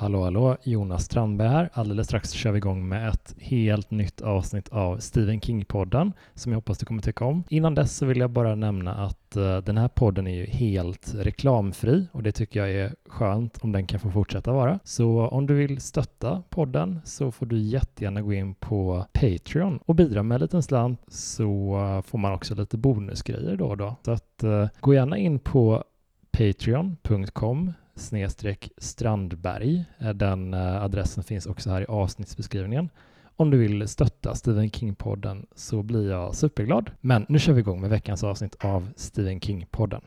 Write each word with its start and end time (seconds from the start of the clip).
Hallå 0.00 0.22
hallå, 0.22 0.56
Jonas 0.62 1.04
Strandberg 1.04 1.48
här. 1.48 1.70
Alldeles 1.72 2.06
strax 2.06 2.30
kör 2.30 2.52
vi 2.52 2.58
igång 2.58 2.88
med 2.88 3.08
ett 3.08 3.34
helt 3.38 3.90
nytt 3.90 4.20
avsnitt 4.20 4.68
av 4.68 4.98
Stephen 4.98 5.40
King-podden 5.40 6.12
som 6.34 6.52
jag 6.52 6.56
hoppas 6.56 6.78
du 6.78 6.86
kommer 6.86 7.02
tycka 7.02 7.24
om. 7.24 7.44
Innan 7.48 7.74
dess 7.74 7.96
så 7.96 8.06
vill 8.06 8.18
jag 8.18 8.30
bara 8.30 8.54
nämna 8.54 8.94
att 8.94 9.36
uh, 9.36 9.58
den 9.58 9.78
här 9.78 9.88
podden 9.88 10.26
är 10.26 10.34
ju 10.34 10.46
helt 10.46 11.14
reklamfri 11.14 12.06
och 12.12 12.22
det 12.22 12.32
tycker 12.32 12.60
jag 12.60 12.70
är 12.70 12.94
skönt 13.08 13.58
om 13.62 13.72
den 13.72 13.86
kan 13.86 14.00
få 14.00 14.10
fortsätta 14.10 14.52
vara. 14.52 14.78
Så 14.84 15.28
om 15.28 15.46
du 15.46 15.54
vill 15.54 15.80
stötta 15.80 16.42
podden 16.48 17.00
så 17.04 17.32
får 17.32 17.46
du 17.46 17.58
jättegärna 17.58 18.22
gå 18.22 18.32
in 18.32 18.54
på 18.54 19.06
Patreon 19.12 19.78
och 19.86 19.94
bidra 19.94 20.22
med 20.22 20.34
en 20.34 20.40
liten 20.40 20.62
slant 20.62 21.00
så 21.08 21.78
uh, 21.78 22.02
får 22.02 22.18
man 22.18 22.32
också 22.32 22.54
lite 22.54 22.76
bonusgrejer 22.76 23.56
då 23.56 23.66
och 23.66 23.76
då. 23.76 23.96
Så 24.04 24.10
att 24.10 24.44
uh, 24.44 24.66
gå 24.80 24.94
gärna 24.94 25.18
in 25.18 25.38
på 25.38 25.84
patreon.com 26.32 27.72
snedstreck 28.00 28.70
Strandberg. 28.78 29.84
Eh, 29.98 30.10
den 30.10 30.54
eh, 30.54 30.82
adressen 30.82 31.24
finns 31.24 31.46
också 31.46 31.70
här 31.70 31.82
i 31.82 31.86
avsnittsbeskrivningen. 31.86 32.88
Om 33.36 33.50
du 33.50 33.58
vill 33.58 33.88
stötta 33.88 34.34
Stephen 34.34 34.70
King-podden 34.70 35.46
så 35.54 35.82
blir 35.82 36.10
jag 36.10 36.34
superglad. 36.34 36.90
Men 37.00 37.26
nu 37.28 37.38
kör 37.38 37.52
vi 37.52 37.60
igång 37.60 37.80
med 37.80 37.90
veckans 37.90 38.24
avsnitt 38.24 38.56
av 38.64 38.88
Stephen 38.96 39.40
King-podden. 39.40 40.00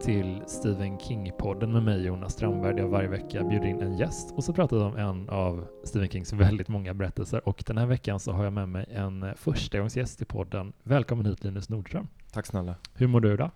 Till 0.00 0.42
Stephen 0.46 0.98
King-podden 0.98 1.72
med 1.72 1.82
mig 1.82 2.04
Jonas 2.04 2.32
Strandberg 2.32 2.74
där 2.74 2.80
jag 2.82 2.88
varje 2.88 3.08
vecka 3.08 3.44
bjuder 3.44 3.66
in 3.66 3.80
en 3.82 3.98
gäst 3.98 4.32
och 4.36 4.44
så 4.44 4.52
pratar 4.52 4.76
vi 4.76 4.82
om 4.82 4.96
en 4.96 5.28
av 5.28 5.66
Stephen 5.84 6.08
Kings 6.08 6.32
väldigt 6.32 6.68
många 6.68 6.94
berättelser 6.94 7.48
och 7.48 7.62
den 7.66 7.78
här 7.78 7.86
veckan 7.86 8.20
så 8.20 8.32
har 8.32 8.44
jag 8.44 8.52
med 8.52 8.68
mig 8.68 8.86
en 8.90 9.26
förstagångsgäst 9.36 10.22
i 10.22 10.24
podden. 10.24 10.72
Välkommen 10.82 11.26
hit 11.26 11.44
Linus 11.44 11.68
Nordström. 11.68 12.08
Tack 12.32 12.46
snälla. 12.46 12.74
Hur 12.94 13.06
mår 13.06 13.20
du 13.20 13.32
idag? 13.34 13.50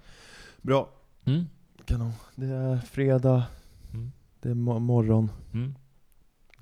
Bra. 0.62 0.88
Mm. 1.24 1.44
Kanon. 1.84 2.12
Det 2.34 2.46
är 2.46 2.76
fredag, 2.76 3.42
Mm. 3.92 4.12
det 4.40 4.48
är 4.48 4.54
mo- 4.54 4.78
morgon, 4.78 5.30
Mm. 5.52 5.74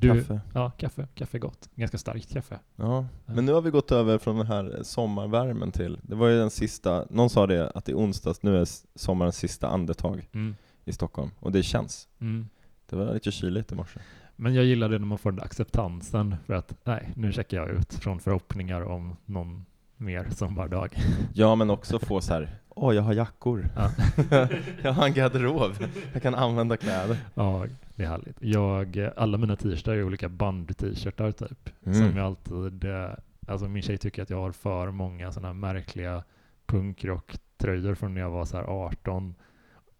Du, 0.02 0.08
kaffe. 0.20 0.40
Ja, 0.54 0.70
kaffe. 0.70 1.06
Kaffe 1.14 1.36
är 1.36 1.40
gott. 1.40 1.68
Ganska 1.74 1.98
starkt 1.98 2.32
kaffe. 2.32 2.58
Ja. 2.76 3.06
Ja. 3.26 3.32
Men 3.34 3.46
nu 3.46 3.52
har 3.52 3.60
vi 3.60 3.70
gått 3.70 3.92
över 3.92 4.18
från 4.18 4.36
den 4.36 4.46
här 4.46 4.78
sommarvärmen 4.82 5.72
till, 5.72 5.98
det 6.02 6.14
var 6.14 6.28
ju 6.28 6.36
den 6.38 6.50
sista, 6.50 7.04
någon 7.10 7.30
sa 7.30 7.46
det 7.46 7.70
att 7.70 7.88
i 7.88 7.94
onsdags, 7.94 8.42
nu 8.42 8.56
är 8.60 8.66
sommarens 8.94 9.36
sista 9.36 9.68
andetag 9.68 10.28
Mm. 10.34 10.56
i 10.84 10.92
Stockholm. 10.92 11.30
Och 11.40 11.52
det 11.52 11.62
känns. 11.62 12.08
Mm. 12.20 12.48
Det 12.90 12.96
var 12.96 13.14
lite 13.14 13.30
kyligt 13.30 13.72
i 13.72 13.74
morse. 13.74 14.00
Men 14.36 14.54
jag 14.54 14.64
gillar 14.64 14.88
det 14.88 14.98
när 14.98 15.06
man 15.06 15.18
får 15.18 15.30
den 15.30 15.36
där 15.38 15.44
acceptansen 15.44 16.36
för 16.46 16.54
att 16.54 16.74
nej, 16.84 17.12
nu 17.16 17.32
checkar 17.32 17.56
jag 17.56 17.68
ut 17.70 17.94
från 17.94 18.20
förhoppningar 18.20 18.80
om 18.82 19.16
någon 19.24 19.64
mer 19.96 20.26
sommardag. 20.30 20.96
Ja 21.34 21.54
men 21.54 21.70
också 21.70 21.98
få 21.98 22.20
så 22.20 22.32
här. 22.32 22.48
åh 22.68 22.94
jag 22.94 23.02
har 23.02 23.12
jackor. 23.12 23.68
Ja. 23.76 23.90
jag 24.82 24.92
har 24.92 25.06
en 25.06 25.14
garderob. 25.14 25.72
Jag 26.12 26.22
kan 26.22 26.34
använda 26.34 26.76
kläder. 26.76 27.16
Ja, 27.34 27.66
det 27.96 28.02
är 28.02 28.08
härligt. 28.08 28.36
Jag, 28.40 29.10
alla 29.16 29.38
mina 29.38 29.56
t-shirtar 29.56 29.92
är 29.92 30.04
olika 30.04 30.28
band-t-shirtar 30.28 31.32
typ. 31.32 31.70
Mm. 31.86 31.98
Som 31.98 32.16
jag 32.16 32.26
alltid, 32.26 32.84
eh, 32.84 33.10
alltså 33.46 33.68
min 33.68 33.82
tjej 33.82 33.98
tycker 33.98 34.22
att 34.22 34.30
jag 34.30 34.38
har 34.38 34.52
för 34.52 34.90
många 34.90 35.32
sådana 35.32 35.48
här 35.48 35.54
märkliga 35.54 36.24
punkrock-tröjor 36.66 37.94
från 37.94 38.14
när 38.14 38.20
jag 38.20 38.30
var 38.30 38.44
så 38.44 38.56
här 38.56 38.64
18. 38.64 39.34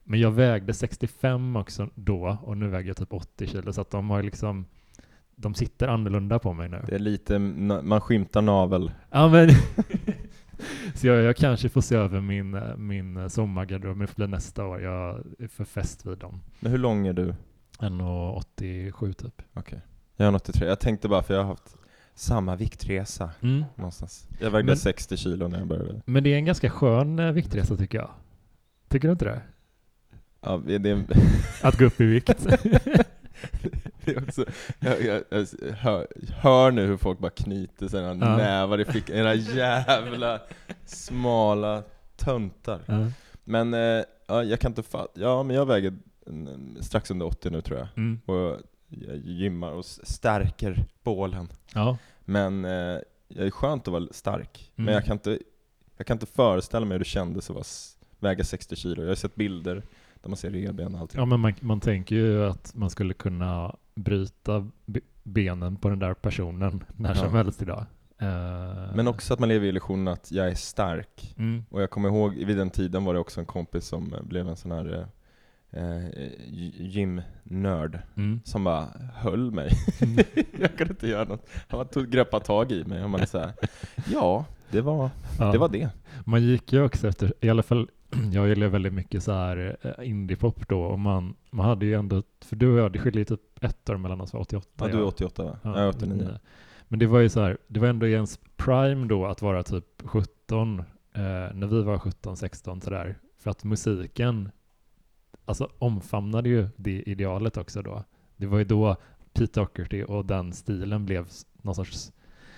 Men 0.05 0.21
jag 0.21 0.31
vägde 0.31 0.75
65 0.75 1.57
också 1.57 1.89
då 1.95 2.39
och 2.43 2.57
nu 2.57 2.69
väger 2.69 2.89
jag 2.89 2.97
typ 2.97 3.13
80 3.13 3.47
kilo 3.47 3.73
så 3.73 3.81
att 3.81 3.91
de 3.91 4.11
har 4.11 4.23
liksom, 4.23 4.67
de 5.35 5.55
sitter 5.55 5.89
annorlunda 5.89 6.39
på 6.39 6.53
mig 6.53 6.69
nu. 6.69 6.83
Det 6.87 6.95
är 6.95 6.99
lite, 6.99 7.39
man 7.39 8.01
skymtar 8.01 8.43
navel. 8.43 8.93
Ja 9.11 9.29
men, 9.29 9.51
så 10.95 11.07
jag, 11.07 11.23
jag 11.23 11.37
kanske 11.37 11.69
får 11.69 11.81
se 11.81 11.97
över 11.97 12.21
min, 12.21 12.55
eh, 12.55 12.77
min 12.77 13.31
sommargarderob, 13.31 13.97
men 13.97 14.07
det 14.07 14.13
får 14.13 14.17
bli 14.17 14.27
nästa 14.27 14.67
år. 14.67 14.81
Jag 14.81 15.23
är 15.39 15.49
för 15.49 15.65
fäst 15.65 16.07
vid 16.07 16.19
dem. 16.19 16.41
Men 16.61 16.73
hur 16.73 16.79
lång 16.79 17.07
är 17.07 17.13
du? 17.13 17.35
1,87 17.83 19.13
typ. 19.13 19.43
Okej. 19.55 19.81
Jag 20.17 20.29
är 20.29 20.35
83. 20.35 20.69
Jag 20.69 20.81
tänkte 20.81 21.09
bara 21.09 21.23
för 21.23 21.35
jag 21.35 21.41
har 21.41 21.49
haft 21.49 21.77
samma 22.15 22.57
viktresa 22.57 23.31
Mm. 23.43 23.65
någonstans. 23.77 24.29
Jag 24.41 24.51
vägde 24.51 24.67
Men- 24.67 24.77
60 24.77 25.17
kilo 25.17 25.49
när 25.49 25.59
jag 25.59 25.69
började. 25.69 26.03
Men 26.05 26.25
det 26.25 26.33
är 26.33 26.37
en 26.37 26.45
ganska 26.45 26.71
skön 26.71 27.19
eh, 27.19 27.33
viktresa 27.33 27.77
tycker 27.77 27.99
jag. 27.99 28.11
Tycker 28.89 29.09
du 29.09 29.13
inte 29.13 29.25
det? 29.25 29.41
Ja, 30.41 30.63
det 30.67 30.91
är, 30.91 31.05
Att 31.63 31.79
gå 31.79 31.85
upp 31.85 32.01
i 32.01 32.05
vikt. 32.07 32.27
det 34.05 34.13
är 34.17 34.23
också, 34.29 34.45
jag, 34.81 35.03
jag, 35.03 35.23
jag 35.31 35.47
hör, 35.77 36.07
hör 36.41 36.71
nu 36.71 36.87
hur 36.87 36.97
folk 36.97 37.19
bara 37.19 37.31
knyter 37.31 37.89
sina 37.89 38.09
Ja. 38.09 38.15
nävar 38.37 38.81
i 38.81 38.85
fickan, 38.85 39.17
era 39.17 39.35
jävla 39.35 40.41
smala 40.87 41.83
töntar. 42.17 42.81
ja. 42.87 43.07
Men 43.45 43.75
eh, 43.75 44.05
ja, 44.27 44.45
jag 44.45 44.61
kan 44.61 44.71
inte 44.71 44.83
fatta, 44.83 45.21
ja 45.21 45.43
men 45.43 45.57
jag 45.57 45.67
väger 45.67 45.95
strax 46.81 47.11
under 47.11 47.27
80 47.27 47.51
nu 47.51 47.61
tror 47.63 47.79
jag. 47.79 47.89
Mm. 47.97 48.21
Och 48.27 48.61
jag 48.89 49.17
gymmar 49.17 49.73
och 49.73 49.85
stärker 49.85 50.85
bålen. 51.03 51.49
ja. 51.75 51.99
Men 52.25 52.65
eh, 52.65 52.99
jag 53.29 53.47
är 53.47 53.51
skönt 53.51 53.89
att 53.89 53.93
vara 53.93 54.07
stark. 54.11 54.73
Mm. 54.77 54.85
Men 54.85 54.95
jag 54.95 55.05
kan, 55.05 55.13
inte, 55.13 55.39
jag 55.97 56.07
kan 56.07 56.15
inte 56.15 56.27
föreställa 56.27 56.87
mig 56.87 56.95
hur 56.95 56.99
det 56.99 57.05
kändes 57.05 57.51
att 57.51 57.55
vara, 57.57 57.65
väga 58.21 58.45
60 58.45 58.77
kilo. 58.77 59.03
Jag 59.03 59.09
har 59.09 59.15
sett 59.15 59.35
bilder 59.35 59.83
där 60.23 60.29
man 60.29 60.37
ser 60.37 60.51
revben 60.51 60.95
och 60.95 61.01
allting. 61.01 61.19
Ja, 61.21 61.25
men 61.27 61.41
man, 61.41 61.55
man 61.61 61.81
tänker 61.81 62.15
ju 62.17 62.45
att 62.45 62.75
man 62.75 62.91
skulle 62.91 63.15
kunna 63.15 63.77
bryta 63.95 64.69
be- 64.87 65.01
benen 65.23 65.77
på 65.77 65.89
den 65.89 65.99
där 65.99 66.15
personen 66.15 66.85
när 66.97 67.15
som 67.15 67.29
Ja. 67.31 67.37
helst 67.37 67.63
idag. 67.63 67.85
Eh, 68.19 68.95
Men 68.97 69.09
också 69.09 69.35
att 69.35 69.41
man 69.41 69.49
lever 69.49 69.67
i 69.67 69.69
illusionen 69.69 70.09
att 70.09 70.33
jag 70.33 70.49
är 70.49 70.55
stark. 70.55 71.35
Mm. 71.39 71.65
Och 71.71 71.83
jag 71.83 71.91
kommer 71.91 72.09
ihåg, 72.09 72.35
vid 72.35 72.57
den 72.57 72.71
tiden 72.71 73.05
var 73.05 73.15
det 73.15 73.21
också 73.21 73.41
en 73.41 73.47
kompis 73.47 73.85
som 73.85 74.15
eh, 74.15 74.23
blev 74.23 74.49
en 74.49 74.57
sån 74.57 74.71
här 74.71 75.07
eh, 75.73 75.83
gy- 76.49 76.73
gymnörd 76.83 77.99
Mm. 78.17 78.41
som 78.45 78.65
bara 78.65 78.87
höll 79.15 79.51
mig. 79.51 79.71
Mm. 80.01 80.25
jag 80.61 80.77
kunde 80.77 80.93
inte 80.93 81.09
göra 81.09 81.25
något. 81.25 81.49
Han 81.69 81.79
bara 81.79 81.85
tog 81.89 82.09
greppade 82.11 82.45
tag 82.45 82.73
i 82.73 82.85
mig 82.85 83.05
och 83.05 83.11
man 83.11 83.27
så 83.27 83.39
här, 83.39 83.53
ja, 84.13 84.45
det 84.71 84.81
var, 84.81 85.11
Ja. 85.39 85.53
det 85.53 85.59
var 85.59 85.69
det. 85.69 85.91
Man 86.25 86.43
gick 86.43 86.73
ju 86.73 86.83
också 86.85 87.09
efter, 87.09 87.33
i 87.41 87.51
alla 87.51 87.63
fall, 87.63 87.89
jag 88.33 88.49
gillar 88.49 88.67
väldigt 88.67 88.93
mycket 88.95 89.23
så 89.23 89.33
här 89.33 89.77
eh, 89.83 90.09
indiepop 90.11 90.69
då 90.69 90.83
och 90.83 90.99
man, 90.99 91.35
man 91.51 91.67
hade 91.67 91.87
ju 91.87 91.95
ändå, 91.95 92.23
för 92.41 92.57
du 92.57 92.73
och 92.73 92.79
jag, 92.79 92.93
det 92.93 92.99
skiljer 92.99 93.25
typ 93.25 93.65
ett 93.65 93.91
år 93.91 93.97
mellan 93.97 94.21
oss, 94.21 94.33
var 94.33 94.41
88. 94.41 94.69
Ja, 94.79 94.87
du 94.87 94.93
är 94.93 94.99
jag. 94.99 95.09
88 95.09 95.43
va? 95.45 95.59
Ja, 95.63 95.71
jag 95.71 95.85
är 95.85 95.89
89. 95.89 96.17
men, 96.17 96.27
eh, 96.29 96.37
Men 96.89 96.99
det 96.99 97.07
var 97.07 97.21
ju 97.21 97.29
så 97.29 97.41
här, 97.41 97.59
det 97.69 97.81
var 97.81 97.89
ändå 97.89 98.07
i 98.07 98.13
ens 98.13 98.41
prime 98.57 99.07
då 99.07 99.27
att 99.27 99.43
vara 99.43 99.63
typ 99.63 99.85
17, 100.05 100.79
eh, 100.79 100.85
när 101.55 101.67
vi 101.67 101.83
var 101.83 101.99
17, 101.99 102.37
16 102.37 102.81
sådär. 102.81 103.19
För 103.39 103.51
att 103.51 103.65
musiken, 103.65 104.51
alltså 105.45 105.69
omfamnade 105.79 106.49
ju 106.49 106.69
det 106.77 107.03
idealet 107.03 107.57
också 107.57 107.83
då. 107.83 108.05
Det 108.37 108.47
var 108.47 108.59
ju 108.59 108.65
då 108.65 108.97
Pete 109.33 109.61
Doherty 109.61 110.03
och 110.03 110.27
den 110.27 110.53
stilen 110.53 111.07
blev 111.07 111.27
någon 111.63 111.75
sorts, 111.75 112.13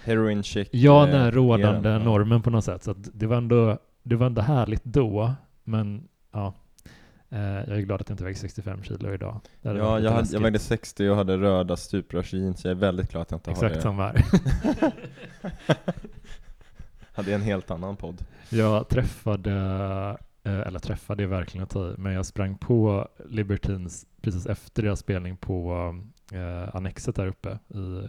Heroin 0.04 0.42
chic. 0.42 0.68
ja 0.72 1.04
eh, 1.04 1.10
den 1.12 1.20
här 1.20 1.32
rådande 1.32 1.88
ja. 1.88 1.98
normen 1.98 2.42
på 2.42 2.50
något 2.50 2.64
sätt. 2.64 2.82
Så 2.82 2.94
det 2.96 3.26
var 3.26 3.36
ändå, 3.36 3.78
det 4.02 4.16
var 4.16 4.26
ändå 4.26 4.42
härligt 4.42 4.84
då, 4.84 5.34
men 5.64 6.08
ja. 6.32 6.54
Eh, 7.30 7.40
jag 7.40 7.68
är 7.68 7.80
glad 7.80 8.00
att 8.00 8.08
jag 8.08 8.14
inte 8.14 8.24
väger 8.24 8.38
65 8.38 8.82
kilo 8.82 9.14
idag. 9.14 9.40
Ja, 9.62 10.00
jag, 10.00 10.10
hade, 10.10 10.28
jag 10.32 10.40
vägde 10.40 10.58
60 10.58 11.08
och 11.08 11.16
hade 11.16 11.36
röda 11.36 11.76
stuprörsjeans. 11.76 12.64
Jag 12.64 12.70
är 12.70 12.74
väldigt 12.74 13.10
glad 13.10 13.22
att 13.22 13.30
jag 13.30 13.38
inte 13.38 13.50
har 13.50 13.54
Exakt 13.54 13.74
det. 13.74 13.80
som 13.80 13.98
här. 13.98 14.24
hade 17.14 17.34
en 17.34 17.42
helt 17.42 17.70
annan 17.70 17.96
podd. 17.96 18.24
Jag 18.48 18.88
träffade, 18.88 19.50
eh, 20.44 20.60
eller 20.60 20.78
träffade 20.78 21.22
är 21.22 21.26
verkligen 21.26 21.64
att 21.64 21.70
ta 21.70 21.90
i, 21.90 21.94
men 21.98 22.12
jag 22.12 22.26
sprang 22.26 22.58
på 22.58 23.08
Libertines 23.28 24.06
precis 24.20 24.46
efter 24.46 24.82
deras 24.82 24.98
spelning 25.00 25.36
på 25.36 25.74
eh, 26.32 26.76
Annexet 26.76 27.16
där 27.16 27.26
uppe 27.26 27.58
i, 27.68 28.08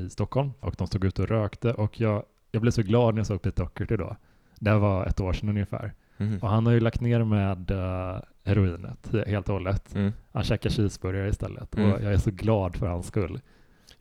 i 0.00 0.10
Stockholm 0.10 0.52
och 0.60 0.74
de 0.78 0.86
stod 0.86 1.04
ute 1.04 1.22
och 1.22 1.28
rökte 1.28 1.72
och 1.74 2.00
jag, 2.00 2.22
jag 2.50 2.62
blev 2.62 2.70
så 2.72 2.82
glad 2.82 3.14
när 3.14 3.18
jag 3.20 3.26
såg 3.26 3.42
Pete 3.42 3.62
Doherty 3.62 3.96
då. 3.96 4.16
Det 4.58 4.70
här 4.70 4.78
var 4.78 5.06
ett 5.06 5.20
år 5.20 5.32
sedan 5.32 5.48
ungefär. 5.48 5.92
Mhm. 6.16 6.38
Och 6.42 6.48
han 6.48 6.66
har 6.66 6.72
ju 6.72 6.80
lagt 6.80 7.00
ner 7.00 7.24
med 7.24 7.70
uh, 7.70 8.18
heroinet 8.44 9.08
he- 9.12 9.28
helt 9.28 9.48
och 9.48 9.52
hållet. 9.54 9.94
Mm. 9.94 10.12
Han 10.32 10.44
käkar 10.44 10.70
cheeseburgare 10.70 11.28
istället 11.28 11.76
Mm. 11.76 11.92
och 11.92 12.02
jag 12.02 12.12
är 12.12 12.18
så 12.18 12.30
glad 12.30 12.76
för 12.76 12.86
hans 12.86 13.06
skull. 13.06 13.40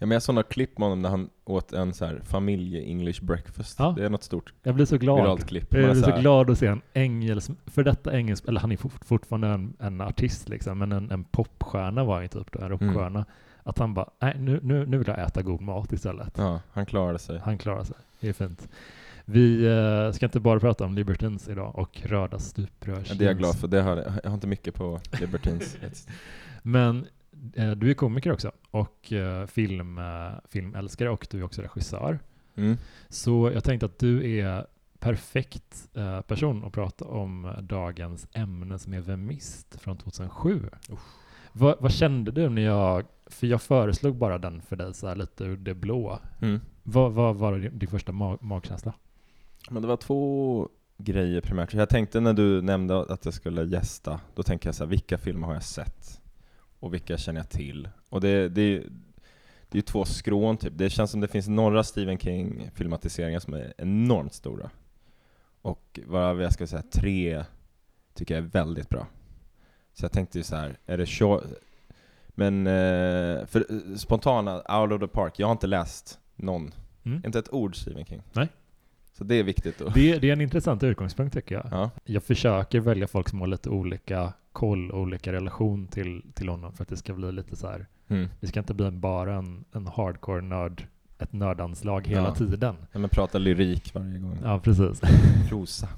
Ja, 0.03 0.07
men 0.07 0.15
jag 0.15 0.23
såg 0.23 0.35
några 0.35 0.47
klipp 0.47 0.77
med 0.77 0.85
honom 0.85 1.01
när 1.01 1.09
han 1.09 1.29
åt 1.45 1.73
en 1.73 1.93
så 1.93 2.05
här 2.05 2.21
familje-English 2.23 3.23
breakfast. 3.25 3.79
Ja. 3.79 3.93
Det 3.97 4.05
är 4.05 4.09
något 4.09 4.23
stort 4.23 4.53
Jag 4.63 4.75
blir 4.75 4.85
så 4.85 4.97
glad. 4.97 5.17
viralt 5.17 5.47
klipp. 5.47 5.73
Jag 5.73 5.81
Man 5.81 5.89
är 5.89 5.95
är 5.95 6.01
så 6.01 6.09
här, 6.09 6.21
glad 6.21 6.49
att 6.49 6.57
se 6.57 6.67
en 6.67 6.81
engelsk, 6.93 7.51
för 7.65 7.83
detta 7.83 8.17
engelsk, 8.17 8.47
eller 8.47 8.59
han 8.59 8.71
är 8.71 8.77
fort, 8.77 9.05
fortfarande 9.05 9.47
en, 9.47 9.73
en 9.79 10.01
artist 10.01 10.49
liksom, 10.49 10.79
men 10.79 10.91
en, 10.91 11.11
en 11.11 11.23
popstjärna 11.23 12.03
var 12.03 12.13
han 12.13 12.23
ju 12.23 12.27
typ 12.27 12.51
då, 12.51 12.59
en 12.59 12.69
rockstjärna. 12.69 13.25
Att 13.63 13.77
han 13.77 13.93
bara, 13.93 14.09
nej 14.19 14.35
nu, 14.39 14.59
nu, 14.63 14.85
nu 14.85 14.97
vill 14.97 15.07
jag 15.07 15.19
äta 15.19 15.41
god 15.41 15.61
mat 15.61 15.93
istället. 15.93 16.33
Ja, 16.37 16.59
han 16.71 16.85
klarade 16.85 17.19
sig. 17.19 17.39
Han 17.39 17.57
klarar 17.57 17.83
sig, 17.83 17.95
det 18.19 18.29
är 18.29 18.33
fint. 18.33 18.67
Vi 19.25 19.65
eh, 19.65 20.11
ska 20.11 20.25
inte 20.25 20.39
bara 20.39 20.59
prata 20.59 20.85
om 20.85 20.93
Libertines 20.93 21.47
idag 21.49 21.75
och 21.75 22.01
röda 22.05 22.39
stuprör. 22.39 23.03
Ja, 23.07 23.15
det 23.15 23.23
är 23.25 23.27
jag 23.27 23.37
glad 23.37 23.59
för. 23.59 23.67
Det 23.67 23.81
har, 23.81 23.95
jag 24.23 24.29
har 24.29 24.35
inte 24.35 24.47
mycket 24.47 24.75
på 24.75 24.99
Libertines. 25.19 25.77
Men 26.61 27.05
du 27.75 27.89
är 27.89 27.93
komiker 27.93 28.31
också 28.31 28.51
och 28.71 29.13
eh, 29.13 29.45
film, 29.45 29.97
eh, 29.97 30.31
filmälskare 30.49 31.09
och 31.09 31.27
du 31.31 31.39
är 31.39 31.43
också 31.43 31.61
regissör. 31.61 32.19
Mm. 32.55 32.77
Så 33.09 33.51
jag 33.53 33.63
tänkte 33.63 33.85
att 33.85 33.99
du 33.99 34.39
är 34.39 34.65
perfekt 34.99 35.89
eh, 35.93 36.21
person 36.21 36.65
att 36.65 36.73
prata 36.73 37.05
om 37.05 37.53
dagens 37.61 38.27
ämne 38.33 38.79
som 38.79 38.93
är 38.93 39.01
Vemist 39.01 39.81
från 39.81 39.97
2007. 39.97 40.69
Vad, 41.51 41.75
vad 41.79 41.91
kände 41.91 42.31
du 42.31 42.49
när 42.49 42.61
jag, 42.61 43.05
för 43.25 43.47
jag 43.47 43.61
föreslog 43.61 44.15
bara 44.15 44.37
den 44.37 44.61
för 44.61 44.75
dig 44.75 44.93
så 44.93 45.15
lite 45.15 45.43
ur 45.43 45.57
det 45.57 45.73
blå. 45.73 46.19
Mm. 46.41 46.59
Vad, 46.83 47.13
vad 47.13 47.35
var 47.35 47.57
din 47.57 47.89
första 47.89 48.11
mag, 48.11 48.43
magkänsla? 48.43 48.93
Men 49.69 49.81
det 49.81 49.87
var 49.87 49.97
två 49.97 50.69
grejer 50.97 51.41
primärt. 51.41 51.73
Jag 51.73 51.89
tänkte 51.89 52.19
när 52.19 52.33
du 52.33 52.61
nämnde 52.61 53.01
att 53.01 53.25
jag 53.25 53.33
skulle 53.33 53.63
gästa, 53.63 54.19
då 54.35 54.43
tänkte 54.43 54.67
jag 54.67 54.75
så 54.75 54.83
här, 54.83 54.89
vilka 54.89 55.17
filmer 55.17 55.47
har 55.47 55.53
jag 55.53 55.63
sett? 55.63 56.21
Och 56.83 56.93
vilka 56.93 57.17
känner 57.17 57.39
jag 57.39 57.49
till? 57.49 57.89
Och 58.09 58.21
det, 58.21 58.49
det, 58.49 58.79
det 59.69 59.71
är 59.71 59.75
ju 59.75 59.81
två 59.81 60.05
skrån 60.05 60.57
typ. 60.57 60.73
Det 60.75 60.89
känns 60.89 61.11
som 61.11 61.21
det 61.21 61.27
finns 61.27 61.47
några 61.47 61.83
Stephen 61.83 62.17
King-filmatiseringar 62.17 63.39
som 63.39 63.53
är 63.53 63.73
enormt 63.77 64.33
stora. 64.33 64.69
Och 65.61 65.99
varav 66.05 66.41
jag 66.41 66.53
ska 66.53 66.67
säga 66.67 66.83
tre 66.91 67.45
tycker 68.13 68.35
jag 68.35 68.43
är 68.43 68.47
väldigt 68.47 68.89
bra. 68.89 69.07
Så 69.93 70.05
jag 70.05 70.11
tänkte 70.11 70.37
ju 70.37 70.43
så 70.43 70.55
här, 70.55 70.77
är 70.85 70.97
det 70.97 71.05
Shaw... 71.05 71.41
Men, 72.27 72.67
eh, 72.67 73.45
för 73.45 73.65
eh, 73.69 73.95
spontana, 73.95 74.55
Out 74.79 74.91
of 74.91 74.99
the 74.99 75.07
Park, 75.07 75.39
jag 75.39 75.47
har 75.47 75.51
inte 75.51 75.67
läst 75.67 76.19
någon, 76.35 76.73
Mm. 77.05 77.21
inte 77.25 77.39
ett 77.39 77.53
ord 77.53 77.75
Stephen 77.81 78.05
King. 78.05 78.21
Nej. 78.33 78.47
Så 79.17 79.23
det 79.23 79.35
är 79.35 79.43
viktigt 79.43 79.79
då. 79.79 79.89
Det, 79.89 80.19
det 80.19 80.29
är 80.29 80.33
en 80.33 80.41
intressant 80.41 80.83
utgångspunkt 80.83 81.33
tycker 81.33 81.55
jag. 81.55 81.67
Ja. 81.71 81.89
Jag 82.05 82.23
försöker 82.23 82.79
välja 82.79 83.07
folk 83.07 83.29
som 83.29 83.39
har 83.39 83.47
lite 83.47 83.69
olika 83.69 84.33
koll 84.51 84.91
och 84.91 85.01
olika 85.01 85.33
relation 85.33 85.87
till, 85.87 86.23
till 86.33 86.49
honom 86.49 86.73
för 86.73 86.83
att 86.83 86.89
det 86.89 86.97
ska 86.97 87.13
bli 87.13 87.31
lite 87.31 87.55
så 87.55 87.67
här. 87.67 87.87
Mm. 88.07 88.29
Det 88.39 88.47
ska 88.47 88.59
inte 88.59 88.73
bli 88.73 88.91
bara 88.91 89.35
en, 89.35 89.65
en 89.71 89.87
hardcore 89.87 90.41
nörd, 90.41 90.87
ett 91.19 91.33
nördanslag 91.33 92.07
hela 92.07 92.21
Ja. 92.27 92.35
tiden. 92.35 92.75
Ja, 92.91 92.99
men 92.99 93.09
prata 93.09 93.37
lyrik 93.37 93.93
varje 93.93 94.19
gång. 94.19 94.37
Ja, 94.43 94.59
precis. 94.59 95.01
Prosa. 95.49 95.89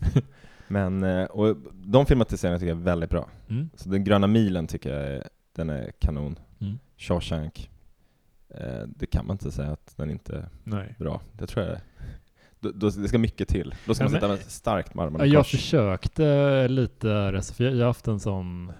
Men, 0.67 1.03
eh, 1.03 1.23
och 1.25 1.57
de 1.73 2.05
filmatiseringarna 2.05 2.59
tycker 2.59 2.69
jag 2.71 2.79
är 2.79 2.83
väldigt 2.83 3.09
bra. 3.09 3.27
Mm. 3.49 3.69
Så 3.75 3.89
den 3.89 4.03
gröna 4.03 4.27
milen 4.27 4.67
tycker 4.67 4.93
jag 4.93 5.07
är, 5.07 5.27
den 5.55 5.69
är 5.69 5.91
kanon. 5.99 6.39
Mm. 6.59 6.79
Shawshank, 6.97 7.69
eh, 8.49 8.83
det 8.87 9.05
kan 9.05 9.27
man 9.27 9.33
inte 9.33 9.51
säga 9.51 9.71
att 9.71 9.93
den 9.97 10.09
inte 10.09 10.35
är 10.37 10.49
Nej. 10.63 10.95
bra. 10.99 11.21
Det 11.31 11.47
tror 11.47 11.65
jag 11.65 11.77
då, 12.65 12.71
då, 12.89 13.01
det 13.01 13.07
ska 13.07 13.17
mycket 13.17 13.47
till. 13.47 13.75
Då 13.85 13.93
ska 13.93 14.03
Ja, 14.03 14.09
man 14.09 14.13
sitta 14.15 14.27
med 14.27 14.39
starkt 14.39 14.93
med 14.95 15.05
armarna 15.05 15.25
Jag 15.25 15.39
kors. 15.43 15.51
försökte 15.51 16.67
lite, 16.67 17.41
för 17.55 17.63
jag 17.63 17.77
har 17.77 17.85
haft 17.85 18.07
en 18.07 18.19
sån, 18.19 18.71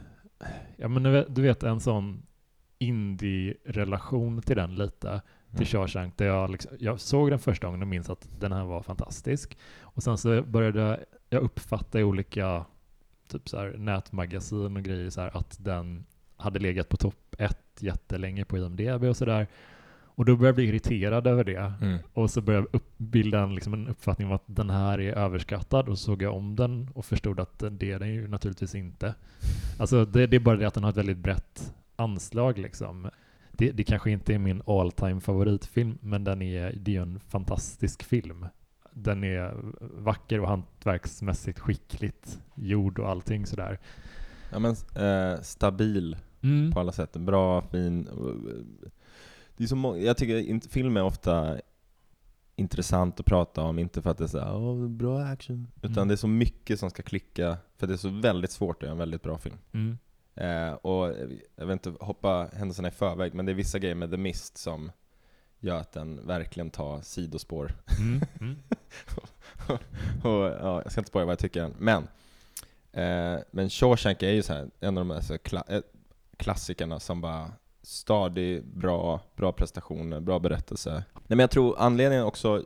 ja 0.77 0.87
men 0.87 1.03
du 1.33 1.41
vet- 1.41 1.63
en 1.63 1.79
sån 1.79 2.21
indie-relation 3.25 4.41
till 4.41 4.55
den 4.55 4.75
lite, 4.75 5.21
till 5.57 5.65
Shawshank, 5.67 6.17
där 6.17 6.25
jag, 6.25 6.49
liksom, 6.49 6.71
jag 6.79 6.99
såg 6.99 7.29
den 7.29 7.39
första 7.39 7.67
gången 7.67 7.81
och 7.81 7.87
minns 7.87 8.09
att 8.09 8.27
den 8.39 8.51
här 8.51 8.63
var 8.65 8.81
fantastisk. 8.81 9.57
Och 9.81 10.03
sen 10.03 10.17
så 10.17 10.41
började 10.41 10.99
jag 11.29 11.43
uppfatta 11.43 11.99
i 11.99 12.03
olika 12.03 12.65
typ 13.27 13.49
så 13.49 13.57
här, 13.57 13.75
nätmagasin 13.77 14.77
och 14.77 14.83
grejer 14.83 15.09
så 15.09 15.21
här, 15.21 15.37
att 15.37 15.57
den 15.59 16.05
hade 16.37 16.59
legat 16.59 16.89
på 16.89 16.97
topp 16.97 17.35
ett 17.39 17.77
jättelänge 17.79 18.45
på 18.45 18.57
IMDB 18.57 19.03
och 19.03 19.17
sådär. 19.17 19.47
Och 20.15 20.25
då 20.25 20.35
började 20.35 20.47
jag 20.47 20.55
bli 20.55 20.65
irriterad 20.65 21.27
över 21.27 21.43
det. 21.43 21.73
Mm. 21.81 21.97
Och 22.13 22.29
så 22.31 22.41
började 22.41 22.67
jag 22.71 22.81
bilda 22.97 23.39
en, 23.39 23.55
liksom 23.55 23.73
en 23.73 23.87
uppfattning 23.87 24.27
om 24.27 24.33
att 24.33 24.43
den 24.45 24.69
här 24.69 24.99
är 24.99 25.13
överskattad 25.13 25.89
och 25.89 25.97
så 25.99 26.03
såg 26.05 26.21
jag 26.21 26.35
om 26.35 26.55
den 26.55 26.89
och 26.93 27.05
förstod 27.05 27.39
att 27.39 27.63
det 27.71 27.91
är 27.91 27.99
den 27.99 28.13
ju 28.13 28.27
naturligtvis 28.27 28.75
inte. 28.75 29.15
Alltså 29.79 30.05
det, 30.05 30.27
det 30.27 30.35
är 30.35 30.39
bara 30.39 30.55
det 30.57 30.67
att 30.67 30.73
den 30.73 30.83
har 30.83 30.89
ett 30.89 30.97
väldigt 30.97 31.17
brett 31.17 31.73
anslag 31.95 32.57
liksom. 32.57 33.09
Det, 33.51 33.71
det 33.71 33.83
kanske 33.83 34.11
inte 34.11 34.33
är 34.33 34.39
min 34.39 34.61
all 34.67 34.91
time 34.91 35.21
favoritfilm, 35.21 35.97
men 36.01 36.23
den 36.23 36.41
är, 36.41 36.73
det 36.75 36.95
är 36.95 37.01
en 37.01 37.19
fantastisk 37.19 38.03
film. 38.03 38.45
Den 38.93 39.23
är 39.23 39.55
vacker 39.79 40.39
och 40.39 40.47
hantverksmässigt 40.47 41.59
skickligt 41.59 42.39
gjord 42.55 42.99
och 42.99 43.09
allting 43.09 43.45
sådär. 43.45 43.79
Ja 44.51 44.59
men 44.59 44.75
eh, 44.95 45.41
stabil 45.41 46.17
Mm. 46.41 46.71
på 46.71 46.79
alla 46.79 46.91
sätt. 46.91 47.13
Bra, 47.17 47.61
fin. 47.61 48.07
Det 49.57 49.63
är 49.63 49.67
så 49.67 49.75
må- 49.75 49.97
jag 49.97 50.17
tycker 50.17 50.37
inte, 50.37 50.69
film 50.69 50.97
är 50.97 51.03
ofta 51.03 51.57
intressant 52.55 53.19
att 53.19 53.25
prata 53.25 53.61
om, 53.61 53.79
inte 53.79 54.01
för 54.01 54.09
att 54.09 54.17
det 54.17 54.23
är 54.23 54.27
så 54.27 54.39
här, 54.39 54.55
Åh, 54.55 54.87
bra 54.87 55.19
action, 55.23 55.67
utan 55.81 55.91
Mm. 55.97 56.07
det 56.07 56.13
är 56.13 56.17
så 56.17 56.27
mycket 56.27 56.79
som 56.79 56.89
ska 56.89 57.03
klicka, 57.03 57.57
för 57.77 57.87
det 57.87 57.93
är 57.93 57.97
så 57.97 58.09
väldigt 58.09 58.51
svårt 58.51 58.75
att 58.77 58.81
göra 58.81 58.91
en 58.91 58.97
väldigt 58.97 59.21
bra 59.23 59.37
film. 59.37 59.57
Mm. 59.73 59.97
Eh, 60.35 60.73
och 60.73 61.07
jag 61.55 61.65
vill 61.65 61.71
inte 61.73 61.93
hoppa 61.99 62.49
händelserna 62.53 62.87
i 62.87 62.91
förväg, 62.91 63.33
men 63.33 63.45
det 63.45 63.51
är 63.51 63.53
vissa 63.53 63.79
grejer 63.79 63.95
med 63.95 64.11
The 64.11 64.17
Mist 64.17 64.57
som 64.57 64.91
gör 65.59 65.77
att 65.77 65.91
den 65.91 66.27
verkligen 66.27 66.69
tar 66.69 67.01
sidospår. 67.01 67.71
Mm. 67.99 68.21
Mm. 68.39 68.55
och, 70.23 70.31
ja, 70.61 70.81
jag 70.83 70.91
ska 70.91 71.01
inte 71.01 71.09
spoila 71.09 71.25
vad 71.25 71.31
jag 71.31 71.39
tycker 71.39 71.63
än. 71.63 71.73
Men, 71.79 72.03
eh, 72.91 73.41
men 73.51 73.69
Shawshank 73.69 74.23
är 74.23 74.29
ju 74.31 74.43
så 74.43 74.53
här, 74.53 74.69
en 74.79 74.97
av 74.97 75.05
de 75.07 75.13
här 75.13 75.21
så 75.21 75.33
kla- 75.33 75.71
eh, 75.75 75.81
klassikerna 76.37 76.99
som 76.99 77.21
bara 77.21 77.51
stadig, 77.85 78.65
bra, 78.65 79.19
bra 79.35 79.51
prestationer, 79.51 80.19
bra 80.19 80.39
berättelse. 80.39 80.91
Nej 81.13 81.23
men 81.27 81.39
jag 81.39 81.51
tror 81.51 81.75
anledningen 81.79 82.25
också, 82.25 82.63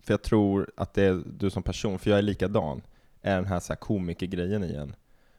för 0.00 0.12
jag 0.12 0.22
tror 0.22 0.70
att 0.76 0.94
det 0.94 1.02
är 1.02 1.22
du 1.38 1.50
som 1.50 1.62
person, 1.62 1.98
för 1.98 2.10
jag 2.10 2.18
är 2.18 2.22
likadan, 2.22 2.82
är 3.22 3.36
den 3.36 3.44
här, 3.46 3.60
så 3.60 3.72
här 3.72 3.80
komikergrejen 3.80 4.64
i 4.64 4.74
en. 4.74 4.94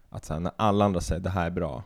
Att 0.10 0.26
så 0.26 0.34
här, 0.34 0.40
när 0.40 0.52
alla 0.56 0.86
andra 0.86 1.02
säger 1.02 1.22
det 1.22 1.30
här 1.30 1.46
är 1.46 1.50
bra, 1.52 1.84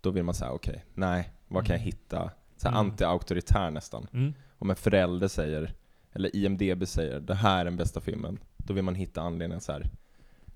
då 0.00 0.10
vill 0.10 0.22
man 0.22 0.34
säga 0.34 0.50
okej, 0.52 0.84
nej, 0.94 1.32
vad 1.48 1.66
kan 1.66 1.74
jag 1.74 1.80
Mm. 1.80 1.86
hitta? 1.86 2.30
Så 2.56 2.68
här 2.68 2.80
Mm. 2.80 2.90
anti-auktoritär 2.90 3.70
nästan. 3.70 4.06
Mm. 4.12 4.34
Om 4.58 4.70
en 4.70 4.76
förälder 4.76 5.28
säger, 5.28 5.74
eller 6.12 6.36
IMDB 6.36 6.86
säger, 6.86 7.20
det 7.20 7.34
här 7.34 7.60
är 7.60 7.64
den 7.64 7.76
bästa 7.76 8.00
filmen, 8.00 8.38
då 8.56 8.74
vill 8.74 8.84
man 8.84 8.94
hitta 8.94 9.20
anledningen 9.20 9.60
så 9.60 9.72
här 9.72 9.90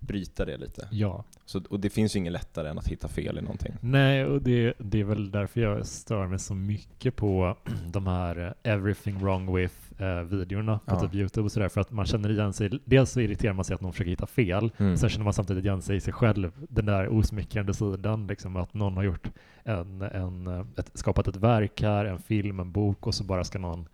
bryta 0.01 0.45
det 0.45 0.57
lite. 0.57 0.89
Ja. 0.91 1.25
Så, 1.45 1.63
och 1.71 1.81
det 1.81 1.91
finns 1.91 2.17
ju 2.17 2.19
inget 2.19 2.33
lättare 2.33 2.69
än 2.69 2.79
att 2.79 2.89
hitta 2.89 3.09
fel 3.09 3.39
i 3.39 3.43
någonting. 3.43 3.75
Nej, 3.81 4.25
och 4.25 4.43
det, 4.43 4.75
det 4.79 5.01
är 5.01 5.05
väl 5.05 5.31
därför 5.31 5.61
jag 5.61 5.87
stör 5.87 6.27
mig 6.27 6.39
så 6.39 6.55
mycket 6.55 7.17
på 7.17 7.57
de 7.93 8.07
här 8.07 8.55
eh, 8.65 8.73
everything 8.73 9.19
wrong 9.19 9.57
with 9.57 9.75
eh, 10.03 10.23
videorna 10.23 10.79
på 10.87 10.95
Ja. 10.95 11.01
typ 11.01 11.15
Youtube 11.15 11.45
och 11.45 11.53
sådär. 11.53 11.69
För 11.69 11.81
att 11.81 11.91
man 11.91 12.07
känner 12.07 12.31
igen 12.31 12.53
sig, 12.53 12.71
dels 12.85 13.11
så 13.11 13.21
irriterar 13.21 13.53
man 13.53 13.65
sig 13.65 13.75
att 13.75 13.81
någon 13.81 13.93
försöker 13.93 14.11
hitta 14.11 14.27
fel, 14.27 14.71
Mm. 14.79 14.97
sen 14.97 15.09
känner 15.11 15.25
man 15.25 15.33
samtidigt 15.33 15.65
igen 15.65 15.83
sig 15.83 15.97
i 15.97 16.01
sig 16.01 16.13
själv, 16.13 16.53
den 16.69 16.87
där 16.87 17.09
osmickrande 17.09 17.75
sidan, 17.75 18.27
liksom 18.27 18.57
att 18.57 18.75
någon 18.75 18.97
har 18.97 19.03
gjort 19.05 19.29
en, 19.65 20.03
en, 20.03 20.47
eh, 20.47 20.65
ett, 20.77 20.91
skapat 20.95 21.29
ett 21.29 21.37
verk 21.37 21.83
här, 21.83 22.05
en 22.05 22.19
film, 22.19 22.61
en 22.61 22.73
bok 22.73 23.07
och 23.07 23.15
så 23.15 23.25
bara 23.25 23.45
ska 23.45 23.59
någon 23.59 23.89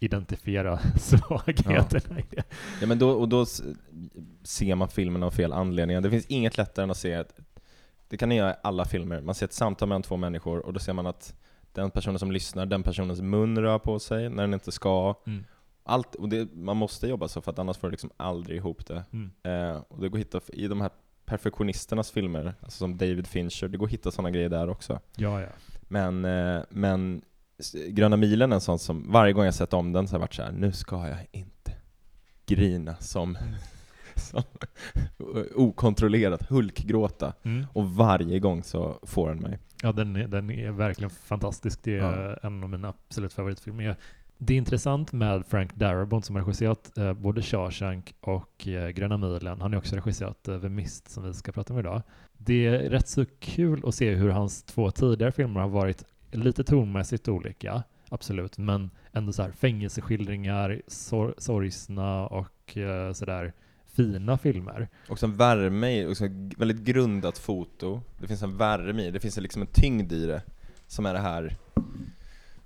identifiera 0.00 0.78
svagheterna 0.96 2.20
i 2.20 2.24
det. 2.30 2.42
Ja 2.80 2.86
men 2.86 2.98
då, 2.98 3.10
och 3.10 3.28
då 3.28 3.46
ser 4.42 4.74
man 4.74 4.88
filmen 4.88 5.22
av 5.22 5.30
fel 5.30 5.52
anledningar. 5.52 6.00
Det 6.00 6.10
finns 6.10 6.26
inget 6.26 6.56
lättare 6.56 6.82
än 6.82 6.90
att 6.90 6.96
se 6.96 7.14
att 7.14 7.40
det 8.08 8.16
kan 8.16 8.28
ni 8.28 8.36
göra 8.36 8.50
i 8.50 8.56
alla 8.62 8.84
filmer. 8.84 9.20
Man 9.20 9.34
ser 9.34 9.46
ett 9.46 9.52
samtal 9.52 9.88
mellan 9.88 10.02
två 10.02 10.16
människor 10.16 10.58
och 10.66 10.72
då 10.72 10.80
ser 10.80 10.92
man 10.92 11.06
att 11.06 11.34
den 11.72 11.90
personen 11.90 12.18
som 12.18 12.32
lyssnar, 12.32 12.66
den 12.66 12.82
personens 12.82 13.20
mun 13.20 13.58
rör 13.58 13.78
på 13.78 13.98
sig 13.98 14.28
när 14.28 14.42
den 14.42 14.54
inte 14.54 14.72
ska. 14.72 15.14
Mm. 15.26 15.44
Allt, 15.84 16.14
och 16.14 16.28
det, 16.28 16.54
man 16.54 16.76
måste 16.76 17.06
jobba 17.06 17.28
så 17.28 17.40
för 17.40 17.50
att 17.50 17.58
annars 17.58 17.76
får 17.76 17.88
du 17.88 17.90
liksom 17.90 18.10
aldrig 18.16 18.56
ihop 18.56 18.86
det. 18.86 19.04
Mm. 19.12 19.30
Eh, 19.42 19.82
och 19.88 20.00
det 20.00 20.08
går 20.08 20.18
att 20.18 20.24
hitta 20.24 20.40
i 20.48 20.68
de 20.68 20.80
här 20.80 20.90
perfektionisternas 21.24 22.10
filmer, 22.10 22.54
alltså 22.60 22.78
som 22.78 22.98
David 22.98 23.26
Fincher, 23.26 23.68
det 23.68 23.78
går 23.78 23.86
att 23.86 23.92
hitta 23.92 24.10
sådana 24.10 24.30
grejer 24.30 24.48
där 24.48 24.68
också. 24.68 25.00
Ja, 25.16 25.40
ja. 25.40 25.48
Men, 25.88 26.24
eh, 26.24 26.62
men 26.70 27.22
Gröna 27.88 28.16
milen 28.16 28.52
en 28.52 28.60
sån 28.60 28.78
som 28.78 29.12
varje 29.12 29.32
gång 29.32 29.44
jag 29.44 29.54
sett 29.54 29.72
om 29.72 29.92
den 29.92 30.08
så 30.08 30.12
har 30.14 30.18
jag 30.18 30.20
varit 30.20 30.34
så 30.34 30.42
här: 30.42 30.52
nu 30.52 30.72
ska 30.72 31.08
jag 31.08 31.18
inte 31.32 31.72
grina 32.46 32.96
som, 32.96 33.38
som 34.16 34.42
okontrollerat 35.54 36.42
hulkgråta. 36.48 37.32
Mm. 37.42 37.66
Och 37.72 37.90
varje 37.90 38.38
gång 38.38 38.62
så 38.62 38.98
får 39.02 39.28
den 39.28 39.38
mig. 39.38 39.58
Ja, 39.82 39.92
den 39.92 40.16
är, 40.16 40.28
den 40.28 40.50
är 40.50 40.70
verkligen 40.70 41.10
fantastisk. 41.10 41.80
Det 41.82 41.98
är 41.98 42.30
Ja. 42.42 42.48
en 42.48 42.62
av 42.62 42.70
mina 42.70 42.88
absolut 42.88 43.32
favoritfilmer. 43.32 43.96
Det 44.38 44.54
är 44.54 44.58
intressant 44.58 45.12
med 45.12 45.46
Frank 45.46 45.74
Darabont 45.74 46.24
som 46.24 46.36
har 46.36 46.42
regisserat 46.42 46.98
eh, 46.98 47.12
både 47.12 47.42
Shawshank 47.42 48.14
och 48.20 48.68
eh, 48.68 48.88
Gröna 48.88 49.16
milen. 49.16 49.60
Han 49.60 49.72
har 49.72 49.78
också 49.78 49.96
regisserat 49.96 50.48
eh, 50.48 50.60
The 50.60 50.68
Mist 50.68 51.10
som 51.10 51.24
vi 51.24 51.34
ska 51.34 51.52
prata 51.52 51.72
om 51.72 51.78
idag. 51.80 52.02
Det 52.36 52.66
är 52.66 52.78
rätt 52.90 53.08
så 53.08 53.24
kul 53.40 53.82
att 53.86 53.94
se 53.94 54.14
hur 54.14 54.28
hans 54.30 54.62
två 54.62 54.90
tidigare 54.90 55.32
filmer 55.32 55.60
har 55.60 55.68
varit 55.68 56.04
lite 56.30 56.64
tonmässigt 56.64 57.28
olika, 57.28 57.82
absolut, 58.08 58.58
men 58.58 58.90
ändå 59.12 59.32
så 59.32 59.42
här 59.42 59.50
fängelseskildringar, 59.52 60.82
sor- 60.86 61.34
sorgsna 61.38 62.26
och 62.26 62.76
eh, 62.76 63.12
sådär 63.12 63.52
fina 63.86 64.38
filmer. 64.38 64.88
Och 65.08 65.22
en 65.22 65.36
värme 65.36 65.90
i, 66.00 66.04
och 66.06 66.16
så 66.16 66.24
väldigt 66.56 66.80
grundat 66.80 67.38
foto. 67.38 68.00
Det 68.20 68.26
finns 68.26 68.42
en 68.42 68.56
värme 68.56 69.02
i, 69.02 69.10
det 69.10 69.20
finns 69.20 69.36
liksom 69.36 69.62
en 69.62 69.68
tyngd 69.72 70.12
i 70.12 70.26
det. 70.26 70.42
Som 70.86 71.06
är 71.06 71.12
det 71.14 71.20
här, 71.20 71.56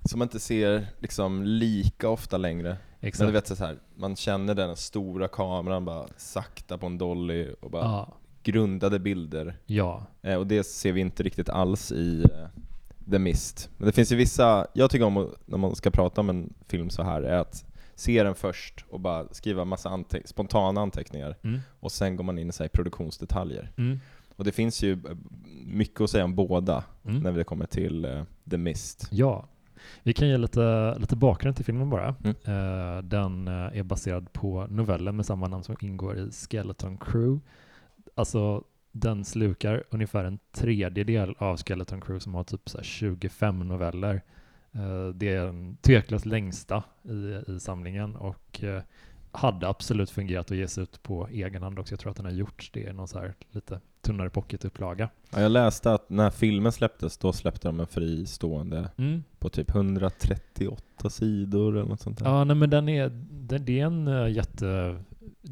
som 0.05 0.19
man 0.19 0.25
inte 0.25 0.39
ser 0.39 0.87
liksom 0.99 1.43
lika 1.43 2.09
ofta 2.09 2.37
längre. 2.37 2.77
Men 2.99 3.27
du 3.27 3.31
vet 3.31 3.47
så 3.47 3.55
här, 3.55 3.77
man 3.95 4.15
känner 4.15 4.55
den 4.55 4.75
stora 4.75 5.27
kameran 5.27 5.85
bara 5.85 6.07
sakta 6.17 6.77
på 6.77 6.85
en 6.85 6.97
dolly 6.97 7.47
och 7.61 7.71
bara 7.71 7.83
Ja, 7.83 8.13
grundade 8.43 8.99
bilder. 8.99 9.55
ja. 9.65 10.05
Eh, 10.21 10.35
och 10.35 10.47
det 10.47 10.63
ser 10.63 10.91
vi 10.91 11.01
inte 11.01 11.23
riktigt 11.23 11.49
alls 11.49 11.91
i 11.91 12.21
eh, 12.23 12.47
The 13.11 13.19
Mist. 13.19 13.69
Men 13.77 13.85
det 13.85 13.91
finns 13.91 14.11
ju 14.11 14.15
vissa, 14.15 14.67
jag 14.73 14.91
tycker 14.91 15.05
om 15.05 15.17
att, 15.17 15.29
när 15.45 15.57
man 15.57 15.75
ska 15.75 15.91
prata 15.91 16.21
om 16.21 16.29
en 16.29 16.53
film 16.67 16.89
så 16.89 17.03
här, 17.03 17.21
är 17.21 17.37
att 17.37 17.65
se 17.95 18.23
den 18.23 18.35
först 18.35 18.85
och 18.89 18.99
bara 18.99 19.27
skriva 19.31 19.65
massa 19.65 19.89
ante 19.89 20.21
spontana 20.25 20.81
anteckningar, 20.81 21.35
Mm. 21.43 21.59
och 21.79 21.91
sen 21.91 22.15
går 22.15 22.23
man 22.23 22.39
in 22.39 22.49
i 22.49 22.51
så 22.51 22.67
produktionsdetaljer. 22.67 23.71
Mm. 23.77 23.99
Och 24.35 24.43
det 24.43 24.51
finns 24.51 24.83
ju 24.83 24.91
eh, 24.93 25.17
mycket 25.65 26.01
att 26.01 26.09
säga 26.09 26.23
om 26.25 26.35
båda 26.35 26.83
Mm. 27.05 27.19
när 27.23 27.31
det 27.31 27.43
kommer 27.43 27.65
till 27.65 28.05
eh, 28.05 28.23
The 28.49 28.57
Mist. 28.57 29.07
Ja, 29.11 29.45
vi 30.03 30.13
kan 30.13 30.27
ge 30.27 30.37
lite, 30.37 30.95
lite 30.99 31.15
bakgrund 31.15 31.55
till 31.55 31.65
filmen 31.65 31.89
bara. 31.89 32.07
Eh, 32.07 33.03
den 33.03 33.47
eh, 33.47 33.53
är 33.79 33.83
baserad 33.83 34.33
på 34.33 34.67
novellen 34.69 35.15
med 35.15 35.25
samma 35.25 35.47
namn 35.47 35.63
som 35.63 35.75
ingår 35.81 36.17
i 36.17 36.31
Skeleton 36.31 36.97
Crew. 36.97 37.39
Alltså, 38.15 38.63
den 38.95 39.25
slukar 39.25 39.83
ungefär 39.89 40.23
en 40.23 40.39
tredjedel 40.51 41.35
av 41.37 41.57
Skeleton 41.57 42.01
Crew 42.01 42.19
som 42.19 42.33
har 42.35 42.43
typ 42.43 42.69
så 42.69 42.77
här 42.77 42.83
25 42.83 43.59
noveller. 43.59 44.21
Eh, 44.71 45.07
det 45.15 45.29
är 45.29 45.45
den 45.45 45.77
tveklöst 45.81 46.25
längsta 46.25 46.83
i, 47.03 47.51
i 47.51 47.59
samlingen 47.59 48.15
och 48.15 48.63
eh, 48.63 48.81
hade 49.31 49.67
absolut 49.67 50.09
fungerat 50.09 50.51
att 50.51 50.57
ges 50.57 50.77
ut 50.77 51.03
på 51.03 51.27
egen 51.31 51.63
hand 51.63 51.79
också. 51.79 51.93
Jag 51.93 51.99
tror 51.99 52.11
att 52.11 52.17
den 52.17 52.25
har 52.25 52.33
gjorts 52.33 52.71
det 52.73 52.79
i 52.79 52.93
någon 52.93 53.07
så 53.07 53.19
här 53.19 53.33
lite 53.51 53.79
tunnare 54.01 54.29
pocketupplaga. 54.29 55.09
Ja, 55.29 55.41
jag 55.41 55.51
läste 55.51 55.93
att 55.93 56.09
när 56.09 56.29
filmen 56.29 56.71
släpptes, 56.71 57.17
då 57.17 57.33
släppte 57.33 57.67
de 57.67 57.79
en 57.79 57.87
fristående 57.87 58.89
Mm. 58.97 59.23
på 59.39 59.49
typ 59.49 59.69
138 59.75 61.09
sidor 61.09 61.77
eller 61.77 61.89
något 61.89 62.01
sånt 62.01 62.17
där. 62.19 62.25
Ja, 62.25 62.43
nej, 62.43 62.55
men 62.55 62.69
den 62.69 62.89
är, 62.89 63.09
den, 63.31 63.65
det 63.65 63.79
är 63.79 63.85
en 63.85 64.07
uh, 64.07 64.31
jätte... 64.31 64.97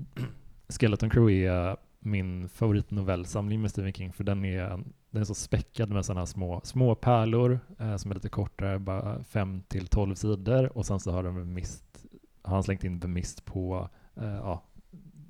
Skeleton 0.69 1.09
Crew 1.09 1.47
är 1.47 1.77
min 2.03 2.49
favoritnovellsamling 2.49 3.61
med 3.61 3.71
Stephen 3.71 3.93
King, 3.93 4.13
för 4.13 4.23
den 4.23 4.45
är, 4.45 4.83
den 5.09 5.21
är 5.21 5.25
så 5.25 5.33
späckad 5.33 5.89
med 5.89 6.05
sådana 6.05 6.25
små, 6.25 6.61
små 6.63 6.95
pärlor 6.95 7.59
eh, 7.79 7.95
som 7.95 8.11
är 8.11 8.15
lite 8.15 8.29
kortare, 8.29 8.79
bara 8.79 9.23
5 9.23 9.63
till 9.67 9.87
12 9.87 10.15
sidor, 10.15 10.77
och 10.77 10.85
sen 10.85 10.99
så 10.99 11.11
har, 11.11 11.23
de 11.23 11.53
mist, 11.53 12.05
har 12.41 12.53
han 12.53 12.63
slängt 12.63 12.83
in 12.83 12.99
The 12.99 13.07
Mist 13.07 13.45
på 13.45 13.89
eh, 14.15 14.35
ja, 14.35 14.63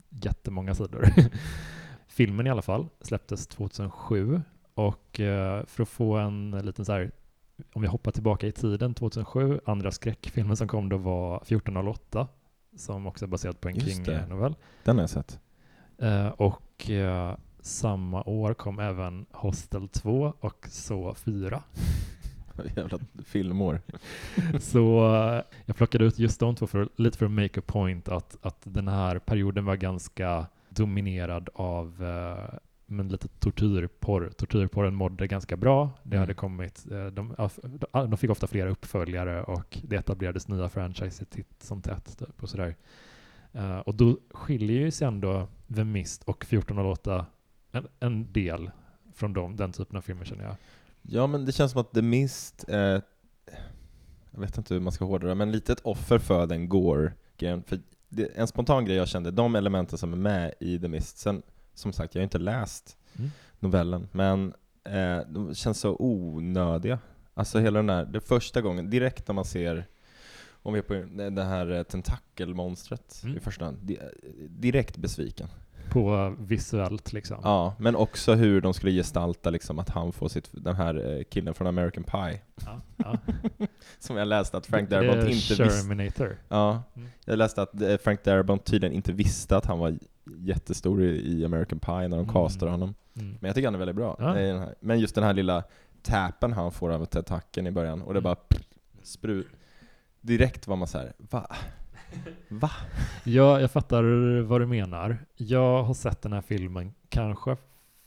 jättemånga 0.09 0.75
sidor. 0.75 1.05
Filmen 2.07 2.47
i 2.47 2.49
alla 2.49 2.61
fall 2.61 2.87
släpptes 3.01 3.47
2007 3.47 4.41
och 4.73 5.19
eh, 5.19 5.65
för 5.65 5.83
att 5.83 5.89
få 5.89 6.17
en 6.17 6.51
liten 6.51 6.85
så 6.85 6.91
här 6.91 7.11
om 7.73 7.81
vi 7.81 7.87
hoppar 7.87 8.11
tillbaka 8.11 8.47
i 8.47 8.51
tiden, 8.51 8.93
2007, 8.93 9.59
andra 9.65 9.91
skräckfilmen 9.91 10.57
som 10.57 10.67
kom 10.67 10.89
då 10.89 10.97
var 10.97 11.37
1408, 11.37 12.27
som 12.77 13.07
också 13.07 13.25
är 13.25 13.29
baserad 13.29 13.61
på 13.61 13.69
en. 13.69 13.79
King-novell. 13.79 14.55
Den 14.83 14.95
har 14.95 15.03
jag 15.03 15.09
sett. 15.09 15.39
Eh, 16.01 16.27
och 16.27 16.89
eh, 16.89 17.36
samma 17.62 18.24
år 18.24 18.53
kom 18.53 18.79
även 18.79 19.25
Hostel 19.31 19.88
2 19.88 20.34
och 20.39 20.67
Så 20.70 21.13
4. 21.13 21.63
Jävla 22.75 23.00
filmår. 23.25 23.81
Så 24.60 25.15
eh, 25.15 25.41
jag 25.65 25.75
plockade 25.75 26.05
ut 26.05 26.20
just 26.20 26.39
de 26.39 26.55
två 26.55 26.67
för, 26.67 26.89
lite 26.96 27.17
för 27.17 27.25
att 27.25 27.31
make 27.31 27.60
a 27.60 27.63
point 27.65 28.10
att, 28.10 28.38
att 28.41 28.58
den 28.63 28.88
här 28.88 29.20
perioden 29.20 29.65
var 29.65 29.75
ganska 29.75 30.46
dominerad 30.70 31.50
av 31.53 32.03
eh, 32.03 32.60
men 32.86 33.08
lite 33.10 33.27
tortyrporr. 33.27 34.29
Tortyrporren 34.38 34.96
mådde 34.96 35.27
ganska 35.27 35.58
bra. 35.58 35.89
Det 36.03 36.15
Mm. 36.15 36.20
hade 36.20 36.34
kommit, 36.34 36.86
eh, 36.91 37.05
de, 37.05 37.36
de 37.91 38.17
fick 38.17 38.29
ofta 38.29 38.48
flera 38.48 38.70
uppföljare 38.70 39.43
och 39.43 39.77
det 39.84 39.96
etablerades 39.96 40.48
nya 40.48 40.70
franchises 40.70 41.27
titt 41.29 41.63
som 41.63 41.81
tätt. 41.81 42.17
Typ, 42.20 42.43
och, 42.43 42.50
sådär. 42.50 42.75
Eh, 43.53 43.79
och 43.79 43.96
då 43.96 44.17
skiljer 44.31 44.79
ju 44.79 44.91
sig 44.91 45.08
ändå 45.08 45.48
The 45.75 45.84
Mist 45.84 46.24
och 46.24 46.43
1408 46.43 47.25
en, 47.72 47.88
en 48.00 48.34
del 48.34 48.72
från 49.13 49.34
dem, 49.34 49.55
den 49.55 49.72
typen 49.72 49.98
av 49.98 50.01
filmer 50.01 50.25
känner 50.25 50.43
jag. 50.43 50.55
Ja 51.01 51.27
men 51.27 51.46
det 51.46 51.51
känns 51.51 51.72
som 51.72 51.81
att 51.81 51.91
The 51.93 52.01
Mist 52.01 52.65
är, 52.67 53.01
jag 54.31 54.39
vet 54.41 54.58
inte 54.58 54.74
hur 54.74 54.81
man 54.81 54.91
ska 54.91 55.05
hårdra 55.05 55.27
det, 55.27 55.36
men 55.36 55.51
lite 55.51 55.74
ett 55.74 55.81
offer 55.81 56.20
för 56.20 56.48
den 56.48 56.70
Gore-grejen. 56.70 57.63
För 57.63 57.79
det, 58.10 58.25
en 58.36 58.48
spontan 58.48 58.86
grej 58.86 58.96
jag 58.98 59.08
kände, 59.08 59.31
de 59.31 59.55
elementen 59.55 59.98
som 59.98 60.13
är 60.13 60.17
med 60.17 60.53
i 60.60 60.79
The 60.79 60.88
Mist, 60.88 61.17
sen 61.17 61.41
som 61.74 61.93
sagt, 61.93 62.15
jag 62.15 62.20
har 62.20 62.24
inte 62.24 62.39
läst 62.39 62.98
Mm. 63.15 63.31
novellen, 63.60 64.08
men 64.12 64.53
eh, 64.84 65.20
de 65.27 65.55
känns 65.55 65.79
så 65.79 65.96
onödiga. 66.00 67.00
Alltså 67.34 67.60
hela 67.60 67.79
den 67.79 67.88
där, 67.88 68.05
det 68.05 68.22
första 68.22 68.62
gången, 68.62 68.89
direkt 68.89 69.27
när 69.27 69.36
man 69.36 69.46
ser, 69.46 69.86
om 70.63 70.73
vi 70.73 70.79
är 70.79 70.83
på 70.83 70.93
det 71.31 71.43
här 71.43 71.71
eh, 71.71 71.83
tentakelmonstret 71.83 73.21
Mm. 73.23 73.37
i 73.37 73.39
första 73.39 73.65
hand, 73.65 73.77
di- 73.81 73.99
direkt 74.49 74.97
besviken. 74.97 75.47
På 75.89 76.35
visuellt 76.39 77.13
liksom. 77.13 77.37
Ja, 77.43 77.75
men 77.79 77.95
också 77.95 78.33
hur 78.33 78.61
de 78.61 78.73
skulle 78.73 78.91
gestalta 78.91 79.49
liksom 79.49 79.79
att 79.79 79.89
han 79.89 80.11
får 80.11 80.27
sitt, 80.29 80.49
den 80.51 80.75
här 80.75 81.17
eh, 81.17 81.23
killen 81.23 81.53
från 81.53 81.67
American 81.67 82.03
Pie, 82.03 82.41
Ja, 82.65 82.81
ja. 82.97 83.17
som 83.99 84.17
jag 84.17 84.27
läste 84.27 84.57
att 84.57 84.65
Frank 84.65 84.89
Darabont 84.89 85.29
inte 85.29 85.63
visste. 85.63 86.37
Ja, 86.49 86.83
Mm. 86.95 87.09
jag 87.25 87.37
läste 87.37 87.61
att 87.61 87.81
eh, 87.81 87.97
Frank 87.97 88.23
Darabont 88.23 88.65
tydligen 88.65 88.95
inte 88.95 89.11
visste 89.13 89.57
att 89.57 89.65
han 89.65 89.79
var 89.79 89.97
jättestor 90.39 91.03
i, 91.03 91.45
American 91.45 91.79
Pie 91.79 91.93
när 92.07 92.09
de 92.09 92.13
Mm. 92.19 92.33
castade 92.33 92.71
honom. 92.71 92.93
Mm. 93.15 93.37
Men 93.41 93.47
jag 93.47 93.55
tycker 93.55 93.67
han 93.67 93.75
är 93.75 93.79
väldigt 93.79 93.95
bra. 93.95 94.15
Ja. 94.19 94.65
Men 94.79 94.99
just 94.99 95.15
den 95.15 95.23
här 95.23 95.33
lilla 95.33 95.63
tappen 96.03 96.53
han 96.53 96.71
får 96.71 96.89
av 96.91 97.05
tentakeln 97.05 97.67
i 97.67 97.71
början, 97.71 98.01
och 98.01 98.13
det 98.13 98.19
Mm. 98.19 98.23
bara 98.23 98.35
sprut. 99.03 99.47
Direkt 100.21 100.67
var 100.67 100.75
man 100.75 100.87
så 100.87 100.97
här, 100.97 101.13
va? 101.17 101.47
Va? 102.49 102.71
Ja, 103.23 103.59
jag 103.61 103.71
fattar 103.71 104.03
vad 104.41 104.61
du 104.61 104.65
menar. 104.65 105.17
Jag 105.35 105.83
har 105.83 105.93
sett 105.93 106.21
den 106.21 106.33
här 106.33 106.41
filmen 106.41 106.93
kanske 107.09 107.57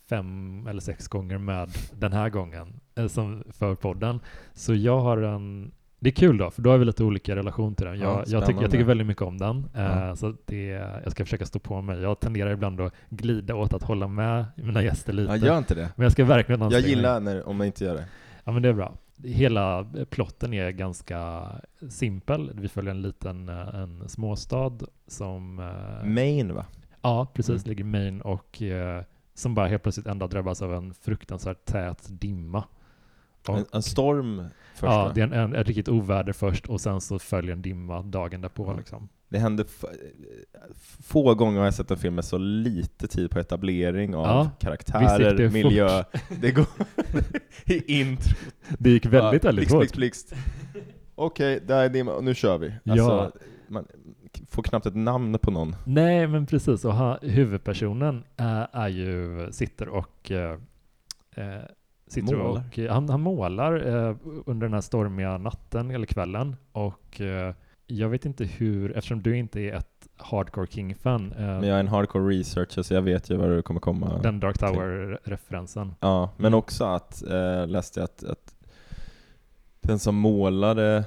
fem 0.09 0.66
eller 0.66 0.80
sex 0.80 1.09
gånger 1.09 1.38
med 1.38 1.71
den 1.92 2.12
här 2.12 2.28
gången 2.28 2.80
eh, 2.94 3.06
som 3.06 3.44
för 3.50 3.75
podden. 3.75 4.21
Så 4.54 4.75
jag 4.75 5.00
har 5.00 5.18
en 5.18 5.73
det 5.99 6.11
är 6.11 6.14
kul 6.14 6.38
då, 6.38 6.50
för 6.50 6.62
då 6.62 6.71
har 6.71 6.78
vi 6.78 6.85
lite 6.85 7.04
olika 7.04 7.37
relation 7.37 7.75
till 7.75 7.87
den. 7.87 7.99
Ja, 7.99 8.04
Jag, 8.04 8.28
jag, 8.28 8.47
tycker, 8.47 8.62
jag 8.62 8.71
tycker 8.71 8.85
väldigt 8.85 9.06
mycket 9.06 9.23
om 9.23 9.38
den. 9.38 9.71
Ja. 9.75 10.09
Eh, 10.09 10.14
så 10.14 10.35
det, 10.44 10.66
jag 11.04 11.12
ska 11.12 11.25
försöka 11.25 11.47
stå 11.47 11.59
på 11.59 11.83
mig. 11.83 12.00
Jag 12.00 12.21
tenderar 12.21 12.50
ibland 12.50 12.80
att 12.80 12.92
glida 13.11 13.54
åt 13.54 13.73
att 13.75 13.83
hålla 13.83 14.09
med 14.09 14.44
mina 14.56 14.83
gäster 14.83 15.12
lite. 15.12 15.33
Ja, 15.33 15.37
gör 15.37 15.59
inte 15.59 15.75
det. 15.75 15.88
Men 15.97 16.02
jag 16.04 16.12
ska 16.12 16.25
verkligen 16.25 16.61
Jag 16.61 16.66
anstränga 16.66 16.83
mig. 16.87 16.90
gillar 16.97 17.21
när, 17.21 17.49
om 17.49 17.56
man 17.56 17.66
inte 17.66 17.85
gör 17.85 17.94
det. 17.94 18.04
Ja 18.44 18.52
men 18.52 18.62
det 18.62 18.68
är 18.68 18.73
bra. 18.73 18.94
Hela 19.23 19.87
plotten 20.11 20.54
är 20.54 20.71
ganska 20.71 21.47
simpel. 21.90 22.50
Vi 22.54 22.68
följer 22.68 22.90
en 22.90 23.02
liten 23.02 23.49
eh, 23.49 23.75
en 23.75 24.09
småstad 24.09 24.78
som... 25.06 25.59
eh, 25.59 26.06
Maine 26.06 26.54
va? 26.54 26.66
Ja, 27.02 27.26
precis. 27.35 27.64
Mm. 27.64 27.68
Ligger 27.68 27.85
i 27.85 27.88
Maine 27.88 28.21
och 28.21 28.62
eh, 28.62 29.02
som 29.35 29.54
bara 29.54 29.66
helt 29.66 29.83
plötsligt 29.83 30.06
ändå 30.06 30.26
drabbas 30.26 30.62
av 30.62 30.75
en 30.75 30.94
fruktansvärt 30.94 31.64
tät 31.64 32.06
dimma. 32.09 32.64
Och, 33.49 33.59
En, 33.59 33.64
en 33.73 33.83
storm 33.83 34.44
först 34.75 34.83
ja, 34.83 35.04
va? 35.04 35.12
det 35.14 35.21
är 35.21 35.25
en, 35.25 35.33
en, 35.33 35.54
ett 35.54 35.66
riktigt 35.66 35.88
oväder 35.88 36.33
först 36.33 36.66
och 36.66 36.80
sen 36.80 37.00
så 37.00 37.18
följer 37.18 37.52
en 37.52 37.62
dimma 37.62 38.02
dagen 38.02 38.40
därpå. 38.40 38.66
Ja. 38.66 38.76
Liksom. 38.76 39.09
Det 39.35 39.41
händer 39.41 39.67
få 41.03 41.35
gånger 41.35 41.59
har 41.59 41.64
jag 41.67 41.75
sett 41.75 41.91
en 41.91 41.97
film 41.97 42.14
med 42.14 42.25
så 42.25 42.38
lite 42.38 43.07
tid 43.09 43.31
på 43.31 43.38
etablering 43.38 44.14
av 44.14 44.26
Ja, 44.26 44.50
karaktärer, 44.61 45.35
det 45.35 45.50
miljö. 45.53 46.05
Det 46.41 46.50
går 46.50 46.67
i 47.64 48.00
intro. 48.00 48.37
Det 48.79 48.91
gick 48.91 49.07
väldigt, 49.07 49.43
Bara, 49.43 49.49
väldigt 49.49 49.69
fort. 49.71 49.79
blixt, 49.79 49.97
blixt. 49.97 50.35
Okej, 51.14 51.61
där 51.67 51.97
är 51.97 52.09
och 52.09 52.25
nu 52.25 52.35
kör 52.35 52.59
vi. 52.59 52.73
Ja. 52.83 52.93
Alltså, 52.93 53.38
man 53.69 53.87
får 54.49 54.62
knappt 54.62 54.87
ett 54.87 54.97
namn 54.97 55.38
på 55.38 55.50
någon. 55.50 55.76
Nej, 55.87 56.26
men 56.26 56.47
precis. 56.47 56.85
Och 56.85 56.95
huvudpersonen 57.23 58.25
är, 58.37 58.69
är 58.73 58.88
ju, 58.88 59.49
sitter 59.53 59.88
och 59.88 60.31
eh, 60.31 60.59
eh, 61.37 61.62
sitter 62.09 62.37
Målar. 62.37 62.62
och 62.69 62.79
eh, 62.79 62.93
han, 62.93 63.09
han 63.09 63.21
målar 63.21 63.87
eh, 64.09 64.17
under 64.47 64.67
den 64.67 64.75
här 64.75 64.81
stormiga 64.81 65.38
natten 65.38 65.91
eller 65.91 66.07
kvällen 66.07 66.57
och 66.73 67.21
eh, 67.21 67.55
jag 67.87 68.09
vet 68.09 68.25
inte 68.26 68.45
hur, 68.45 68.97
eftersom 68.97 69.23
du 69.23 69.37
inte 69.37 69.61
är 69.61 69.73
ett 69.75 70.09
hardcore 70.17 70.67
King-fan, 70.67 71.33
eh, 71.33 71.38
Men 71.45 71.62
jag 71.64 71.76
är 71.76 71.81
en 71.81 71.88
hardcore 71.88 72.37
researcher 72.38 72.83
så 72.83 72.95
jag 72.95 73.03
vet 73.03 73.31
ju 73.31 73.37
vad 73.37 73.50
det 73.50 73.62
kommer 73.62 73.81
komma. 73.81 74.19
den 74.23 74.41
Dark 74.41 74.59
Tower-referensen. 74.59 75.95
Ja, 76.00 76.31
men 76.37 76.55
också 76.55 76.85
att, 76.85 77.23
eh, 77.23 77.67
läste 77.67 78.00
jag 78.00 78.05
att, 78.05 78.25
att 78.25 78.55
den 79.81 79.99
som 79.99 80.14
målade 80.14 81.05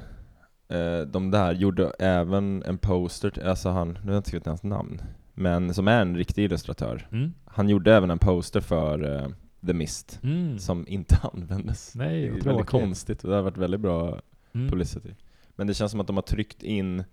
eh, 0.67 1.00
de 1.01 1.31
där 1.31 1.51
gjorde 1.53 1.89
även 2.00 2.63
en 2.63 2.77
poster, 2.77 3.48
alltså 3.48 3.69
han, 3.69 3.89
nu 3.93 4.00
har 4.05 4.12
jag 4.12 4.17
inte 4.19 4.29
skrivit 4.29 4.46
hans 4.48 4.63
namn, 4.63 5.01
men 5.34 5.74
som 5.74 5.88
är 5.88 6.01
en 6.01 6.17
riktig 6.17 6.43
illustratör. 6.43 7.07
Mm. 7.12 7.34
Han 7.46 7.69
gjorde 7.69 7.96
även 7.96 8.12
en 8.12 8.19
poster 8.19 8.62
för 8.62 9.15
eh, 9.15 9.27
The 9.67 9.74
Mist, 9.74 10.19
Mm. 10.24 10.60
som 10.60 10.88
inte 10.88 11.17
användes. 11.34 11.96
Nej, 11.96 12.22
det 12.29 12.39
är 12.39 12.43
väldigt 12.43 12.67
konstigt 12.67 13.24
och 13.24 13.29
det 13.29 13.36
har 13.36 13.43
varit 13.43 13.57
väldigt 13.57 13.79
bra 13.81 14.19
Mm. 14.55 14.69
publicity. 14.69 15.15
Men 15.57 15.67
det 15.67 15.73
känns 15.73 15.91
som 15.91 15.99
att 15.99 16.07
de 16.07 16.15
har 16.17 16.21
tryckt 16.23 16.63
in, 16.63 17.03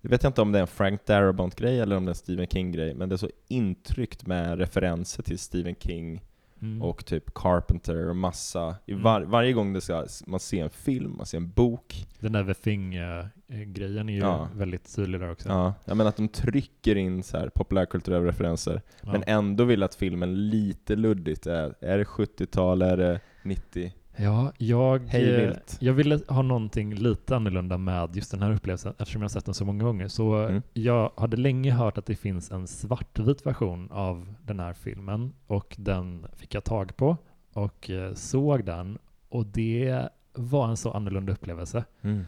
jag 0.00 0.10
vet 0.10 0.24
inte 0.24 0.42
om 0.42 0.52
det 0.52 0.58
är 0.58 0.62
en 0.62 0.66
Frank 0.66 1.06
Darabont-grej 1.06 1.80
eller 1.80 1.96
om 1.96 2.04
det 2.04 2.08
är 2.08 2.12
en 2.12 2.14
Stephen 2.16 2.46
King-grej, 2.46 2.94
men 2.94 3.08
det 3.08 3.14
är 3.14 3.16
så 3.16 3.30
intryckt 3.48 4.26
med 4.26 4.58
referenser 4.58 5.22
till 5.22 5.38
Stephen 5.38 5.74
King 5.80 6.22
Mm. 6.62 6.82
och 6.82 7.06
typ 7.06 7.34
Carpenter 7.34 8.08
och 8.08 8.16
massa, 8.16 8.74
i 8.86 8.90
Mm. 8.92 9.02
var, 9.02 9.20
varje 9.20 9.52
gång 9.52 9.72
det 9.72 9.80
ska, 9.80 10.06
man 10.26 10.40
ser 10.40 10.64
en 10.64 10.70
film, 10.70 11.14
man 11.16 11.26
ser 11.26 11.36
en 11.38 11.50
bok, 11.50 12.06
Den 12.20 12.32
där 12.32 12.44
The 12.44 12.54
Thing-grejen 12.54 14.08
är 14.08 14.12
ju 14.12 14.18
Ja. 14.18 14.48
väldigt 14.54 14.94
tydlig 14.96 15.20
där 15.20 15.30
också. 15.32 15.48
ja, 15.48 15.74
jag 15.84 15.96
menar 15.96 16.08
att 16.08 16.16
de 16.16 16.28
trycker 16.28 16.96
in 16.96 17.22
så 17.22 17.38
här 17.38 17.48
populärkulturella 17.54 18.26
referenser, 18.26 18.82
Ja. 19.02 19.12
men 19.12 19.24
ändå 19.26 19.64
vill 19.64 19.82
att 19.82 19.94
filmen 19.94 20.48
lite 20.48 20.96
luddigt 20.96 21.46
är, 21.46 21.74
är 21.80 21.98
det 21.98 22.04
70-tal, 22.04 22.82
är 22.82 22.96
det 22.96 23.20
90? 23.42 23.92
Ja, 24.18 24.52
jag, 24.58 24.98
Hej 25.08 25.44
eh, 25.44 25.56
jag 25.80 25.92
ville 25.92 26.20
ha 26.28 26.42
någonting 26.42 26.94
lite 26.94 27.36
annorlunda 27.36 27.78
med 27.78 28.16
just 28.16 28.30
den 28.30 28.42
här 28.42 28.52
upplevelsen 28.52 28.94
eftersom 28.98 29.22
jag 29.22 29.24
har 29.24 29.32
sett 29.32 29.44
den 29.44 29.54
så 29.54 29.64
många 29.64 29.84
gånger. 29.84 30.08
Så 30.08 30.34
Mm. 30.34 30.62
jag 30.72 31.12
hade 31.16 31.36
länge 31.36 31.72
hört 31.72 31.98
att 31.98 32.06
det 32.06 32.16
finns 32.16 32.50
en 32.50 32.66
svartvit 32.66 33.46
version 33.46 33.88
av 33.90 34.34
den 34.42 34.60
här 34.60 34.72
filmen 34.72 35.32
och 35.46 35.76
den 35.78 36.26
fick 36.36 36.54
jag 36.54 36.64
tag 36.64 36.96
på 36.96 37.16
och 37.52 37.90
eh, 37.90 38.14
såg 38.14 38.64
den 38.64 38.98
och 39.28 39.46
det 39.46 40.08
var 40.32 40.68
en 40.68 40.76
så 40.76 40.90
annorlunda 40.92 41.32
upplevelse. 41.32 41.84
Mm. 42.02 42.24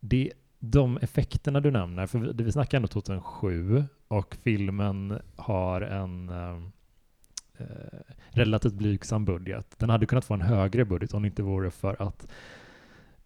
Det, 0.00 0.32
de 0.58 0.96
effekterna 1.02 1.60
du 1.60 1.70
nämner, 1.70 2.06
för 2.06 2.18
vi, 2.18 2.44
vi 2.44 2.52
snackar 2.52 2.76
ändå 2.78 2.88
2007 2.88 3.84
och 4.08 4.36
filmen 4.42 5.18
har 5.36 5.80
en 5.80 6.28
eh, 6.28 6.36
eh, 6.38 6.56
relativt 8.30 8.74
blygsam 8.74 9.24
budget. 9.24 9.74
Den 9.78 9.90
hade 9.90 10.06
kunnat 10.06 10.24
få 10.24 10.34
en 10.34 10.40
högre 10.40 10.84
budget 10.84 11.14
om 11.14 11.22
det 11.22 11.28
inte 11.28 11.42
vore 11.42 11.70
för 11.70 12.02
att 12.02 12.26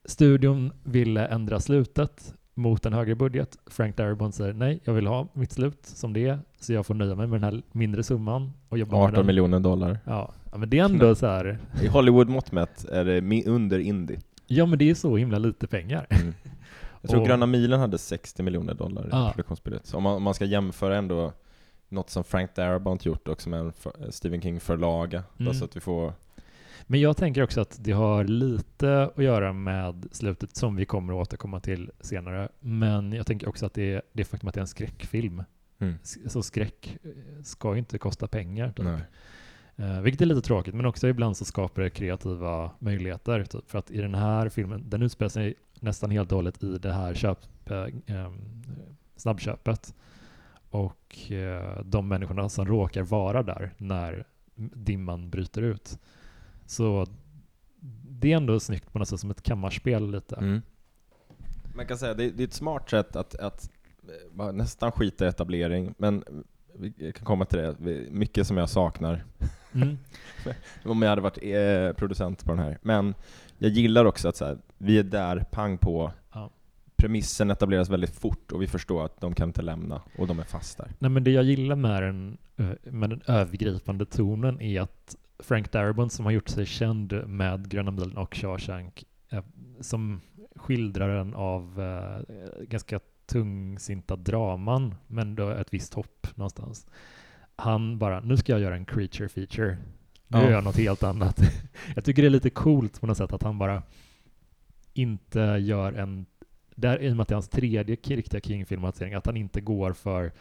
studion 0.05 0.73
ville 0.85 1.27
ändra 1.27 1.61
slutet 1.61 2.35
mot 2.55 2.87
en 2.87 2.93
högre 2.93 3.15
budget. 3.15 3.59
Frank 3.67 3.97
Darabont 3.97 4.35
säger 4.35 4.53
nej, 4.55 4.81
jag 4.85 4.93
vill 4.95 5.07
ha 5.07 5.29
mitt 5.33 5.53
slut 5.53 5.79
som 5.87 6.13
det 6.13 6.29
är, 6.29 6.39
så 6.61 6.73
jag 6.73 6.87
får 6.87 6.95
nöja 6.95 7.15
mig 7.15 7.27
med 7.27 7.41
den 7.41 7.55
här 7.55 7.63
mindre 7.73 8.03
summan 8.03 8.53
och 8.69 8.79
jobba 8.79 8.97
med 8.97 9.03
18 9.05 9.15
den. 9.15 9.27
miljoner 9.27 9.61
dollar. 9.61 9.99
Ja, 10.05 10.33
ja, 10.53 10.59
men 10.59 10.71
det 10.71 10.79
är 10.79 10.85
ändå 10.85 11.15
så 11.15 11.27
här, 11.27 11.59
I 11.83 11.87
Hollywood-mått 11.87 12.53
mätt 12.53 12.85
är 12.85 13.05
det 13.05 13.47
under 13.47 13.79
indie. 13.79 14.21
ja 14.47 14.67
men 14.67 14.79
det 14.79 14.91
är 14.91 14.95
så 14.95 15.17
himla 15.17 15.39
lite 15.39 15.67
pengar. 15.67 16.07
Mm. 16.11 16.35
Jag 17.01 17.11
tror 17.11 17.21
Och- 17.21 17.27
Gröna 17.27 17.47
milen 17.47 17.81
hade 17.81 17.99
60 17.99 18.43
miljoner 18.43 18.75
dollar 18.75 19.05
i 19.07 19.09
Ah. 19.13 19.31
produktionsbudget. 19.31 19.87
Så 19.87 19.97
om 19.97 20.03
man, 20.03 20.17
om 20.17 20.23
man 20.23 20.35
ska 20.35 20.45
jämföra 20.45 20.97
ändå 20.97 21.33
något 21.93 22.11
som 22.11 22.25
Frank 22.25 22.55
Darabont 22.55 23.05
gjort 23.07 23.29
och 23.29 23.43
som 23.43 23.55
en 23.55 23.73
Stephen 24.11 24.41
King-förlaga, 24.43 25.25
Mm. 25.39 25.55
så 25.55 25.65
att 25.65 25.77
vi 25.77 25.81
får... 25.81 26.13
Men 26.87 27.01
jag 27.01 27.17
tänker 27.17 27.43
också 27.43 27.61
att 27.61 27.79
det 27.81 27.93
har 27.93 28.25
lite 28.25 29.11
att 29.17 29.25
göra 29.25 29.53
med 29.53 30.07
slutet 30.13 30.57
som 30.57 30.77
vi 30.77 30.85
kommer 30.85 31.13
att 31.13 31.29
återkomma 31.29 31.61
till 31.61 31.91
senare. 32.01 32.49
Men 32.61 33.13
jag 33.13 33.27
tänker 33.27 33.49
också 33.49 33.67
att 33.67 33.75
det 33.75 33.93
är 33.93 34.03
det 34.13 34.25
faktum 34.25 34.49
att 34.49 34.55
det 34.55 34.59
är 34.59 34.63
en 34.63 34.67
skräckfilm. 34.69 35.43
Mm. 35.79 35.95
Så 36.27 36.43
skräck 36.43 36.99
eh, 37.03 37.43
ska 37.43 37.73
ju 37.73 37.79
inte 37.79 37.99
kosta 37.99 38.27
pengar. 38.29 38.73
Typ. 38.73 38.87
Eh, 39.77 40.01
vilket 40.01 40.21
är 40.21 40.27
lite 40.27 40.41
tråkigt, 40.43 40.75
men 40.75 40.87
också 40.87 41.09
ibland 41.09 41.37
så 41.37 41.45
skapar 41.45 41.83
det 41.83 41.91
kreativa 41.91 42.71
möjligheter. 42.79 43.45
Typ. 43.45 43.71
För 43.71 43.79
att 43.79 43.91
i 43.91 44.01
den 44.01 44.15
här 44.15 44.49
filmen, 44.49 44.85
den 44.89 45.03
utspelar 45.03 45.29
sig 45.29 45.55
nästan 45.81 46.11
helt 46.11 46.33
och 46.33 46.37
hållet 46.37 46.63
i 46.63 46.79
det 46.79 46.93
här 46.93 47.15
köp, 47.15 47.39
eh, 47.71 47.87
ehm, 48.07 48.63
snabbköpet. 49.17 49.95
Och 50.73 51.31
eh, 51.31 51.81
de 51.85 52.09
människorna 52.09 52.49
som 52.49 52.67
råkar 52.67 53.03
vara 53.03 53.43
där 53.43 53.75
när 53.79 54.25
dimman 54.55 55.31
bryter 55.31 55.63
ut. 55.63 55.99
Så 56.67 57.07
det 58.09 58.33
är 58.33 58.37
ändå 58.37 58.61
snyggt 58.61 58.93
på 58.93 58.99
något 58.99 59.09
sätt 59.09 59.21
som 59.21 59.31
ett 59.31 59.43
kammarspel 59.43 60.11
lite. 60.11 60.37
Mm. 60.37 60.63
Man 61.75 61.87
kan 61.87 61.99
säga 61.99 62.15
det, 62.15 62.31
det 62.31 62.43
är 62.43 62.47
ett 62.47 62.53
smart 62.53 62.91
sätt 62.91 63.17
att, 63.17 63.35
att 63.35 63.71
eh, 64.39 64.53
nästan 64.53 64.93
skita 64.93 65.25
i 65.25 65.29
etablering, 65.29 65.95
men 65.99 66.25
vi 66.75 67.13
kan 67.13 67.25
komma 67.25 67.45
till 67.45 67.59
det. 67.59 67.77
Mycket 68.11 68.47
som 68.47 68.57
jag 68.57 68.71
saknar 68.71 69.25
Mm. 69.75 69.99
om 70.85 71.03
jag 71.03 71.09
hade 71.09 71.23
varit 71.23 71.39
eh, 71.43 71.97
producent 71.99 72.45
på 72.45 72.51
den 72.51 72.59
här. 72.59 72.79
Men 72.83 73.15
jag 73.59 73.71
gillar 73.71 74.05
också 74.05 74.29
att 74.29 74.37
så 74.37 74.45
här, 74.45 74.59
vi 74.79 74.99
är 74.99 75.03
där, 75.03 75.45
pang 75.51 75.79
på. 75.79 76.13
Ja. 76.33 76.51
Premissen 77.03 77.51
etableras 77.51 77.89
väldigt 77.91 78.15
fort 78.15 78.53
och 78.53 78.63
vi 78.63 78.67
förstår 78.67 79.05
att 79.05 79.21
de 79.21 79.35
kan 79.35 79.49
inte 79.49 79.63
lämna 79.63 80.03
och 80.19 80.27
de 80.27 80.39
är 80.39 80.45
fast 80.45 80.79
där. 80.79 80.91
Nej, 80.99 81.11
men 81.11 81.25
det 81.25 81.31
jag 81.31 81.45
gillar 81.45 81.77
med 81.77 82.03
den, 82.03 82.39
eh, 82.57 82.93
med 82.93 83.11
den 83.11 83.23
övergripande 83.27 84.07
tonen 84.07 84.61
är 84.61 84.81
att 84.81 85.17
Frank 85.39 85.73
Darabont 85.73 86.13
som 86.13 86.25
har 86.25 86.33
gjort 86.33 86.49
sig 86.49 86.67
känd 86.67 87.13
med 87.27 87.69
Gröna 87.69 87.91
milen 87.91 88.17
och 88.17 88.37
Shawshank 88.37 89.05
eh, 89.31 89.45
som 89.81 90.21
skildraren 90.57 91.35
av 91.35 91.81
eh, 91.81 92.63
ganska 92.65 93.01
tungsinta 93.27 94.17
draman 94.17 94.95
men 95.07 95.35
då 95.35 95.51
ett 95.51 95.75
visst 95.75 95.95
hopp 95.95 96.27
någonstans. 96.35 96.87
Han 97.57 97.99
bara, 97.99 98.21
nu 98.21 98.37
ska 98.37 98.53
jag 98.53 98.61
göra 98.61 98.77
en 98.77 98.85
creature 98.85 99.29
feature. 99.29 99.77
Nu 100.29 100.39
Ja. 100.39 100.45
gör 100.45 100.51
jag 100.51 100.65
något 100.65 100.77
helt 100.77 101.03
annat. 101.03 101.41
jag 101.95 102.05
tycker 102.05 102.23
det 102.23 102.29
är 102.29 102.31
lite 102.31 102.51
coolt 102.51 103.01
på 103.01 103.07
något 103.07 103.17
sätt 103.17 103.33
att 103.33 103.43
han 103.43 103.59
bara 103.59 103.83
inte 104.95 105.41
gör 105.41 105.93
en 105.93 106.27
där, 106.75 107.03
I 107.03 107.11
och 107.11 107.17
med 107.17 107.23
att 107.23 107.29
det 107.29 107.33
är 107.33 107.37
hans 107.37 107.49
tredje 107.49 107.97
riktiga 108.03 108.41
King-filmatisering, 108.41 109.15
att 109.15 109.27
han 109.27 109.37
inte 109.37 109.61
går 109.61 109.93
för 109.93 110.33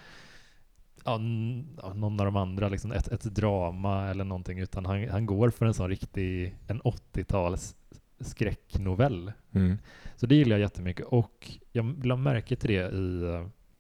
ja, 1.06 1.18
någon 1.18 2.20
av 2.20 2.26
de 2.26 2.36
andra, 2.36 2.70
liksom 2.70 2.92
ett, 2.92 3.08
ett 3.08 3.24
drama 3.24 4.10
eller 4.10 4.24
någonting, 4.24 4.60
utan 4.60 4.86
han, 4.86 5.10
han 5.10 5.26
går 5.26 5.50
för 5.50 5.66
en 5.66 5.74
sån 5.74 5.90
riktig, 5.90 6.56
en 6.68 6.82
80-tals 6.82 7.76
skräcknovell. 8.20 9.32
Mm. 9.52 9.78
Så 10.16 10.26
det 10.26 10.36
gillar 10.36 10.56
jag 10.56 10.62
jättemycket 10.62 11.06
och 11.06 11.52
jag 11.72 12.06
la 12.06 12.16
märke 12.16 12.56
till 12.56 12.70
det 12.70 12.92
i 12.92 13.24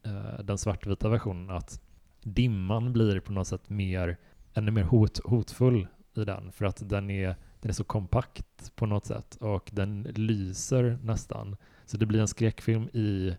eh, 0.03 0.43
den 0.43 0.57
svartvita 0.57 1.09
versionen 1.09 1.49
att 1.49 1.81
dimman 2.23 2.93
blir 2.93 3.19
på 3.19 3.31
något 3.31 3.47
sätt 3.47 3.69
mer, 3.69 4.17
ännu 4.53 4.71
mer 4.71 4.83
hot, 4.83 5.19
hotfull 5.23 5.87
i 6.15 6.23
den 6.23 6.51
för 6.51 6.65
att 6.65 6.89
den 6.89 7.09
är, 7.09 7.35
den 7.59 7.69
är 7.69 7.73
så 7.73 7.83
kompakt 7.83 8.75
på 8.75 8.85
något 8.85 9.05
sätt 9.05 9.35
och 9.35 9.69
den 9.73 10.03
lyser 10.03 10.99
nästan. 11.03 11.55
Så 11.91 11.97
det 11.97 12.05
blir 12.05 12.19
en 12.19 12.27
skräckfilm 12.27 12.83
i 12.93 13.35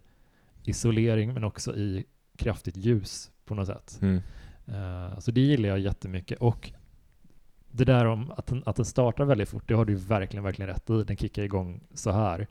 isolering 0.64 1.34
men 1.34 1.44
också 1.44 1.76
i 1.76 2.04
kraftigt 2.36 2.76
ljus 2.76 3.30
på 3.44 3.54
något 3.54 3.66
sätt. 3.66 3.98
Mm. 4.02 4.20
Eh, 4.66 5.18
så 5.18 5.30
det 5.30 5.40
gillar 5.40 5.68
jag 5.68 5.78
jättemycket. 5.78 6.38
Och 6.38 6.72
det 7.70 7.84
där 7.84 8.04
om 8.06 8.30
att 8.36 8.46
den, 8.46 8.62
att 8.66 8.76
den 8.76 8.84
startar 8.84 9.24
väldigt 9.24 9.48
fort, 9.48 9.68
det 9.68 9.74
har 9.74 9.84
du 9.84 9.94
verkligen, 9.94 10.44
verkligen 10.44 10.68
rätt 10.68 10.90
i. 10.90 11.04
Den 11.04 11.16
kickar 11.16 11.42
igång 11.42 11.80
så 11.94 12.10
här. 12.10 12.46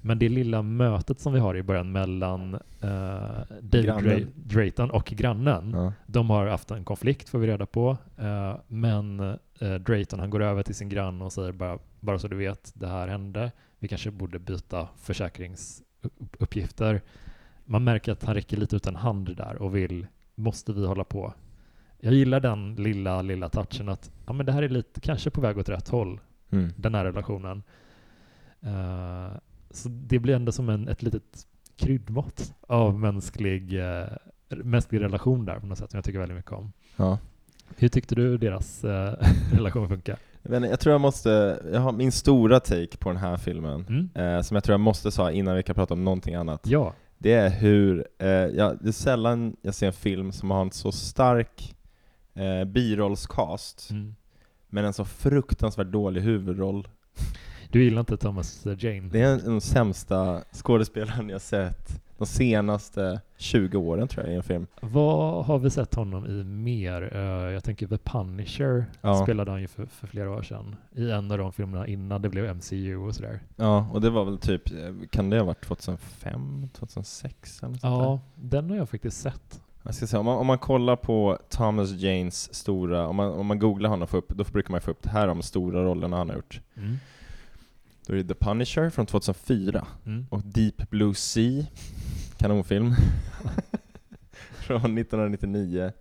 Men 0.00 0.18
det 0.18 0.28
lilla 0.28 0.62
mötet 0.62 1.20
som 1.20 1.32
vi 1.32 1.40
har 1.40 1.56
i 1.56 1.62
början 1.62 1.92
mellan 1.92 2.54
eh, 2.80 3.40
David 3.60 4.26
Drayton 4.34 4.90
och 4.90 5.04
grannen, 5.04 5.70
Ja. 5.70 5.92
de 6.06 6.30
har 6.30 6.46
haft 6.46 6.70
en 6.70 6.84
konflikt 6.84 7.28
får 7.28 7.38
vi 7.38 7.46
reda 7.46 7.66
på. 7.66 7.96
Eh, 8.18 8.56
men 8.66 9.20
eh, 9.60 9.74
Drayton 9.74 10.20
han 10.20 10.30
går 10.30 10.42
över 10.42 10.62
till 10.62 10.74
sin 10.74 10.88
granne 10.88 11.24
och 11.24 11.32
säger 11.32 11.52
bara, 11.52 11.78
bara 12.00 12.18
så 12.18 12.28
du 12.28 12.36
vet, 12.36 12.72
det 12.74 12.86
här 12.88 13.08
hände. 13.08 13.52
Vi 13.78 13.88
kanske 13.88 14.10
borde 14.10 14.38
byta 14.38 14.88
försäkringsuppgifter. 14.96 17.02
Man 17.64 17.84
märker 17.84 18.12
att 18.12 18.24
han 18.24 18.34
räcker 18.34 18.56
lite 18.56 18.76
ut 18.76 18.86
en 18.86 18.96
hand 18.96 19.36
där 19.36 19.62
och 19.62 19.76
vill, 19.76 20.06
måste 20.34 20.72
vi 20.72 20.86
hålla 20.86 21.04
på? 21.04 21.34
Jag 22.00 22.14
gillar 22.14 22.40
den 22.40 22.74
lilla, 22.74 23.22
lilla 23.22 23.48
touchen 23.48 23.88
att 23.88 24.10
ja, 24.26 24.32
men 24.32 24.46
det 24.46 24.52
här 24.52 24.62
är 24.62 24.68
lite, 24.68 25.00
kanske 25.00 25.30
på 25.30 25.40
väg 25.40 25.58
åt 25.58 25.68
rätt 25.68 25.88
håll, 25.88 26.20
Mm. 26.50 26.72
den 26.76 26.94
här 26.94 27.04
relationen. 27.04 27.62
Eh, 28.60 29.28
så 29.70 29.88
det 29.88 30.18
blir 30.18 30.34
ändå 30.34 30.52
som 30.52 30.68
en, 30.68 30.88
ett 30.88 31.02
litet 31.02 31.46
kryddmått 31.76 32.54
av 32.60 32.98
mänsklig, 32.98 33.72
uh, 33.72 34.04
mänsklig 34.48 35.00
relation 35.00 35.44
där 35.44 35.60
på 35.60 35.66
något 35.66 35.78
sätt 35.78 35.90
som 35.90 35.98
jag 35.98 36.04
tycker 36.04 36.18
väldigt 36.18 36.36
mycket 36.36 36.52
om. 36.52 36.72
Ja. 36.96 37.18
Hur 37.76 37.88
tyckte 37.88 38.14
du 38.14 38.38
deras 38.38 38.84
eh, 38.84 39.14
relation 39.52 39.88
funkar? 39.88 40.18
Jag, 40.42 40.66
jag 40.66 40.80
tror 40.80 40.92
jag 40.92 41.00
måste, 41.00 41.62
jag 41.72 41.80
har 41.80 41.92
min 41.92 42.12
stora 42.12 42.60
take 42.60 42.96
på 42.98 43.08
den 43.08 43.18
här 43.18 43.36
filmen, 43.36 43.84
Mm? 43.88 44.36
eh, 44.36 44.42
som 44.42 44.54
jag 44.54 44.64
tror 44.64 44.72
jag 44.72 44.80
måste 44.80 45.10
säga 45.10 45.30
innan 45.32 45.56
vi 45.56 45.62
kan 45.62 45.74
prata 45.74 45.94
om 45.94 46.04
någonting 46.04 46.34
annat. 46.34 46.60
Ja. 46.64 46.94
Det 47.18 47.32
är 47.32 47.50
hur, 47.50 48.06
eh, 48.18 48.28
ja, 48.28 48.74
det 48.80 48.88
är 48.88 48.92
sällan 48.92 49.56
jag 49.62 49.74
ser 49.74 49.86
en 49.86 49.92
film 49.92 50.32
som 50.32 50.50
har 50.50 50.60
en 50.62 50.70
så 50.70 50.92
stark 50.92 51.74
eh, 52.34 52.64
birollscast, 52.64 53.90
Mm. 53.90 54.14
men 54.68 54.84
en 54.84 54.92
så 54.92 55.04
fruktansvärt 55.04 55.86
dålig 55.92 56.20
huvudroll. 56.20 56.88
Du 57.70 57.84
gillar 57.84 58.00
inte 58.00 58.16
Thomas 58.16 58.66
Jane? 58.78 59.08
Det 59.12 59.20
är 59.20 59.32
en- 59.32 59.38
den 59.44 59.60
sämsta 59.60 60.42
skådespelaren 60.52 61.28
jag 61.28 61.40
sett 61.40 62.02
de 62.18 62.26
senaste 62.26 63.20
20 63.36 63.76
åren 63.78 64.08
tror 64.08 64.24
jag 64.26 64.32
i 64.32 64.36
en 64.36 64.42
film. 64.42 64.66
Vad 64.80 65.44
har 65.44 65.58
vi 65.58 65.70
sett 65.70 65.94
honom 65.94 66.26
i 66.26 66.44
mer? 66.44 67.10
Eh, 67.16 67.20
jag 67.52 67.64
tänker 67.64 67.86
The 67.86 67.98
Punisher 67.98 68.84
Ja. 69.00 69.22
spelade 69.22 69.50
han 69.50 69.60
ju 69.60 69.68
för, 69.68 69.86
för 69.86 70.06
flera 70.06 70.30
år 70.30 70.42
sedan. 70.42 70.76
I 70.94 71.10
en 71.10 71.30
av 71.32 71.38
de 71.38 71.52
filmerna 71.52 71.86
innan 71.86 72.22
det 72.22 72.28
blev 72.28 72.56
MCU 72.56 72.96
och 72.96 73.14
sådär. 73.14 73.40
Ja, 73.56 73.88
och 73.92 74.00
det 74.00 74.10
var 74.10 74.24
väl 74.24 74.38
typ, 74.38 74.70
eh, 74.70 74.76
kan 75.10 75.30
det 75.30 75.38
ha 75.38 75.44
varit 75.44 75.60
2005, 75.66 76.68
2006 76.72 77.62
eller 77.62 77.70
något 77.72 77.80
sånt 77.80 77.94
där? 77.98 78.04
Ja, 78.04 78.20
den 78.34 78.70
har 78.70 78.76
jag 78.76 78.88
faktiskt 78.88 79.20
sett. 79.20 79.60
Jag 79.82 79.94
ska 79.94 80.06
säga, 80.06 80.20
om, 80.20 80.26
man, 80.26 80.36
om 80.38 80.46
man 80.46 80.58
kollar 80.58 80.96
på 80.96 81.38
Thomas 81.48 81.90
Janes 81.92 82.54
stora, 82.54 83.06
om 83.06 83.16
man, 83.16 83.32
om 83.32 83.46
man 83.46 83.58
googlar 83.58 83.90
honom, 83.90 84.08
får 84.08 84.18
upp, 84.18 84.28
då 84.28 84.44
brukar 84.52 84.70
man 84.70 84.80
få 84.80 84.90
upp 84.90 85.02
det 85.02 85.10
här 85.10 85.28
om 85.28 85.42
stora 85.42 85.84
rollerna 85.84 86.16
han 86.16 86.28
har 86.28 86.36
gjort. 86.36 86.60
Mm. 86.76 86.96
Då 88.06 88.14
är 88.14 88.16
det 88.18 88.24
The 88.24 88.34
Punisher 88.34 88.90
från 88.90 89.06
2004 89.06 89.86
Mm. 90.06 90.26
och 90.30 90.42
Deep 90.44 90.90
Blue 90.90 91.14
Sea, 91.14 91.64
kanonfilm, 92.38 92.94
från 94.52 94.98
1999. 94.98 95.92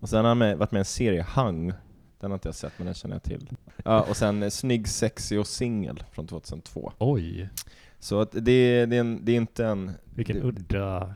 Och 0.00 0.08
sen 0.08 0.18
har 0.18 0.28
han 0.28 0.38
med, 0.38 0.58
varit 0.58 0.72
med 0.72 0.78
i 0.78 0.80
en 0.80 0.84
serie, 0.84 1.26
Hung, 1.34 1.72
den 2.20 2.30
har 2.30 2.36
inte 2.36 2.48
jag 2.48 2.54
sett 2.54 2.72
men 2.76 2.86
den 2.86 2.94
känner 2.94 3.14
jag 3.14 3.22
till. 3.22 3.50
Ja, 3.84 4.06
och 4.08 4.16
sen 4.16 4.42
eh, 4.42 4.48
Snygg, 4.48 4.88
Sexy 4.88 5.38
och 5.38 5.46
Singel 5.46 6.04
från 6.12 6.26
2002. 6.26 6.92
Oj, 6.98 7.48
Så 7.98 8.20
att 8.20 8.32
det, 8.32 8.86
det, 8.86 8.96
är 8.96 9.00
en, 9.00 9.24
det 9.24 9.32
är 9.32 9.36
inte 9.36 9.66
en... 9.66 9.90
vilken 10.14 10.36
det, 10.36 10.42
udda... 10.42 11.14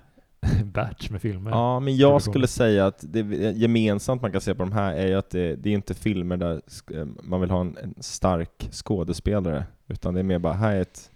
batch 0.64 1.10
med 1.10 1.20
filmer. 1.20 1.50
Ja, 1.50 1.80
men 1.80 1.96
jag 1.96 2.22
skulle 2.22 2.46
säga 2.46 2.86
att 2.86 3.04
det 3.08 3.20
gemensamt 3.56 4.22
man 4.22 4.32
kan 4.32 4.40
se 4.40 4.54
på 4.54 4.62
de 4.62 4.72
här 4.72 4.94
är 4.94 5.06
ju 5.06 5.14
att 5.14 5.30
det, 5.30 5.56
det 5.56 5.70
är 5.70 5.74
inte 5.74 5.94
filmer 5.94 6.36
där 6.36 6.62
eh, 6.94 7.06
man 7.22 7.40
vill 7.40 7.50
ha 7.50 7.60
en, 7.60 7.76
en 7.82 7.94
stark 8.00 8.68
skådespelare, 8.72 9.64
utan 9.88 10.14
det 10.14 10.20
är 10.20 10.24
mer 10.24 10.38
bara, 10.38 10.52
här 10.52 10.76
är 10.76 10.80
ett, 10.80 11.10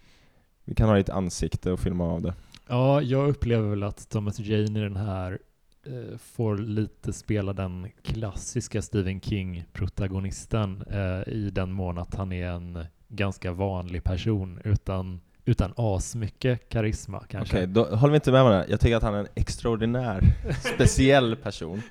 vi 0.65 0.75
kan 0.75 0.89
ha 0.89 0.95
ditt 0.95 1.09
ansikte 1.09 1.71
och 1.71 1.79
filma 1.79 2.05
av 2.05 2.21
det. 2.21 2.33
Ja, 2.67 3.01
jag 3.01 3.29
upplever 3.29 3.69
väl 3.69 3.83
att 3.83 4.09
Thomas 4.09 4.39
Jane 4.39 4.79
i 4.79 4.83
den 4.83 4.95
här 4.95 5.39
eh, 5.85 6.17
får 6.17 6.57
lite 6.57 7.13
spela 7.13 7.53
den 7.53 7.87
klassiska 8.03 8.81
Stephen 8.81 9.21
King-protagonisten 9.21 10.83
eh, 10.89 11.33
i 11.33 11.49
den 11.53 11.71
mån 11.71 11.97
att 11.97 12.15
han 12.15 12.31
är 12.31 12.47
en 12.49 12.85
ganska 13.07 13.51
vanlig 13.51 14.03
person 14.03 14.61
utan, 14.63 15.21
utan 15.45 15.73
asmycket 15.77 16.69
karisma 16.69 17.23
kanske. 17.29 17.55
Okej, 17.55 17.67
då 17.67 17.85
håller 17.85 18.11
vi 18.11 18.15
inte 18.15 18.31
med 18.31 18.43
varandra. 18.43 18.65
Jag 18.69 18.79
tycker 18.79 18.95
att 18.95 19.03
han 19.03 19.13
är 19.15 19.19
en 19.19 19.27
extraordinär, 19.35 20.21
speciell 20.75 21.35
person 21.35 21.81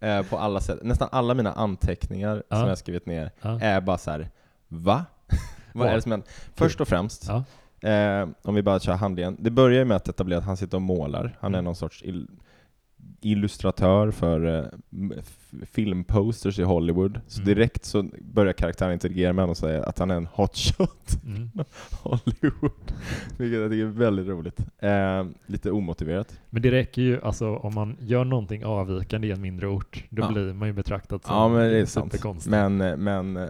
eh, 0.00 0.22
på 0.22 0.38
alla 0.38 0.60
sätt. 0.60 0.78
Nästan 0.82 1.08
alla 1.12 1.34
mina 1.34 1.52
anteckningar 1.52 2.42
Ja. 2.48 2.56
som 2.56 2.68
jag 2.68 2.78
skrivit 2.78 3.06
ner 3.06 3.30
Ja. 3.42 3.60
är 3.60 3.80
bara 3.80 3.98
så 3.98 4.10
här: 4.10 4.30
va? 4.68 5.04
Vad 5.72 5.88
är 5.88 5.94
det 5.94 6.02
som 6.02 6.10
händer? 6.12 6.28
Först 6.54 6.80
och 6.80 6.88
främst, 6.88 7.24
Ja. 7.28 7.44
Eh, 7.82 8.28
om 8.42 8.54
vi 8.54 8.62
bara 8.62 8.80
kör 8.80 8.92
handlingen. 8.92 9.36
Det 9.40 9.50
börjar 9.50 9.78
ju 9.78 9.84
med 9.84 9.96
att 9.96 10.08
etablera 10.08 10.38
att 10.38 10.44
han 10.44 10.56
sitter 10.56 10.76
och 10.76 10.82
målar. 10.82 11.36
Han 11.40 11.54
är 11.54 11.58
Mm. 11.58 11.64
någon 11.64 11.76
sorts 11.76 12.02
il 12.02 12.26
illustratör 13.24 14.10
för 14.10 14.58
eh, 14.58 14.64
filmposters 15.66 16.58
i 16.58 16.62
Hollywood. 16.62 17.20
Så 17.26 17.40
Mm. 17.42 17.54
direkt 17.54 17.84
så 17.84 18.08
börjar 18.20 18.52
karaktären 18.52 18.92
interagera 18.92 19.32
med 19.32 19.42
honom 19.42 19.50
och 19.50 19.56
säga 19.56 19.82
att 19.84 19.98
han 19.98 20.10
är 20.10 20.14
en 20.14 20.26
hotshot 20.26 21.22
Mm. 21.26 21.50
Hollywood. 22.02 22.92
Vilket 23.38 23.60
jag 23.60 23.70
tycker 23.70 23.82
är 23.82 23.86
väldigt 23.86 24.26
roligt. 24.28 24.60
Eh, 24.78 25.24
lite 25.46 25.70
omotiverat. 25.70 26.40
Men 26.50 26.62
det 26.62 26.70
räcker 26.70 27.02
ju, 27.02 27.20
alltså 27.22 27.56
om 27.56 27.74
man 27.74 27.96
gör 28.00 28.24
någonting 28.24 28.64
avvikande 28.64 29.28
i 29.28 29.30
en 29.30 29.40
mindre 29.40 29.66
ort, 29.68 30.04
då 30.10 30.22
Ja. 30.22 30.32
blir 30.32 30.52
man 30.54 30.68
ju 30.68 30.74
betraktad 30.74 31.24
som 31.24 31.34
Ja 31.36 31.48
men 31.48 31.58
det 31.70 31.78
är 31.78 31.86
sant. 31.86 32.46
Men, 32.46 32.80
eh, 32.80 32.96
men, 32.96 33.36
eh, 33.36 33.48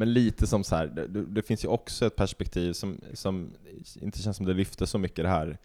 men 0.00 0.12
lite 0.12 0.46
som 0.46 0.64
så 0.64 0.76
här, 0.76 0.86
det, 0.86 1.06
det 1.24 1.42
finns 1.42 1.64
ju 1.64 1.68
också 1.68 2.06
ett 2.06 2.16
perspektiv 2.16 2.72
som, 2.72 3.00
som 3.14 3.50
inte 4.00 4.22
känns 4.22 4.36
som 4.36 4.46
det 4.46 4.54
lyfter 4.54 4.86
så 4.86 4.98
mycket 4.98 5.24
det 5.24 5.28
här 5.28 5.58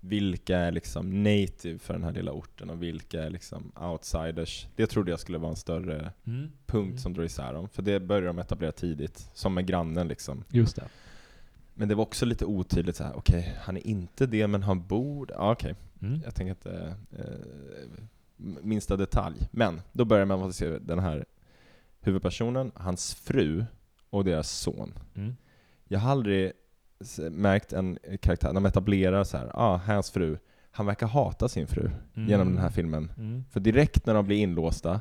vilka 0.00 0.58
är 0.58 0.72
liksom 0.72 1.22
native 1.22 1.78
för 1.78 1.94
den 1.94 2.02
här 2.04 2.12
lilla 2.12 2.32
orten 2.32 2.70
och 2.70 2.82
vilka 2.82 3.22
är 3.22 3.30
liksom 3.30 3.72
outsiders. 3.80 4.66
Det 4.76 4.86
trodde 4.86 5.10
jag 5.10 5.20
skulle 5.20 5.38
vara 5.38 5.50
en 5.50 5.56
större 5.56 6.12
Mm. 6.26 6.50
punkt 6.66 6.88
Mm. 6.90 6.98
som 6.98 7.12
drar 7.12 7.24
isär 7.24 7.52
dem, 7.52 7.68
för 7.68 7.82
det 7.82 8.00
börjar 8.00 8.26
de 8.26 8.38
etablera 8.38 8.72
tidigt, 8.72 9.30
som 9.34 9.54
med 9.54 9.66
grannen 9.66 10.08
liksom. 10.08 10.44
Just 10.50 10.76
det. 10.76 10.84
Men 11.74 11.88
det 11.88 11.94
var 11.94 12.02
också 12.02 12.26
lite 12.26 12.44
otydligt 12.44 13.00
okej, 13.14 13.56
han 13.60 13.76
är 13.76 13.86
inte 13.86 14.26
det 14.26 14.46
men 14.46 14.62
han 14.62 14.86
bor 14.86 15.30
Ja 15.34 15.52
okej, 15.52 15.74
Mm. 16.02 16.20
jag 16.24 16.34
tänker 16.34 16.50
inte 16.50 16.94
eh, 17.18 17.24
minsta 18.62 18.96
detalj. 18.96 19.48
Men 19.50 19.80
då 19.92 20.04
börjar 20.04 20.26
man 20.26 20.52
se 20.52 20.78
den 20.78 20.98
här 20.98 21.24
huvudpersonen, 22.00 22.72
hans 22.74 23.14
fru 23.14 23.64
och 24.16 24.24
deras 24.24 24.50
son. 24.50 24.92
Mm. 25.14 25.36
Jag 25.88 25.98
har 26.00 26.10
aldrig 26.10 26.52
märkt 27.30 27.72
en 27.72 27.98
karaktär, 28.20 28.48
när 28.48 28.54
de 28.54 28.66
etablerar 28.66 29.24
så 29.24 29.36
här, 29.36 29.50
ah, 29.54 29.76
hans 29.76 30.10
fru, 30.10 30.38
han 30.70 30.86
verkar 30.86 31.06
hata 31.06 31.48
sin 31.48 31.66
fru 31.66 31.90
Mm. 32.14 32.28
genom 32.28 32.48
den 32.48 32.58
här 32.58 32.70
filmen. 32.70 33.12
Mm. 33.18 33.44
För 33.50 33.60
direkt 33.60 34.06
när 34.06 34.14
de 34.14 34.26
blir 34.26 34.36
inlåsta, 34.36 35.00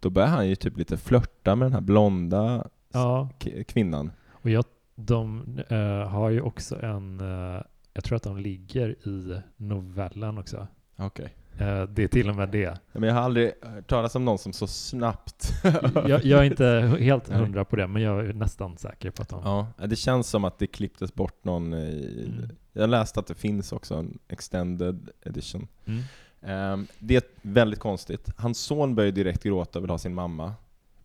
då 0.00 0.10
börjar 0.10 0.28
han 0.28 0.48
ju 0.48 0.56
typ 0.56 0.76
lite 0.76 0.96
flörta 0.96 1.56
med 1.56 1.66
den 1.66 1.72
här 1.72 1.80
blonda 1.80 2.68
Ja, 2.92 3.28
kvinnan. 3.66 4.12
och 4.30 4.50
jag, 4.50 4.64
de 4.94 5.58
eh, 5.68 6.08
har 6.08 6.30
ju 6.30 6.40
också 6.40 6.82
en, 6.82 7.20
eh, 7.20 7.62
jag 7.92 8.04
tror 8.04 8.16
att 8.16 8.22
de 8.22 8.36
ligger 8.38 9.08
i 9.08 9.40
novellen 9.56 10.38
också. 10.38 10.66
Okej. 10.96 11.24
Eh, 11.24 11.30
det 11.66 12.02
är 12.02 12.08
till 12.08 12.28
och 12.28 12.36
med 12.36 12.48
det. 12.48 12.78
Men 12.92 13.02
jag 13.02 13.14
har 13.14 13.22
aldrig 13.22 13.52
hört 13.62 13.88
talas 13.88 14.14
om 14.14 14.24
någon 14.24 14.38
som 14.38 14.52
så 14.52 14.66
snabbt 14.66 15.52
Jag, 16.08 16.24
jag 16.24 16.40
är 16.40 16.44
inte 16.44 16.96
helt 17.00 17.28
hundra 17.28 17.64
på 17.64 17.76
det, 17.76 17.86
men 17.86 18.02
jag 18.02 18.26
är 18.26 18.32
nästan 18.32 18.78
säker 18.78 19.10
på 19.10 19.22
att 19.22 19.28
de... 19.28 19.40
Ja, 19.44 19.86
det 19.86 19.96
känns 19.96 20.28
som 20.28 20.44
att 20.44 20.58
det 20.58 20.66
klipptes 20.66 21.14
bort 21.14 21.44
någon 21.44 21.74
i... 21.74 22.24
Mm. 22.28 22.48
Jag 22.72 22.90
läste 22.90 23.20
att 23.20 23.26
det 23.26 23.34
finns 23.34 23.72
också 23.72 23.94
en 23.94 24.18
extended 24.28 25.10
edition. 25.22 25.68
Mm. 25.84 26.02
Ehm, 26.42 26.86
det 26.98 27.16
är 27.16 27.22
väldigt 27.42 27.80
konstigt. 27.80 28.30
Hans 28.36 28.58
son 28.58 28.94
börjar 28.94 29.12
direkt 29.12 29.42
gråta 29.42 29.78
och 29.78 29.84
vill 29.84 29.90
ha 29.90 29.98
sin 29.98 30.14
mamma. 30.14 30.54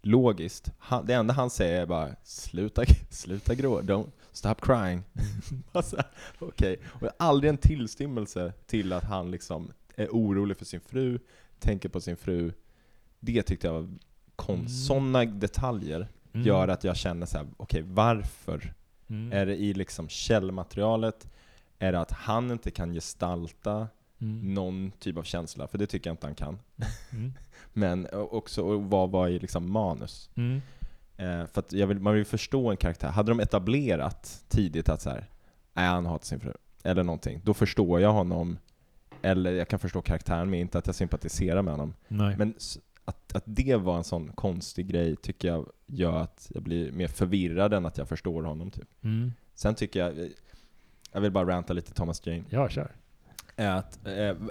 Logiskt. 0.02 0.72
Han, 0.80 1.06
det 1.06 1.14
enda 1.14 1.34
han 1.34 1.50
säger 1.50 1.82
är 1.82 1.86
bara 1.86 2.10
sluta, 2.24 2.84
sluta 3.10 3.56
gråta, 3.56 3.84
don't 3.84 4.12
stop 4.32 4.56
crying. 4.62 5.04
alltså, 5.72 5.98
Okej, 6.40 6.78
och 6.86 7.10
aldrig 7.18 7.50
en 7.50 7.58
tillstymmelse 7.58 8.54
till 8.68 8.94
att 8.94 9.04
han 9.04 9.32
liksom 9.32 9.72
är 9.98 10.08
orolig 10.08 10.58
för 10.58 10.66
sin 10.66 10.82
fru, 10.82 11.20
tänker 11.60 11.90
på 11.90 12.02
sin 12.02 12.18
fru. 12.18 12.52
Det 13.20 13.44
tyckte 13.44 13.68
jag 13.68 13.74
var 13.74 13.90
konst. 14.36 14.60
Mm. 14.60 14.68
Sådana 14.68 15.26
detaljer 15.26 16.08
Mm. 16.34 16.48
gör 16.48 16.68
att 16.68 16.84
jag 16.84 16.98
känner 16.98 17.26
så 17.26 17.38
här: 17.38 17.48
okej 17.58 17.82
varför? 17.88 18.74
Mm. 19.08 19.32
Är 19.34 19.46
det 19.46 19.56
i 19.56 19.74
liksom 19.74 20.10
källmaterialet? 20.10 21.28
Är 21.80 21.92
det 21.92 22.00
att 22.00 22.12
han 22.12 22.52
inte 22.52 22.72
kan 22.72 22.94
gestalta 22.94 23.88
Mm. 24.22 24.54
någon 24.54 24.92
typ 25.00 25.18
av 25.18 25.24
känsla? 25.24 25.68
För 25.68 25.78
det 25.78 25.88
tycker 25.88 26.10
jag 26.10 26.14
inte 26.14 26.28
han 26.28 26.36
kan. 26.36 26.60
Mm. 27.12 27.34
Men 27.74 28.08
också 28.12 28.78
vad 28.78 29.12
var 29.12 29.28
i 29.28 29.40
liksom 29.40 29.72
manus? 29.72 30.30
Mm. 30.36 30.62
Eh, 31.18 31.46
för 31.46 31.60
att 31.60 31.74
vill, 31.74 32.00
man 32.00 32.14
vill 32.14 32.26
förstå 32.26 32.72
en 32.72 32.78
karaktär. 32.78 33.08
Hade 33.10 33.32
de 33.32 33.40
etablerat 33.40 34.44
tidigt 34.48 34.90
att 34.90 35.02
så 35.02 35.10
här, 35.10 35.30
nej 35.74 35.88
han 35.88 36.06
hatar 36.06 36.26
sin 36.26 36.40
fru, 36.40 36.54
eller 36.84 37.04
någonting, 37.04 37.42
då 37.44 37.54
förstår 37.54 38.02
jag 38.02 38.14
honom. 38.14 38.58
Eller 39.26 39.52
jag 39.54 39.68
kan 39.68 39.80
förstå 39.80 40.02
karaktären 40.02 40.50
med, 40.50 40.60
inte 40.62 40.78
att 40.78 40.86
jag 40.88 40.96
sympatiserar 40.96 41.62
med 41.62 41.74
honom. 41.74 41.94
Nej. 42.08 42.36
Men 42.38 42.54
att, 43.06 43.36
att 43.36 43.44
det 43.46 43.76
var 43.76 43.98
en 43.98 44.04
sån 44.04 44.32
konstig 44.32 44.88
grej 44.88 45.16
tycker 45.16 45.48
jag 45.48 45.70
gör 45.86 46.18
att 46.18 46.52
jag 46.54 46.64
blir 46.64 46.92
mer 46.92 47.08
förvirrad 47.08 47.74
än 47.74 47.86
att 47.86 47.98
jag 47.98 48.10
förstår 48.10 48.44
honom. 48.44 48.72
Typ. 48.72 48.88
Mm. 49.04 49.32
Sen 49.56 49.76
tycker 49.76 50.00
jag, 50.00 50.30
jag 51.12 51.22
vill 51.22 51.32
bara 51.32 51.48
ranta 51.48 51.74
lite 51.74 51.94
Thomas 51.94 52.26
Jane, 52.28 52.44
Ja, 52.50 52.70
kör. 52.70 52.92
att 53.56 54.00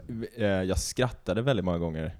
v- 0.06 0.26
eh, 0.36 0.46
jag 0.46 0.78
skrattade 0.78 1.42
väldigt 1.42 1.64
många 1.64 1.78
gånger 1.78 2.16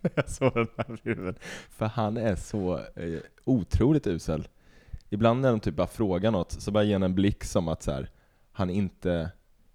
jag 0.14 0.28
såg 0.30 0.54
den 0.54 0.66
här 0.76 0.96
filmen. 1.02 1.34
För 1.70 1.86
han 1.86 2.16
är 2.16 2.36
så 2.36 2.78
eh, 2.78 3.18
otroligt 3.44 4.06
usel. 4.06 4.48
Ibland 5.08 5.40
när 5.40 5.50
de 5.50 5.60
typ 5.60 5.76
bara 5.76 5.86
frågar 5.86 6.30
något, 6.30 6.52
så 6.52 6.70
bara 6.70 6.84
ger 6.84 6.94
han 6.94 7.02
en 7.02 7.14
blick 7.14 7.44
som 7.44 7.68
att 7.68 7.82
så 7.82 7.92
här, 7.92 8.10
han 8.52 8.70
inte 8.70 9.30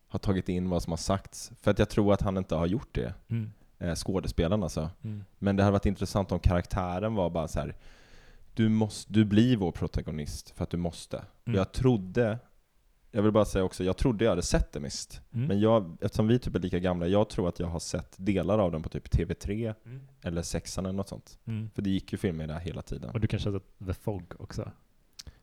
har 0.07 0.19
tagit 0.19 0.49
in 0.49 0.69
vad 0.69 0.83
som 0.83 0.91
har 0.91 0.97
sagts. 0.97 1.51
För 1.61 1.71
att 1.71 1.79
jag 1.79 1.89
tror 1.89 2.13
att 2.13 2.21
han 2.21 2.37
inte 2.37 2.55
har 2.55 2.65
gjort 2.67 2.89
det, 2.95 3.13
Mm. 3.27 3.51
eh, 3.79 3.95
skådespelaren 3.95 4.63
alltså. 4.63 4.89
Mm. 5.03 5.23
Men 5.39 5.55
det 5.55 5.63
hade 5.63 5.71
varit 5.71 5.85
intressant 5.85 6.31
om 6.31 6.39
karaktären 6.39 7.15
var 7.15 7.29
bara 7.29 7.47
så 7.47 7.59
här. 7.59 7.75
Du, 8.53 8.69
måste, 8.69 9.13
du 9.13 9.25
blir 9.25 9.57
vår 9.57 9.71
protagonist 9.71 10.49
för 10.49 10.63
att 10.63 10.69
du 10.69 10.77
måste. 10.77 11.23
Mm. 11.45 11.57
jag 11.57 11.71
trodde, 11.71 12.39
jag 13.11 13.21
vill 13.23 13.31
bara 13.31 13.45
säga 13.45 13.63
också, 13.63 13.83
jag 13.83 13.97
trodde 13.97 14.23
jag 14.25 14.31
hade 14.31 14.41
sett 14.41 14.71
det 14.71 14.79
mist. 14.79 15.21
Mm. 15.33 15.47
Men 15.47 15.59
jag, 15.59 15.97
eftersom 16.01 16.27
vi 16.27 16.39
typ 16.39 16.55
är 16.55 16.59
lika 16.59 16.79
gamla, 16.79 17.07
jag 17.07 17.29
tror 17.29 17.49
att 17.49 17.59
jag 17.59 17.67
har 17.67 17.79
sett 17.79 18.15
delar 18.17 18.59
av 18.59 18.71
den 18.71 18.83
på 18.83 18.89
typ 18.89 19.07
TV3 19.11 19.73
Mm. 19.85 20.07
eller 20.21 20.41
Sexan 20.41 20.85
eller 20.85 20.95
något 20.97 21.09
sånt. 21.09 21.39
Mm. 21.45 21.69
För 21.75 21.81
det 21.81 21.89
gick 21.89 22.11
ju 22.11 22.17
filmer 22.17 22.47
där 22.47 22.59
hela 22.59 22.81
tiden. 22.81 23.09
Och 23.09 23.19
du 23.19 23.27
kanske 23.27 23.49
har 23.49 23.59
sett 23.59 23.87
The 23.87 23.93
Fog 23.93 24.33
också? 24.39 24.71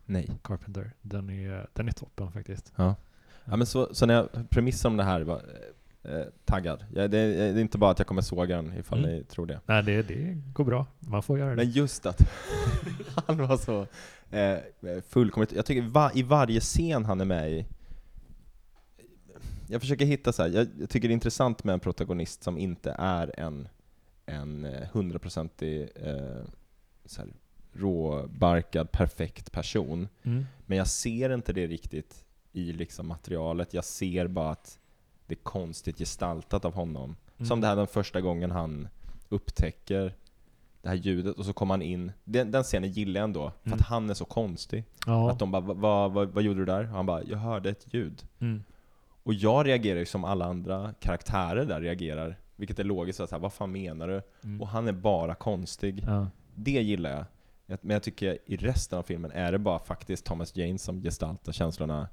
Nej. 0.07 0.31
Carpenter. 0.43 0.93
Den 1.03 1.31
är, 1.31 1.69
den 1.73 1.89
är 1.89 1.93
toppen 1.93 2.33
faktiskt. 2.33 2.73
Ja. 2.77 2.95
Ja 3.45 3.57
men 3.57 3.67
så, 3.67 3.95
så 3.95 4.07
när 4.07 4.15
jag 4.15 4.51
premissen 4.51 4.91
om 4.91 4.97
det 4.97 5.05
här 5.05 5.21
var 5.21 5.43
eh, 6.03 6.21
taggad. 6.45 6.85
Ja, 6.95 7.09
det, 7.09 7.27
det 7.27 7.43
är 7.45 7.59
inte 7.59 7.79
bara 7.79 7.91
att 7.91 7.99
jag 7.99 8.07
kommer 8.09 8.23
såga 8.23 8.57
den 8.57 8.79
ifall 8.79 8.99
Mm. 8.99 9.11
ni 9.11 9.25
tror 9.25 9.47
det. 9.47 9.61
Nej, 9.67 9.83
det, 9.83 10.03
det 10.03 10.43
går 10.53 10.65
bra. 10.65 10.87
Man 11.01 11.23
får 11.23 11.39
göra 11.39 11.51
det. 11.51 11.57
Men 11.57 11.71
just 11.71 12.07
att 12.07 12.21
han 13.27 13.37
var 13.37 13.57
så 13.57 13.87
eh, 14.37 14.59
fullkomligt, 15.09 15.53
jag 15.53 15.67
tycker 15.67 15.83
va, 15.83 16.11
i 16.15 16.23
varje 16.23 16.61
scen 16.61 17.05
han 17.05 17.21
är 17.21 17.25
med 17.25 17.53
i, 17.53 17.67
jag 19.69 19.81
försöker 19.81 20.05
hitta 20.07 20.33
så 20.33 20.43
här, 20.43 20.51
jag, 20.51 20.67
jag 20.81 20.91
tycker 20.91 21.09
det 21.09 21.13
är 21.13 21.15
intressant 21.15 21.65
med 21.65 21.73
en 21.73 21.81
protagonist 21.81 22.43
som 22.43 22.59
inte 22.59 22.95
är 22.99 23.41
en 23.41 23.69
en 24.27 24.65
eh, 24.65 24.89
hundraprocentig 24.93 25.89
eh, 25.95 26.43
så 27.05 27.21
här, 27.21 27.31
råbarkad, 27.73 28.93
perfekt 28.93 29.53
person. 29.53 30.09
Mm. 30.23 30.47
Men 30.67 30.79
jag 30.79 30.87
ser 30.87 31.35
inte 31.35 31.53
det 31.53 31.67
riktigt 31.67 32.24
i 32.55 32.73
liksom 32.73 33.07
materialet, 33.09 33.75
jag 33.75 33.85
ser 33.85 34.27
bara 34.27 34.51
att 34.51 34.79
det 35.27 35.35
är 35.35 35.43
konstigt 35.43 35.99
gestaltat 35.99 36.65
av 36.65 36.75
honom. 36.75 37.17
Mm. 37.39 37.47
Som 37.49 37.61
det 37.61 37.67
här 37.67 37.77
den 37.77 37.87
första 37.87 38.21
gången 38.21 38.51
han 38.51 38.89
upptäcker 39.29 40.15
det 40.83 40.89
här 40.89 40.97
ljudet 40.97 41.37
och 41.39 41.45
så 41.45 41.53
kommer 41.53 41.75
han 41.75 41.83
in. 41.83 42.13
Den, 42.25 42.51
den 42.51 42.63
scenen 42.63 42.91
gillar 42.91 43.21
jag 43.21 43.25
ändå, 43.25 43.53
för 43.63 43.69
Mm. 43.69 43.79
att 43.79 43.87
han 43.87 44.11
är 44.11 44.15
så 44.15 44.25
konstig. 44.25 44.85
Ja. 45.07 45.31
Att 45.31 45.39
de 45.39 45.51
bara, 45.51 45.61
"Va- 45.63 45.75
vad, 45.75 46.13
vad, 46.13 46.29
vad 46.29 46.43
gjorde 46.43 46.61
du 46.61 46.65
där? 46.65 46.83
Och 46.83 46.89
han 46.89 47.07
bara, 47.07 47.23
jag 47.23 47.39
hörde 47.39 47.71
ett 47.71 47.87
ljud. 47.95 48.23
Mm. 48.39 48.65
Och 49.23 49.35
jag 49.35 49.67
reagerar 49.67 49.99
ju 49.99 50.07
som 50.07 50.25
alla 50.25 50.45
andra 50.45 50.95
karaktärer 51.01 51.65
där 51.65 51.81
reagerar. 51.81 52.39
Vilket 52.57 52.79
är 52.79 52.85
logiskt, 52.85 53.21
att 53.21 53.29
så 53.29 53.35
här, 53.35 53.41
vad 53.43 53.53
fan 53.53 53.73
menar 53.73 54.09
du? 54.09 54.23
Mm. 54.45 54.61
Och 54.61 54.69
han 54.69 54.89
är 54.89 54.93
bara 54.93 55.35
konstig. 55.35 56.05
Ja. 56.07 56.27
Det 56.55 56.71
gillar. 56.83 57.27
Jag- 57.67 57.79
Men 57.83 57.95
jag 57.95 58.03
tycker 58.03 58.39
i 58.47 58.57
resten 58.57 58.99
av 58.99 59.03
filmen 59.03 59.31
är 59.31 59.53
det 59.53 59.59
bara 59.59 59.79
faktiskt 59.79 60.25
Thomas 60.25 60.57
Jane 60.57 60.79
som 60.79 61.03
gestaltar 61.03 61.53
känslorna 61.53 62.09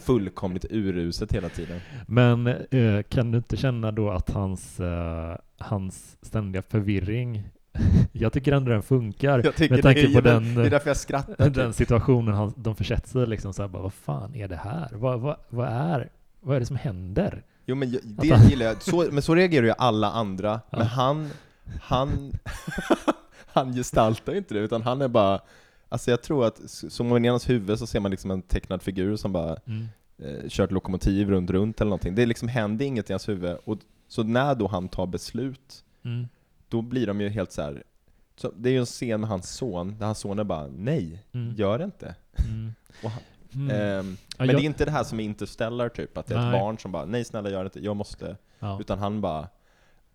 fullkomligt 0.00 0.64
uruset 0.70 1.32
hela 1.32 1.48
tiden. 1.48 1.80
Men 2.06 2.46
eh, 2.46 3.02
kan 3.08 3.30
du 3.30 3.38
inte 3.38 3.56
känna 3.56 3.92
då 3.92 4.10
att 4.10 4.30
hans, 4.30 4.80
eh, 4.80 5.36
hans 5.58 6.16
ständiga 6.22 6.62
förvirring, 6.62 7.48
jag 8.12 8.32
tycker 8.32 8.52
ändå 8.52 8.70
den 8.70 8.82
funkar 8.82 9.36
med 9.70 9.82
tanke 9.82 10.06
det 10.06 10.14
på 10.14 10.20
den, 10.20 10.54
det 10.54 10.66
är 10.66 10.70
därför 10.70 10.90
jag 10.90 10.96
skrattar. 10.96 11.50
den 11.50 11.72
situationen 11.72 12.34
han, 12.34 12.52
de 12.56 12.76
försätter 12.76 13.08
sig 13.08 13.26
liksom 13.26 13.54
så 13.54 13.62
här, 13.62 13.68
bara, 13.68 13.82
vad 13.82 13.92
fan 13.92 14.34
är 14.34 14.48
det 14.48 14.56
här? 14.56 14.88
Vad, 14.92 15.20
vad, 15.20 15.36
vad, 15.48 15.68
är, 15.68 16.08
vad 16.40 16.56
är 16.56 16.60
det 16.60 16.66
som 16.66 16.76
händer? 16.76 17.42
Jo 17.66 17.74
men 17.76 17.90
jag- 17.90 18.00
det 18.04 18.30
han- 18.30 18.48
gillar 18.48 18.66
jag, 18.66 18.82
så, 18.82 19.06
men 19.12 19.22
så 19.22 19.34
reagerar 19.34 19.66
ju 19.66 19.72
alla 19.78 20.10
andra, 20.10 20.60
Ja. 20.70 20.78
men 20.78 20.86
han, 20.86 21.30
han, 21.82 22.32
han 23.52 23.72
gestaltar 23.72 24.32
ju 24.32 24.38
inte 24.38 24.54
det, 24.54 24.60
utan 24.60 24.82
han 24.82 25.02
är 25.02 25.08
bara, 25.08 25.40
alltså 25.88 26.10
jag 26.10 26.22
tror 26.22 26.46
att, 26.46 26.60
som 26.70 27.08
man 27.08 27.24
i 27.24 27.28
hans 27.28 27.48
huvud 27.48 27.78
så 27.78 27.86
ser 27.86 28.00
man 28.00 28.10
liksom 28.10 28.30
en 28.30 28.42
tecknad 28.42 28.82
figur 28.82 29.16
som 29.16 29.32
bara 29.32 29.56
eh, 30.18 30.48
kört 30.48 30.70
lokomotiv 30.72 31.30
runt, 31.30 31.50
runt 31.50 31.80
eller 31.80 31.88
någonting. 31.88 32.14
Det 32.14 32.26
liksom 32.26 32.48
händer 32.48 32.84
inget 32.86 33.10
i 33.10 33.12
hans 33.12 33.28
huvud, 33.28 33.56
och 33.64 33.78
så 34.08 34.22
när 34.22 34.54
då 34.54 34.66
han 34.66 34.88
tar 34.88 35.06
beslut, 35.06 35.84
Mm. 36.04 36.28
då 36.68 36.82
blir 36.82 37.06
de 37.06 37.20
ju 37.20 37.28
helt 37.28 37.52
så 37.52 37.62
här. 37.62 37.82
Så 38.36 38.52
det 38.56 38.68
är 38.68 38.72
ju 38.72 38.78
en 38.78 38.86
scen 38.86 39.20
med 39.20 39.30
hans 39.30 39.50
son, 39.50 39.96
där 39.98 40.06
hans 40.06 40.18
son 40.18 40.38
är 40.38 40.44
bara 40.44 40.66
nej, 40.66 41.24
Mm. 41.32 41.54
gör 41.56 41.78
det 41.78 41.84
inte. 41.84 42.14
Mm. 42.48 42.74
Han, 43.02 43.12
Mm. 43.54 43.68
Ja, 43.70 44.02
men 44.38 44.46
jag- 44.48 44.56
det 44.56 44.62
är 44.62 44.64
inte 44.66 44.84
det 44.84 44.90
här 44.90 45.04
som 45.04 45.20
är 45.20 45.24
Interstellar 45.24 45.88
typ, 45.88 46.18
att 46.18 46.26
det 46.26 46.34
är 46.34 46.38
ett 46.38 46.44
Nej. 46.52 46.60
barn 46.60 46.78
som 46.78 46.92
bara 46.92 47.04
nej 47.04 47.24
snälla 47.24 47.50
gör 47.50 47.58
det 47.64 47.66
inte, 47.66 47.80
jag 47.84 47.96
måste. 47.96 48.36
ja. 48.58 48.78
Utan 48.80 48.98
han 48.98 49.20
bara... 49.20 49.48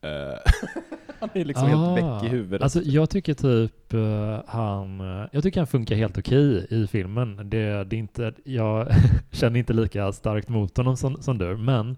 eh, 0.01 0.37
han 1.33 1.41
är 1.41 1.45
liksom 1.45 1.65
Ah, 1.67 1.95
helt 1.95 1.97
väck 2.23 2.23
i 2.23 2.35
huvudet. 2.35 2.61
Alltså 2.61 2.81
jag 2.83 3.09
tycker 3.09 3.33
typ 3.33 3.93
eh, 3.93 4.39
han, 4.47 4.99
eh, 5.21 5.27
jag 5.31 5.43
tycker 5.43 5.59
han 5.59 5.67
funkar 5.67 5.95
helt 5.95 6.17
okej 6.17 6.67
i 6.69 6.87
filmen. 6.87 7.49
Det, 7.49 7.83
det 7.83 7.95
är 7.95 7.99
inte, 7.99 8.33
jag 8.45 8.87
känner 9.31 9.59
inte 9.59 9.73
lika 9.73 10.11
starkt 10.11 10.49
mot 10.49 10.77
honom 10.77 10.97
som, 10.97 11.21
som 11.21 11.37
du, 11.37 11.57
men 11.57 11.97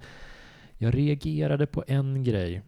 jag 0.77 0.95
reagerade 0.95 1.65
på 1.67 1.83
en 1.87 2.23
grej. 2.23 2.61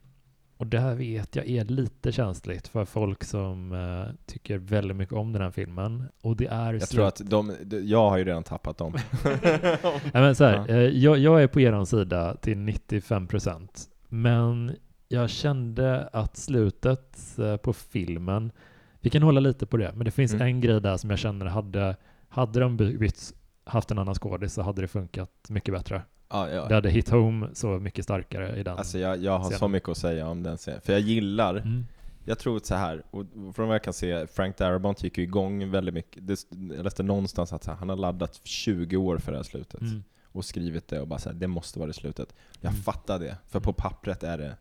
Och 0.59 0.67
det 0.67 0.79
här 0.79 0.95
vet 0.95 1.35
jag 1.35 1.49
är 1.49 1.65
lite 1.65 2.11
känsligt 2.11 2.67
för 2.67 2.85
folk 2.85 3.23
som 3.23 3.71
eh, 3.73 4.13
tycker 4.25 4.57
väldigt 4.57 4.97
mycket 4.97 5.13
om 5.15 5.33
den 5.33 5.41
här 5.41 5.51
filmen. 5.51 6.03
Och 6.21 6.35
det 6.37 6.47
är 6.47 6.73
jag 6.73 6.81
slut- 6.81 6.89
tror 6.95 7.07
att 7.07 7.21
de, 7.29 7.53
de, 7.63 7.87
jag 7.87 8.09
har 8.09 8.17
ju 8.17 8.23
redan 8.23 8.43
tappat 8.43 8.77
dem. 8.77 8.93
Nej, 9.23 9.77
men 10.13 10.35
så 10.35 10.43
här, 10.43 10.65
Ja. 10.67 10.75
jag, 10.81 11.17
jag 11.17 11.43
är 11.43 11.47
på 11.47 11.61
er 11.61 11.85
sida 11.85 12.35
till 12.35 12.57
95 12.57 13.27
procent. 13.27 13.83
Men 14.09 14.75
jag 15.07 15.29
kände 15.29 16.07
att 16.13 16.37
slutet 16.37 17.39
eh, 17.39 17.57
på 17.57 17.73
filmen, 17.73 18.51
vi 18.99 19.09
kan 19.09 19.21
hålla 19.23 19.39
lite 19.39 19.65
på 19.65 19.77
det, 19.77 19.91
men 19.95 20.05
det 20.05 20.11
finns 20.11 20.33
Mm. 20.33 20.47
en 20.47 20.61
grej 20.61 20.81
där 20.81 20.97
som 20.97 21.09
jag 21.09 21.19
känner 21.19 21.45
hade, 21.45 21.95
hade 22.29 22.59
de 22.59 22.77
by- 22.77 22.97
bytt, 22.97 23.33
haft 23.63 23.91
en 23.91 23.99
annan 23.99 24.15
skådis 24.15 24.53
så 24.53 24.61
hade 24.61 24.81
det 24.81 24.87
funkat 24.87 25.31
mycket 25.49 25.73
bättre. 25.73 26.01
ja, 26.29 26.45
Det 26.67 26.75
hade 26.75 26.89
hit 26.89 27.09
home 27.09 27.47
så 27.53 27.67
mycket 27.67 28.03
starkare 28.05 28.55
i 28.59 28.63
den. 28.63 28.77
Alltså 28.77 28.99
jag, 28.99 29.17
jag 29.23 29.37
har 29.39 29.43
så 29.45 29.51
scenen. 29.51 29.71
mycket 29.71 29.89
att 29.89 29.97
säga 29.97 30.27
om 30.27 30.43
den 30.43 30.57
scenen. 30.57 30.81
För 30.81 30.93
jag 30.93 31.01
gillar, 31.01 31.55
mm. 31.55 31.85
jag 32.25 32.39
tror 32.39 32.59
så 32.63 32.75
här 32.75 33.03
och 33.11 33.25
från 33.55 33.67
vad 33.67 33.75
jag 33.75 33.83
kan 33.83 33.93
se, 33.93 34.27
Frank 34.27 34.57
Darabont 34.57 35.03
gick 35.03 35.17
ju 35.17 35.23
igång 35.23 35.71
väldigt 35.71 35.93
mycket. 35.93 36.27
Det, 36.27 36.39
jag 36.75 36.83
läste 36.83 37.03
någonstans 37.03 37.53
att 37.53 37.63
så 37.63 37.71
här, 37.71 37.77
han 37.77 37.89
har 37.89 37.95
laddat 37.95 38.39
20 38.43 38.97
år 38.97 39.17
för 39.17 39.31
det 39.31 39.37
här 39.37 39.43
slutet. 39.43 39.81
Mm. 39.81 40.03
Och 40.31 40.45
skrivit 40.45 40.87
det 40.87 40.99
och 41.01 41.07
bara 41.07 41.19
så 41.19 41.29
här, 41.29 41.35
det 41.35 41.47
måste 41.47 41.79
vara 41.79 41.87
det 41.87 41.93
slutet. 41.93 42.35
Jag 42.61 42.69
Mm. 42.71 42.81
fattar 42.83 43.19
det, 43.19 43.37
för 43.47 43.59
på 43.59 43.73
pappret 43.73 44.23
är 44.23 44.37
det 44.37 44.55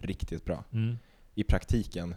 riktigt 0.00 0.44
bra. 0.44 0.64
Mm. 0.72 0.98
I 1.34 1.44
praktiken, 1.44 2.14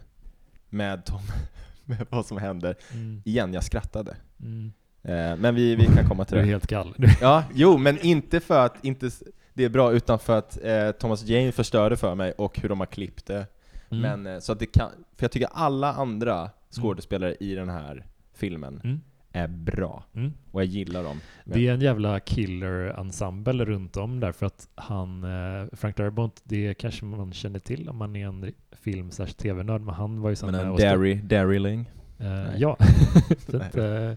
med, 0.70 1.04
Tom, 1.04 1.20
med 1.84 2.06
vad 2.10 2.26
som 2.26 2.38
händer, 2.38 2.76
Mm. 2.92 3.22
igen, 3.24 3.54
jag 3.54 3.64
skrattade. 3.64 4.16
Mm. 4.40 4.72
Eh, 5.02 5.36
men 5.36 5.54
vi, 5.54 5.74
vi 5.76 5.84
kan 5.86 6.08
komma 6.08 6.24
till 6.24 6.34
Du 6.34 6.40
är 6.40 6.44
det. 6.46 6.50
helt 6.50 6.66
kall. 6.66 6.94
Ja, 7.20 7.44
jo, 7.54 7.78
men 7.78 7.98
inte 7.98 8.40
för 8.40 8.66
att 8.66 8.84
inte 8.84 9.10
det 9.54 9.64
är 9.64 9.68
bra, 9.68 9.92
utan 9.92 10.18
för 10.18 10.38
att 10.38 10.58
eh, 10.64 10.90
Thomas 10.90 11.24
Jane 11.24 11.52
förstörde 11.52 11.96
för 11.96 12.14
mig 12.14 12.32
och 12.32 12.58
hur 12.60 12.68
de 12.68 12.80
har 12.80 12.86
klippt 12.86 13.26
det. 13.26 13.46
Mm. 13.90 14.02
Men, 14.22 14.34
eh, 14.34 14.40
så 14.40 14.52
att 14.52 14.58
det 14.58 14.66
kan, 14.66 14.90
för 15.16 15.24
jag 15.24 15.30
tycker 15.30 15.48
alla 15.52 15.92
andra 15.92 16.50
skådespelare 16.70 17.34
i 17.40 17.54
den 17.54 17.68
här 17.68 18.06
filmen 18.34 18.80
Mm. 18.84 19.00
Är 19.34 19.46
bra. 19.48 20.04
Mm. 20.14 20.32
Och 20.50 20.60
jag 20.60 20.66
gillar 20.66 21.02
dem. 21.02 21.20
Det 21.44 21.68
är 21.68 21.72
en 21.72 21.80
jävla 21.80 22.20
killer-ensemble 22.20 23.64
runt 23.64 23.96
om 23.96 24.20
där 24.20 24.32
för 24.32 24.46
att 24.46 24.68
han, 24.74 25.24
eh, 25.24 25.66
Frank 25.72 25.96
Darabont, 25.96 26.40
det 26.44 26.74
kanske 26.74 27.04
man 27.04 27.32
känner 27.32 27.58
till 27.58 27.88
om 27.88 27.96
man 27.96 28.16
är 28.16 28.26
en 28.26 28.52
film 28.72 29.10
tv-nörd, 29.10 29.80
men 29.80 29.94
han 29.94 30.20
var 30.20 30.30
ju 30.30 30.36
sån 30.36 30.50
men 30.52 30.66
en 30.66 30.76
Derry, 30.76 31.14
Derryling. 31.14 31.90
Nej. 32.16 32.54
ja, 32.56 32.76
att, 33.52 33.76
eh, 33.76 34.12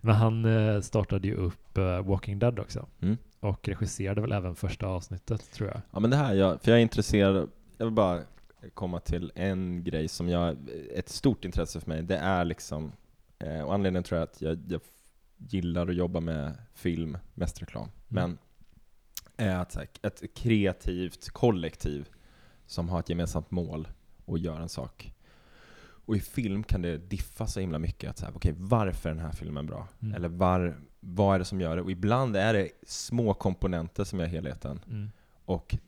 men 0.00 0.14
han 0.14 0.46
startade 0.82 1.28
ju 1.28 1.34
upp 1.34 1.78
Walking 2.04 2.38
Dead 2.38 2.58
också 2.58 2.86
Mm. 3.00 3.16
och 3.40 3.68
regisserade 3.68 4.20
väl 4.20 4.32
även 4.32 4.54
första 4.54 4.86
avsnittet 4.86 5.52
tror 5.52 5.68
jag. 5.68 5.80
Ja 5.90 6.00
men 6.00 6.10
det 6.10 6.16
här, 6.16 6.34
jag, 6.34 6.60
för 6.60 6.70
jag 6.70 6.78
är 6.78 6.82
intresserad, 6.82 7.48
jag 7.78 7.86
vill 7.86 7.94
bara 7.94 8.20
komma 8.74 9.00
till 9.00 9.32
en 9.34 9.84
grej 9.84 10.08
som 10.08 10.28
jag, 10.28 10.56
ett 10.94 11.08
stort 11.08 11.44
intresse 11.44 11.80
för 11.80 11.88
mig, 11.88 12.02
det 12.02 12.16
är 12.16 12.44
liksom, 12.44 12.92
eh, 13.42 13.60
och 13.60 13.74
anledningen 13.74 14.02
tror 14.02 14.18
jag 14.20 14.28
att 14.28 14.42
jag, 14.42 14.58
jag 14.68 14.80
gillar 15.36 15.88
att 15.88 15.96
jobba 15.96 16.20
med 16.20 16.54
film, 16.74 17.18
mest 17.34 17.62
reklam, 17.62 17.88
men 18.08 18.38
är 19.36 19.56
att 19.56 19.72
så 19.72 19.78
här, 19.78 19.88
ett 20.02 20.34
kreativt 20.34 21.28
kollektiv 21.28 22.08
som 22.66 22.88
har 22.88 23.00
ett 23.00 23.08
gemensamt 23.08 23.50
mål 23.50 23.88
och 24.24 24.38
gör 24.38 24.60
en 24.60 24.68
sak. 24.68 25.12
Och 26.04 26.16
i 26.16 26.20
film 26.20 26.64
kan 26.64 26.82
det 26.82 26.98
diffa 26.98 27.46
så 27.46 27.60
himla 27.60 27.78
mycket, 27.78 28.10
att 28.10 28.18
så 28.18 28.26
här, 28.26 28.36
okej 28.36 28.54
varför 28.56 29.10
är 29.10 29.14
den 29.14 29.24
här 29.24 29.32
filmen 29.32 29.66
bra? 29.66 29.88
Mm. 30.02 30.14
Eller 30.14 30.28
var, 30.28 30.76
vad 31.00 31.34
är 31.34 31.38
det 31.38 31.44
som 31.44 31.60
gör 31.60 31.76
det? 31.76 31.82
Och 31.82 31.90
ibland 31.90 32.36
är 32.36 32.54
det 32.54 32.68
små 32.86 33.34
komponenter 33.34 34.04
som 34.04 34.20
gör 34.20 34.26
helheten. 34.26 34.80
Mm. 34.86 35.10
Och 35.44 35.74
eh, 35.74 35.78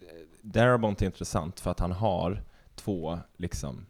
Darabont 0.43 1.03
är 1.03 1.07
intressant 1.07 1.61
för 1.61 1.71
att 1.71 1.81
han 1.81 1.93
har 1.93 2.43
två 2.75 3.19
liksom 3.37 3.87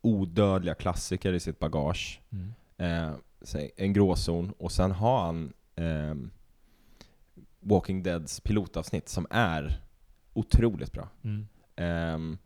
odödliga 0.00 0.74
klassiker 0.74 1.32
i 1.32 1.40
sitt 1.40 1.58
bagage. 1.58 2.20
Mm. 2.32 2.54
Eh, 2.76 3.12
en 3.76 3.92
gråzon 3.92 4.52
och 4.58 4.72
sen 4.72 4.90
har 4.90 5.24
han 5.24 5.52
ehm, 5.76 6.30
Walking 7.60 8.02
Deads 8.02 8.40
pilotavsnitt 8.40 9.08
som 9.08 9.26
är 9.30 9.80
otroligt 10.32 10.92
bra. 10.92 11.08
Mm. 11.22 11.46
Ehm, 11.76 12.38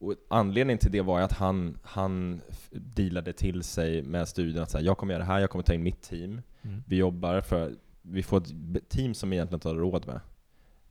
och 0.00 0.14
anledningen 0.28 0.78
till 0.78 0.92
det 0.92 1.00
var 1.00 1.20
att 1.20 1.32
han, 1.32 1.78
han 1.82 2.40
dealade 2.70 3.32
till 3.32 3.62
sig 3.62 4.02
med 4.02 4.28
studion 4.28 4.62
att 4.62 4.70
säga, 4.70 4.84
jag 4.84 4.98
kommer 4.98 5.14
göra 5.14 5.22
det 5.22 5.32
här, 5.32 5.38
jag 5.40 5.50
kommer 5.50 5.62
ta 5.62 5.74
in 5.74 5.82
mitt 5.82 6.02
team. 6.02 6.42
Mm. 6.62 6.82
Vi 6.86 6.96
jobbar 6.96 7.40
för, 7.40 7.74
vi 8.02 8.22
får 8.22 8.36
ett 8.36 8.88
team 8.88 9.14
som 9.14 9.30
vi 9.30 9.36
egentligen 9.36 9.56
inte 9.56 9.68
har 9.68 9.74
råd 9.74 10.06
med. 10.06 10.20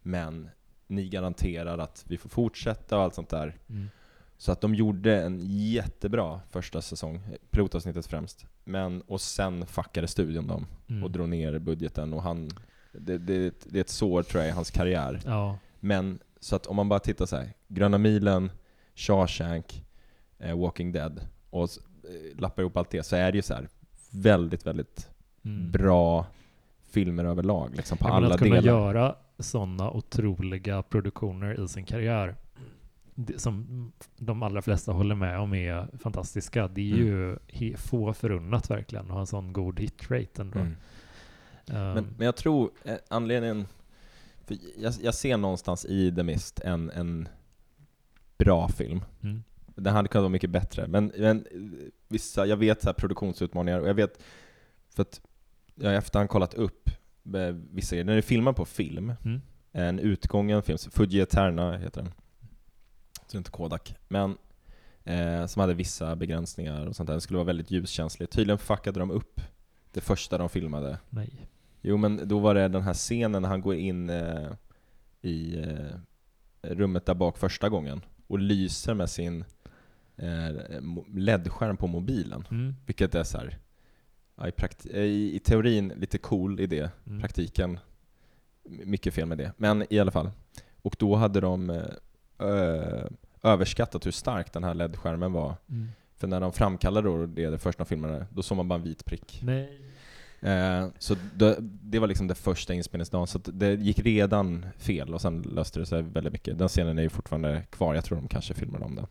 Men 0.01 0.49
ni 0.87 1.09
garanterar 1.09 1.77
att 1.77 2.05
vi 2.07 2.17
får 2.17 2.29
fortsätta 2.29 2.97
och 2.97 3.03
allt 3.03 3.15
sånt 3.15 3.29
där. 3.29 3.57
Mm. 3.69 3.89
Så 4.41 4.51
att 4.51 4.61
de 4.61 4.75
gjorde 4.75 5.21
en 5.23 5.39
jättebra 5.45 6.39
första 6.49 6.81
säsong, 6.81 7.21
pilotavsnittet 7.51 8.07
främst. 8.07 8.45
Men, 8.63 9.01
och 9.01 9.21
sen 9.21 9.65
fuckade 9.65 10.07
studion 10.07 10.47
dem 10.47 10.65
Mm. 10.89 11.03
och 11.03 11.11
drog 11.11 11.29
ner 11.29 11.59
budgeten 11.59 12.13
och 12.13 12.23
han, 12.23 12.49
det, 12.91 13.17
det, 13.17 13.53
det 13.65 13.77
är 13.79 13.81
ett 13.81 13.89
sår 13.89 14.23
tror 14.23 14.43
jag 14.43 14.49
i 14.49 14.53
hans 14.53 14.71
karriär. 14.71 15.19
Ja. 15.25 15.57
Men, 15.79 16.19
så 16.39 16.55
att 16.55 16.65
om 16.65 16.75
man 16.75 16.89
bara 16.89 16.99
tittar 16.99 17.25
så 17.25 17.35
här, 17.35 17.53
Gröna 17.67 17.97
milen, 17.97 18.51
Shawshank, 18.95 19.83
eh, 20.39 20.59
Walking 20.59 20.91
Dead 20.91 21.21
och 21.49 21.63
eh, 21.63 22.39
lappar 22.39 22.61
ihop 22.63 22.77
allt 22.77 22.89
det 22.89 23.03
så 23.03 23.15
är 23.15 23.31
det 23.31 23.35
ju 23.37 23.41
så 23.41 23.53
här 23.53 23.67
väldigt, 24.11 24.67
väldigt 24.67 25.09
Mm. 25.45 25.71
bra 25.71 26.25
filmer 26.89 27.25
överlag, 27.25 27.75
liksom 27.75 27.97
på 27.97 28.07
Ja, 28.07 28.13
alla 28.13 28.33
att 28.33 28.39
kunna 28.39 28.55
delar. 28.55 28.67
göra 28.73 29.15
sådana 29.39 29.91
otroliga 29.91 30.81
produktioner 30.83 31.63
i 31.63 31.67
sin 31.67 31.85
karriär 31.85 32.35
som 33.37 33.91
de 34.17 34.43
allra 34.43 34.61
flesta 34.61 34.91
håller 34.91 35.15
med 35.15 35.39
om 35.39 35.53
är 35.53 35.87
fantastiska. 35.97 36.67
Det 36.67 36.91
är 36.91 36.95
Mm. 36.95 37.39
ju 37.47 37.75
få 37.77 38.13
förunnat 38.13 38.69
verkligen 38.69 39.05
att 39.05 39.11
ha 39.11 39.19
en 39.19 39.27
sån 39.27 39.53
god 39.53 39.79
hitrate 39.79 40.41
ändå. 40.41 40.59
Mm. 40.59 40.75
Ehm, 41.67 41.93
Men, 41.93 42.07
men 42.17 42.25
jag 42.25 42.35
tror 42.35 42.71
eh, 42.83 42.95
anledningen, 43.07 43.67
för 44.45 44.57
jag, 44.77 44.93
jag 45.01 45.15
ser 45.15 45.37
någonstans 45.37 45.85
i 45.85 46.15
The 46.15 46.23
Mist 46.23 46.59
en, 46.59 46.89
en 46.89 47.27
bra 48.37 48.67
film. 48.67 49.01
mm, 49.23 49.43
Den 49.75 49.93
hade 49.95 50.07
kunnat 50.07 50.23
vara 50.23 50.29
mycket 50.29 50.49
bättre, 50.49 50.87
men, 50.87 51.11
men 51.17 51.45
vissa, 52.07 52.45
jag 52.45 52.57
vet 52.57 52.81
så 52.81 52.87
här 52.87 52.93
produktionsutmaningar 52.93 53.79
och 53.79 53.89
jag 53.89 53.93
vet, 53.93 54.23
för 54.89 55.01
att 55.01 55.21
jag 55.75 55.85
har 55.87 55.93
i 55.93 55.97
efterhand 55.97 56.29
kollat 56.29 56.53
upp 56.53 56.89
eh, 57.35 57.55
vissa 57.71 57.95
grejer. 57.95 58.05
Den 58.05 58.17
är 58.17 58.21
filmad 58.21 58.55
på 58.55 58.65
film, 58.65 59.13
mm, 59.25 59.41
en 59.71 59.99
utgången 59.99 60.63
film, 60.63 60.77
Fuji 60.91 61.19
Eterna 61.21 61.77
heter 61.77 62.01
den. 62.01 62.11
Är 63.33 63.37
inte 63.37 63.51
Kodak. 63.51 63.95
Men 64.07 64.37
eh, 65.03 65.45
som 65.45 65.59
hade 65.59 65.73
vissa 65.73 66.15
begränsningar 66.15 66.85
och 66.85 66.95
sånt 66.95 67.07
där. 67.07 67.13
Den 67.13 67.21
skulle 67.21 67.37
vara 67.37 67.45
väldigt 67.47 67.71
ljuskänslig. 67.71 68.29
Tydligen 68.29 68.57
fuckade 68.57 68.99
de 68.99 69.11
upp 69.11 69.41
det 69.91 70.01
första 70.01 70.37
de 70.37 70.49
filmade. 70.49 70.97
nej. 71.09 71.45
Jo 71.81 71.97
men 71.97 72.27
då 72.27 72.39
var 72.39 72.55
det 72.55 72.67
den 72.67 72.81
här 72.81 72.93
scenen 72.93 73.41
när 73.41 73.49
han 73.49 73.61
går 73.61 73.75
in 73.75 74.09
eh, 74.09 74.49
i 75.21 75.59
eh, 75.59 75.95
rummet 76.61 77.05
där 77.05 77.13
bak 77.13 77.37
första 77.37 77.69
gången 77.69 78.01
och 78.27 78.39
lyser 78.39 78.93
med 78.93 79.09
sin 79.09 79.45
eh, 80.17 80.49
LED-skärm 81.15 81.77
på 81.77 81.87
mobilen. 81.87 82.47
Mm, 82.51 82.75
Vilket 82.85 83.15
är 83.15 83.23
så 83.23 83.37
här, 83.37 83.57
ja, 84.35 84.47
i, 84.47 84.51
eh, 84.93 85.01
i, 85.01 85.35
i 85.35 85.39
teorin 85.39 85.87
lite 85.87 86.17
cool 86.17 86.59
idé, 86.59 86.89
mm, 87.07 87.19
praktiken 87.19 87.79
mycket 88.63 89.13
fel 89.13 89.25
med 89.25 89.37
det. 89.37 89.51
Men 89.57 89.85
i 89.93 89.99
alla 89.99 90.11
fall. 90.11 90.31
Och 90.81 90.95
då 90.99 91.15
hade 91.15 91.39
de 91.41 91.83
eh, 92.39 93.05
överskattat 93.43 94.05
hur 94.05 94.11
stark 94.11 94.53
den 94.53 94.63
här 94.63 94.73
LED-skärmen 94.73 95.33
var. 95.33 95.55
Mm. 95.69 95.87
För 96.17 96.27
när 96.27 96.39
de 96.39 96.53
framkallade 96.53 97.09
då 97.09 97.25
det, 97.25 97.49
det 97.49 97.57
första 97.57 97.85
filmerna, 97.85 98.25
då 98.29 98.41
såg 98.41 98.57
man 98.57 98.67
bara 98.67 98.75
en 98.75 98.83
vit 98.83 99.05
prick. 99.05 99.39
Nej. 99.43 99.81
Eh, 100.41 100.87
så 100.99 101.15
det, 101.35 101.57
det 101.61 101.99
var 101.99 102.07
liksom 102.07 102.27
det 102.27 102.35
första 102.35 102.73
inspelningsdagen, 102.73 103.27
så 103.27 103.39
det 103.39 103.73
gick 103.73 103.99
redan 103.99 104.65
fel 104.77 105.13
och 105.13 105.21
sen 105.21 105.41
löste 105.41 105.79
det 105.79 105.85
sig 105.85 106.01
väldigt 106.01 106.33
mycket. 106.33 106.57
Den 106.57 106.67
scenen 106.67 106.97
är 106.97 107.01
ju 107.01 107.09
fortfarande 107.09 107.63
kvar, 107.69 107.95
jag 107.95 108.05
tror 108.05 108.17
de 108.17 108.27
kanske 108.27 108.53
filmade 108.53 108.85
om 108.85 108.95
den. 108.95 109.07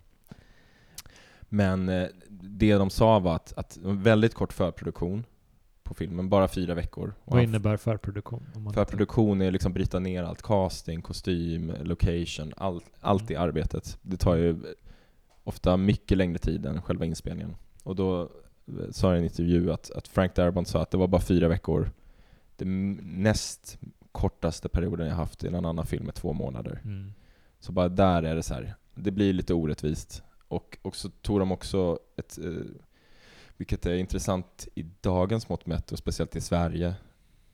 Men 1.49 1.89
eh, 1.89 2.09
det 2.31 2.75
de 2.75 2.91
sa 2.91 3.19
var 3.19 3.35
att, 3.35 3.53
att 3.57 3.79
väldigt 3.83 4.35
kort 4.35 4.53
förproduktion 4.53 5.25
på 5.89 5.95
filmen, 5.95 6.29
bara 6.29 6.49
fyra 6.49 6.75
veckor. 6.75 7.15
Och 7.25 7.33
Vad 7.33 7.43
innebär 7.43 7.77
förproduktion? 7.77 8.47
Förproduktion 8.75 9.43
är 9.43 9.51
liksom 9.51 9.73
bryta 9.73 9.99
ner 9.99 10.23
allt, 10.23 10.43
casting, 10.43 11.03
kostym, 11.03 11.73
location, 11.83 12.53
allt, 12.57 12.85
allt 13.01 13.31
i 13.31 13.37
arbetet. 13.37 13.99
Det 14.03 14.17
tar 14.17 14.35
ju 14.37 14.57
ofta 15.45 15.77
mycket 15.77 16.19
längre 16.19 16.39
tid 16.39 16.67
än 16.67 16.83
själva 16.83 17.05
inspelningen. 17.05 17.57
Och 17.83 17.97
då 17.97 18.23
eh, 18.23 18.29
sa 18.91 19.09
jag 19.09 19.17
i 19.17 19.19
en 19.19 19.25
intervju 19.25 19.73
att, 19.73 19.91
att 19.91 20.09
Frank 20.09 20.35
Darabont 20.35 20.69
sa 20.69 20.83
att 20.83 20.91
det 20.91 20.97
var 20.99 21.09
bara 21.09 21.21
fyra 21.23 21.49
veckor. 21.49 21.91
Det 22.57 22.65
m- 22.65 23.01
näst 23.03 23.79
kortaste 24.13 24.69
perioden 24.69 25.07
jag 25.07 25.15
haft 25.15 25.45
i 25.45 25.51
någon 25.51 25.65
annan 25.67 25.87
film 25.87 26.05
med 26.07 26.15
två 26.15 26.33
månader. 26.33 26.81
Mm. 26.85 27.13
Så 27.61 27.73
bara 27.73 27.89
där 27.89 28.23
är 28.23 28.35
det 28.35 28.43
så 28.43 28.55
här. 28.55 28.75
det 28.95 29.11
blir 29.11 29.33
lite 29.33 29.55
orättvist. 29.55 30.23
Och, 30.49 30.79
och 30.83 30.97
så 30.97 31.09
tog 31.09 31.39
de 31.39 31.53
också 31.53 31.99
ett, 32.17 32.39
eh, 32.39 32.53
vilket 33.59 33.87
är 33.87 33.95
intressant 33.95 34.69
i 34.75 34.87
dagens 35.01 35.49
mått 35.49 35.67
mätt 35.67 35.93
och 35.93 35.99
speciellt 35.99 36.37
i 36.37 36.41
Sverige, 36.41 36.95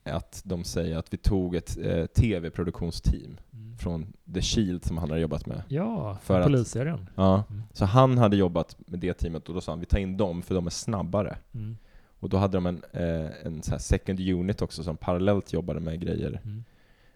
att 0.03 0.41
de 0.45 0.63
säger 0.63 0.97
att 0.97 1.13
vi 1.13 1.17
tog 1.17 1.55
ett 1.55 1.77
eh, 1.77 2.05
tv-produktionsteam 2.05 3.37
Mm. 3.53 3.77
från 3.77 4.13
The 4.33 4.41
Shield 4.41 4.85
som 4.85 4.97
han 4.97 5.09
har 5.09 5.17
jobbat 5.17 5.45
med. 5.45 5.61
Ja, 5.67 6.17
För 6.21 6.39
att- 6.39 6.45
polisserien. 6.45 7.09
Ja. 7.15 7.43
Mm. 7.49 7.63
Så 7.73 7.85
han 7.85 8.17
hade 8.17 8.37
jobbat 8.37 8.77
med 8.87 8.99
det 8.99 9.13
teamet 9.13 9.47
och 9.49 9.55
då 9.55 9.61
sa 9.61 9.71
han 9.71 9.79
vi 9.79 9.85
tar 9.85 9.97
in 9.99 10.17
dem 10.17 10.41
för 10.41 10.55
de 10.55 10.65
är 10.65 10.69
snabbare. 10.71 11.37
Mm. 11.53 11.77
Och 12.19 12.29
då 12.29 12.37
hade 12.37 12.57
de 12.57 12.65
en, 12.65 12.83
eh, 12.93 13.29
en 13.45 13.63
så 13.63 13.79
second 13.79 14.19
unit 14.19 14.61
också 14.61 14.83
som 14.83 14.97
parallellt 14.97 15.53
jobbade 15.53 15.79
med 15.79 15.99
grejer. 16.01 16.41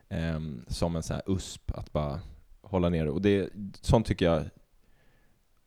Ehm, 0.09 0.65
som 0.67 0.95
en 0.95 1.03
här 1.09 1.21
USP, 1.27 1.71
att 1.71 1.93
bara 1.93 2.19
hålla 2.61 2.89
ner 2.89 3.07
och 3.07 3.21
det. 3.21 3.49
Sånt 3.81 4.05
tycker 4.05 4.25
jag, 4.25 4.43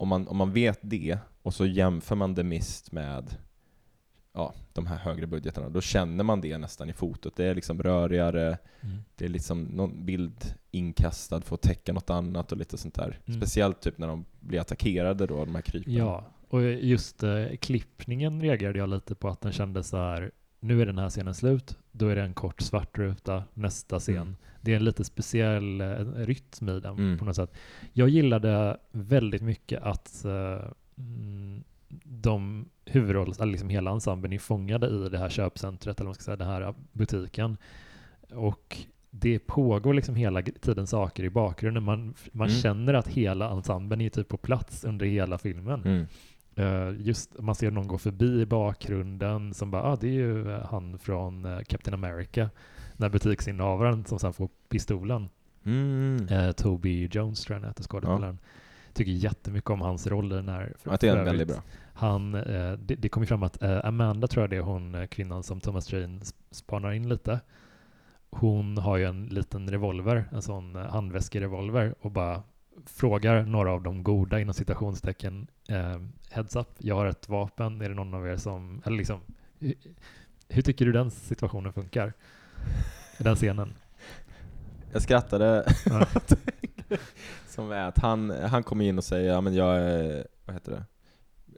om 0.02 0.08
man, 0.08 0.28
om 0.28 0.36
man 0.36 0.52
vet 0.52 0.78
det 0.82 1.18
och 1.42 1.54
så 1.54 1.66
jämför 1.66 2.14
man 2.16 2.34
The 2.34 2.42
Mist 2.42 2.92
med 2.92 3.36
ja, 4.32 4.54
de 4.72 4.86
här 4.86 4.96
högre 4.96 5.26
budgeterna, 5.26 5.68
då 5.68 5.80
känner 5.80 6.24
man 6.24 6.40
det 6.40 6.58
nästan 6.58 6.90
i 6.90 6.92
fotot. 6.92 7.36
Det 7.36 7.44
är 7.44 7.54
liksom 7.54 7.82
rörigare, 7.82 8.58
Mm. 8.80 8.98
det 9.16 9.24
är 9.24 9.28
liksom 9.28 9.62
någon 9.64 10.04
bild 10.06 10.54
inkastad 10.70 11.40
för 11.40 11.54
att 11.54 11.62
täcka 11.62 11.92
något 11.92 12.10
annat 12.10 12.52
och 12.52 12.58
lite 12.58 12.78
sånt 12.78 12.94
där. 12.94 13.18
Mm. 13.26 13.40
Speciellt 13.40 13.80
typ 13.80 13.98
när 13.98 14.06
de 14.06 14.24
blir 14.40 14.60
attackerade 14.60 15.26
då, 15.26 15.44
de 15.44 15.54
här 15.54 15.62
krypen. 15.62 15.94
Ja, 15.94 16.24
och 16.48 16.62
just 16.62 17.22
eh, 17.22 17.46
klippningen 17.60 18.40
reagerade 18.42 18.78
jag 18.78 18.88
lite 18.88 19.14
på 19.14 19.28
att 19.28 19.40
den 19.40 19.52
kändes 19.52 19.88
så 19.88 19.96
här, 19.96 20.30
nu 20.62 20.82
är 20.82 20.86
den 20.86 20.98
här 20.98 21.08
scenen 21.10 21.34
slut, 21.34 21.78
då 21.92 22.08
är 22.08 22.16
det 22.16 22.22
en 22.22 22.34
kort 22.34 22.60
svart 22.60 22.98
ruta, 22.98 23.44
nästa 23.54 23.98
scen. 24.00 24.16
Mm. 24.16 24.36
Det 24.60 24.72
är 24.72 24.76
en 24.76 24.84
lite 24.84 25.04
speciell 25.04 25.80
eh, 25.80 25.86
rytm 26.16 26.68
i 26.68 26.80
den 26.80 26.98
Mm. 26.98 27.18
på 27.18 27.24
något 27.24 27.36
sätt. 27.36 27.52
Jag 27.92 28.08
gillade 28.08 28.76
väldigt 28.90 29.42
mycket 29.42 29.82
att 29.82 30.24
mm, 30.96 31.64
de 32.04 32.68
huvudrolls, 32.84 33.40
liksom 33.40 33.68
hela 33.68 33.90
ensemblen 33.90 34.32
är 34.32 34.38
fångade 34.38 34.86
i 34.86 35.08
det 35.08 35.18
här 35.18 35.28
köpcentret, 35.28 36.00
eller 36.00 36.06
vad 36.06 36.08
man 36.08 36.14
ska 36.14 36.22
säga, 36.24 36.36
den 36.36 36.48
här 36.48 36.74
butiken. 36.92 37.56
Och 38.30 38.78
det 39.10 39.38
pågår 39.38 39.94
liksom 39.94 40.14
hela 40.14 40.42
tiden 40.42 40.86
saker 40.86 41.24
i 41.24 41.30
bakgrunden. 41.30 41.82
Man, 41.82 42.14
man 42.32 42.48
Mm. 42.48 42.60
känner 42.60 42.94
att 42.94 43.08
hela 43.08 43.50
ensemblen 43.50 44.00
är 44.00 44.08
typ 44.08 44.28
på 44.28 44.36
plats 44.36 44.84
under 44.84 45.06
hela 45.06 45.38
filmen. 45.38 46.06
Eh, 46.56 46.90
just 46.98 47.38
man 47.38 47.54
ser 47.54 47.70
någon 47.70 47.86
gå 47.88 47.98
förbi 47.98 48.40
i 48.40 48.46
bakgrunden 48.46 49.54
som 49.54 49.70
bara, 49.70 49.82
ah, 49.82 49.96
det 49.96 50.06
är 50.06 50.12
ju 50.12 50.52
eh, 50.52 50.66
han 50.70 50.98
från 50.98 51.44
eh, 51.44 51.60
Captain 51.60 51.94
America. 51.94 52.50
Den 52.96 53.02
här 53.04 53.08
butiksinnehavaren 53.08 54.04
som 54.04 54.18
sen 54.18 54.32
får 54.32 54.48
pistolen. 54.68 55.28
Mm. 55.64 56.28
Eh, 56.28 56.52
Toby 56.52 57.08
Jones 57.12 57.44
tror 57.44 57.56
jag 57.56 57.60
han 57.60 57.70
heter, 57.70 57.82
skådespelaren. 57.82 58.38
Tycker 58.92 59.12
jättemycket 59.12 59.70
om 59.70 59.80
hans 59.80 60.06
roll 60.06 60.32
i 60.32 60.34
den 60.34 60.48
här. 60.48 60.74
Ja, 60.82 60.96
det 61.00 61.08
är 61.08 61.16
för 61.16 61.24
väldigt 61.24 61.48
bra. 61.48 61.62
Han, 61.94 62.34
eh, 62.34 62.72
det, 62.72 62.94
det 62.94 63.08
kom 63.08 63.22
ju 63.22 63.26
fram 63.26 63.42
att 63.42 63.62
eh, 63.62 63.80
Amanda 63.84 64.26
tror 64.26 64.42
jag 64.42 64.50
det 64.50 64.56
är 64.56 64.60
hon 64.60 65.06
kvinnan 65.08 65.42
som 65.42 65.60
Thomas 65.60 65.92
Jane 65.92 66.18
sp- 66.18 66.34
spanar 66.50 66.92
in 66.92 67.08
lite. 67.08 67.40
Hon 68.30 68.78
har 68.78 68.96
ju 68.96 69.04
en 69.04 69.26
liten 69.26 69.70
revolver, 69.70 70.24
en 70.32 70.42
sån 70.42 70.74
handväskerevolver 70.74 71.94
och 72.00 72.10
bara 72.10 72.42
frågar 72.86 73.42
några 73.42 73.72
av 73.72 73.82
de 73.82 74.02
goda 74.02 74.40
inom 74.40 74.54
citationstecken 74.54 75.46
eh, 75.68 75.96
heads 76.30 76.56
up, 76.56 76.68
jag 76.78 76.94
har 76.94 77.06
ett 77.06 77.28
vapen, 77.28 77.80
är 77.80 77.88
det 77.88 77.94
någon 77.94 78.14
av 78.14 78.28
er 78.28 78.36
som, 78.36 78.82
eller 78.84 78.96
liksom 78.96 79.20
hur, 79.58 79.74
hur 80.48 80.62
tycker 80.62 80.84
du 80.86 80.92
den 80.92 81.10
situationen 81.10 81.72
funkar? 81.72 82.12
Den 83.18 83.36
scenen? 83.36 83.74
Jag 84.92 85.02
skrattade 85.02 85.72
Ja. 85.86 86.06
som 87.48 87.70
är 87.72 87.88
att 87.88 87.98
han, 87.98 88.30
han 88.30 88.62
kommer 88.62 88.84
in 88.84 88.98
och 88.98 89.04
säger 89.04 89.32
ja 89.32 89.40
men 89.40 89.54
jag 89.54 89.76
är, 89.80 90.26
vad 90.46 90.54
heter 90.56 90.72
det? 90.72 90.84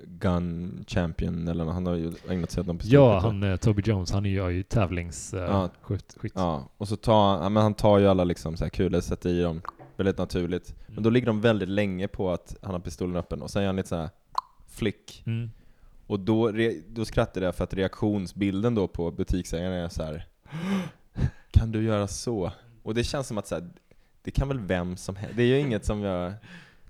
Gun 0.07 0.85
champion 0.89 1.49
eller 1.49 1.65
han 1.65 1.87
har 1.87 1.95
ju 1.95 2.13
ägnat 2.29 2.51
sig 2.51 2.61
åt 2.61 2.67
någon 2.67 2.77
Ja, 2.77 2.81
pistolskytte. 2.81 3.27
han 3.27 3.43
eh, 3.43 3.57
Toby 3.57 3.83
Jones, 3.87 4.13
han 4.13 4.27
är 4.27 4.31
ju, 4.31 4.49
ju 4.51 4.63
tävlings 4.63 5.35
eh, 5.35 5.41
Ja. 5.43 5.71
Ja, 6.35 6.69
och 6.77 6.89
så 6.89 6.97
tar 6.97 7.31
han, 7.33 7.43
ja, 7.43 7.49
men 7.49 7.63
han 7.63 7.75
tar 7.75 7.99
ju 7.99 8.07
alla 8.09 8.25
liksom 8.25 8.57
så 8.57 8.65
här 8.65 8.71
kulor, 8.71 9.01
sätter 9.01 9.31
i 9.31 9.43
dem 9.43 9.61
väldigt 9.97 10.19
naturligt. 10.19 10.75
Men 10.87 11.03
då 11.03 11.11
ligger 11.11 11.27
de 11.27 11.41
väldigt 11.41 11.69
länge 11.69 12.09
på 12.09 12.31
att 12.31 12.57
han 12.63 12.73
har 12.73 12.81
pistolen 12.81 13.17
öppen 13.17 13.43
och 13.43 13.51
sen 13.51 13.63
gör 13.63 13.67
han 13.69 13.77
lite 13.77 13.89
så 13.89 13.97
här 13.97 14.11
flick. 14.69 15.23
Mm. 15.27 15.51
Och 16.07 16.21
då, 16.21 16.53
då 16.89 17.05
skrattade 17.05 17.47
jag 17.47 17.55
för 17.55 17.65
att 17.65 17.75
reaktionsbilden 17.75 18.75
då 18.75 18.89
på 18.89 19.11
butiksägaren 19.11 19.73
är 19.73 19.89
så 19.89 20.03
här. 20.03 20.27
Kan 21.51 21.73
du 21.73 21.83
göra 21.83 22.07
så? 22.07 22.53
Och 22.83 22.95
det 22.95 23.05
känns 23.05 23.27
som 23.27 23.39
att 23.39 23.47
så 23.47 23.55
här, 23.55 23.71
det 24.23 24.31
kan 24.31 24.49
väl 24.49 24.59
vem 24.59 24.97
som 24.97 25.17
helst. 25.17 25.37
Det 25.37 25.43
är 25.43 25.47
ju 25.47 25.59
inget 25.59 25.85
som 25.85 26.03
jag... 26.03 26.33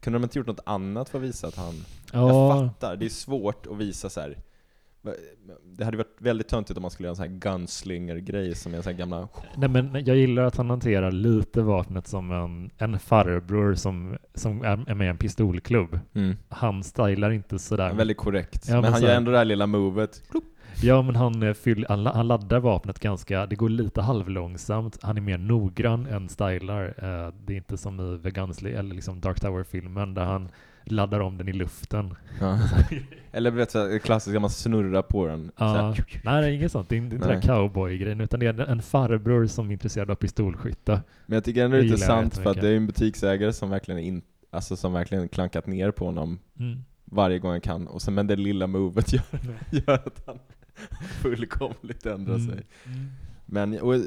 Kunde 0.01 0.19
de 0.19 0.23
inte 0.25 0.39
gjort 0.39 0.47
något 0.47 0.61
annat 0.67 1.09
för 1.09 1.19
att 1.19 1.25
visa 1.25 1.47
att 1.47 1.57
han... 1.57 1.75
Jag 2.13 2.31
Ja, 2.31 2.69
fattar, 2.69 2.97
det 2.97 3.05
är 3.05 3.11
svårt 3.11 3.67
att 3.67 3.77
visa 3.77 4.11
så 4.11 4.21
här. 4.21 4.39
Det 5.65 5.85
hade 5.85 5.97
varit 5.97 6.17
väldigt 6.19 6.49
töntigt 6.49 6.77
om 6.77 6.83
man 6.83 6.91
skulle 6.91 7.07
göra 7.07 7.13
en 7.13 7.17
sån 7.17 7.29
här 7.29 7.35
gunslinger-grej 7.39 8.55
som 8.55 8.73
är 8.73 8.77
en 8.77 8.83
sån 8.83 8.93
här 8.93 8.99
gamla... 8.99 9.29
Nej, 9.57 9.69
men 9.69 10.05
jag 10.05 10.17
gillar 10.17 10.43
att 10.43 10.57
han 10.57 10.71
hanterar 10.71 11.13
lite 11.13 11.63
vapnet 11.63 12.07
som 12.07 12.31
en, 12.31 12.71
en 12.79 12.99
farbror 12.99 13.75
som, 13.75 14.17
som 14.35 14.63
är 14.63 14.95
med 14.95 15.07
i 15.07 15.11
en 15.11 15.19
pistolklubb. 15.19 15.99
Mm. 16.15 16.37
Han 16.49 16.83
stylar 16.83 17.31
inte 17.31 17.59
sådär. 17.59 17.95
Väldigt 17.95 18.17
korrekt. 18.17 18.69
Ja, 18.69 18.75
men, 18.75 18.83
men 18.83 18.93
han 18.93 19.01
så 19.01 19.07
gör 19.07 19.15
ändå 19.15 19.31
det 19.31 19.39
här 19.39 19.45
lilla 19.45 19.67
movet. 19.67 20.23
Ja, 20.83 21.03
men 21.03 21.17
han, 21.17 21.43
eh, 21.43 21.55
fyll, 21.55 21.87
han, 21.89 22.07
han 22.07 22.29
laddar 22.29 22.61
vapnet 22.61 22.99
ganska, 22.99 23.47
det 23.47 23.57
går 23.57 23.69
lite 23.69 24.03
halvlångsamt. 24.03 24.99
Han 25.03 25.17
är 25.17 25.21
mer 25.21 25.39
noggrann 25.39 26.07
än 26.07 26.29
stylar. 26.29 26.85
Eh, 26.87 27.35
det 27.45 27.53
är 27.53 27.57
inte 27.57 27.77
som 27.77 28.01
i 28.01 28.23
The 28.23 28.31
Gunslinger 28.31 28.79
eller 28.79 28.95
liksom 28.95 29.21
Dark 29.21 29.41
Tower-filmen 29.41 30.15
där 30.15 30.25
han 30.25 30.49
laddar 30.85 31.21
om 31.21 31.39
den 31.39 31.49
i 31.49 31.53
luften. 31.53 32.15
Ja. 32.41 32.59
Eller 33.33 33.51
vet 33.51 33.73
du, 33.73 33.99
klassiska, 33.99 34.41
man 34.41 34.51
snurrar 34.51 35.03
på 35.03 35.27
den. 35.27 35.51
Ja, 35.57 35.95
nej, 36.25 36.43
det 36.43 36.49
är 36.49 36.51
inget 36.53 36.73
sånt. 36.73 36.89
Det 36.89 36.95
är 36.95 36.97
inte 36.97 37.17
den 37.17 37.29
Nej. 37.29 37.37
där 37.37 37.43
cowboy-grejen, 37.43 38.21
utan 38.21 38.41
det 38.41 38.47
är 38.47 38.61
en 38.61 38.83
farbror 38.83 39.47
som 39.47 39.69
är 39.69 39.73
intresserad 39.73 40.11
av 40.11 40.15
pistolskytte. 40.15 41.03
Men 41.27 41.35
jag 41.37 41.45
tycker 41.45 41.65
ändå 41.65 41.77
det 41.77 41.83
är 41.83 41.85
intressant 41.85 42.37
för 42.39 42.51
att 42.51 42.61
det 42.61 42.69
är 42.69 42.77
en 42.77 42.87
butiksägare 42.87 43.53
som 43.53 43.71
verkligen 43.71 44.01
in, 44.01 44.23
alltså 44.51 44.77
som 44.77 44.93
verkligen 44.93 45.29
klankat 45.29 45.67
ner 45.67 45.91
på 45.91 46.05
honom 46.05 46.39
Mm. 46.59 46.85
varje 47.05 47.39
gång 47.39 47.51
han 47.51 47.61
kan. 47.61 47.87
Och 47.89 48.03
sen 48.03 48.15
med 48.15 48.27
det 48.27 48.37
lilla 48.37 48.67
movet 48.67 49.13
gör, 49.13 49.23
gör 49.71 49.95
att 49.95 50.23
han 50.27 50.39
fullkomligt 51.23 52.07
ändrar 52.07 52.35
Mm. 52.35 52.47
sig. 52.51 52.63
Men 53.47 53.81
och 53.81 53.95
jag, 53.97 54.03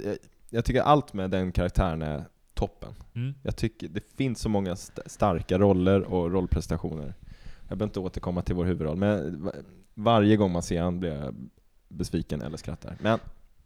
jag 0.50 0.66
tycker 0.66 0.82
allt 0.82 1.14
med 1.14 1.30
den 1.32 1.52
karaktären 1.52 2.02
är 2.02 2.24
toppen. 2.58 2.94
Mm. 3.16 3.34
Jag 3.44 3.56
tycker 3.56 3.88
det 3.88 4.04
finns 4.18 4.40
så 4.40 4.50
många 4.50 4.72
st 4.72 5.02
starka 5.06 5.58
roller 5.58 6.02
och 6.14 6.32
rollprestationer. 6.32 7.14
Jag 7.70 7.78
behöver 7.78 7.84
inte 7.86 8.00
återkomma 8.00 8.42
till 8.42 8.56
vår 8.56 8.66
huvudroll, 8.66 8.98
men 8.98 9.44
va- 9.44 9.52
varje 9.94 10.38
gång 10.38 10.52
man 10.52 10.62
ser 10.64 10.82
han 10.82 11.00
blir 11.00 11.14
jag 11.14 11.36
besviken 11.90 12.42
eller 12.42 12.58
skrattar. 12.58 12.96
Men 13.02 13.20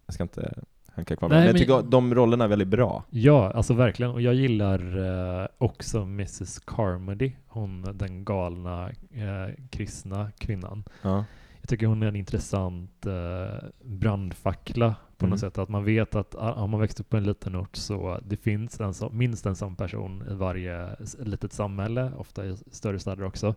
jag 0.06 0.14
ska 0.14 0.24
inte 0.24 0.54
hanka 0.96 1.16
kvar 1.16 1.30
mig. 1.30 1.38
Men 1.38 1.48
jag 1.48 1.58
tycker 1.58 1.82
de 1.82 2.16
rollerna 2.16 2.44
är 2.44 2.48
väldigt 2.48 2.68
bra. 2.68 3.04
Ja, 3.10 3.52
alltså 3.52 3.74
verkligen. 3.74 4.12
Och 4.12 4.22
jag 4.22 4.34
gillar 4.34 4.98
eh, 5.42 5.48
också 5.58 6.02
Mrs 6.02 6.60
Carmody, 6.60 7.32
hon 7.48 7.98
den 7.98 8.26
galna 8.26 8.89
eh, 9.12 9.56
kristna 9.70 10.32
kvinnan. 10.38 10.84
Ja. 11.02 11.26
Jag 11.62 11.70
tycker 11.70 11.86
hon 11.88 12.04
är 12.04 12.08
en 12.08 12.16
intressant 12.16 13.06
eh, 13.06 13.68
brandfackla 13.84 14.96
på 15.22 15.26
Mm. 15.26 15.32
något 15.32 15.39
sätt. 15.39 15.57
Att 15.57 15.69
man 15.69 15.84
vet 15.84 16.15
att 16.15 16.36
ah, 16.36 16.53
har 16.59 16.67
man 16.67 16.80
växt 16.80 16.99
upp 16.99 17.09
på 17.09 17.17
en 17.17 17.24
liten 17.24 17.55
ort 17.55 17.76
så 17.76 18.19
det 18.28 18.38
finns 18.38 18.80
en 18.80 18.93
så, 18.93 19.09
minst 19.09 19.45
en 19.45 19.55
sån 19.55 19.76
person 19.76 20.24
i 20.32 20.34
varje 20.34 20.95
litet 21.19 21.53
samhälle, 21.53 22.11
ofta 22.17 22.45
i 22.45 22.57
större 22.72 22.99
städer 22.99 23.24
också. 23.24 23.55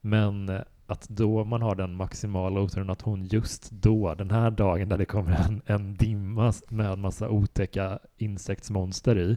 Men 0.00 0.48
eh, 0.48 0.60
att 0.86 1.08
då 1.08 1.44
man 1.44 1.62
har 1.62 1.74
den 1.74 1.94
maximala 1.94 2.60
oturen 2.60 2.90
att 2.90 3.02
hon 3.02 3.24
just 3.24 3.70
då, 3.70 4.14
den 4.14 4.30
här 4.30 4.50
dagen 4.50 4.88
där 4.88 4.98
det 4.98 5.04
kommer 5.04 5.46
en, 5.48 5.62
en 5.66 5.94
dimma 5.96 6.52
med 6.68 6.98
massa 6.98 7.28
otäcka 7.28 7.98
insektsmonster 8.18 9.18
i, 9.18 9.36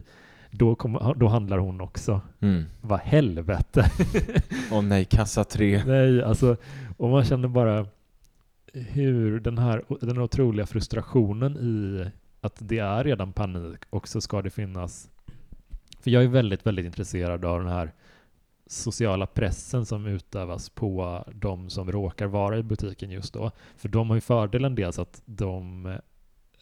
då, 0.50 0.74
kommer, 0.74 1.14
då 1.14 1.28
handlar 1.28 1.58
hon 1.58 1.80
också. 1.80 2.20
Mm. 2.40 2.64
Vad 2.80 3.00
helvete! 3.00 3.90
Åh 4.72 4.78
oh, 4.78 4.82
nej, 4.82 5.04
kassa 5.04 5.44
tre. 5.44 5.82
Nej, 5.86 6.22
alltså, 6.22 6.56
och 6.96 7.08
man 7.10 7.24
känner 7.24 7.48
bara 7.48 7.86
hur 8.72 9.40
den 9.40 9.58
här 9.58 9.84
den 10.00 10.18
otroliga 10.18 10.66
frustrationen 10.66 11.56
i 11.56 12.06
att 12.40 12.56
det 12.58 12.78
är 12.78 13.04
redan 13.04 13.32
panik 13.32 13.80
och 13.90 14.08
så 14.08 14.20
ska 14.20 14.42
det 14.42 14.50
finnas 14.50 15.10
för 16.00 16.10
jag 16.10 16.24
är 16.24 16.28
väldigt, 16.28 16.66
väldigt 16.66 16.86
intresserad 16.86 17.44
av 17.44 17.58
den 17.58 17.68
här 17.68 17.92
sociala 18.66 19.26
pressen 19.26 19.86
som 19.86 20.06
utövas 20.06 20.68
på 20.68 21.24
de 21.34 21.70
som 21.70 21.92
råkar 21.92 22.26
vara 22.26 22.58
i 22.58 22.62
butiken 22.62 23.10
just 23.10 23.34
då. 23.34 23.50
För 23.76 23.88
de 23.88 24.08
har 24.08 24.14
ju 24.14 24.20
fördelen 24.20 24.74
dels 24.74 24.98
att 24.98 25.22
de 25.24 25.86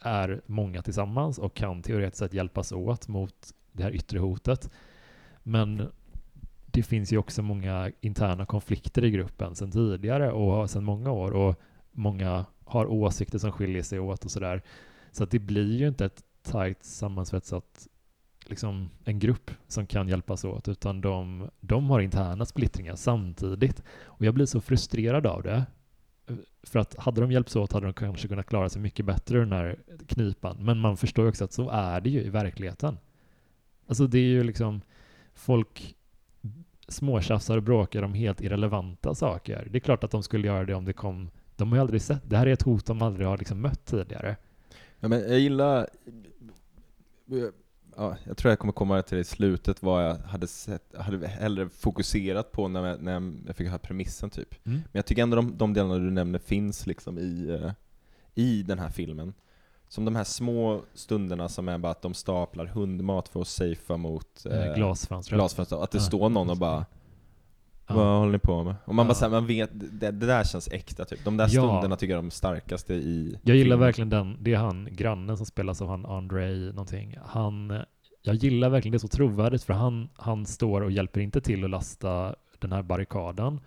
är 0.00 0.40
många 0.46 0.82
tillsammans 0.82 1.38
och 1.38 1.54
kan 1.54 1.82
teoretiskt 1.82 2.18
sett 2.18 2.34
hjälpas 2.34 2.72
åt 2.72 3.08
mot 3.08 3.34
det 3.72 3.82
här 3.82 3.94
yttre 3.94 4.18
hotet. 4.18 4.70
Men 5.42 5.88
det 6.66 6.82
finns 6.82 7.12
ju 7.12 7.18
också 7.18 7.42
många 7.42 7.90
interna 8.00 8.46
konflikter 8.46 9.04
i 9.04 9.10
gruppen 9.10 9.54
sedan 9.54 9.70
tidigare 9.70 10.32
och 10.32 10.70
sedan 10.70 10.84
många 10.84 11.10
år 11.10 11.30
och 11.30 11.60
många 11.92 12.46
har 12.64 12.86
åsikter 12.86 13.38
som 13.38 13.52
skiljer 13.52 13.82
sig 13.82 14.00
åt 14.00 14.24
och 14.24 14.30
sådär. 14.30 14.62
Så 15.12 15.24
att 15.24 15.30
det 15.30 15.38
blir 15.38 15.78
ju 15.78 15.88
inte 15.88 16.04
ett 16.04 16.22
tajt 16.42 16.84
sammansvetsat 16.84 17.88
liksom 18.46 18.90
en 19.04 19.18
grupp 19.18 19.50
som 19.68 19.86
kan 19.86 20.08
hjälpas 20.08 20.44
åt, 20.44 20.68
utan 20.68 21.00
de, 21.00 21.48
de 21.60 21.90
har 21.90 22.00
interna 22.00 22.44
splittringar 22.44 22.96
samtidigt. 22.96 23.82
Och 24.02 24.24
jag 24.24 24.34
blir 24.34 24.46
så 24.46 24.60
frustrerad 24.60 25.26
av 25.26 25.42
det. 25.42 25.66
För 26.62 26.78
att 26.78 26.94
hade 26.98 27.20
de 27.20 27.32
hjälpts 27.32 27.56
åt 27.56 27.72
hade 27.72 27.86
de 27.86 27.92
kanske 27.92 28.28
kunnat 28.28 28.46
klara 28.46 28.68
sig 28.68 28.82
mycket 28.82 29.06
bättre 29.06 29.38
ur 29.38 29.40
den 29.40 29.52
här 29.52 29.78
knipan. 30.06 30.56
Men 30.60 30.78
man 30.78 30.96
förstår 30.96 31.24
ju 31.24 31.28
också 31.28 31.44
att 31.44 31.52
så 31.52 31.70
är 31.70 32.00
det 32.00 32.10
ju 32.10 32.22
i 32.22 32.28
verkligheten. 32.28 32.98
Alltså 33.86 34.06
det 34.06 34.18
är 34.18 34.22
ju 34.22 34.44
liksom 34.44 34.80
folk 35.34 35.96
småtjafsar 36.88 37.56
och 37.56 37.62
bråkar 37.62 38.02
om 38.02 38.14
helt 38.14 38.40
irrelevanta 38.40 39.14
saker. 39.14 39.68
Det 39.70 39.78
är 39.78 39.80
klart 39.80 40.04
att 40.04 40.10
de 40.10 40.22
skulle 40.22 40.46
göra 40.46 40.64
det 40.64 40.74
om 40.74 40.84
det 40.84 40.92
kom... 40.92 41.30
De 41.60 41.68
har 41.68 41.76
ju 41.76 41.80
aldrig 41.80 42.02
sett... 42.02 42.30
Det 42.30 42.36
här 42.36 42.46
är 42.46 42.52
ett 42.52 42.62
hot 42.62 42.86
de 42.86 43.02
aldrig 43.02 43.26
har 43.26 43.38
liksom 43.38 43.60
mött 43.60 43.84
tidigare. 43.84 44.36
Ja, 45.00 45.08
men 45.08 45.20
jag 45.20 45.38
gillar 45.38 45.88
ja, 47.96 48.16
jag 48.24 48.36
tror 48.36 48.50
jag 48.50 48.58
kommer 48.58 48.72
komma 48.72 49.02
till 49.02 49.18
i 49.18 49.24
slutet 49.24 49.82
vad 49.82 50.04
jag 50.04 50.14
hade, 50.16 50.46
sett, 50.46 50.94
hade 50.98 51.28
hellre 51.28 51.68
fokuserat 51.68 52.52
på 52.52 52.68
när 52.68 52.86
jag, 52.86 53.02
när 53.02 53.32
jag 53.46 53.56
fick 53.56 53.68
höra 53.68 53.78
premissen 53.78 54.30
typ. 54.30 54.66
Mm. 54.66 54.78
Men 54.78 54.90
jag 54.92 55.06
tycker 55.06 55.22
ändå 55.22 55.36
de, 55.36 55.56
de 55.56 55.74
delarna 55.74 55.98
du 55.98 56.10
nämner 56.10 56.38
finns 56.38 56.86
liksom 56.86 57.18
i, 57.18 57.60
i 58.34 58.62
den 58.62 58.78
här 58.78 58.90
filmen. 58.90 59.34
Som 59.88 60.04
de 60.04 60.16
här 60.16 60.24
små 60.24 60.82
stunderna 60.94 61.48
som 61.48 61.68
är 61.68 61.78
bara 61.78 61.92
att 61.92 62.02
de 62.02 62.14
staplar 62.14 62.66
hundmat 62.66 63.28
för 63.28 63.40
att 63.40 63.48
safea 63.48 63.96
mot 63.96 64.46
uh, 64.46 64.74
glasfönster. 64.74 65.36
glasfönster. 65.36 65.84
Att 65.84 65.90
det 65.90 65.98
ja. 65.98 66.04
står 66.04 66.28
någon 66.28 66.50
och 66.50 66.56
bara 66.56 66.86
vad 67.94 68.18
håller 68.18 68.32
ni 68.32 68.38
på 68.38 68.64
med? 68.64 68.74
Och 68.84 68.94
man 68.94 69.04
ja. 69.04 69.08
bara 69.08 69.14
säger, 69.14 69.30
man 69.30 69.46
vet, 69.46 69.70
det, 69.72 70.10
det, 70.10 70.26
där 70.26 70.44
känns 70.44 70.68
äkta 70.68 71.04
typ. 71.04 71.24
De 71.24 71.36
där 71.36 71.48
ja. 71.50 71.68
stunderna 71.68 71.96
tycker 71.96 72.12
jag 72.12 72.18
är 72.18 72.22
de 72.22 72.30
starkaste 72.30 72.94
i 72.94 73.38
Jag 73.42 73.56
gillar 73.56 73.64
filmen. 73.64 73.86
verkligen 73.86 74.10
den, 74.10 74.36
det 74.40 74.54
är 74.54 74.58
han, 74.58 74.88
grannen 74.90 75.36
som 75.36 75.46
spelas 75.46 75.82
av 75.82 75.88
han 75.88 76.06
Andrei 76.06 76.66
någonting. 76.66 77.18
Han, 77.26 77.82
jag 78.22 78.34
gillar 78.34 78.68
verkligen 78.68 78.92
det 78.92 78.98
så 78.98 79.08
trovärdigt 79.08 79.64
för 79.64 79.74
han, 79.74 80.08
han 80.14 80.46
står 80.46 80.80
och 80.80 80.90
hjälper 80.90 81.20
inte 81.20 81.40
till 81.40 81.64
att 81.64 81.70
lasta 81.70 82.34
den 82.58 82.72
här 82.72 82.82
barrikaden. 82.82 83.60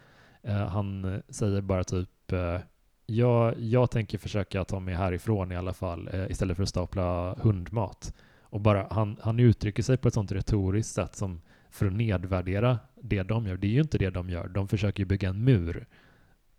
Uh, 0.48 0.54
han 0.54 1.22
säger 1.30 1.62
bara 1.62 1.84
typ 1.84 2.10
uh, 2.34 2.60
jag, 3.06 3.60
jag 3.60 3.92
tänker 3.92 4.18
försöka 4.18 4.64
ta 4.64 4.80
mig 4.80 4.96
härifrån 4.96 5.52
i 5.52 5.56
alla 5.56 5.74
fall 5.74 6.10
uh, 6.14 6.32
istället 6.32 6.56
för 6.56 6.64
att 6.64 6.70
stapla 6.70 7.36
hundmat. 7.42 8.14
Och 8.42 8.62
bara, 8.62 8.88
han, 8.92 9.18
han 9.22 9.40
uttrycker 9.40 9.84
sig 9.84 9.98
på 9.98 10.08
ett 10.08 10.14
sånt 10.14 10.32
retoriskt 10.32 10.94
sätt 10.94 11.16
som 11.16 11.42
för 11.70 11.86
att 11.86 11.94
nedvärdera 11.94 12.80
det 13.04 13.24
de 13.24 13.48
gör. 13.48 13.58
Det 13.58 13.68
är 13.68 13.72
ju 13.72 13.82
inte 13.82 13.98
det 13.98 14.10
de 14.10 14.30
gör. 14.30 14.48
De 14.48 14.68
försöker 14.68 15.00
ju 15.00 15.06
bygga 15.06 15.30
en 15.30 15.44
mur. 15.44 15.88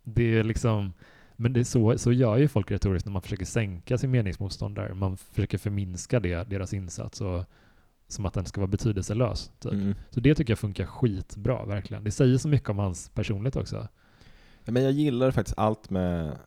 Det 0.02 0.38
är 0.38 0.44
liksom, 0.44 0.92
men 1.36 1.52
det 1.52 1.60
är 1.60 1.64
så, 1.64 1.98
så 1.98 2.12
gör 2.12 2.36
ju 2.36 2.48
folk 2.48 2.70
retoriskt 2.70 3.06
när 3.06 3.12
man 3.12 3.22
försöker 3.22 3.44
sänka 3.44 3.98
sin 3.98 4.10
meningsmotståndare. 4.10 4.94
Man 4.94 5.16
försöker 5.16 5.58
förminska 5.58 6.20
det, 6.20 6.50
deras 6.50 6.74
insats 6.74 7.20
och 7.20 7.44
som 8.08 8.26
att 8.26 8.34
den 8.34 8.44
ska 8.44 8.60
vara 8.60 8.70
betydelselös. 8.70 9.50
Typ. 9.58 9.72
Mm. 9.72 9.94
Så 10.10 10.20
det 10.20 10.34
tycker 10.34 10.50
jag 10.50 10.58
funkar 10.58 10.86
skitbra, 10.86 11.64
verkligen. 11.64 12.04
Det 12.04 12.10
säger 12.10 12.38
så 12.38 12.48
mycket 12.48 12.68
om 12.68 12.78
hans 12.78 13.08
personlighet 13.08 13.56
också. 13.56 13.88
Ja, 14.64 14.72
men 14.72 14.82
jag 14.82 14.92
gillar 14.92 15.30
faktiskt 15.30 15.58
allt 15.58 15.90
med 15.90 16.38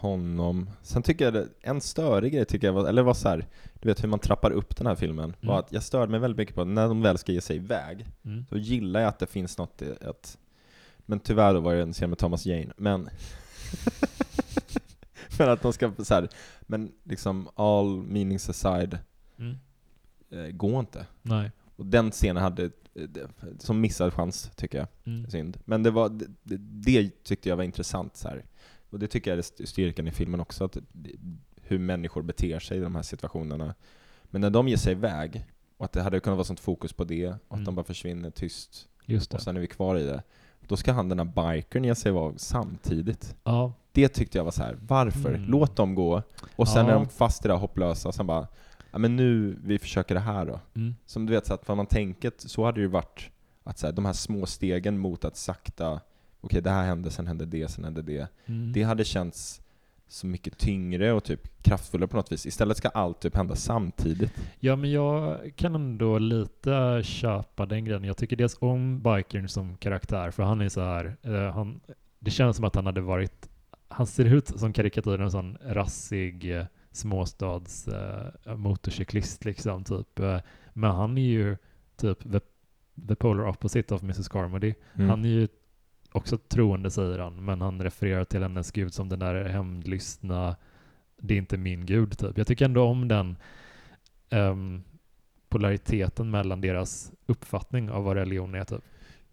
honom. 0.00 0.70
Sen 0.82 1.02
tycker 1.02 1.24
jag 1.24 1.34
det, 1.34 1.48
en 1.60 1.80
störig 1.80 2.32
grej 2.32 2.44
tycker 2.44 2.66
jag 2.66 2.74
var, 2.74 2.88
eller 2.88 3.02
var 3.02 3.14
så 3.14 3.28
här, 3.28 3.46
du 3.80 3.88
vet 3.88 4.02
hur 4.02 4.08
man 4.08 4.18
trappar 4.18 4.50
upp 4.50 4.76
den 4.76 4.86
här 4.86 4.94
filmen, 4.94 5.24
mm. 5.24 5.36
var 5.40 5.58
att 5.58 5.72
jag 5.72 5.82
störde 5.82 6.10
mig 6.10 6.20
väldigt 6.20 6.38
mycket 6.38 6.54
på 6.54 6.64
när 6.64 6.88
de 6.88 7.02
väl 7.02 7.18
ska 7.18 7.32
ge 7.32 7.40
sig 7.40 7.56
iväg, 7.56 8.06
mm. 8.24 8.44
så 8.48 8.56
gillar 8.56 9.00
jag 9.00 9.08
att 9.08 9.18
det 9.18 9.26
finns 9.26 9.58
något 9.58 9.82
i 9.82 9.94
att, 10.00 10.38
men 10.98 11.20
tyvärr 11.20 11.54
då 11.54 11.60
var 11.60 11.74
det 11.74 11.82
en 11.82 11.92
scen 11.92 12.10
med 12.10 12.18
Thomas 12.18 12.46
Jane, 12.46 12.72
men 12.76 13.10
men 15.38 15.48
att 15.48 15.62
de 15.62 15.72
ska 15.72 15.92
så 15.98 16.14
här, 16.14 16.28
men 16.60 16.92
liksom 17.04 17.48
all 17.54 18.02
meanings 18.02 18.50
aside, 18.50 18.98
mm. 19.38 19.56
eh, 20.30 20.52
gå 20.52 20.80
inte. 20.80 21.06
Nej. 21.22 21.50
Och 21.76 21.86
den 21.86 22.10
scenen 22.10 22.42
hade, 22.42 22.64
eh, 22.94 23.08
som 23.58 23.80
missad 23.80 24.12
chans 24.12 24.50
tycker 24.56 24.78
jag, 24.78 24.86
mm. 25.04 25.30
synd. 25.30 25.58
Men 25.64 25.82
det 25.82 25.90
var, 25.90 26.08
det, 26.08 26.56
det 26.56 27.24
tyckte 27.24 27.48
jag 27.48 27.56
var 27.56 27.64
intressant 27.64 28.16
så 28.16 28.28
här 28.28 28.44
och 28.90 28.98
det 28.98 29.06
tycker 29.06 29.30
jag 29.30 29.38
är 29.38 29.66
styrkan 29.66 30.08
i 30.08 30.10
filmen 30.10 30.40
också, 30.40 30.64
att 30.64 30.76
hur 31.62 31.78
människor 31.78 32.22
beter 32.22 32.58
sig 32.58 32.78
i 32.78 32.80
de 32.80 32.94
här 32.94 33.02
situationerna. 33.02 33.74
Men 34.24 34.40
när 34.40 34.50
de 34.50 34.68
ger 34.68 34.76
sig 34.76 34.92
iväg, 34.92 35.46
och 35.76 35.84
att 35.84 35.92
det 35.92 36.02
hade 36.02 36.20
kunnat 36.20 36.36
vara 36.36 36.44
sånt 36.44 36.60
fokus 36.60 36.92
på 36.92 37.04
det, 37.04 37.26
och 37.26 37.32
mm. 37.32 37.38
att 37.48 37.64
de 37.64 37.74
bara 37.74 37.84
försvinner 37.84 38.30
tyst, 38.30 38.88
och 39.34 39.40
sen 39.40 39.56
är 39.56 39.60
vi 39.60 39.66
kvar 39.66 39.96
i 39.96 40.04
det. 40.04 40.22
Då 40.60 40.76
ska 40.76 40.92
han 40.92 41.08
den 41.08 41.18
här 41.18 41.52
bikern 41.54 41.84
ge 41.84 41.94
sig 41.94 42.12
iväg 42.12 42.34
samtidigt. 42.36 43.36
Ja. 43.44 43.72
Det 43.92 44.08
tyckte 44.08 44.38
jag 44.38 44.44
var 44.44 44.50
så 44.50 44.62
här. 44.62 44.78
varför? 44.80 45.34
Mm. 45.34 45.50
Låt 45.50 45.76
dem 45.76 45.94
gå, 45.94 46.22
och 46.56 46.68
sen 46.68 46.86
ja. 46.86 46.92
är 46.92 46.94
de 46.94 47.08
fast 47.08 47.44
i 47.44 47.48
det 47.48 47.54
hopplösa, 47.54 48.08
och 48.08 48.14
sen 48.14 48.26
bara, 48.26 48.48
ja 48.90 48.98
men 48.98 49.16
nu, 49.16 49.58
vi 49.64 49.78
försöker 49.78 50.14
det 50.14 50.20
här 50.20 50.46
då. 50.46 50.60
Mm. 50.74 50.94
Som 51.06 51.26
du 51.26 51.32
vet, 51.32 51.46
så 51.46 51.54
att 51.54 51.68
vad 51.68 51.76
man 51.76 51.86
tänker, 51.86 52.32
så 52.36 52.64
hade 52.64 52.80
det 52.80 52.82
ju 52.82 52.88
varit, 52.88 53.30
att 53.64 53.78
så 53.78 53.86
här, 53.86 53.92
de 53.92 54.04
här 54.04 54.12
små 54.12 54.46
stegen 54.46 54.98
mot 54.98 55.24
att 55.24 55.36
sakta 55.36 56.00
okej 56.40 56.62
det 56.62 56.70
här 56.70 56.86
hände, 56.86 57.10
sen 57.10 57.26
hände 57.26 57.46
det, 57.46 57.68
sen 57.68 57.84
hände 57.84 58.02
det. 58.02 58.28
Mm. 58.46 58.72
Det 58.72 58.82
hade 58.82 59.04
känts 59.04 59.62
så 60.08 60.26
mycket 60.26 60.58
tyngre 60.58 61.12
och 61.12 61.24
typ 61.24 61.62
kraftfullare 61.62 62.08
på 62.08 62.16
något 62.16 62.32
vis. 62.32 62.46
Istället 62.46 62.76
ska 62.76 62.88
allt 62.88 63.20
typ 63.20 63.36
hända 63.36 63.56
samtidigt. 63.56 64.32
Ja, 64.60 64.76
men 64.76 64.90
jag 64.90 65.38
kan 65.56 65.74
ändå 65.74 66.18
lite 66.18 67.00
köpa 67.04 67.66
den 67.66 67.84
grejen. 67.84 68.04
Jag 68.04 68.16
tycker 68.16 68.36
dels 68.36 68.56
om 68.60 69.02
Bikern 69.02 69.48
som 69.48 69.76
karaktär, 69.76 70.30
för 70.30 70.42
han 70.42 70.60
är 70.60 70.68
så 70.68 70.80
här, 70.80 71.16
eh, 71.22 71.52
han, 71.52 71.80
det 72.18 72.30
känns 72.30 72.56
som 72.56 72.64
att 72.64 72.74
han 72.74 72.86
hade 72.86 73.00
varit, 73.00 73.48
han 73.88 74.06
ser 74.06 74.24
ut 74.24 74.48
som 74.48 74.72
karikatyren, 74.72 75.20
en 75.20 75.30
sån 75.30 75.58
rassig 75.60 76.56
eh, 76.56 76.64
småstads 76.92 77.88
eh, 77.88 78.56
motorcyklist 78.56 79.44
liksom, 79.44 79.84
typ. 79.84 80.18
Eh, 80.18 80.38
men 80.72 80.90
han 80.90 81.18
är 81.18 81.28
ju 81.28 81.56
typ 81.96 82.32
the, 82.32 82.40
the 83.08 83.14
polar 83.14 83.48
opposite 83.48 83.94
of 83.94 84.02
Mrs 84.02 84.28
Carmody. 84.28 84.74
Mm. 84.94 85.10
Han 85.10 85.24
är 85.24 85.28
ju 85.28 85.48
också 86.12 86.38
troende 86.38 86.90
säger 86.90 87.18
han, 87.18 87.44
men 87.44 87.60
han 87.60 87.82
refererar 87.82 88.24
till 88.24 88.42
hennes 88.42 88.72
gud 88.72 88.94
som 88.94 89.08
den 89.08 89.18
där 89.18 89.44
hämndlystna, 89.44 90.56
det 91.16 91.34
är 91.34 91.38
inte 91.38 91.56
min 91.56 91.86
gud 91.86 92.18
typ. 92.18 92.38
Jag 92.38 92.46
tycker 92.46 92.64
ändå 92.64 92.82
om 92.82 93.08
den 93.08 93.36
um, 94.30 94.84
polariteten 95.48 96.30
mellan 96.30 96.60
deras 96.60 97.12
uppfattning 97.26 97.90
av 97.90 98.04
vad 98.04 98.16
religion 98.16 98.54
är 98.54 98.64
typ. 98.64 98.84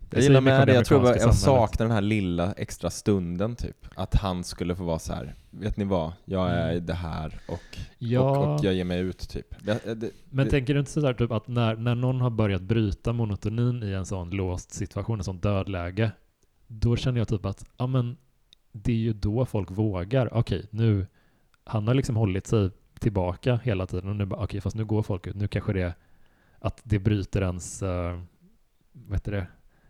Jag 0.09 0.23
gillar 0.23 0.41
med 0.41 0.67
det, 0.67 0.73
jag 0.73 0.85
tror 0.85 0.99
bara, 0.99 1.17
jag 1.17 1.35
saknar 1.35 1.85
den 1.85 1.95
här 1.95 2.01
lilla 2.01 2.53
extra 2.53 2.89
stunden 2.89 3.55
typ. 3.55 3.85
Att 3.95 4.15
han 4.15 4.43
skulle 4.43 4.75
få 4.75 4.83
vara 4.83 4.99
så 4.99 5.13
här. 5.13 5.35
vet 5.49 5.77
ni 5.77 5.85
vad? 5.85 6.13
Jag 6.25 6.49
är 6.49 6.71
mm. 6.71 6.85
det 6.85 6.93
här 6.93 7.39
och, 7.47 7.77
ja. 7.97 8.21
och, 8.21 8.53
och, 8.53 8.65
jag 8.65 8.73
ger 8.73 8.83
mig 8.83 8.99
ut 8.99 9.29
typ. 9.29 9.55
Det, 9.59 9.95
det, 9.95 10.11
Men 10.29 10.45
det, 10.45 10.51
tänker 10.51 10.73
du 10.73 10.79
inte 10.79 10.91
sådär 10.91 11.13
typ 11.13 11.31
att 11.31 11.47
när, 11.47 11.75
när 11.75 11.95
någon 11.95 12.21
har 12.21 12.29
börjat 12.29 12.61
bryta 12.61 13.13
monotonin 13.13 13.83
i 13.83 13.93
en 13.93 14.05
sån 14.05 14.29
låst 14.29 14.73
situation, 14.73 15.19
en 15.19 15.23
sån 15.23 15.39
dödläge, 15.39 16.11
då 16.67 16.95
känner 16.95 17.17
jag 17.17 17.27
typ 17.27 17.45
att, 17.45 17.65
ja 17.77 17.87
men 17.87 18.17
det 18.71 18.91
är 18.91 18.95
ju 18.95 19.13
då 19.13 19.45
folk 19.45 19.71
vågar. 19.71 20.33
Okej, 20.33 20.65
nu, 20.69 21.07
han 21.63 21.87
har 21.87 21.93
liksom 21.93 22.15
hållit 22.15 22.47
sig 22.47 22.69
tillbaka 22.99 23.59
hela 23.63 23.85
tiden 23.87 24.09
och 24.09 24.15
nu 24.15 24.25
bara, 24.25 24.43
okej, 24.43 24.61
fast 24.61 24.75
nu 24.75 24.85
går 24.85 25.03
folk 25.03 25.27
ut. 25.27 25.35
Nu 25.35 25.47
kanske 25.47 25.73
det, 25.73 25.93
att 26.59 26.81
det 26.83 26.99
bryter 26.99 27.41
ens, 27.41 27.83
uh, 27.83 28.19
vad 28.91 29.15
heter 29.15 29.31
det, 29.31 29.47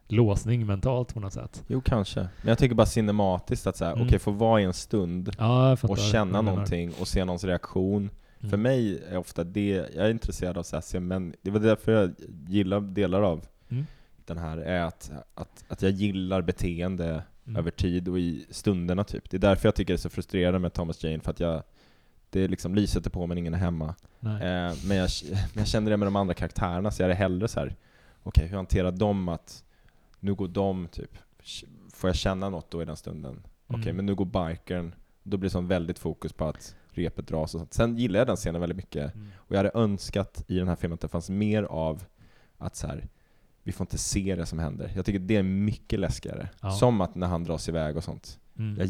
låsning 0.07 0.65
mentalt 0.65 1.13
på 1.13 1.19
något 1.19 1.33
sätt. 1.33 1.63
Jo, 1.67 1.81
kanske. 1.85 2.19
Men 2.19 2.47
jag 2.47 2.57
tycker 2.57 2.75
bara 2.75 2.87
cinematiskt 2.87 3.67
att 3.67 3.77
säga, 3.77 3.91
mm. 3.91 4.05
okej, 4.07 4.19
få 4.19 4.31
vara 4.31 4.61
i 4.61 4.63
en 4.63 4.73
stund 4.73 5.35
ja, 5.37 5.77
och 5.81 5.97
känna 5.97 6.41
någonting 6.41 6.93
och 6.99 7.07
se 7.07 7.25
någons 7.25 7.43
reaktion. 7.43 8.09
Mm. 8.39 8.49
För 8.49 8.57
mig 8.57 9.03
är 9.09 9.17
ofta 9.17 9.43
det, 9.43 9.69
jag 9.95 10.05
är 10.05 10.09
intresserad 10.09 10.57
av 10.57 10.65
att 10.73 10.85
se 10.85 10.99
män, 10.99 11.33
det 11.41 11.51
var 11.51 11.59
därför 11.59 11.91
jag 11.91 12.13
gillar 12.47 12.81
delar 12.81 13.21
av 13.21 13.45
mm 13.69 13.85
den 14.27 14.37
här 14.37 14.57
är 14.57 14.81
att, 14.81 15.11
att, 15.35 15.65
att 15.67 15.81
jag 15.81 15.91
gillar 15.91 16.41
beteende 16.41 17.23
Mm. 17.47 17.59
över 17.59 17.71
tid 17.71 18.07
och 18.07 18.19
i 18.19 18.45
stunderna 18.49 19.03
typ. 19.03 19.29
Det 19.29 19.37
är 19.37 19.41
därför 19.41 19.67
jag 19.67 19.75
tycker 19.75 19.93
det 19.93 19.95
är 19.95 20.01
så 20.01 20.09
frustrerande 20.09 20.59
med 20.59 20.73
Thomas 20.73 21.03
Jane, 21.03 21.19
för 21.19 21.31
att 21.31 21.39
jag 21.39 21.63
det 22.29 22.41
är 22.41 22.47
liksom 22.47 22.75
lyset 22.75 23.05
är 23.05 23.09
på 23.09 23.27
men 23.27 23.37
ingen 23.37 23.53
är 23.53 23.57
hemma. 23.57 23.95
Eh, 24.21 24.75
men, 24.87 24.97
jag, 24.97 25.09
men 25.31 25.39
jag 25.53 25.67
känner 25.67 25.91
det 25.91 25.97
med 25.97 26.07
de 26.07 26.15
andra 26.15 26.33
karaktärerna, 26.33 26.91
så 26.91 27.01
jag 27.03 27.11
är 27.11 27.15
hellre 27.15 27.47
så 27.47 27.59
här. 27.59 27.75
okej 28.23 28.47
hur 28.47 28.55
hanterar 28.55 28.91
de 28.91 29.27
att 29.29 29.63
nu 30.19 30.33
går 30.35 30.47
de 30.47 30.87
typ, 30.87 31.17
får 31.93 32.09
jag 32.09 32.15
känna 32.15 32.49
något 32.49 32.71
då 32.71 32.81
i 32.81 32.85
den 32.85 32.97
stunden? 32.97 33.43
Okej, 33.67 33.81
Mm. 33.83 33.95
men 33.95 34.05
nu 34.05 34.15
går 34.15 34.25
bikern, 34.25 34.95
då 35.23 35.37
blir 35.37 35.49
det 35.49 35.53
sån 35.53 35.67
väldigt 35.67 35.99
fokus 35.99 36.33
på 36.33 36.45
att 36.45 36.75
repet 36.89 37.27
dras 37.27 37.55
och 37.55 37.59
sånt. 37.59 37.73
Sen 37.73 37.97
gillar 37.97 38.19
jag 38.19 38.27
den 38.27 38.35
scenen 38.35 38.61
väldigt 38.61 38.77
mycket, 38.77 39.15
Mm. 39.15 39.27
och 39.37 39.51
jag 39.51 39.57
hade 39.57 39.71
önskat 39.73 40.43
i 40.47 40.57
den 40.57 40.67
här 40.67 40.75
filmen 40.75 40.93
att 40.93 41.01
det 41.01 41.07
fanns 41.07 41.29
mer 41.29 41.63
av 41.63 42.03
att 42.57 42.75
så 42.75 42.87
här, 42.87 43.07
vi 43.67 43.73
får 43.73 43.83
inte 43.83 43.97
se 43.97 44.35
det 44.35 44.45
som 44.45 44.59
händer. 44.59 44.91
Jag 44.95 45.05
tycker 45.05 45.19
det 45.19 45.35
är 45.35 45.43
mycket 45.43 45.99
läskigare. 45.99 46.49
Ja. 46.61 46.71
Som 46.71 47.01
att 47.01 47.15
när 47.15 47.27
han 47.27 47.43
dras 47.43 47.69
iväg 47.69 47.97
och 47.97 48.03
sånt. 48.03 48.39
Mm. 48.57 48.77
Jag, 48.79 48.87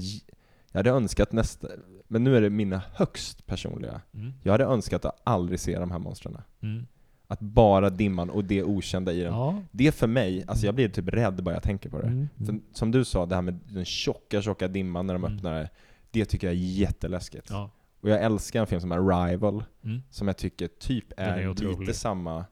jag 0.72 0.80
hade 0.80 0.90
önskat 0.90 1.32
nästa, 1.32 1.68
men 2.08 2.24
nu 2.24 2.38
är 2.38 2.42
det 2.42 2.50
mina 2.50 2.82
högst 2.94 3.46
personliga. 3.46 4.02
Mm. 4.14 4.34
Jag 4.44 4.52
hade 4.52 4.64
önskat 4.64 5.06
att 5.06 5.22
aldrig 5.24 5.60
se 5.60 5.80
de 5.80 5.92
här 5.92 6.00
monstren. 6.00 6.38
Mm. 6.62 6.88
Att 7.28 7.40
bara 7.40 7.90
dimman 7.90 8.30
och 8.30 8.44
det 8.44 8.64
okända 8.64 9.12
i 9.14 9.22
den. 9.22 9.34
Ja. 9.34 9.62
Det 9.72 9.92
för 9.92 10.08
mig, 10.08 10.44
alltså 10.48 10.66
jag 10.66 10.76
blir 10.76 10.90
typ 10.90 11.08
rädd 11.08 11.44
bara 11.44 11.56
jag 11.56 11.64
tänker 11.64 11.90
på 11.90 12.02
det. 12.02 12.08
Mm. 12.08 12.28
För, 12.46 12.60
som 12.74 12.92
du 12.92 13.06
sa, 13.06 13.26
det 13.26 13.36
här 13.36 13.42
med 13.42 13.60
den 13.70 13.86
tjocka, 13.86 14.42
tjocka 14.42 14.68
dimman 14.68 15.08
när 15.08 15.14
de 15.14 15.24
Mm. 15.24 15.38
öppnar 15.38 15.54
det. 15.54 15.70
Det 16.12 16.26
tycker 16.26 16.48
jag 16.48 16.54
är 16.56 16.60
jätteläskigt. 16.60 17.48
Ja. 17.50 17.70
Och 18.02 18.10
jag 18.10 18.24
älskar 18.24 18.60
en 18.62 18.68
film 18.68 18.82
som 18.82 18.92
Arrival, 18.92 19.64
Mm. 19.84 20.02
som 20.10 20.28
jag 20.28 20.38
tycker 20.38 20.68
typ 20.68 21.06
är, 21.18 21.38
är 21.38 21.80
lite 21.80 21.94
samma. 21.94 22.46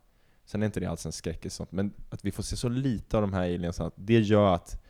Sen 0.45 0.61
är 0.61 0.65
inte 0.65 0.79
det 0.79 0.85
alls 0.85 1.05
en 1.05 1.11
skräckis 1.11 1.53
sånt, 1.53 1.71
men 1.71 1.93
att 2.09 2.25
vi 2.25 2.31
får 2.31 2.43
se 2.43 2.55
så 2.57 2.69
lite 2.69 3.17
av 3.17 3.21
de 3.21 3.33
här 3.33 3.41
aliensen, 3.41 3.91
det 3.95 4.19
gör 4.19 4.53
att... 4.53 4.81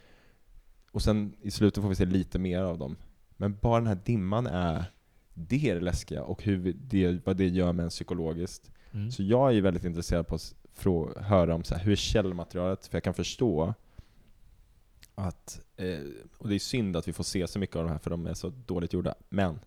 Och 0.91 1.01
sen 1.01 1.35
i 1.41 1.51
slutet 1.51 1.81
får 1.81 1.89
vi 1.89 1.95
se 1.95 2.05
lite 2.05 2.39
mer 2.39 2.61
av 2.61 2.77
dem. 2.77 2.97
Men 3.37 3.57
bara 3.61 3.79
den 3.79 3.87
här 3.87 3.99
dimman 4.05 4.47
är... 4.47 4.91
Det 5.33 5.69
är 5.69 5.75
det 5.75 5.81
läskiga, 5.81 6.23
och 6.23 6.43
hur 6.43 6.73
det, 6.73 7.25
vad 7.25 7.37
det 7.37 7.47
gör 7.47 7.73
med 7.73 7.83
en 7.83 7.89
psykologiskt. 7.89 8.71
Mm. 8.91 9.11
Så 9.11 9.23
jag 9.23 9.55
är 9.57 9.61
väldigt 9.61 9.83
intresserad 9.83 10.27
på 10.27 10.35
att 10.35 10.55
frå- 10.77 11.21
höra 11.21 11.55
om 11.55 11.63
så 11.63 11.75
här, 11.75 11.83
hur 11.83 11.91
är 11.91 11.95
källmaterialet, 11.95 12.87
för 12.87 12.95
jag 12.95 13.03
kan 13.03 13.13
förstå 13.13 13.73
att, 15.15 15.61
eh, 15.77 15.99
och 16.37 16.49
det 16.49 16.55
är 16.55 16.59
synd 16.59 16.97
att 16.97 17.07
vi 17.07 17.13
får 17.13 17.23
se 17.23 17.47
så 17.47 17.59
mycket 17.59 17.75
av 17.75 17.83
de 17.83 17.91
här 17.91 17.97
för 17.97 18.09
de 18.09 18.27
är 18.27 18.33
så 18.33 18.49
dåligt 18.49 18.93
gjorda, 18.93 19.15
men 19.29 19.59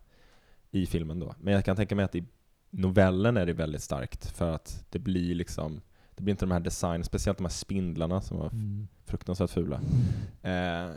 i 0.71 0.85
filmen 0.85 1.19
då. 1.19 1.35
Men 1.39 1.53
jag 1.53 1.65
kan 1.65 1.75
tänka 1.75 1.95
mig 1.95 2.05
att 2.05 2.15
i 2.15 2.23
novellen 2.69 3.37
är 3.37 3.45
det 3.45 3.53
väldigt 3.53 3.81
starkt 3.81 4.25
för 4.31 4.51
att 4.55 4.85
det 4.89 4.99
blir 4.99 5.35
liksom, 5.35 5.81
det 6.15 6.23
blir 6.23 6.31
inte 6.31 6.45
de 6.45 6.51
här 6.51 6.59
design, 6.59 7.03
speciellt 7.03 7.37
de 7.37 7.43
här 7.43 7.49
spindlarna 7.49 8.21
som 8.21 8.37
var 8.37 8.47
Mm. 8.49 8.87
fruktansvärt 9.05 9.49
fula. 9.49 9.81
Eh, 10.41 10.89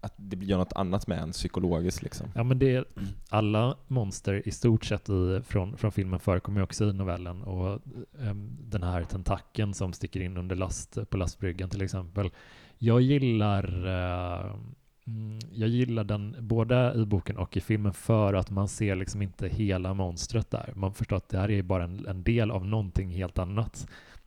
att 0.00 0.14
det 0.16 0.36
blir 0.36 0.56
något 0.56 0.72
annat 0.72 1.06
med 1.06 1.18
en 1.18 1.32
psykologiskt 1.32 2.02
liksom. 2.02 2.26
Ja 2.34 2.42
men 2.42 2.58
det 2.58 2.74
är, 2.74 2.84
alla 3.28 3.76
monster 3.86 4.48
i 4.48 4.50
stort 4.50 4.84
sett 4.84 5.08
i, 5.08 5.40
från, 5.46 5.76
från 5.76 5.92
filmen 5.92 6.20
förekommer 6.20 6.60
ju 6.60 6.64
också 6.64 6.84
i 6.84 6.92
novellen 6.92 7.42
och 7.42 7.80
ehm, 8.20 8.56
den 8.60 8.82
här 8.82 9.04
tentakeln 9.04 9.74
som 9.74 9.92
sticker 9.92 10.20
in 10.20 10.36
under 10.36 10.56
last, 10.56 10.98
på 11.10 11.16
lastbryggan 11.16 11.70
till 11.70 11.82
exempel. 11.82 12.30
Jag 12.78 13.00
gillar 13.00 13.86
eh, 13.86 14.56
mm, 15.06 15.38
jag 15.52 15.68
gillar 15.68 16.04
den 16.04 16.36
både 16.40 16.92
i 16.96 17.04
boken 17.06 17.36
och 17.36 17.56
i 17.56 17.60
filmen 17.60 17.92
för 17.92 18.34
att 18.34 18.50
man 18.50 18.68
ser 18.68 18.96
liksom 18.96 19.22
inte 19.22 19.48
hela 19.48 19.94
monstret 19.94 20.50
där. 20.50 20.72
Man 20.76 20.94
förstår 20.94 21.16
att 21.16 21.28
det 21.28 21.38
här 21.38 21.50
är 21.50 21.62
bara 21.62 21.84
en, 21.84 22.06
en 22.06 22.22
del 22.22 22.50
av 22.50 22.66
någonting 22.66 23.10
helt 23.10 23.38
annat. 23.38 23.86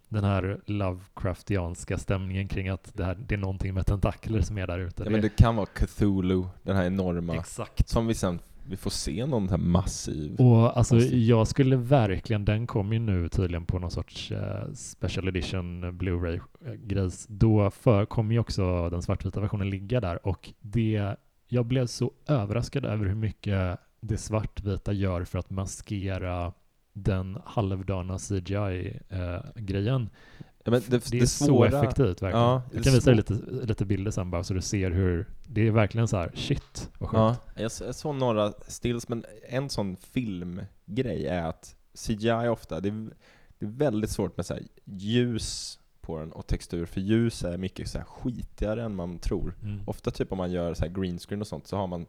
Den 0.10 0.24
här 0.24 0.60
Lovecraftianska 0.66 1.98
stämningen 1.98 2.48
kring 2.48 2.70
att 2.70 2.92
det, 2.94 3.04
här, 3.04 3.18
det 3.28 3.36
är 3.36 3.40
någonting 3.40 3.74
med 3.74 3.86
tentakler 3.86 4.42
som 4.42 4.58
är 4.58 4.68
där 4.68 4.80
ute. 4.80 5.04
Ja, 5.04 5.10
men 5.10 5.22
det 5.22 5.30
kan 5.30 5.56
vara 5.56 5.66
Cthulhu, 5.66 6.44
den 6.64 6.76
här 6.76 6.86
enorma, 6.86 7.36
Exakt. 7.36 7.90
som 7.90 8.08
vi 8.08 8.14
sen 8.14 8.40
vi 8.70 8.78
får 8.78 8.90
se 8.90 9.26
någon 9.26 9.50
här 9.50 9.58
massiv. 9.58 10.36
Och 10.36 10.78
alltså 10.78 10.96
Konstigt. 10.96 11.28
jag 11.28 11.48
skulle 11.48 11.76
verkligen, 11.76 12.46
den 12.46 12.68
kommer 12.68 12.94
ju 12.94 13.00
nu 13.00 13.30
tydligen 13.30 13.66
på 13.66 13.80
någon 13.80 13.92
sorts 13.92 14.32
eh, 14.32 14.72
special 14.74 15.28
edition 15.28 15.84
eh, 15.84 15.92
Blu-ray-grejs. 15.92 17.26
Då 17.30 17.72
för, 17.72 18.06
kommer 18.06 18.34
ju 18.34 18.40
också 18.40 18.90
den 18.90 19.02
svartvita 19.02 19.40
versionen 19.40 19.70
ligga 19.70 20.02
där 20.02 20.28
och 20.28 20.54
det, 20.60 21.16
jag 21.48 21.66
blev 21.66 21.86
så 21.86 22.12
överraskad 22.28 22.86
över 22.86 23.06
hur 23.06 23.16
mycket 23.16 23.80
det 24.00 24.18
svartvita 24.18 24.94
gör 24.94 25.24
för 25.24 25.40
att 25.40 25.50
maskera 25.50 26.54
den 26.94 27.38
halvdana 27.46 28.18
CGI-grejen. 28.18 30.10
Ja, 30.68 30.72
men 30.72 30.82
det, 30.88 31.12
det 31.12 31.18
är 31.18 31.22
det 31.22 31.28
så 31.28 31.46
svåra, 31.46 31.68
effektivt 31.68 32.22
verkligen. 32.22 32.38
Ja, 32.38 32.62
det 32.72 32.76
jag 32.76 32.84
kan 32.84 32.94
visa 32.94 33.10
dig 33.10 33.18
lite, 33.18 33.34
lite 33.66 33.86
bilder 33.86 34.12
sen 34.12 34.32
bara 34.32 34.44
så 34.44 34.54
du 34.54 34.62
ser 34.62 34.92
hur, 34.92 35.28
det 35.44 35.68
är 35.68 35.72
verkligen 35.72 36.08
så 36.08 36.18
här, 36.18 36.32
shit 36.36 36.90
vad 37.00 37.10
sjukt. 37.10 37.42
Ja, 37.56 37.62
jag, 37.86 37.96
såg 37.96 38.16
några 38.16 38.54
stills, 38.68 39.10
men 39.10 39.26
en 39.50 39.70
sån 39.70 39.96
filmgrej 39.96 41.28
är 41.28 41.44
att 41.44 41.76
CGI 41.94 42.48
ofta, 42.48 42.80
det 42.80 42.90
är, 42.90 43.10
det 43.60 43.66
är 43.66 43.70
väldigt 43.70 44.10
svårt 44.10 44.38
med 44.38 44.46
så 44.46 44.54
här 44.54 44.64
ljus 44.86 45.80
på 46.02 46.20
den 46.20 46.32
och 46.32 46.48
textur, 46.48 46.86
för 46.86 47.02
ljus 47.02 47.44
är 47.44 47.58
mycket 47.58 47.90
så 47.90 47.98
här 47.98 48.06
skitigare 48.06 48.84
än 48.84 48.96
man 48.96 49.20
tror. 49.20 49.56
Mm. 49.64 49.82
Ofta 49.86 50.12
typ 50.12 50.32
om 50.32 50.38
man 50.38 50.52
gör 50.52 50.74
så 50.74 50.86
här 50.86 50.92
green 50.92 51.20
screen 51.20 51.42
och 51.42 51.48
sånt 51.48 51.68
så 51.68 51.78
har 51.78 51.88
man 51.88 52.06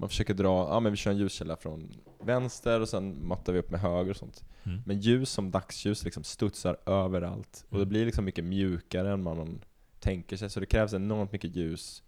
man 0.00 0.08
försöker 0.08 0.34
dra, 0.34 0.68
ja 0.68 0.80
men 0.80 0.92
vi 0.92 0.96
kör 0.96 1.10
en 1.10 1.16
ljuskälla 1.18 1.56
från 1.56 1.90
vänster 2.20 2.80
och 2.80 2.88
sen 2.88 3.26
matar 3.28 3.52
vi 3.52 3.58
upp 3.58 3.70
med 3.70 3.80
höger 3.80 4.10
och 4.10 4.16
sånt. 4.16 4.44
Mm. 4.62 4.82
Men 4.86 5.00
ljus 5.00 5.30
som 5.30 5.50
dagsljus 5.50 6.04
liksom 6.04 6.24
studsar 6.24 6.76
överallt 6.86 7.64
och 7.68 7.76
det 7.76 7.82
Mm. 7.82 7.88
blir 7.88 8.04
liksom 8.06 8.24
mycket 8.24 8.44
mjukare 8.44 9.12
än 9.12 9.22
man 9.22 9.60
tänker 10.00 10.36
sig, 10.36 10.50
så 10.50 10.60
det 10.60 10.66
krävs 10.66 10.94
enormt 10.94 11.32
mycket 11.32 11.56
ljus. 11.56 12.02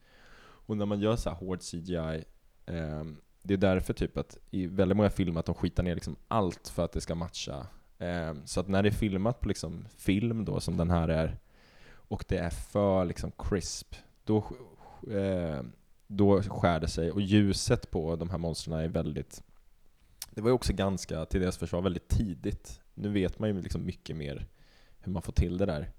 Och 0.67 0.77
när 0.77 0.87
man 0.87 1.01
gör 1.01 1.17
så 1.17 1.31
här 1.31 1.37
hård 1.37 1.61
CGI, 1.63 2.25
ehm, 2.67 3.17
det 3.43 3.55
är 3.55 3.59
därför 3.59 3.93
typ 3.95 4.17
att 4.17 4.39
i 4.51 4.67
väldigt 4.67 4.97
många 4.97 5.11
filmer 5.11 5.41
att 5.41 5.47
de 5.47 5.55
skitar 5.55 5.83
ner 5.83 5.95
liksom 5.95 6.17
allt 6.29 6.69
för 6.69 6.85
att 6.85 6.93
det 6.93 7.01
ska 7.01 7.15
matcha. 7.15 7.67
Ehm, 7.99 8.47
så 8.47 8.61
att 8.61 8.69
när 8.69 8.83
det 8.83 8.89
är 8.89 8.93
filmat 8.93 9.41
på 9.41 9.49
liksom 9.49 9.85
film 9.97 10.45
då, 10.45 10.61
som 10.61 10.77
den 10.77 10.91
här 10.91 11.09
är, 11.09 11.39
och 11.95 12.25
det 12.29 12.37
är 12.39 12.51
för 12.51 13.05
liksom 13.05 13.33
crisp, 13.39 13.95
då, 14.25 14.37
eh, 15.11 15.61
då 16.17 16.43
skär 16.43 16.81
det 16.81 16.89
sig. 16.89 17.11
Och 17.11 17.21
ljuset 17.21 17.91
på 17.91 18.17
de 18.17 18.31
här 18.31 18.39
monstren 18.39 18.79
är 18.79 18.89
väldigt 18.89 19.43
det 20.35 20.41
var 20.41 20.49
ju 20.49 20.55
också 20.55 20.73
ganska, 20.73 21.25
till 21.25 21.41
deras 21.41 21.57
försvar, 21.57 21.83
väldigt 21.83 22.09
tidigt. 22.09 22.81
Nu 22.95 23.09
vet 23.09 23.39
man 23.39 23.49
ju 23.49 23.63
liksom 23.63 23.87
mycket 23.87 24.17
mer 24.17 24.47
hur 25.01 25.13
man 25.13 25.23
får 25.23 25.33
till 25.33 25.59
det 25.59 25.67
där. 25.67 25.91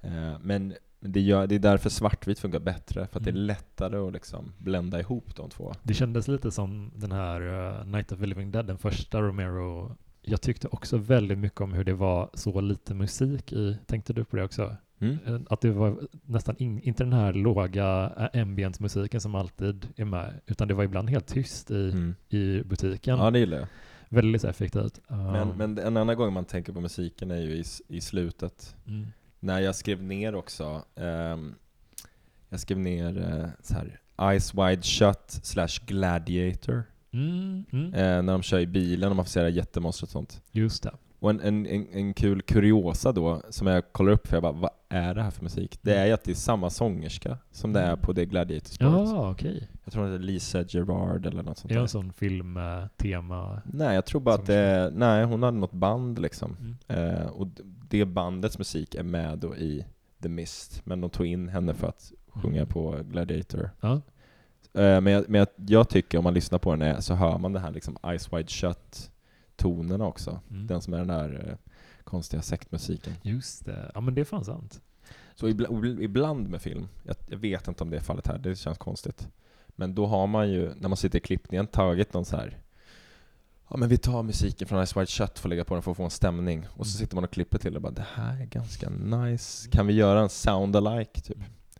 Eh, 0.00 0.38
men 0.40 0.74
det, 1.00 1.20
gör, 1.20 1.46
det 1.46 1.54
är 1.54 1.58
därför 1.58 1.90
svartvit 1.90 2.38
funkar 2.38 2.58
bättre, 2.60 3.06
för 3.06 3.18
att 3.18 3.24
det 3.24 3.30
är 3.30 3.34
Mm. 3.34 3.46
lättare 3.46 3.96
att 3.96 4.12
liksom 4.12 4.52
blända 4.58 5.00
ihop 5.00 5.36
de 5.36 5.50
två. 5.50 5.72
Det 5.82 5.94
kändes 5.94 6.28
lite 6.28 6.50
som 6.50 6.92
den 6.96 7.12
här 7.12 7.40
uh, 7.40 7.86
Night 7.86 8.12
of 8.12 8.18
the 8.18 8.26
Living 8.26 8.50
Dead, 8.50 8.66
den 8.66 8.78
första 8.78 9.20
Romero. 9.20 9.96
Jag 10.22 10.40
tyckte 10.40 10.68
också 10.68 10.96
väldigt 10.96 11.38
mycket 11.38 11.60
om 11.60 11.72
hur 11.72 11.84
det 11.84 11.94
var 11.94 12.30
så 12.34 12.60
lite 12.60 12.94
musik 12.94 13.52
i. 13.52 13.78
Tänkte 13.86 14.12
du 14.12 14.24
på 14.24 14.36
det 14.36 14.44
också? 14.44 14.76
Mm. 15.00 15.18
Eh, 15.26 15.40
Att 15.50 15.60
det 15.60 15.70
var 15.70 15.98
nästan 16.24 16.56
in, 16.58 16.80
inte 16.80 17.04
den 17.04 17.12
här 17.12 17.32
låga 17.32 18.12
eh, 18.34 18.42
ambient-musiken 18.42 19.20
som 19.20 19.34
alltid 19.34 19.88
är 19.96 20.04
med, 20.04 20.40
utan 20.46 20.68
det 20.68 20.74
var 20.74 20.84
ibland 20.84 21.10
helt 21.10 21.26
tyst 21.26 21.70
i, 21.70 21.90
Mm. 21.90 22.14
i 22.28 22.62
butiken. 22.62 23.18
Ja, 23.18 23.30
det 23.30 23.38
gillar 23.38 23.58
jag. 23.58 23.66
Väldigt 24.08 24.44
effektivt. 24.44 25.00
Men, 25.08 25.48
Um, 25.50 25.56
men 25.56 25.78
en 25.78 25.96
annan 25.96 26.16
gång 26.16 26.32
man 26.32 26.44
tänker 26.44 26.72
på 26.72 26.80
musiken 26.80 27.30
är 27.30 27.40
ju 27.40 27.50
i, 27.56 27.64
i 27.88 28.00
slutet. 28.00 28.76
mm. 28.86 29.06
När 29.40 29.60
jag 29.60 29.74
skrev 29.74 30.02
ner 30.02 30.34
också, 30.34 30.84
ehm, 30.96 31.54
jag 32.48 32.60
skrev 32.60 32.78
ner 32.78 33.18
eh, 33.18 33.48
så 33.62 33.74
här 33.74 34.00
Eyes 34.30 34.54
Wide 34.54 34.82
Shut 34.82 35.30
slash 35.42 35.86
Gladiator. 35.86 36.82
Eh, 37.12 38.22
när 38.22 38.22
de 38.32 38.42
kör 38.42 38.58
i 38.58 38.66
bilen 38.66 39.10
och 39.10 39.16
man 39.16 39.24
får 39.24 39.30
se 39.30 39.42
det 39.42 39.50
jättemonstret 39.50 40.08
och 40.08 40.12
sånt. 40.12 40.42
Just 40.52 40.82
det. 40.82 40.90
Och 41.20 41.30
en, 41.30 41.40
en, 41.40 41.66
en, 41.66 41.86
en 41.92 42.14
kul 42.14 42.42
kuriosa 42.42 43.12
då, 43.12 43.42
som 43.50 43.66
jag 43.66 43.92
kollar 43.92 44.12
upp 44.12 44.26
för 44.26 44.36
jag 44.36 44.42
bara, 44.42 44.52
vad 44.52 44.70
är 44.88 45.14
det 45.14 45.22
här 45.22 45.30
för 45.30 45.42
musik? 45.42 45.78
Det 45.82 45.94
är 45.94 46.06
ju 46.06 46.12
att 46.12 46.24
det 46.24 46.30
är 46.30 46.34
samma 46.34 46.70
sångerska 46.70 47.38
som 47.50 47.72
det 47.72 47.80
är 47.80 47.96
på 47.96 48.12
det 48.12 48.24
Gladiator-spåret. 48.26 48.92
Ja, 49.08 49.30
okej. 49.30 49.68
Jag 49.84 49.92
tror 49.92 50.04
att 50.04 50.10
det 50.10 50.14
är 50.14 50.18
Lisa 50.18 50.64
Gerard 50.68 51.26
eller 51.26 51.42
något 51.42 51.58
sånt 51.58 51.68
Det 51.68 51.74
är 51.74 51.76
där. 51.76 51.82
en 51.82 51.88
sån 51.88 52.12
filmtema. 52.12 53.62
Nej, 53.64 53.94
jag 53.94 54.04
tror 54.06 54.20
bara 54.20 54.34
att 54.34 54.46
det 54.46 54.54
är, 54.54 54.90
nej 54.90 55.24
hon 55.24 55.42
hade 55.42 55.58
något 55.58 55.72
band 55.72 56.18
liksom. 56.18 56.56
Mm. 56.88 57.14
Eh, 57.14 57.26
och 57.26 57.46
det 57.88 58.04
bandets 58.04 58.58
musik 58.58 58.94
är 58.94 59.02
med 59.02 59.38
då 59.38 59.56
i 59.56 59.84
The 60.22 60.28
Mist, 60.28 60.86
men 60.86 61.00
de 61.00 61.10
tog 61.10 61.26
in 61.26 61.48
henne 61.48 61.74
för 61.74 61.88
att 61.88 62.12
sjunga 62.28 62.56
Mm. 62.60 62.68
på 62.68 62.96
Gladiator. 63.10 63.70
Ja. 63.80 63.92
Eh, 64.74 65.00
men 65.00 65.06
jag, 65.06 65.24
men 65.28 65.38
jag, 65.38 65.48
jag 65.56 65.88
tycker 65.88 66.18
om 66.18 66.24
man 66.24 66.34
lyssnar 66.34 66.58
på 66.58 66.70
den 66.70 66.82
är, 66.82 67.00
så 67.00 67.14
hör 67.14 67.38
man 67.38 67.52
det 67.52 67.60
här 67.60 67.70
liksom 67.70 67.96
Eyes 68.06 68.32
Wide 68.32 68.48
Shut 68.48 69.10
tonerna 69.60 70.06
också. 70.06 70.40
Mm. 70.50 70.66
Den 70.66 70.80
som 70.82 70.94
är 70.94 70.98
den 70.98 71.08
där 71.08 71.46
eh, 71.48 71.72
konstiga 72.04 72.42
sektmusiken. 72.42 73.12
Just 73.22 73.64
det. 73.64 73.90
Ja, 73.94 74.00
men 74.00 74.14
det 74.14 74.20
är 74.20 74.24
fan 74.24 74.44
sant. 74.44 74.80
Så 75.34 75.48
ibland, 75.48 75.84
ibland 76.02 76.48
med 76.48 76.62
film, 76.62 76.88
jag, 77.02 77.16
jag 77.28 77.38
vet 77.38 77.68
inte 77.68 77.84
om 77.84 77.90
det 77.90 77.96
är 77.96 78.00
fallet 78.00 78.26
här, 78.26 78.38
det 78.38 78.56
känns 78.56 78.78
konstigt. 78.78 79.28
Men 79.68 79.94
då 79.94 80.06
har 80.06 80.26
man 80.26 80.50
ju, 80.50 80.74
när 80.74 80.88
man 80.88 80.96
sitter 80.96 81.18
i 81.18 81.20
klippningen, 81.20 81.66
tagit 81.66 82.14
någon 82.14 82.24
så 82.24 82.36
här 82.36 82.58
Ja 83.68 83.76
men 83.76 83.88
vi 83.88 83.98
tar 83.98 84.22
musiken 84.22 84.68
från 84.68 84.86
Ice 84.86 84.96
White 84.96 85.12
Shut 85.12 85.38
för 85.38 85.48
att 85.48 85.50
lägga 85.50 85.64
på 85.64 85.74
den 85.74 85.82
för 85.82 85.90
att 85.90 85.96
få 85.96 86.04
en 86.04 86.10
stämning. 86.10 86.66
Och 86.76 86.86
så 86.86 86.96
Mm. 86.96 86.98
sitter 86.98 87.14
man 87.14 87.24
och 87.24 87.30
klipper 87.30 87.58
till 87.58 87.72
det 87.72 87.76
och 87.78 87.82
bara 87.82 87.92
det 87.92 88.06
här 88.14 88.40
är 88.40 88.46
ganska 88.46 88.90
nice. 88.90 89.68
Kan 89.70 89.86
vi 89.86 89.92
göra 89.92 90.20
en 90.20 90.28
sound 90.28 90.76
alike 90.76 91.20
typ? 91.20 91.38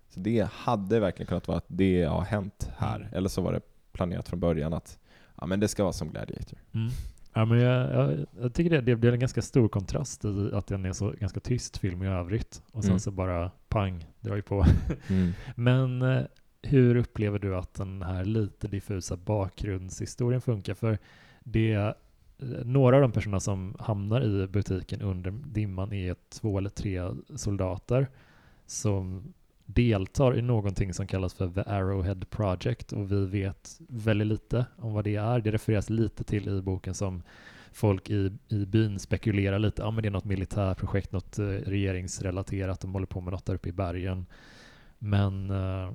Så 0.08 0.20
det 0.20 0.48
hade 0.52 1.00
verkligen 1.00 1.26
kunnat 1.26 1.48
vara 1.48 1.58
att 1.58 1.64
det 1.68 2.02
har 2.04 2.22
hänt 2.22 2.70
här. 2.76 3.00
Mm. 3.00 3.14
Eller 3.14 3.28
så 3.28 3.40
var 3.42 3.52
det 3.52 3.60
planerat 3.92 4.28
från 4.28 4.40
början 4.40 4.72
att 4.74 4.98
ja, 5.40 5.46
men 5.46 5.60
det 5.60 5.68
ska 5.68 5.82
vara 5.82 5.92
som 5.92 6.10
Gladiator. 6.10 6.58
Mm. 6.72 6.90
Ja, 7.32 7.44
men 7.44 7.58
jag, 7.60 7.92
jag, 7.92 8.26
jag 8.40 8.54
tycker 8.54 8.70
det, 8.70 8.80
det 8.80 8.96
blir 8.96 9.12
en 9.12 9.20
ganska 9.20 9.42
stor 9.42 9.68
kontrast 9.68 10.24
i 10.24 10.50
att 10.52 10.66
den 10.66 10.84
är 10.84 10.92
så 10.92 11.10
ganska 11.20 11.40
tyst 11.40 11.78
film 11.78 12.02
i 12.02 12.06
övrigt 12.06 12.62
och 12.72 12.82
sen 12.82 12.90
Mm. 12.90 13.00
så 13.00 13.10
bara 13.10 13.50
pang, 13.68 14.06
drar 14.20 14.36
ju 14.36 14.42
på. 14.42 14.66
Mm. 15.08 15.32
Men 15.54 16.02
eh, 16.02 16.22
hur 16.62 16.96
upplever 16.96 17.38
du 17.38 17.56
att 17.56 17.74
den 17.74 18.02
här 18.02 18.24
lite 18.24 18.68
diffusa 18.68 19.16
bakgrundshistorien 19.16 20.40
funkar? 20.40 20.74
För 20.74 20.98
det 21.44 21.72
eh, 21.72 21.94
några 22.64 22.96
av 22.96 23.02
de 23.02 23.12
personerna 23.12 23.40
som 23.40 23.76
hamnar 23.78 24.20
i 24.22 24.46
butiken 24.46 25.02
under 25.02 25.30
dimman 25.30 25.92
är 25.92 26.16
två 26.28 26.58
eller 26.58 26.70
tre 26.70 27.10
soldater 27.36 28.08
som 28.66 29.32
deltar 29.74 30.38
i 30.38 30.42
någonting 30.42 30.94
som 30.94 31.06
kallas 31.06 31.34
för 31.34 31.48
The 31.50 31.60
Arrowhead 31.70 32.20
Project 32.30 32.92
och 32.92 33.12
vi 33.12 33.26
vet 33.26 33.80
väldigt 33.88 34.26
lite 34.28 34.66
om 34.76 34.92
vad 34.92 35.04
det 35.04 35.16
är. 35.16 35.40
Det 35.40 35.50
refereras 35.50 35.90
lite 35.90 36.24
till 36.24 36.48
i 36.48 36.62
boken 36.62 36.94
som 36.94 37.22
folk 37.72 38.10
i, 38.10 38.32
i 38.48 38.66
byn 38.66 38.98
spekulerar 38.98 39.58
lite. 39.58 39.82
Ja, 39.82 39.90
men 39.90 40.02
det 40.02 40.08
är 40.08 40.10
något 40.10 40.24
militärprojekt, 40.24 41.12
något 41.12 41.38
eh, 41.38 41.44
regeringsrelaterat. 41.46 42.80
De 42.80 42.92
håller 42.92 43.06
på 43.06 43.20
med 43.20 43.32
något 43.32 43.46
där 43.46 43.54
uppe 43.54 43.68
i 43.68 43.72
bergen. 43.72 44.26
Men 44.98 45.50
eh, 45.50 45.92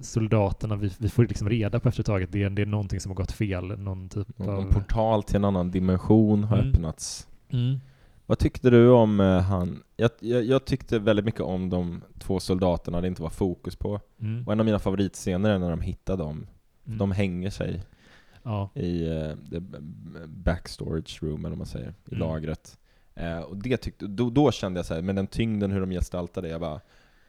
soldaterna, 0.00 0.76
vi, 0.76 0.90
vi 0.98 1.08
får 1.08 1.22
liksom 1.26 1.48
reda 1.48 1.80
på 1.80 1.88
efter 1.88 2.02
ett 2.02 2.06
tag 2.06 2.22
att 2.22 2.32
det, 2.32 2.42
är- 2.42 2.50
det 2.50 2.62
är 2.62 2.66
någonting 2.66 3.00
som 3.00 3.10
har 3.10 3.16
gått 3.16 3.32
fel. 3.32 3.78
Någon 3.78 4.08
typ 4.08 4.40
En 4.40 4.48
av... 4.50 4.62
portal 4.72 5.22
till 5.22 5.36
en 5.36 5.44
annan 5.44 5.70
dimension 5.70 6.44
har 6.44 6.58
Mm. 6.58 6.68
öppnats. 6.70 7.28
Mm. 7.50 7.80
Vad 8.32 8.38
tyckte 8.38 8.70
du 8.70 8.90
om 8.90 9.20
eh, 9.20 9.40
han? 9.40 9.82
Jag, 9.96 10.10
jag, 10.20 10.44
jag 10.44 10.64
tyckte 10.64 10.98
väldigt 10.98 11.24
mycket 11.24 11.40
om 11.40 11.70
de 11.70 12.02
två 12.18 12.40
soldaterna 12.40 13.00
det 13.00 13.06
inte 13.08 13.22
var 13.22 13.30
fokus 13.30 13.76
på. 13.76 14.00
Mm. 14.20 14.46
Och 14.46 14.52
en 14.52 14.60
av 14.60 14.66
mina 14.66 14.78
favoritscener 14.78 15.50
är 15.50 15.58
när 15.58 15.70
de 15.70 15.80
hittar 15.80 16.16
dem. 16.16 16.46
Mm. 16.86 16.98
De 16.98 17.12
hänger 17.12 17.50
sig 17.50 17.82
ja. 18.42 18.70
i 18.74 19.08
uh, 19.08 19.34
backstorage 20.26 21.22
room, 21.22 21.40
eller 21.40 21.48
vad 21.48 21.58
man 21.58 21.66
säger, 21.66 21.88
i 21.88 22.14
Mm. 22.14 22.18
lagret. 22.28 22.78
Eh, 23.14 23.38
och 23.38 23.56
det 23.56 23.76
tyckte, 23.76 24.06
då, 24.06 24.30
då 24.30 24.52
kände 24.52 24.78
jag 24.78 24.86
så 24.86 24.94
här, 24.94 25.02
med 25.02 25.16
den 25.16 25.26
tyngden 25.26 25.70
hur 25.70 25.80
de 25.80 25.90
gestaltade, 25.90 26.48
jag 26.48 26.60
bara 26.60 26.80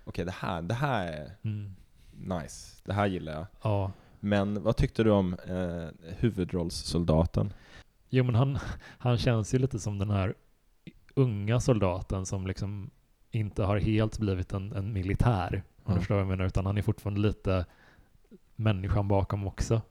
okej 0.04 0.26
det, 0.26 0.32
här, 0.32 0.62
det 0.62 0.74
här 0.74 1.08
är 1.08 1.32
Mm. 1.43 1.76
nice, 2.41 2.82
det 2.86 2.93
här 2.93 3.08
gillar 3.08 3.34
jag. 3.34 3.45
ja. 3.62 3.91
Men 4.20 4.64
vad 4.64 4.76
tyckte 4.78 5.04
du 5.04 5.12
om 5.12 5.36
eh, 5.47 6.12
huvudrollssoldaten? 6.18 7.54
Jo, 8.10 8.24
men 8.24 8.36
han, 8.36 8.58
han 8.97 9.18
känns 9.18 9.54
ju 9.54 9.60
lite 9.60 9.80
som 9.80 9.99
den 9.99 10.10
här 10.10 10.34
unga 11.14 11.59
soldaten 11.59 12.26
som 12.26 12.47
liksom 12.47 12.89
inte 13.32 13.64
har 13.64 13.78
helt 13.78 14.20
blivit 14.20 14.53
en, 14.53 14.74
en 14.74 14.93
militär, 14.93 15.64
om 15.78 15.84
Ja. 15.86 15.93
du 15.93 15.99
förstår 15.99 16.16
vad 16.16 16.22
jag 16.22 16.30
menar, 16.30 16.45
utan 16.45 16.66
han 16.66 16.78
är 16.78 16.82
fortfarande 16.82 17.22
lite 17.22 17.66
människan 18.55 19.07
bakom 19.07 19.47
också. 19.47 19.82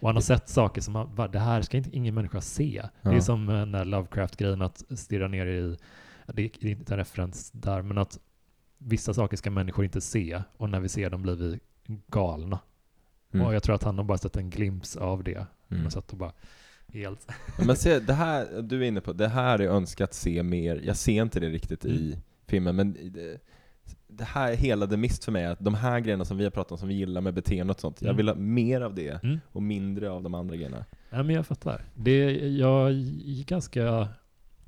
Och 0.00 0.08
han 0.08 0.16
har 0.16 0.22
sett 0.22 0.48
saker 0.48 0.80
som 0.80 0.94
han, 0.94 1.14
bara, 1.14 1.28
det 1.28 1.38
här 1.38 1.62
ska 1.62 1.76
inte 1.76 1.96
ingen 1.96 2.14
människa 2.14 2.40
se. 2.40 2.82
Det 3.02 3.08
är 3.10 3.20
som 3.20 3.46
den 3.46 3.72
där 3.72 3.84
Lovecraft-grejen 3.84 4.62
att 4.62 4.84
stirra 4.98 5.28
ner 5.28 5.46
i, 5.46 5.76
det 6.26 6.42
är 6.42 6.50
det 6.60 6.68
är 6.68 6.70
inte 6.70 6.94
en 6.94 6.98
referens 6.98 7.50
där, 7.50 7.82
men 7.82 7.98
att 7.98 8.18
vissa 8.78 9.14
saker 9.14 9.36
ska 9.36 9.50
människor 9.50 9.84
inte 9.84 10.00
se 10.00 10.42
och 10.56 10.70
när 10.70 10.80
vi 10.80 10.88
ser 10.88 11.10
dem 11.10 11.22
blir 11.22 11.34
vi 11.36 11.58
galna. 12.06 12.58
Mm. 13.32 13.46
Och 13.46 13.54
jag 13.54 13.62
tror 13.62 13.74
att 13.74 13.82
han 13.82 13.98
har 13.98 14.04
bara 14.04 14.18
sett 14.18 14.36
en 14.36 14.50
glimt 14.50 14.96
av 15.00 15.24
det. 15.24 15.46
Mm. 15.70 15.86
Och 15.86 15.92
satt 15.92 16.12
och 16.12 16.18
bara 16.18 16.32
helt... 16.92 17.26
Men 17.66 17.76
se, 17.76 17.98
det 17.98 18.12
här 18.12 18.62
du 18.62 18.82
är 18.84 18.88
inne 18.88 19.00
på, 19.00 19.12
det 19.12 19.28
här 19.28 19.58
är 19.58 19.68
önskat 19.68 20.14
se 20.14 20.42
mer. 20.42 20.80
Jag 20.84 20.96
ser 20.96 21.22
inte 21.22 21.40
det 21.40 21.48
riktigt 21.50 21.84
i 21.84 22.06
Mm. 22.12 22.18
filmen, 22.46 22.76
men 22.76 22.92
det, 23.12 23.38
det 24.08 24.24
här 24.24 24.52
är 24.52 24.56
hela 24.56 24.86
det 24.86 24.96
mist 24.96 25.24
för 25.24 25.32
mig, 25.32 25.46
att 25.46 25.58
de 25.60 25.74
här 25.74 26.00
grejerna 26.00 26.24
som 26.24 26.36
vi 26.38 26.44
har 26.44 26.50
pratat 26.50 26.72
om, 26.72 26.78
som 26.78 26.88
vi 26.88 26.94
gillar 26.94 27.20
med 27.20 27.34
beteende 27.34 27.72
och 27.72 27.80
sånt, 27.80 28.02
jag 28.02 28.08
Mm. 28.08 28.16
vill 28.16 28.28
ha 28.28 28.34
mer 28.34 28.80
av 28.80 28.94
det 28.94 29.22
Mm. 29.24 29.40
och 29.52 29.62
mindre 29.62 30.10
av 30.10 30.22
de 30.22 30.34
andra 30.34 30.56
grejerna. 30.56 30.84
Ja, 31.10 31.22
men 31.22 31.34
jag 31.36 31.46
fattar. 31.46 31.84
Det, 31.94 32.30
jag 32.48 32.92
ganska... 33.46 34.08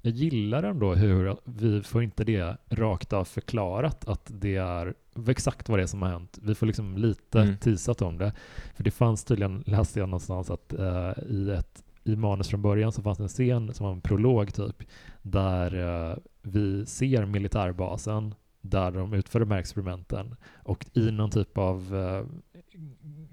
Jag 0.03 0.13
gillar 0.13 0.63
ändå 0.63 0.95
hur 0.95 1.37
vi 1.45 1.83
får 1.83 2.03
inte 2.03 2.25
det 2.25 2.57
rakt 2.69 3.13
av 3.13 3.25
förklarat 3.25 4.09
att 4.09 4.31
det 4.35 4.57
är 4.57 4.95
exakt 5.29 5.69
vad 5.69 5.79
det 5.79 5.83
är 5.83 5.87
som 5.87 6.03
har 6.03 6.09
hänt. 6.11 6.39
Vi 6.43 6.55
får 6.55 6.67
liksom 6.67 6.97
lite 6.99 7.41
Mm. 7.41 7.57
teasat 7.57 8.03
om 8.03 8.19
det. 8.19 8.33
För 8.75 8.85
det 8.85 8.91
fanns 8.91 9.25
tydligen, 9.25 9.65
läste 9.67 9.99
jag 9.99 10.09
någonstans, 10.09 10.51
att 10.51 10.73
eh, 10.73 11.13
i, 11.31 11.51
ett, 11.51 11.84
i 12.05 12.17
manus 12.17 12.49
från 12.49 12.63
början 12.63 12.93
så 12.93 13.03
fanns 13.03 13.19
det 13.19 13.25
en 13.25 13.29
scen 13.29 13.75
som 13.75 13.87
var 13.87 13.93
en 13.93 14.01
prolog 14.01 14.55
typ, 14.55 14.83
där 15.23 15.75
eh, 16.11 16.17
vi 16.43 16.87
ser 16.87 17.27
militärbasen 17.27 18.35
där 18.61 18.91
de 18.91 19.13
utför 19.13 19.41
de 19.41 19.51
här 19.51 19.59
experimenten 19.59 20.37
och 20.63 20.87
i 20.93 21.11
någon 21.11 21.31
typ 21.31 21.59
av 21.59 21.97
eh, 21.97 22.27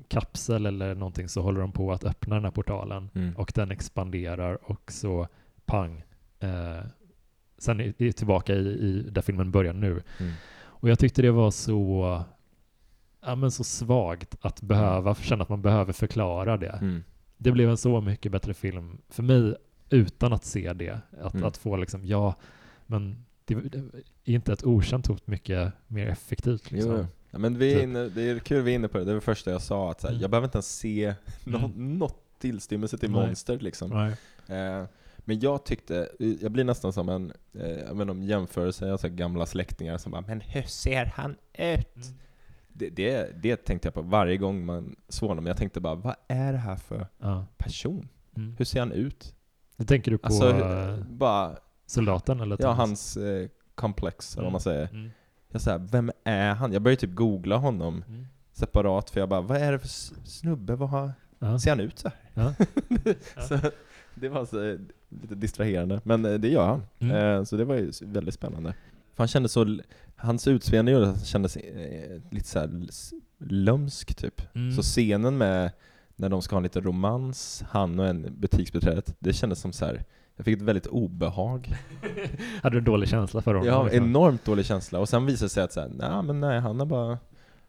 kapsel 0.08 0.66
eller 0.66 0.96
någonting 0.96 1.28
så 1.30 1.42
håller 1.42 1.62
de 1.62 1.72
på 1.72 1.92
att 1.92 2.04
öppna 2.04 2.36
den 2.36 2.44
här 2.44 2.52
portalen 2.52 3.10
Mm. 3.16 3.36
och 3.38 3.52
den 3.56 3.72
expanderar 3.72 4.72
och 4.72 4.92
så 4.92 5.28
pang. 5.66 6.04
Eh, 6.40 6.86
sen 7.58 7.80
är 7.80 7.94
är 8.02 8.12
tillbaka 8.12 8.54
i, 8.56 8.68
i 8.68 9.08
där 9.12 9.22
filmen 9.22 9.52
börjar 9.52 9.74
nu. 9.74 10.02
Mm. 10.20 10.34
Och 10.60 10.90
jag 10.90 11.00
tyckte 11.00 11.22
det 11.22 11.32
var 11.32 11.52
så, 11.52 12.24
ja, 13.26 13.36
men 13.36 13.52
så 13.52 13.64
svagt 13.64 14.36
att 14.42 14.62
behöva 14.62 15.16
känna 15.16 15.44
att 15.44 15.50
man 15.50 15.62
behöver 15.62 15.94
förklara 15.94 16.58
det. 16.58 16.80
Mm. 16.82 17.04
Det 17.44 17.52
blev 17.52 17.70
en 17.70 17.78
så 17.78 18.02
mycket 18.02 18.32
bättre 18.32 18.54
film 18.54 18.98
för 19.10 19.24
mig 19.24 19.56
utan 19.90 20.34
att 20.34 20.46
se 20.46 20.74
det. 20.74 21.00
Att, 21.22 21.34
Mm. 21.34 21.46
att 21.48 21.58
få 21.58 21.76
liksom, 21.78 22.06
ja, 22.06 22.36
men 22.88 23.26
det, 23.46 23.56
det 23.56 23.78
är 24.26 24.36
inte 24.36 24.54
ett 24.54 24.64
okänt 24.66 25.08
hot 25.08 25.28
mycket 25.28 25.74
mer 25.88 26.08
effektivt. 26.08 26.72
Liksom. 26.72 26.92
Jo. 26.92 27.06
Ja, 27.32 27.38
men 27.40 27.58
vi 27.58 27.72
är 27.72 27.76
Typ. 27.76 27.84
inne, 27.84 28.10
det 28.10 28.22
är 28.30 28.40
kul 28.40 28.62
vi 28.64 28.72
är 28.72 28.76
inne 28.76 28.88
på 28.88 28.98
det, 28.98 29.04
det 29.04 29.12
var 29.12 29.16
det 29.16 29.22
första 29.22 29.52
jag 29.52 29.62
sa, 29.62 29.92
att 29.92 30.04
här, 30.04 30.10
Mm. 30.10 30.22
jag 30.22 30.30
behöver 30.32 30.48
inte 30.48 30.58
ens 30.58 30.78
se 30.78 31.14
nå, 31.44 31.58
Mm. 31.58 31.98
något 32.00 32.18
tillstymmelse 32.40 32.98
till 32.98 33.12
Nej. 33.12 33.28
monster 33.28 33.60
liksom. 33.60 33.92
Eh, 34.48 34.84
men 35.18 35.40
jag 35.40 35.64
tyckte, 35.66 36.10
jag 36.42 36.52
blir 36.52 36.64
nästan 36.64 36.94
som 36.94 37.10
en, 37.10 37.34
eh, 37.54 37.68
jag 37.70 37.96
inte 37.96 38.10
om 38.12 38.24
jämförelse, 38.24 38.86
jag 38.86 38.94
har 38.94 38.98
så 38.98 39.08
här 39.08 39.16
gamla 39.16 39.46
släktingar 39.46 39.98
som 39.98 40.12
bara 40.12 40.22
'Men 40.22 40.42
hur 40.42 40.62
ser 40.62 41.06
han 41.06 41.36
ut?' 41.54 42.14
Mm. 42.82 42.94
Det, 42.96 43.04
det, 43.10 43.42
det 43.42 43.56
tänkte 43.66 43.88
jag 43.88 43.94
på 43.94 44.02
varje 44.02 44.38
gång 44.38 44.66
man 44.66 44.96
såg 45.10 45.30
honom, 45.30 45.46
jag 45.46 45.58
tänkte 45.58 45.80
bara 45.80 45.96
'Vad 45.96 46.16
är 46.28 46.52
det 46.52 46.58
här 46.58 46.76
för 46.76 47.08
Ja. 47.20 47.46
person? 47.58 48.08
Mm. 48.38 48.56
Hur 48.58 48.66
ser 48.66 48.80
han 48.80 48.92
ut?' 48.92 49.36
Nu 49.78 49.86
tänker 49.86 50.12
du 50.12 50.18
på 50.18 50.28
Alltså, 50.28 50.50
eh, 50.50 50.98
bara, 51.10 51.58
soldaten 51.86 52.40
eller? 52.40 52.58
ja 52.60 52.72
hans 52.72 53.18
eh, 53.18 53.48
komplex, 53.76 54.34
eller 54.36 54.44
vad 54.44 54.52
man 54.52 54.62
säger. 54.62 54.90
Mm. 54.92 55.12
Jag 55.50 55.62
säger, 55.62 55.78
vem 55.80 56.12
är 56.24 56.54
han? 56.54 56.74
Jag 56.74 56.82
började 56.82 57.02
typ 57.02 57.16
googla 57.16 57.58
honom 57.58 58.04
Mm. 58.08 58.28
separat, 58.54 59.10
för 59.10 59.20
jag 59.20 59.30
bara, 59.30 59.42
vad 59.42 59.58
är 59.58 59.72
det 59.72 59.80
för 59.80 59.88
snubbe? 60.28 60.76
Vad 60.76 60.90
har, 60.90 61.12
Ja. 61.40 61.60
ser 61.60 61.70
han 61.72 61.80
ut 61.80 62.00
så 62.00 62.10
här? 62.10 62.18
Ja. 62.34 62.54
så, 63.48 63.58
det 64.16 64.30
var 64.30 64.46
så, 64.46 64.64
eh, 64.70 64.80
lite 65.10 65.36
distraherande, 65.36 66.02
men 66.04 66.26
eh, 66.26 66.34
det 66.34 66.50
gör 66.50 66.66
han. 66.68 66.84
Mm. 67.00 67.16
Eh, 67.38 67.44
så 67.44 67.58
det 67.58 67.66
var 67.66 67.76
ju 67.76 67.92
väldigt 68.02 68.34
spännande. 68.36 68.74
För 69.16 69.18
han 69.24 69.28
kändes 69.28 69.52
så, 69.52 69.78
hans 70.16 70.48
utseende 70.48 70.92
gjorde 70.92 71.10
att 71.10 71.16
han 71.16 71.26
kändes 71.26 71.56
eh, 71.56 72.22
lite 72.32 72.48
så 72.48 72.60
här 72.60 72.70
lömsk 73.40 74.16
typ. 74.16 74.56
Mm. 74.56 74.72
Så 74.72 74.82
scenen 74.82 75.38
med 75.38 75.72
när 76.16 76.30
de 76.30 76.42
ska 76.42 76.56
ha 76.56 76.62
lite 76.62 76.82
romans, 76.82 77.64
han 77.70 78.00
och 78.00 78.08
en 78.08 78.28
butiksbiträdet, 78.40 79.16
det 79.20 79.34
kändes 79.34 79.60
som 79.60 79.74
så 79.74 79.86
här. 79.86 80.04
jag 80.36 80.46
fick 80.46 80.58
ett 80.58 80.62
väldigt 80.62 80.88
obehag. 80.88 81.76
Hade 82.64 82.76
du 82.76 82.78
en 82.78 82.84
dålig 82.84 83.10
känsla 83.10 83.42
för 83.42 83.54
honom? 83.54 83.74
Har 83.74 83.84
liksom? 83.84 84.04
enormt 84.04 84.46
dålig 84.46 84.66
känsla, 84.66 85.00
och 85.00 85.10
sen 85.10 85.26
visade 85.26 85.46
det 85.46 85.50
sig 85.50 85.64
att 85.64 85.74
så 85.74 85.82
här, 85.82 85.90
nej 85.90 86.24
men 86.24 86.40
nej, 86.40 86.60
han 86.60 86.82
är 86.82 86.86
bara 86.86 87.18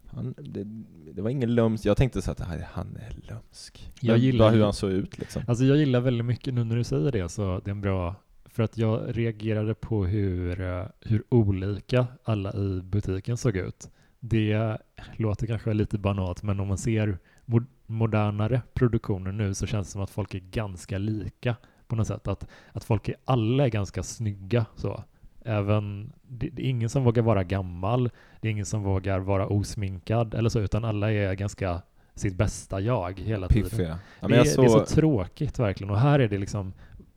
han, 0.07 0.35
det, 0.39 0.65
det 1.13 1.23
var 1.23 1.31
ingen 1.31 1.55
lömsk, 1.55 1.85
jag 1.85 1.97
tänkte 1.97 2.23
så 2.23 2.31
att 2.31 2.49
"Nej, 2.49 2.69
han 2.73 2.97
är 2.97 3.17
lömsk. 3.29 3.93
Jag 4.01 4.19
gillar 4.19 4.45
bara 4.45 4.51
hur 4.55 4.65
han 4.65 4.73
såg 4.73 4.91
ut 4.91 5.19
liksom. 5.19 5.43
Alltså 5.47 5.65
jag 5.65 5.77
gillar 5.77 6.01
väldigt 6.01 6.25
mycket, 6.27 6.55
nu 6.55 6.65
när 6.65 6.77
du 6.77 6.85
säger 6.85 7.13
det, 7.13 7.29
så 7.29 7.61
det 7.65 7.69
är 7.71 7.73
en 7.73 7.81
bra... 7.81 8.15
För 8.53 8.63
att 8.63 8.79
jag 8.79 9.19
reagerade 9.19 9.75
på 9.75 10.05
hur, 10.05 10.61
eh, 10.61 10.85
hur 11.01 11.23
olika 11.29 12.07
alla 12.25 12.53
i 12.53 12.81
butiken 12.83 13.37
såg 13.37 13.57
ut. 13.57 13.91
Det 14.21 14.79
låter 15.17 15.47
kanske 15.47 15.73
lite 15.73 15.99
banalt, 15.99 16.43
men 16.43 16.61
om 16.61 16.69
man 16.69 16.79
ser 16.79 17.19
mo- 17.47 17.67
modernare 17.87 18.63
produktioner 18.75 19.33
nu 19.33 19.55
så 19.55 19.67
känns 19.67 19.87
det 19.87 19.93
som 19.93 20.03
att 20.03 20.11
folk 20.11 20.35
är 20.35 20.39
ganska 20.39 20.99
lika 20.99 21.57
på 21.87 21.97
något 21.97 22.07
sätt. 22.07 22.29
Att, 22.29 22.47
att 22.73 22.85
folk 22.85 23.09
är, 23.09 23.15
alla 23.25 23.65
är 23.65 23.69
ganska 23.69 24.03
snygga 24.03 24.67
så. 24.77 25.05
Även, 25.45 26.13
det, 26.23 26.49
det 26.49 26.63
är 26.63 26.71
ingen 26.71 26.89
som 26.89 27.05
vågar 27.05 27.23
vara 27.23 27.45
gammal, 27.45 28.11
det 28.41 28.49
är 28.49 28.53
ingen 28.53 28.67
som 28.67 28.83
vågar 28.83 29.19
vara 29.19 29.47
osminkad 29.47 30.35
eller 30.35 30.49
så, 30.49 30.61
utan 30.61 30.85
alla 30.85 31.13
är 31.13 31.35
ganska 31.35 31.83
sitt 32.15 32.35
bästa 32.35 32.81
jag 32.81 33.21
hela 33.21 33.49
tiden. 33.49 33.71
Piffiga. 33.71 33.99
Ja, 34.21 34.29
det, 34.29 34.37
är, 34.37 34.45
såg, 34.45 34.65
det 34.65 34.69
är 34.69 34.71
så 34.71 34.85
tråkigt 34.85 35.59
verkligen. 35.59 35.91
Och 35.91 35.99
här 35.99 36.19
är 36.19 36.29
det 36.29 36.39
liksom 36.39 36.73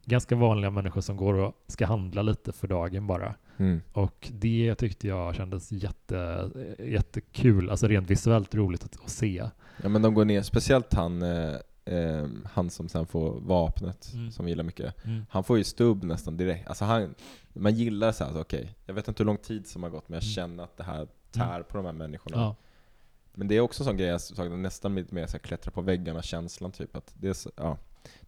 ganska 0.06 0.36
vanliga 0.36 0.72
människor 0.72 1.02
som 1.02 1.18
går 1.18 1.34
och 1.34 1.54
ska 1.68 1.86
handla 1.86 2.22
lite 2.22 2.52
för 2.52 2.68
dagen 2.68 3.08
bara. 3.08 3.36
mm, 3.58 3.82
Och 3.94 4.28
det 4.34 4.76
tyckte 4.76 5.08
jag 5.08 5.36
kändes 5.36 5.72
jätte, 5.72 6.50
jättekul, 6.80 7.70
alltså 7.70 7.88
rent 7.88 8.10
visuellt 8.10 8.56
roligt 8.56 8.84
att, 8.84 9.04
att 9.04 9.10
se. 9.10 9.50
ja 9.84 9.90
men 9.90 10.02
de 10.02 10.14
går 10.14 10.26
ner, 10.26 10.42
speciellt 10.42 10.94
han, 10.94 11.22
eh, 11.22 11.56
eh, 11.86 12.28
han 12.54 12.70
som 12.70 12.90
sen 12.90 13.06
får 13.06 13.40
vapnet, 13.40 14.12
Mm. 14.14 14.32
som 14.32 14.46
vi 14.46 14.52
gillar 14.52 14.64
mycket. 14.64 15.06
Mm. 15.06 15.26
Han 15.30 15.44
får 15.44 15.58
ju 15.58 15.64
stubb 15.64 16.04
nästan 16.04 16.38
direkt. 16.38 16.68
Alltså 16.68 16.86
han, 16.86 17.16
man 17.54 17.76
gillar 17.76 18.12
så 18.12 18.24
här, 18.24 18.30
alltså, 18.32 18.42
okej, 18.42 18.76
jag 18.86 18.94
vet 18.94 19.08
inte 19.08 19.24
hur 19.24 19.26
lång 19.26 19.38
tid 19.38 19.68
som 19.68 19.84
har 19.84 19.90
gått, 19.90 20.10
men 20.10 20.16
jag 20.16 20.24
Mm. 20.24 20.32
känner 20.34 20.64
att 20.64 20.78
det 20.78 20.84
här 20.84 21.08
tär 21.32 21.62
på 21.64 21.78
de 21.78 21.86
här 21.86 21.94
människorna. 21.94 22.38
Ja. 22.38 22.56
Men 23.34 23.48
det 23.48 23.56
är 23.56 23.62
också 23.62 23.84
en 23.84 23.86
sån 23.86 23.98
grej 23.98 24.18
jag 24.38 24.52
nästan 24.60 24.96
lite 24.96 25.16
mer 25.16 25.26
så 25.26 25.32
här, 25.32 25.40
klättra 25.40 25.72
på 25.72 25.82
väggarna-känslan 25.82 26.72
typ. 26.72 26.96
Att 26.96 27.14
det, 27.20 27.28
är 27.28 27.34
så, 27.34 27.52
ja, 27.56 27.78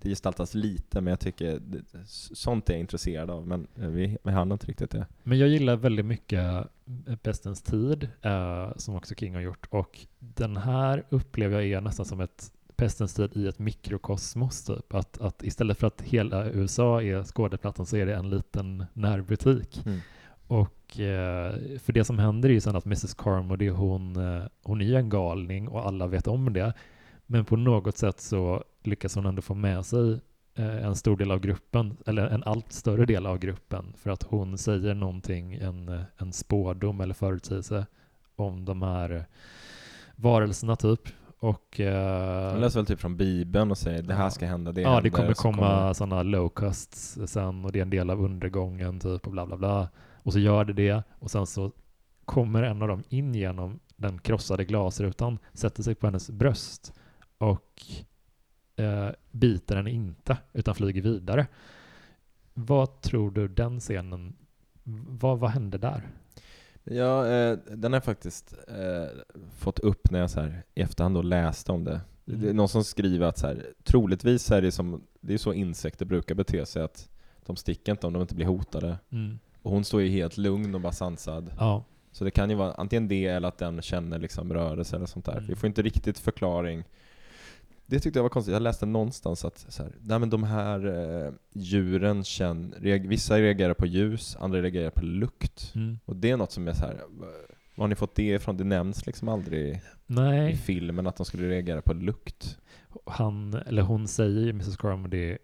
det 0.02 0.10
gestaltas 0.10 0.54
lite, 0.54 1.02
men 1.02 1.12
jag 1.12 1.20
tycker 1.20 1.60
det, 1.60 1.84
sånt 2.34 2.70
är 2.70 2.74
jag 2.74 2.80
intresserad 2.80 3.30
av. 3.30 3.48
Men 3.48 3.68
eh, 3.76 3.88
vi, 3.88 4.18
vi 4.24 4.32
hann 4.32 4.52
inte 4.52 4.68
riktigt 4.68 4.92
det. 4.92 5.06
Men 5.24 5.40
jag 5.40 5.50
gillar 5.50 5.76
väldigt 5.76 6.06
mycket 6.06 6.68
Pestens 7.22 7.62
tid, 7.62 8.10
eh, 8.22 8.72
som 8.76 8.96
också 8.96 9.16
King 9.16 9.34
har 9.34 9.42
gjort. 9.42 9.68
Och 9.70 10.00
den 10.20 10.58
här 10.58 11.04
upplever 11.10 11.62
jag 11.62 11.72
är 11.72 11.82
nästan 11.82 12.06
som 12.06 12.22
ett 12.22 12.52
Pestens 12.76 13.14
tid 13.14 13.32
i 13.36 13.48
ett 13.48 13.60
mikrokosmos. 13.60 14.64
Typ. 14.64 14.94
Att, 14.94 15.22
att 15.22 15.44
istället 15.44 15.78
för 15.78 15.88
att 15.88 16.02
hela 16.02 16.50
USA 16.50 17.02
är 17.02 17.24
skådeplattan 17.24 17.86
så 17.86 17.98
är 17.98 18.06
det 18.06 18.16
en 18.16 18.30
liten 18.30 18.86
närbutik. 18.94 19.86
Mm. 19.86 20.00
Och 20.48 21.00
eh, 21.00 21.56
för 21.80 21.94
det 21.94 22.04
som 22.04 22.20
händer 22.20 22.50
är 22.50 22.54
ju 22.54 22.62
sen 22.62 22.76
att 22.76 22.86
Mrs 22.86 23.14
Carmody, 23.14 23.70
hon, 23.70 24.16
eh, 24.16 24.44
hon 24.64 24.82
är 24.82 24.86
ju 24.86 24.96
en 24.96 25.10
galning 25.10 25.68
och 25.68 25.88
alla 25.88 26.08
vet 26.08 26.28
om 26.28 26.54
det. 26.54 26.74
Men 27.28 27.46
på 27.46 27.56
något 27.56 27.98
sätt 27.98 28.22
så 28.22 28.64
lyckas 28.84 29.16
hon 29.16 29.26
ändå 29.26 29.42
få 29.42 29.54
med 29.54 29.86
sig 29.86 30.20
eh, 30.56 30.86
en 30.86 30.96
stor 30.96 31.18
del 31.18 31.32
av 31.32 31.40
gruppen, 31.40 31.98
eller 32.06 32.28
en 32.28 32.44
allt 32.44 32.72
större 32.72 33.06
del 33.06 33.26
av 33.26 33.40
gruppen, 33.40 33.94
för 33.98 34.10
att 34.10 34.24
hon 34.24 34.58
säger 34.58 34.94
någonting, 34.94 35.54
en, 35.54 36.04
en 36.18 36.34
spårdom 36.34 37.02
eller 37.02 37.14
förutsägelse 37.14 37.86
om 38.36 38.66
de 38.66 38.82
här 38.82 39.26
varelserna 40.16 40.76
typ. 40.76 41.02
Och, 41.40 41.80
eh, 41.80 42.52
Hon 42.52 42.62
läser 42.62 42.80
väl 42.80 42.86
typ 42.86 43.00
från 43.00 43.18
Bibeln 43.18 43.72
och 43.72 43.78
säger 43.78 44.02
det 44.02 44.14
här 44.14 44.30
ska 44.30 44.46
hända, 44.46 44.72
det 44.72 44.82
ja, 44.82 44.90
händer, 44.90 45.04
det 45.04 45.10
kommer 45.10 45.34
komma 45.34 45.94
sådana 45.94 46.24
locusts 46.24 47.18
sen 47.26 47.66
och 47.66 47.72
det 47.72 47.80
är 47.80 47.82
en 47.82 47.90
del 47.90 48.10
av 48.10 48.24
undergången 48.24 49.00
typ 49.00 49.26
och 49.26 49.32
bla 49.32 49.46
bla 49.46 49.58
bla. 49.58 49.90
Och 50.24 50.34
så 50.34 50.40
gör 50.40 50.66
det 50.66 50.74
det 50.74 51.04
och 51.20 51.32
sen 51.32 51.48
så 51.48 51.72
kommer 52.26 52.64
en 52.64 52.82
av 52.82 52.88
dem 52.88 53.04
in 53.10 53.36
genom 53.36 53.80
den 53.96 54.20
krossade 54.20 54.66
glasrutan, 54.66 55.40
sätter 55.54 55.84
sig 55.84 55.96
på 55.96 56.08
hennes 56.08 56.30
bröst 56.30 56.94
och 57.38 57.82
eh, 58.76 59.10
biter 59.32 59.76
henne 59.76 59.92
inte 59.92 60.38
utan 60.54 60.76
flyger 60.76 61.02
vidare. 61.02 61.48
Vad 62.54 63.02
tror 63.02 63.32
du 63.32 63.48
den 63.48 63.80
scenen, 63.80 64.36
vad, 65.08 65.40
vad 65.40 65.50
hände 65.50 65.78
där? 65.78 66.08
Ja, 66.84 67.28
eh, 67.28 67.58
den 67.72 67.94
har 67.94 67.98
jag 67.98 68.04
faktiskt 68.04 68.54
eh, 68.68 69.08
fått 69.58 69.80
upp 69.80 70.12
när 70.12 70.20
jag 70.20 70.30
så 70.30 70.42
här, 70.42 70.64
i 70.76 70.82
efterhand 70.82 71.16
då 71.16 71.22
läste 71.22 71.72
om 71.72 71.84
det. 71.84 72.02
Mm. 72.28 72.42
Det 72.42 72.50
är 72.50 72.54
någon 72.54 72.70
som 72.70 72.84
skriver 72.84 73.28
att 73.28 73.38
så 73.38 73.48
här, 73.48 73.66
troligtvis 73.84 74.52
är 74.52 74.62
det 74.62 74.72
som, 74.72 75.02
det 75.22 75.34
är 75.34 75.38
så 75.38 75.54
insekter 75.54 76.06
brukar 76.06 76.36
bete 76.36 76.66
sig 76.66 76.84
att 76.84 77.10
de 77.46 77.56
sticker 77.56 77.92
inte 77.92 78.08
om 78.08 78.14
de 78.14 78.22
inte 78.22 78.36
blir 78.36 78.46
hotade. 78.46 78.98
Mm. 79.10 79.40
Och 79.62 79.72
hon 79.72 79.84
står 79.84 80.02
ju 80.02 80.10
helt 80.10 80.38
lugn 80.38 80.76
och 80.76 80.82
bara 80.82 80.94
sansad. 80.94 81.52
Ja, 81.60 81.84
Så 82.12 82.24
det 82.24 82.32
kan 82.32 82.50
ju 82.50 82.56
vara 82.56 82.74
antingen 82.74 83.08
det 83.08 83.26
eller 83.26 83.48
att 83.48 83.58
den 83.58 83.82
känner 83.82 84.20
liksom 84.20 84.54
rörelse 84.54 84.96
eller 84.96 85.06
sånt 85.06 85.26
där. 85.26 85.38
Mm. 85.38 85.48
Vi 85.48 85.56
får 85.56 85.68
inte 85.68 85.82
riktigt 85.82 86.20
förklaring. 86.20 86.84
Det 87.90 88.00
tyckte 88.00 88.20
jag 88.20 88.24
var 88.24 88.30
konstigt. 88.30 88.54
Jag 88.54 88.62
läste 88.62 88.86
någonstans 88.86 89.46
att 89.46 89.66
så 89.70 89.84
här, 89.84 89.92
nej 90.02 90.20
men 90.20 90.30
de 90.30 90.44
här 90.44 90.86
eh, 91.26 91.34
djuren 91.54 92.24
känner, 92.24 92.78
reag- 92.80 93.08
vissa 93.08 93.40
reagerar 93.40 93.74
på 93.74 93.86
ljus, 93.86 94.38
andra 94.40 94.62
reagerar 94.62 94.90
på 94.90 95.06
lukt. 95.06 95.72
mm. 95.76 96.00
Och 96.06 96.16
det 96.16 96.30
är 96.32 96.38
något 96.38 96.52
som 96.52 96.68
är 96.68 96.74
så 96.74 96.86
här, 96.86 97.02
var 97.76 97.84
har 97.84 97.88
ni 97.88 97.96
fått 97.96 98.16
det 98.16 98.24
ifrån? 98.24 98.58
Det 98.58 98.64
nämns 98.64 99.06
liksom 99.06 99.28
aldrig 99.30 99.68
i 99.76 99.82
nej. 100.08 100.56
filmen 100.56 101.08
att 101.08 101.16
de 101.16 101.26
skulle 101.26 101.50
reagera 101.50 101.82
på 101.82 101.94
lukt. 101.94 102.58
han, 103.06 103.54
eller 103.54 103.82
hon 103.82 104.08
säger, 104.08 104.50
Mrs 104.50 104.78
Carmody, 104.78 105.38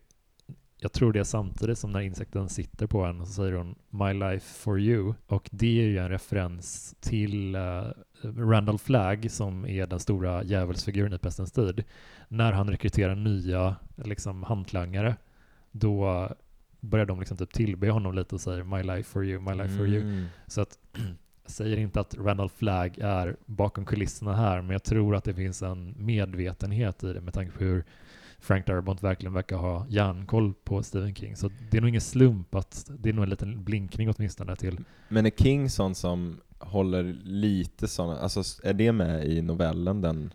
jag 0.79 0.91
tror 0.91 1.13
det 1.13 1.19
är 1.19 1.23
samtidigt 1.23 1.77
som 1.79 1.91
när 1.91 1.99
insekten 2.01 2.49
sitter 2.49 2.87
på 2.87 3.05
henne, 3.05 3.25
så 3.25 3.31
säger 3.33 3.53
hon 3.53 3.75
My 3.89 4.13
life 4.13 4.59
for 4.63 4.79
you. 4.79 5.13
Och 5.27 5.49
det 5.51 5.81
är 5.81 5.85
ju 5.85 5.97
en 5.97 6.09
referens 6.09 6.95
till 6.99 7.55
uh, 7.55 7.87
Randall 8.25 8.79
Flagg 8.79 9.31
som 9.31 9.65
är 9.65 9.87
den 9.87 9.99
stora 9.99 10.43
djävulsfiguren 10.43 11.13
i 11.13 11.17
Pestens 11.17 11.51
tid. 11.51 11.83
När 12.27 12.51
han 12.51 12.69
rekryterar 12.69 13.15
nya 13.15 13.75
liksom, 13.95 14.43
hantlangare, 14.43 15.15
då 15.71 16.29
börjar 16.79 17.05
de 17.05 17.19
liksom 17.19 17.37
typ 17.37 17.53
tillbe 17.53 17.89
honom 17.89 18.13
lite 18.13 18.35
och 18.35 18.41
säger 18.41 18.63
My 18.63 18.83
life 18.83 19.09
for 19.09 19.25
you, 19.25 19.41
my 19.41 19.53
life 19.53 19.77
for 19.77 19.87
you. 19.87 20.01
Mm. 20.01 20.25
Så 20.47 20.61
att 20.61 20.77
jag 20.93 21.05
säger 21.45 21.77
inte 21.77 21.99
att 21.99 22.15
Randall 22.17 22.49
Flagg 22.49 22.97
är 22.97 23.35
bakom 23.45 23.85
kulisserna 23.85 24.35
här, 24.35 24.61
men 24.61 24.71
jag 24.71 24.83
tror 24.83 25.15
att 25.15 25.23
det 25.23 25.33
finns 25.33 25.61
en 25.61 25.95
medvetenhet 25.97 27.03
i 27.03 27.13
det 27.13 27.21
med 27.21 27.33
tanke 27.33 27.57
på 27.57 27.63
hur 27.63 27.83
Frank 28.39 28.67
Darabont 28.67 29.03
verkligen 29.03 29.33
verkar 29.33 29.57
ha 29.57 29.85
järnkoll 29.89 30.53
på 30.63 30.83
Stephen 30.83 31.15
King. 31.15 31.35
Så 31.35 31.49
det 31.71 31.77
är 31.77 31.81
nog 31.81 31.89
ingen 31.89 32.01
slump 32.01 32.55
att 32.55 32.91
det 32.99 33.09
är 33.09 33.13
nog 33.13 33.23
en 33.23 33.29
liten 33.29 33.63
blinkning 33.63 34.09
åtminstone 34.09 34.55
till 34.55 34.79
Men 35.09 35.25
är 35.25 35.29
King 35.29 35.69
sån 35.69 35.95
som 35.95 36.39
håller 36.65 37.03
lite 37.23 37.87
såna, 37.87 38.17
alltså 38.19 38.43
är 38.63 38.73
det 38.73 38.91
med 38.91 39.25
i 39.25 39.41
novellen 39.41 40.01
den? 40.01 40.33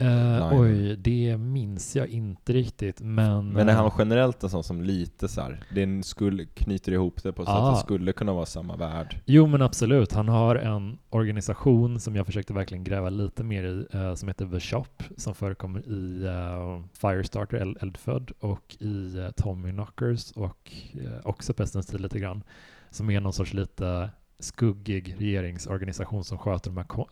Eh, 0.00 0.08
Line. 0.50 0.60
oj, 0.60 0.96
det 0.96 1.36
minns 1.36 1.96
jag 1.96 2.08
inte 2.08 2.52
riktigt, 2.52 3.00
men... 3.00 3.48
Men 3.52 3.68
är 3.68 3.72
eh, 3.72 3.78
han 3.78 3.90
generellt 3.98 4.42
en 4.42 4.50
sån 4.50 4.64
som 4.64 4.82
lite 4.82 5.28
så 5.28 5.40
här, 5.40 5.62
den 5.74 6.02
skulle, 6.02 6.44
knyter 6.44 6.92
ihop 6.92 7.22
det 7.22 7.32
på 7.32 7.44
så 7.44 7.50
Ah. 7.50 7.68
att 7.70 7.74
det 7.74 7.80
skulle 7.80 8.12
kunna 8.12 8.32
vara 8.32 8.46
samma 8.46 8.76
värld? 8.76 9.20
Jo 9.26 9.46
men 9.46 9.62
absolut, 9.62 10.12
han 10.12 10.28
har 10.28 10.56
en 10.56 10.98
organisation 11.10 12.00
som 12.00 12.16
jag 12.16 12.26
försökte 12.26 12.52
verkligen 12.52 12.84
gräva 12.84 13.10
lite 13.10 13.44
mer 13.44 13.64
i, 13.64 13.86
eh, 13.92 14.14
som 14.14 14.28
heter 14.28 14.46
The 14.46 14.60
Shop, 14.60 14.84
som 15.16 15.34
förekommer 15.34 15.80
i 15.88 16.24
eh, 16.26 16.82
Firestarter, 17.00 17.56
Eld- 17.56 17.76
Eldfödd, 17.82 18.30
och 18.40 18.76
i 18.78 19.18
uh, 19.18 19.30
Tommy 19.30 19.70
Knockers 19.70 20.30
och 20.32 20.72
eh, 20.94 21.26
också 21.26 21.52
Pestens 21.54 21.86
tid 21.86 22.00
lite 22.00 22.18
grann, 22.18 22.42
som 22.90 23.10
är 23.10 23.20
någon 23.20 23.32
sorts 23.32 23.54
lite 23.54 24.10
skuggig 24.40 25.16
regeringsorganisation 25.18 26.24
som 26.24 26.38
sköter 26.38 26.70
de 26.70 26.76
här 26.76 26.84
kon- 26.84 27.06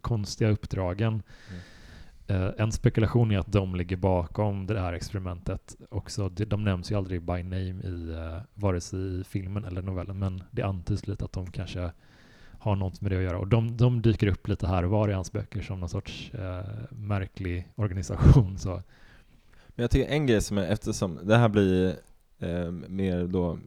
konstiga 0.00 0.50
uppdragen. 0.50 1.22
Eh, 2.26 2.50
en 2.58 2.72
spekulation 2.72 3.30
är 3.30 3.38
att 3.38 3.52
de 3.52 3.74
ligger 3.74 3.96
bakom 3.96 4.66
det 4.66 4.80
här 4.80 4.92
experimentet 4.92 5.76
också. 5.88 6.28
De, 6.28 6.44
de 6.44 6.64
nämns 6.64 6.90
ju 6.90 6.94
aldrig 6.96 7.22
by 7.22 7.42
name 7.42 7.82
i 7.82 8.10
uh, 8.10 8.40
vare 8.54 8.80
sig 8.80 9.20
i 9.20 9.24
filmen 9.24 9.64
eller 9.64 9.82
novellen, 9.82 10.18
men 10.18 10.42
det 10.50 10.62
antyds 10.62 11.06
lite 11.06 11.24
att 11.24 11.32
de 11.32 11.50
kanske 11.50 11.92
har 12.58 12.76
något 12.76 13.00
med 13.00 13.12
det 13.12 13.16
att 13.16 13.22
göra. 13.22 13.38
Och 13.38 13.48
de, 13.48 13.76
de 13.76 14.02
dyker 14.02 14.26
upp 14.26 14.48
lite 14.48 14.66
här 14.66 14.84
och 14.84 14.90
var 14.90 15.08
i 15.08 15.12
hans 15.12 15.32
böcker 15.32 15.62
som 15.62 15.80
någon 15.80 15.88
sorts 15.88 16.34
eh, 16.34 16.66
märklig 16.90 17.68
organisation. 17.74 18.58
Så. 18.58 18.70
Men 19.68 19.82
jag 19.82 19.90
tycker 19.90 20.10
en 20.10 20.26
grej 20.26 20.40
som 20.40 20.58
är, 20.58 20.62
eftersom 20.62 21.18
det 21.22 21.36
här 21.36 21.48
blir 21.48 21.94
eh, 22.38 22.70
mer 22.70 23.26
då 23.26 23.58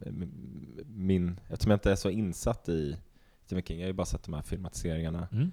min, 0.86 1.40
eftersom 1.48 1.70
jag 1.70 1.76
inte 1.76 1.90
är 1.90 1.96
så 1.96 2.10
insatt 2.10 2.68
i 2.68 2.96
Stephen 3.44 3.62
King, 3.64 3.78
jag 3.78 3.84
har 3.84 3.88
ju 3.88 3.92
bara 3.92 4.06
sett 4.06 4.22
de 4.22 4.34
här 4.34 4.42
filmatiseringarna. 4.42 5.28
Mm. 5.32 5.50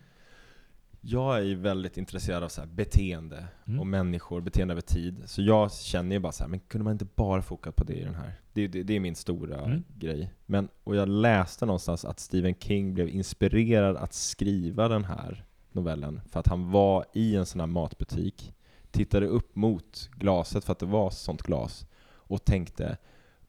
Jag 1.01 1.37
är 1.37 1.41
ju 1.41 1.55
väldigt 1.55 1.97
intresserad 1.97 2.43
av 2.43 2.49
så 2.49 2.61
här 2.61 2.67
beteende 2.67 3.45
Mm. 3.67 3.79
och 3.79 3.87
människor, 3.87 4.41
beteende 4.41 4.71
över 4.73 4.81
tid. 4.81 5.23
Så 5.25 5.41
jag 5.41 5.73
känner 5.73 6.15
ju 6.15 6.19
bara 6.19 6.31
så 6.31 6.43
här, 6.43 6.49
men 6.49 6.59
kunde 6.59 6.83
man 6.83 6.91
inte 6.93 7.05
bara 7.15 7.41
fokat 7.41 7.75
på 7.75 7.83
det 7.83 7.93
i 7.93 8.03
den 8.03 8.15
här? 8.15 8.33
Det, 8.53 8.67
det, 8.67 8.83
det 8.83 8.95
är 8.95 8.99
min 8.99 9.15
stora 9.15 9.61
Mm. 9.61 9.83
grej. 9.97 10.33
Men, 10.45 10.67
och 10.83 10.95
jag 10.95 11.09
läste 11.09 11.65
någonstans 11.65 12.05
att 12.05 12.19
Stephen 12.19 12.55
King 12.59 12.93
blev 12.93 13.09
inspirerad 13.09 13.97
att 13.97 14.13
skriva 14.13 14.87
den 14.87 15.03
här 15.05 15.45
novellen 15.71 16.21
för 16.29 16.39
att 16.39 16.47
han 16.47 16.71
var 16.71 17.05
i 17.13 17.35
en 17.35 17.45
sån 17.45 17.59
här 17.59 17.67
matbutik, 17.67 18.53
tittade 18.91 19.27
upp 19.27 19.55
mot 19.55 20.09
glaset 20.17 20.63
för 20.63 20.71
att 20.71 20.79
det 20.79 20.85
var 20.85 21.09
sånt 21.09 21.41
glas 21.41 21.85
och 22.05 22.45
tänkte 22.45 22.97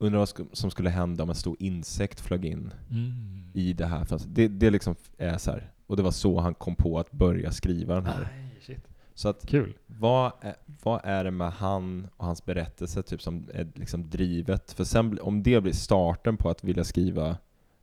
Undrar 0.03 0.19
vad 0.19 0.47
som 0.53 0.71
skulle 0.71 0.91
hända 0.91 1.23
om 1.23 1.29
en 1.29 1.35
stor 1.37 1.57
insekt 1.59 2.21
flög 2.21 2.45
in 2.45 2.73
Mm. 2.91 3.13
i 3.55 3.73
det 3.73 3.87
här. 3.87 4.05
För 4.05 4.17
att 4.17 4.35
det, 4.35 4.49
det 4.49 4.71
liksom 4.71 4.95
är 5.19 5.39
så 5.39 5.51
här. 5.51 5.71
Och 5.87 5.97
det 5.97 6.03
var 6.03 6.11
så 6.11 6.41
han 6.41 6.55
kom 6.55 6.75
på 6.77 6.99
att 6.99 7.13
börja 7.13 7.51
skriva 7.51 7.95
den 7.95 8.07
här. 8.07 8.29
Shit. 8.61 8.89
Så 9.15 9.29
att 9.29 9.47
Kul. 9.47 9.75
vad 9.87 10.33
är, 10.41 10.55
vad 10.83 11.01
är 11.05 11.25
det 11.25 11.31
med 11.31 11.53
han 11.53 12.09
och 12.17 12.25
hans 12.27 12.45
berättelse 12.45 13.03
typ 13.03 13.23
som 13.23 13.49
är 13.55 13.69
liksom 13.75 14.11
drivet? 14.11 14.73
För 14.73 14.85
sen, 14.85 15.19
om 15.23 15.43
det 15.43 15.61
blir 15.61 15.73
starten 15.73 16.37
på 16.37 16.49
att 16.51 16.65
vilja 16.65 16.85
skriva 16.85 17.37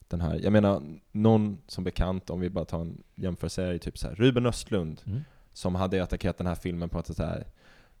den 0.08 0.20
här, 0.20 0.40
jag 0.42 0.52
menar 0.52 0.82
någon 1.12 1.58
som 1.66 1.84
bekant, 1.84 2.30
om 2.30 2.40
vi 2.40 2.50
bara 2.50 2.64
tar 2.64 2.80
en 2.80 3.02
jämförelse, 3.14 3.64
är 3.64 3.78
typ 3.78 3.98
så 3.98 4.08
här, 4.08 4.14
Ruben 4.14 4.46
Östlund 4.46 5.00
Mm. 5.06 5.20
som 5.52 5.74
hade 5.74 6.02
attackerat 6.02 6.38
den 6.38 6.46
här 6.46 6.54
filmen 6.54 6.88
på 6.88 6.98
att 6.98 7.16
så 7.16 7.22
här, 7.24 7.46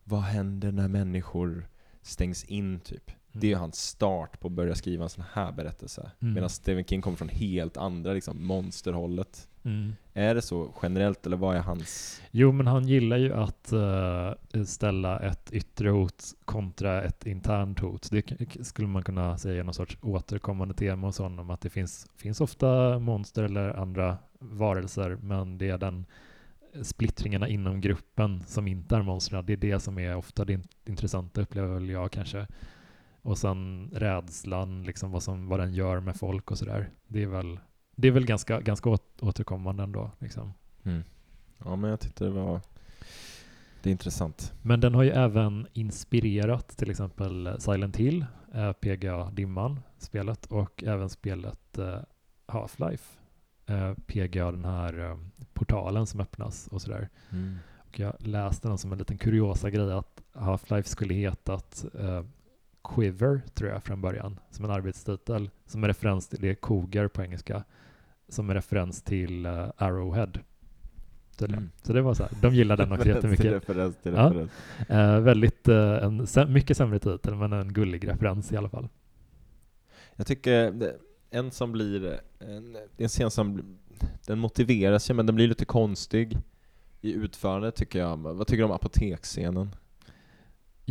vad 0.04 0.20
händer 0.20 0.72
när 0.72 0.88
människor 0.88 1.68
stängs 2.02 2.44
in 2.44 2.80
typ? 2.80 3.10
Det 3.32 3.46
är 3.46 3.50
ju 3.50 3.56
hans 3.56 3.76
start 3.76 4.40
på 4.40 4.46
att 4.48 4.52
börja 4.52 4.74
skriva 4.74 5.04
en 5.04 5.10
sån 5.10 5.24
här 5.32 5.52
berättelse. 5.52 6.10
Mm. 6.20 6.34
Medan 6.34 6.50
Stephen 6.50 6.84
King 6.84 7.02
kommer 7.02 7.16
från 7.16 7.28
helt 7.28 7.76
andra 7.76 8.12
liksom, 8.12 8.46
monsterhållet. 8.46 9.48
Mm. 9.62 9.92
Är 10.14 10.34
det 10.34 10.42
så 10.42 10.68
generellt 10.82 11.26
eller 11.26 11.36
vad 11.36 11.56
är 11.56 11.60
hans... 11.60 12.22
Jo, 12.30 12.52
men 12.52 12.66
han 12.66 12.88
gillar 12.88 13.16
ju 13.16 13.34
att 13.34 13.72
eh, 13.72 14.64
ställa 14.64 15.18
ett 15.20 15.52
yttre 15.52 15.90
hot 15.90 16.24
kontra 16.44 17.02
ett 17.02 17.26
internt 17.26 17.78
hot. 17.78 18.10
Det 18.10 18.24
skulle 18.66 18.88
man 18.88 19.02
kunna 19.02 19.38
säga 19.38 19.60
är 19.60 19.64
någon 19.64 19.74
sorts 19.74 19.98
återkommande 20.02 20.74
tema 20.74 21.06
hos 21.06 21.18
honom, 21.18 21.50
att 21.50 21.60
det 21.60 21.70
finns, 21.70 22.06
finns 22.16 22.40
ofta 22.40 22.98
monster 22.98 23.42
eller 23.42 23.68
andra 23.70 24.18
varelser, 24.38 25.18
men 25.22 25.58
det 25.58 25.68
är 25.68 25.78
den 25.78 26.06
splittringarna 26.82 27.48
inom 27.48 27.80
gruppen 27.80 28.42
som 28.46 28.68
inte 28.68 28.96
är 28.96 29.02
monstren. 29.02 29.46
Det 29.46 29.52
är 29.52 29.56
det 29.56 29.80
som 29.80 29.98
är 29.98 30.16
ofta 30.16 30.44
det 30.44 30.52
in- 30.52 30.68
intressanta, 30.84 31.40
upplever 31.40 31.80
jag 31.80 32.12
kanske. 32.12 32.46
Och 33.22 33.38
sen 33.38 33.90
rädslan, 33.92 34.82
liksom 34.82 35.10
vad, 35.10 35.22
som, 35.22 35.48
vad 35.48 35.60
den 35.60 35.74
gör 35.74 36.00
med 36.00 36.16
folk 36.16 36.50
och 36.50 36.58
sådär. 36.58 36.90
Det 37.06 37.22
är 37.22 37.26
väl 37.26 37.60
det 37.96 38.08
är 38.08 38.12
väl 38.12 38.26
ganska, 38.26 38.60
ganska 38.60 38.90
åt, 38.90 39.22
återkommande 39.22 39.82
ändå. 39.82 40.10
Liksom. 40.18 40.52
Mm. 40.82 41.02
Ja, 41.64 41.76
men 41.76 41.90
jag 41.90 42.00
tyckte 42.00 42.24
det 42.24 42.30
var 42.30 42.60
det 43.82 43.90
är 43.90 43.92
intressant. 43.92 44.52
Men 44.62 44.80
den 44.80 44.94
har 44.94 45.02
ju 45.02 45.10
även 45.10 45.66
inspirerat 45.72 46.68
till 46.68 46.90
exempel 46.90 47.56
Silent 47.58 47.96
Hill, 47.96 48.26
eh, 48.54 48.72
PGA 48.72 49.30
Dimman, 49.30 49.80
spelet, 49.98 50.46
och 50.46 50.84
även 50.84 51.08
spelet 51.08 51.78
eh, 51.78 51.98
Half-Life. 52.46 53.18
Eh, 53.66 53.94
PGA, 54.06 54.50
den 54.50 54.64
här 54.64 55.10
eh, 55.10 55.18
portalen 55.52 56.06
som 56.06 56.20
öppnas 56.20 56.68
och 56.68 56.82
sådär. 56.82 57.08
Mm. 57.30 57.58
Och 57.78 57.98
jag 57.98 58.14
läste 58.18 58.68
den 58.68 58.78
som 58.78 58.92
en 58.92 58.98
liten 58.98 59.18
kuriosa 59.18 59.70
grej 59.70 59.92
att 59.92 60.22
Half-Life 60.32 60.82
skulle 60.82 61.14
hetat 61.14 61.84
Quiver, 62.84 63.40
tror 63.54 63.70
jag, 63.70 63.82
från 63.82 64.00
början, 64.00 64.40
som 64.50 64.64
en 64.64 64.70
arbetstitel, 64.70 65.50
som 65.66 65.84
är 65.84 65.88
referens 65.88 66.28
till, 66.28 66.40
det 66.40 66.50
är 66.50 66.54
Cougar 66.54 67.08
på 67.08 67.22
engelska, 67.22 67.64
som 68.28 68.50
är 68.50 68.54
referens 68.54 69.02
till 69.02 69.46
uh, 69.46 69.70
Arrowhead. 69.76 70.32
Mm. 71.48 71.70
Så 71.82 71.92
det 71.92 72.02
var 72.02 72.14
så 72.14 72.22
här, 72.22 72.32
de 72.42 72.54
gillar 72.54 72.76
den 72.76 72.92
också 72.92 73.08
jättemycket. 73.08 73.44
referens, 73.44 73.96
till 73.96 74.12
Ja. 74.12 74.26
referens. 74.30 74.50
Eh, 74.88 75.20
väldigt, 75.20 75.68
eh, 75.68 76.04
en 76.04 76.52
mycket 76.52 76.76
sämre 76.76 76.98
titel, 76.98 77.34
men 77.34 77.52
en 77.52 77.72
gullig 77.72 78.08
referens 78.08 78.52
i 78.52 78.56
alla 78.56 78.68
fall. 78.68 78.88
Jag 80.16 80.26
tycker 80.26 80.74
en 81.30 81.50
som 81.50 81.72
blir, 81.72 82.20
en, 82.38 82.76
en 82.96 83.08
scen 83.08 83.30
som, 83.30 83.76
den 84.26 84.38
motiveras 84.38 85.10
ju 85.10 85.14
men 85.14 85.26
den 85.26 85.34
blir 85.34 85.48
lite 85.48 85.64
konstig 85.64 86.38
i 87.00 87.12
utförandet 87.12 87.74
tycker 87.74 87.98
jag. 87.98 88.16
Vad 88.16 88.46
tycker 88.46 88.58
du 88.58 88.64
om 88.64 88.72
apoteksscenen? 88.72 89.74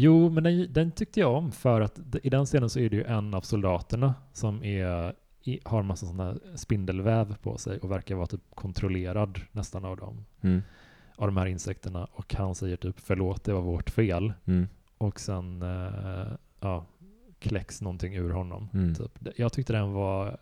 Jo, 0.02 0.30
men 0.30 0.44
den, 0.44 0.74
den 0.74 0.92
tyckte 0.92 1.20
jag 1.20 1.34
om 1.34 1.52
för 1.52 1.82
att 1.82 2.00
i 2.24 2.30
den 2.30 2.46
scenen 2.46 2.70
så 2.70 2.80
är 2.80 2.90
det 2.90 2.96
ju 2.96 3.04
en 3.04 3.34
av 3.34 3.42
soldaterna 3.42 4.14
som 4.34 4.64
är, 4.64 5.14
i, 5.44 5.60
har 5.64 5.84
massa 5.84 6.06
här 6.06 6.40
spindelväv 6.56 7.36
på 7.42 7.58
sig 7.58 7.80
och 7.80 7.92
verkar 7.92 8.16
vara 8.16 8.28
typ 8.28 8.42
kontrollerad 8.56 9.40
nästan 9.52 9.86
av 9.86 9.98
dem, 9.98 10.26
Mm. 10.42 10.62
av 11.16 11.28
de 11.28 11.38
här 11.38 11.46
insekterna. 11.46 12.08
Och 12.12 12.34
han 12.34 12.56
säger 12.56 12.76
typ 12.78 13.00
förlåt, 13.00 13.44
det 13.44 13.54
var 13.54 13.62
vårt 13.62 13.90
fel. 13.90 14.34
Mm. 14.46 14.68
Och 14.98 15.20
sen 15.20 15.62
eh, 15.62 16.32
ja, 16.60 16.86
kläcks 17.40 17.82
någonting 17.82 18.16
ur 18.16 18.30
honom. 18.30 18.70
Mm. 18.74 18.96
Typ. 18.96 19.20
Jag 19.36 19.54
tyckte 19.54 19.74
den 19.74 19.92
var, 19.94 20.38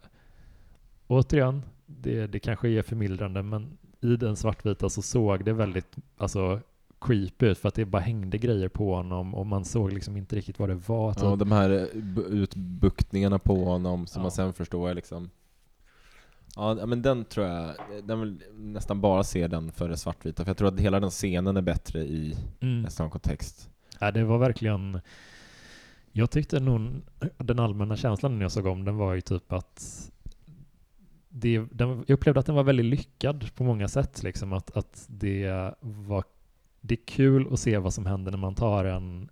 återigen, 1.07 1.63
det, 1.85 2.27
det 2.27 2.39
kanske 2.39 2.69
är 2.69 2.81
förmildrande, 2.81 3.43
men 3.43 3.77
i 4.01 4.15
den 4.15 4.35
svartvita 4.35 4.89
så 4.89 5.01
såg 5.01 5.45
det 5.45 5.53
väldigt 5.53 5.95
alltså, 6.17 6.61
creepy 7.01 7.45
ut 7.45 7.57
för 7.57 7.67
att 7.67 7.75
det 7.75 7.85
bara 7.85 8.01
hängde 8.01 8.37
grejer 8.37 8.69
på 8.69 8.95
honom 8.95 9.35
och 9.35 9.45
man 9.45 9.65
såg 9.65 9.93
liksom 9.93 10.17
inte 10.17 10.35
riktigt 10.35 10.59
vad 10.59 10.69
det 10.69 10.75
var. 10.75 11.13
Typ. 11.13 11.23
Ja, 11.23 11.35
de 11.35 11.51
här 11.51 11.69
eh, 11.69 11.85
bu- 11.93 12.27
utbuktningarna 12.27 13.39
på 13.39 13.63
honom 13.65 14.07
som 14.07 14.19
Ja. 14.19 14.23
man 14.23 14.31
sen 14.31 14.53
förstår 14.53 14.93
liksom 14.93 15.29
Ja 16.55 16.85
men 16.85 17.01
den 17.01 17.25
tror 17.25 17.45
jag, 17.45 17.75
den 18.03 18.19
vill 18.19 18.43
nästan 18.53 19.01
bara 19.01 19.23
se 19.23 19.47
den 19.47 19.71
för 19.71 19.89
det 19.89 19.97
svartvita 19.97 20.43
för 20.43 20.49
jag 20.49 20.57
tror 20.57 20.67
att 20.67 20.79
hela 20.79 20.99
den 20.99 21.09
scenen 21.09 21.57
är 21.57 21.61
bättre 21.61 21.99
i 21.99 22.37
mm. 22.59 22.81
nästan 22.81 23.09
kontext. 23.09 23.69
ja, 23.99 24.11
det 24.11 24.23
var 24.23 24.37
verkligen... 24.37 24.99
Jag 26.11 26.31
tyckte 26.31 26.59
nog 26.59 26.91
den 27.37 27.59
allmänna 27.59 27.95
känslan 27.95 28.35
när 28.37 28.41
jag 28.45 28.51
såg 28.51 28.65
om 28.65 28.85
den 28.85 28.97
var 28.97 29.13
ju 29.13 29.21
typ 29.21 29.51
att 29.51 30.11
det, 31.29 31.65
den, 31.71 31.89
jag 31.89 32.09
upplevde 32.09 32.39
att 32.39 32.45
den 32.45 32.55
var 32.55 32.63
väldigt 32.63 32.85
lyckad 32.85 33.55
på 33.55 33.63
många 33.63 33.87
sätt. 33.87 34.23
Liksom, 34.23 34.53
att, 34.53 34.77
att 34.77 35.05
det, 35.09 35.73
var, 35.81 36.23
det 36.87 36.93
är 36.95 37.05
kul 37.05 37.53
att 37.53 37.59
se 37.59 37.77
vad 37.77 37.93
som 37.93 38.05
händer 38.05 38.31
när 38.31 38.37
man 38.37 38.55
tar 38.55 38.85
en 38.85 39.29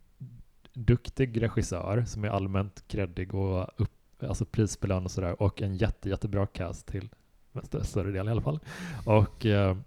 duktig 0.73 1.41
regissör 1.41 2.03
som 2.07 2.23
är 2.23 2.29
allmänt 2.29 2.83
kreddig 2.87 3.35
och 3.35 3.69
upp, 3.77 4.23
alltså 4.23 4.45
prisbelönad 4.45 5.03
och 5.05 5.11
sådär 5.11 5.41
och 5.41 5.61
en 5.61 5.75
jätte, 5.75 6.09
jättebra 6.09 6.47
cast 6.47 6.85
till 6.87 7.09
stö- 7.53 7.83
större 7.83 8.11
del 8.11 8.27
i 8.27 8.31
alla 8.31 8.41
fall. 8.41 8.59
Och 9.05 9.45
eh, 9.45 9.77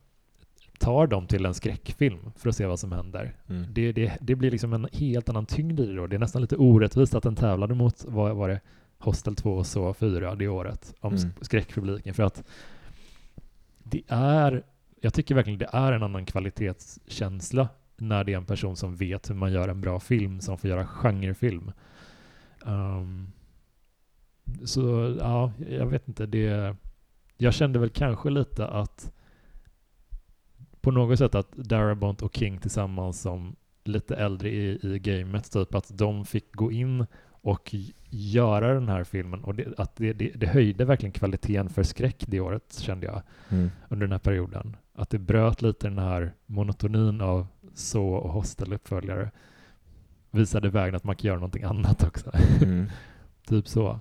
tar 0.78 1.06
dem 1.06 1.26
till 1.26 1.46
en 1.46 1.54
skräckfilm 1.54 2.18
för 2.36 2.48
att 2.48 2.56
se 2.56 2.66
vad 2.66 2.78
som 2.80 2.92
händer. 2.92 3.36
Mm. 3.48 3.66
Det, 3.72 3.92
det, 3.92 4.18
det 4.20 4.34
blir 4.34 4.50
liksom 4.50 4.72
en 4.72 4.88
helt 4.92 5.28
annan 5.28 5.46
tyngd 5.46 5.80
i 5.80 5.86
det 5.86 5.94
då. 5.94 6.06
Det 6.06 6.16
är 6.16 6.20
nästan 6.20 6.42
lite 6.42 6.56
orättvist 6.56 7.14
att 7.14 7.22
den 7.22 7.36
tävlade 7.36 7.74
mot, 7.74 8.04
vad 8.08 8.36
var 8.36 8.48
det, 8.48 8.60
Hostel 8.98 9.34
2 9.36 9.52
och 9.52 9.66
så 9.66 9.94
4 9.94 10.34
det 10.34 10.48
året, 10.48 10.94
om 11.00 11.12
Mm. 11.14 11.24
sk- 11.28 11.44
skräckpubliken. 11.44 12.14
För 12.14 12.22
att 12.22 12.44
det 13.82 14.02
är, 14.08 14.62
jag 15.00 15.14
tycker 15.14 15.34
verkligen 15.34 15.58
det 15.58 15.68
är 15.72 15.92
en 15.92 16.02
annan 16.02 16.26
kvalitetskänsla 16.26 17.68
när 17.96 18.24
det 18.24 18.32
är 18.32 18.36
en 18.36 18.44
person 18.44 18.76
som 18.76 18.96
vet 18.96 19.30
hur 19.30 19.34
man 19.34 19.52
gör 19.52 19.68
en 19.68 19.80
bra 19.80 20.00
film, 20.00 20.40
som 20.40 20.58
får 20.58 20.70
göra 20.70 20.86
genrefilm. 20.86 21.72
Um, 22.64 23.32
så 24.64 25.16
ja, 25.20 25.52
jag 25.70 25.86
vet 25.86 26.08
inte. 26.08 26.26
Det, 26.26 26.76
jag 27.36 27.54
kände 27.54 27.78
väl 27.78 27.90
kanske 27.90 28.30
lite 28.30 28.68
att 28.68 29.12
på 30.80 30.90
något 30.90 31.18
sätt 31.18 31.34
att 31.34 31.52
Darabont 31.52 32.22
och 32.22 32.36
King 32.36 32.58
tillsammans 32.58 33.20
som 33.20 33.56
lite 33.84 34.16
äldre 34.16 34.48
i, 34.48 34.78
i 34.82 34.98
gamet, 34.98 35.52
typ 35.52 35.74
att 35.74 35.98
de 35.98 36.24
fick 36.24 36.54
gå 36.54 36.72
in 36.72 37.06
och 37.30 37.74
göra 38.10 38.74
den 38.74 38.88
här 38.88 39.04
filmen 39.04 39.44
och 39.44 39.54
det, 39.54 39.78
att 39.78 39.96
det, 39.96 40.12
det, 40.12 40.32
det 40.34 40.46
höjde 40.46 40.84
verkligen 40.84 41.12
kvaliteten 41.12 41.68
för 41.70 41.82
skräck 41.82 42.24
det 42.26 42.40
året 42.40 42.78
kände 42.78 43.06
jag 43.06 43.22
Mm. 43.48 43.70
under 43.88 44.06
den 44.06 44.12
här 44.12 44.18
perioden. 44.18 44.76
Att 44.98 45.10
det 45.10 45.18
bröt 45.18 45.62
lite 45.62 45.88
den 45.88 45.98
här 45.98 46.32
monotonin 46.46 47.20
av 47.20 47.46
så 47.74 48.06
och 48.08 48.30
hostel-uppföljare. 48.32 49.30
Visade 50.30 50.68
vägen 50.68 50.94
att 50.94 51.04
man 51.04 51.16
kan 51.16 51.28
göra 51.28 51.38
någonting 51.38 51.62
annat 51.62 52.02
också. 52.04 52.30
Mm. 52.62 52.90
typ 53.46 53.68
så. 53.68 54.00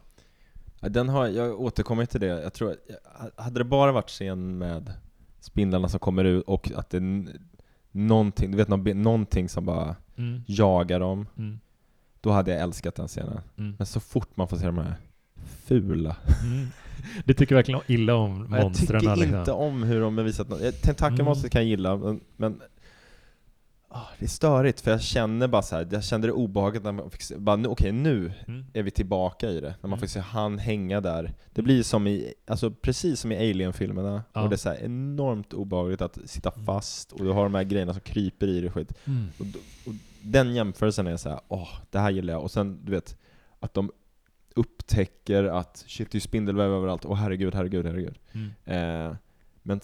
Den 0.80 1.10
har, 1.10 1.28
jag 1.28 1.62
återkommer 1.62 2.06
till 2.06 2.20
det, 2.20 2.28
jag 2.28 2.54
tror 2.54 2.76
hade 3.36 3.60
det 3.60 3.64
bara 3.64 3.92
varit 3.92 4.10
scen 4.10 4.58
med 4.58 4.94
spindlarna 5.40 5.90
som 5.90 6.00
kommer 6.00 6.24
ut 6.24 6.44
och 6.48 6.72
att 6.76 6.90
det 6.90 6.98
är 6.98 7.26
någonting, 7.92 8.52
du 8.52 8.58
vet 8.58 8.68
nå- 8.68 8.78
någonting 8.94 9.50
som 9.50 9.66
bara 9.66 9.96
Mm. 10.18 10.42
jagar 10.48 11.00
dem, 11.00 11.28
Mm. 11.38 11.60
då 12.22 12.32
hade 12.32 12.52
jag 12.52 12.62
älskat 12.62 12.96
den 12.96 13.08
scenen. 13.08 13.40
Mm. 13.58 13.76
Men 13.78 13.86
så 13.88 14.00
fort 14.00 14.38
man 14.38 14.48
får 14.48 14.58
se 14.58 14.66
de 14.66 14.78
här 14.78 14.96
fula 15.66 16.16
Mm. 17.12 17.24
Det 17.26 17.34
tycker 17.34 17.56
verkligen 17.56 17.82
illa 17.88 18.16
om 18.16 18.42
Men 18.44 18.52
jag 18.54 18.64
monstren. 18.64 19.00
tycker 19.00 19.16
liksom. 19.16 19.40
inte 19.40 19.52
om 19.52 19.84
hur 19.84 20.02
de 20.02 20.18
har 20.18 20.26
visat 20.26 20.50
något. 20.50 20.82
Tentakelmonstret 20.82 21.44
Mm. 21.44 21.50
kan 21.50 21.62
jag 21.62 21.70
gilla, 21.70 22.18
men, 22.38 22.62
ah, 23.90 24.02
det 24.20 24.26
är 24.26 24.30
störigt 24.30 24.82
för 24.82 24.92
jag 24.92 25.02
känner 25.02 25.48
bara 25.48 25.62
så 25.62 25.76
här, 25.76 25.88
jag 25.92 26.04
kände 26.04 26.28
det 26.28 26.32
obehagligt 26.34 26.84
när 26.84 26.92
man 26.92 27.10
fick 27.10 27.22
se, 27.22 27.36
bara 27.38 27.56
nu, 27.56 27.68
okej 27.68 27.92
nu 27.92 28.32
Mm. 28.48 28.66
är 28.74 28.84
vi 28.84 28.92
tillbaka 28.92 29.50
i 29.50 29.60
det. 29.60 29.68
När 29.82 29.90
man 29.90 29.90
Mm. 29.90 30.00
får 30.00 30.08
se 30.08 30.20
han 30.20 30.58
hänga 30.60 31.02
där. 31.02 31.34
Det 31.54 31.62
blir 31.62 31.84
som 31.84 32.08
i, 32.08 32.34
alltså 32.48 32.72
precis 32.72 33.20
som 33.20 33.32
i 33.32 33.36
Alien-filmerna. 33.52 34.24
Ja. 34.34 34.42
Och 34.42 34.50
det 34.50 34.56
är 34.56 34.58
så 34.58 34.74
enormt 34.74 35.54
obehagligt 35.54 36.02
att 36.02 36.18
sitta 36.26 36.52
Mm. 36.52 36.66
fast 36.66 37.12
och 37.12 37.24
du 37.24 37.32
har 37.32 37.44
de 37.44 37.56
här 37.56 37.64
grejerna 37.64 37.94
som 37.94 38.02
kryper 38.02 38.48
i 38.48 38.62
dig 38.62 38.70
skit. 38.72 38.94
Mm. 39.06 39.28
Och, 39.40 39.46
och 39.88 39.94
den 40.22 40.56
jämförelsen 40.56 41.08
är 41.08 41.18
så 41.18 41.30
här, 41.30 41.40
åh, 41.48 41.70
det 41.90 42.00
här 42.00 42.10
gillar 42.12 42.34
jag. 42.34 42.44
Och 42.44 42.52
sen, 42.52 42.80
du 42.86 42.92
vet, 42.92 43.18
att 43.60 43.74
de 43.74 43.92
upptäcker 44.58 45.44
att 45.44 45.84
shit, 45.88 46.12
det 46.12 46.18
är 46.18 46.20
spindelväv 46.20 46.72
överallt. 46.72 47.06
Åh 47.06 47.16
herregud, 47.16 47.56
herregud, 47.56 47.86
herregud. 47.86 48.16
Mm. 48.34 49.08
Eh, 49.10 49.16
men 49.64 49.80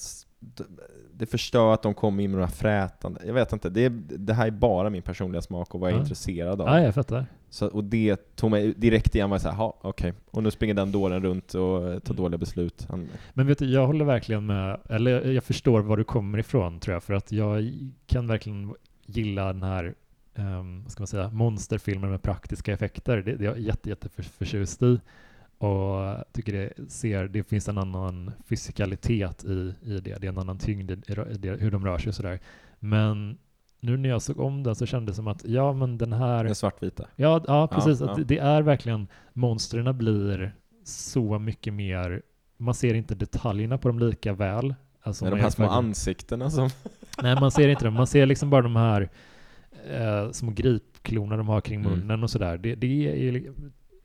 det 1.14 1.26
förstör 1.26 1.74
att 1.74 1.82
de 1.84 1.94
kommer 1.94 2.24
in 2.24 2.32
med 2.32 2.38
några 2.38 2.52
frätande, 2.52 3.22
jag 3.26 3.34
vet 3.34 3.54
inte, 3.54 3.70
det, 3.70 3.86
är, 3.86 3.90
det 4.18 4.34
här 4.34 4.48
är 4.48 4.52
bara 4.52 4.90
min 4.90 5.02
personliga 5.02 5.42
smak 5.42 5.74
och 5.76 5.80
vad 5.80 5.90
jag 5.90 5.94
är 5.94 5.98
Ja. 6.00 6.02
intresserad 6.02 6.62
av. 6.62 6.68
Ja, 6.68 6.82
jag 6.82 6.96
fattar. 6.96 7.26
Så, 7.50 7.68
och 7.68 7.84
det 7.84 8.36
tog 8.36 8.52
mig 8.52 8.74
direkt 8.78 9.16
igen, 9.16 9.30
var 9.30 9.36
jag 9.36 9.42
såhär, 9.42 9.58
ja 9.58 9.78
okej, 9.82 10.14
och 10.32 10.44
nu 10.44 10.52
springer 10.52 10.74
den 10.74 10.92
dåren 10.92 11.24
runt 11.24 11.46
och 11.54 11.80
tar 11.82 11.90
Mm. 11.90 12.16
dåliga 12.16 12.38
beslut. 12.38 12.86
Han, 12.90 13.08
Men 13.34 13.48
vet 13.48 13.58
du, 13.60 13.66
jag 13.66 13.88
håller 13.88 14.06
verkligen 14.06 14.46
med, 14.46 14.80
eller 14.90 15.32
jag 15.32 15.44
förstår 15.44 15.82
var 15.82 15.98
du 15.98 16.04
kommer 16.04 16.38
ifrån 16.38 16.80
tror 16.80 16.94
jag, 16.94 17.04
för 17.04 17.14
att 17.14 17.32
jag 17.32 17.72
kan 18.08 18.28
verkligen 18.28 18.74
gilla 19.06 19.46
den 19.54 19.64
här, 19.64 19.94
um, 20.36 20.86
ska 20.88 21.02
man 21.02 21.08
säga, 21.08 21.30
monsterfilmer 21.30 22.08
med 22.08 22.22
praktiska 22.22 22.74
effekter. 22.74 23.18
Det, 23.18 23.36
det 23.36 23.46
är 23.46 23.50
jag 23.50 23.60
jätte, 23.60 23.90
jätte 23.90 24.10
för, 24.10 24.24
förtjust 24.24 24.82
i. 24.82 25.00
Och 25.58 26.24
tycker 26.32 26.54
det, 26.54 26.92
ser, 26.92 27.28
det 27.28 27.44
finns 27.44 27.68
en 27.70 27.78
annan 27.78 28.32
fysikalitet 28.46 29.44
i, 29.44 29.74
i 29.82 30.00
det, 30.00 30.18
det 30.20 30.28
är 30.28 30.30
en 30.30 30.38
annan 30.38 30.58
tyngd 30.58 30.92
i, 30.92 30.96
det, 31.38 31.50
hur 31.50 31.72
de 31.72 31.86
rör 31.86 31.98
sig 31.98 32.10
och 32.10 32.16
sådär. 32.16 32.40
Men 32.80 33.38
nu 33.80 33.98
när 33.98 34.10
jag 34.10 34.22
såg 34.22 34.40
om 34.40 34.64
den 34.64 34.76
så 34.76 34.86
kändes 34.86 35.14
det 35.14 35.16
som 35.16 35.28
att, 35.28 35.46
ja 35.46 35.74
men 35.74 35.98
den 35.98 36.14
här 36.14 36.44
den 36.44 36.56
svartvita. 36.56 37.08
Ja, 37.16 37.44
ja 37.48 37.68
precis. 37.68 38.00
Ja, 38.00 38.12
att 38.12 38.18
ja. 38.18 38.24
Det 38.24 38.38
är 38.38 38.62
verkligen, 38.62 39.08
monstren 39.34 39.98
blir 39.98 40.56
så 40.84 41.40
mycket 41.40 41.74
mer, 41.74 42.22
man 42.58 42.74
ser 42.74 42.94
inte 42.94 43.16
detaljerna 43.16 43.78
på 43.78 43.88
dem 43.88 44.00
lika 44.00 44.34
väl. 44.34 44.76
Alltså 45.02 45.26
man 45.26 45.34
de 45.34 45.40
här 45.40 45.50
små 45.50 45.70
ansiktena 45.70 46.50
som... 46.50 46.70
Nej, 47.22 47.36
man 47.40 47.52
ser 47.52 47.68
inte 47.68 47.86
dem. 47.86 47.94
Man 47.94 48.08
ser 48.08 48.26
liksom 48.26 48.50
bara 48.50 48.62
de 48.62 48.76
här 48.76 49.10
eh, 49.90 50.32
små 50.32 50.52
gripklorna 50.52 51.38
de 51.38 51.48
har 51.48 51.62
kring 51.62 51.80
Mm. 51.80 51.92
munnen 51.92 52.24
och 52.24 52.30
sådär. 52.30 52.58
Det, 52.58 52.76
det, 52.76 53.28
är, 53.28 53.44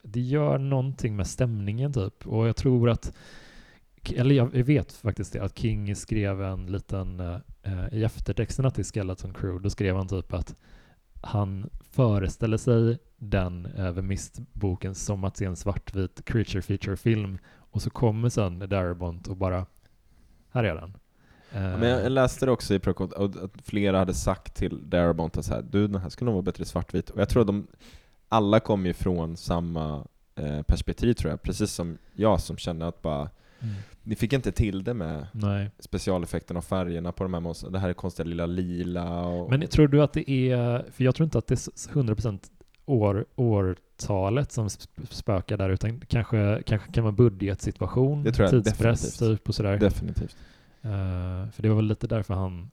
det 0.02 0.20
gör 0.20 0.58
någonting 0.58 1.16
med 1.16 1.26
stämningen 1.26 1.92
typ. 1.92 2.26
Och 2.26 2.48
jag 2.48 2.56
tror 2.56 2.90
att, 2.90 3.12
eller 4.14 4.34
jag 4.34 4.46
vet 4.64 4.92
faktiskt 4.92 5.32
det, 5.32 5.42
att 5.42 5.58
King 5.58 5.96
skrev 5.96 6.42
en 6.42 6.66
liten, 6.66 7.20
eh, 7.20 7.88
i 7.92 8.04
eftertexterna 8.04 8.70
till 8.70 8.84
Skeleton 8.84 9.34
Crew, 9.34 9.62
då 9.62 9.70
skrev 9.70 9.96
han 9.96 10.08
typ 10.08 10.32
att 10.32 10.56
han 11.20 11.70
föreställer 11.90 12.56
sig 12.56 12.98
den 13.16 13.66
över 13.66 14.02
Mist-boken 14.02 14.94
som 14.94 15.24
att 15.24 15.36
se 15.36 15.44
en 15.44 15.56
svartvit 15.56 16.24
creature 16.24 16.62
feature-film 16.62 17.38
och 17.70 17.78
och 17.78 17.82
så 17.82 17.90
kommer 17.90 18.28
sen 18.28 18.58
Darabont 18.58 19.28
och 19.28 19.36
bara, 19.36 19.66
här 20.50 20.64
är 20.64 20.74
den. 20.74 20.96
Ja, 21.52 21.76
Men 21.76 21.88
jag 21.88 22.12
läste 22.12 22.46
det 22.46 22.52
också 22.52 22.74
i 22.74 22.78
Procot, 22.78 23.12
att 23.14 23.50
flera 23.64 23.98
hade 23.98 24.14
sagt 24.14 24.54
till 24.54 24.90
Darabont 24.90 25.36
att 25.36 25.44
så 25.44 25.54
här, 25.54 25.62
du 25.70 25.86
den 25.88 26.00
här 26.02 26.08
skulle 26.08 26.26
nog 26.26 26.34
vara 26.34 26.42
bättre 26.42 26.62
i 26.62 26.66
svartvitt. 26.66 27.10
Och 27.10 27.20
jag 27.20 27.28
tror 27.28 27.40
att 27.40 27.46
de, 27.46 27.66
alla 28.28 28.60
kom 28.60 28.86
ju 28.86 28.92
från 28.92 29.36
samma 29.36 30.04
eh, 30.36 30.62
perspektiv 30.62 31.14
tror 31.14 31.30
jag, 31.30 31.42
precis 31.42 31.72
som 31.72 31.98
jag 32.14 32.40
som 32.40 32.56
kände 32.56 32.86
att 32.86 33.02
bara, 33.02 33.30
Mm. 33.60 33.74
ni 34.02 34.14
fick 34.16 34.32
inte 34.32 34.52
till 34.52 34.84
det 34.84 34.94
med 34.94 35.26
Nej. 35.32 35.70
specialeffekterna 35.78 36.58
och 36.58 36.64
färgerna 36.64 37.12
på 37.12 37.24
de 37.24 37.34
här 37.34 37.40
monstren. 37.40 37.72
Det 37.72 37.78
här 37.78 37.88
är 37.88 37.92
konstiga 37.92 38.26
lilla 38.28 38.46
lila 38.46 39.20
och... 39.26 39.50
Men 39.50 39.66
tror 39.66 39.88
du 39.88 40.02
att 40.02 40.12
det 40.12 40.30
är, 40.30 40.84
för 40.92 41.04
jag 41.04 41.14
tror 41.14 41.24
inte 41.24 41.38
att 41.38 41.46
det 41.46 41.54
är 41.54 41.56
s- 41.56 41.88
100% 41.92 42.38
år, 42.86 43.24
årtalet 43.36 44.52
som 44.52 44.66
sp- 44.68 45.06
spökar 45.10 45.56
där, 45.56 45.70
utan 45.70 46.00
kanske, 46.00 46.62
kanske 46.66 46.92
kan 46.92 47.04
vara 47.04 47.12
budgetsituation, 47.12 48.22
Det 48.22 48.32
tror 48.32 48.44
jag 48.52 48.64
tidspress 48.64 49.00
definitivt. 49.02 49.38
typ 49.38 49.48
och 49.48 49.54
sådär. 49.54 49.76
Definitivt. 49.78 50.36
Eh, 50.82 51.50
för 51.50 51.62
det 51.62 51.68
var 51.68 51.76
väl 51.76 51.84
lite 51.84 52.06
därför 52.06 52.34
han, 52.34 52.70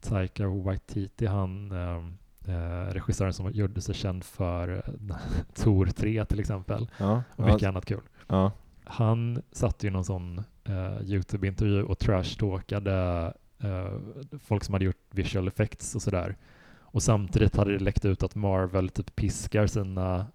Taika 0.00 0.48
Waititi, 0.48 1.26
han 1.26 1.72
ehm, 1.72 2.18
eh, 2.48 2.92
regissören 2.94 3.32
som 3.32 3.50
gjorde 3.52 3.80
sig 3.80 3.94
känd 3.94 4.24
för 4.24 4.82
Tor 5.54 5.86
3 5.86 6.24
till 6.24 6.40
exempel, 6.40 6.88
Ja, 6.98 7.22
och 7.36 7.48
ja, 7.48 7.52
mycket 7.54 7.68
annat 7.68 7.86
kul. 7.86 8.00
ja. 8.28 8.52
Han 8.84 9.42
satt 9.52 9.84
ju 9.84 9.90
någon 9.90 10.04
sån 10.04 10.38
eh, 10.64 11.02
YouTube-intervju 11.02 11.82
och 11.82 11.98
trash-talkade 11.98 13.32
eh, 13.58 13.92
folk 14.38 14.64
som 14.64 14.72
hade 14.72 14.84
gjort 14.84 15.04
visual 15.10 15.48
effects 15.48 15.94
och 15.94 16.02
sådär. 16.02 16.36
Och 16.80 17.02
samtidigt 17.02 17.56
hade 17.56 17.72
det 17.72 17.84
läckt 17.84 18.04
ut 18.04 18.22
att 18.22 18.34
Marvel 18.34 18.88
typ 18.88 19.16
piskar 19.16 19.66
sina 19.66 20.26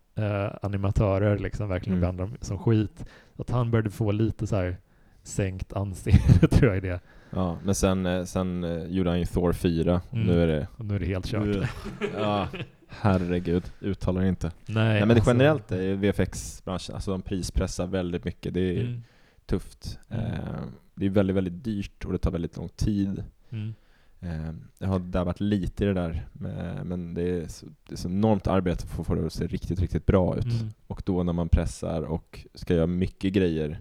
animatörer, 0.61 1.37
liksom 1.37 1.69
verkligen 1.69 1.97
Mm. 1.97 2.01
behandlar 2.01 2.25
dem 2.25 2.37
som 2.41 2.57
skit. 2.59 3.05
Att 3.37 3.49
han 3.49 3.71
började 3.71 3.89
få 3.89 4.11
lite 4.11 4.47
så 4.47 4.55
här 4.55 4.77
sänkt 5.23 5.73
anseende 5.73 6.47
tror 6.51 6.67
jag 6.67 6.77
är 6.77 6.81
det. 6.81 6.99
ja. 7.29 7.57
Men 7.63 7.75
sen, 7.75 8.05
eh, 8.05 8.23
sen 8.23 8.63
eh, 8.63 8.83
gjorde 8.85 9.09
han 9.09 9.19
ju 9.19 9.25
Thor 9.25 9.53
4, 9.53 10.01
Mm. 10.11 10.27
nu 10.27 10.43
är 10.43 10.47
det... 10.47 10.67
Och 10.77 10.85
nu 10.85 10.95
är 10.95 10.99
det 10.99 11.05
helt 11.05 11.25
kört. 11.25 11.69
ja, 12.17 12.47
herregud, 12.87 13.63
uttalar 13.81 14.23
inte. 14.23 14.51
Nej, 14.65 14.83
Nej, 14.93 14.99
men 15.05 15.11
alltså- 15.11 15.29
generellt 15.31 15.71
är 15.71 15.93
VFX-branschen, 15.95 16.95
alltså 16.95 17.11
de 17.11 17.21
prispressar 17.21 17.87
väldigt 17.87 18.25
mycket, 18.25 18.53
det 18.53 18.77
är 18.77 18.81
Mm. 18.81 19.01
tufft. 19.45 19.99
Mm. 20.09 20.25
Eh, 20.25 20.39
det 20.95 21.05
är 21.05 21.09
väldigt, 21.09 21.35
väldigt 21.35 21.63
dyrt 21.63 22.05
och 22.05 22.11
det 22.11 22.17
tar 22.17 22.31
väldigt 22.31 22.57
lång 22.57 22.69
tid. 22.69 23.23
Mm. 23.49 23.73
Eh, 24.19 24.53
jag 24.79 24.87
har 24.87 24.99
dabbat 24.99 25.39
lite 25.39 25.83
i 25.83 25.87
det 25.87 25.93
där, 25.93 26.27
men, 26.33 26.87
men 26.87 27.13
det, 27.13 27.21
är 27.29 27.47
så, 27.47 27.65
det 27.87 27.93
är 27.93 27.97
så 27.97 28.07
enormt 28.09 28.47
arbete 28.47 28.87
för 28.87 29.01
att 29.01 29.07
få 29.07 29.15
det 29.15 29.25
att 29.25 29.33
se 29.33 29.47
riktigt, 29.47 29.79
riktigt 29.79 30.05
bra 30.05 30.37
ut. 30.37 30.43
Mm. 30.45 30.69
Och 30.87 31.01
då 31.05 31.23
när 31.23 31.33
man 31.33 31.49
pressar 31.49 32.01
och 32.01 32.45
ska 32.53 32.73
göra 32.75 32.87
mycket 32.87 33.33
grejer, 33.33 33.79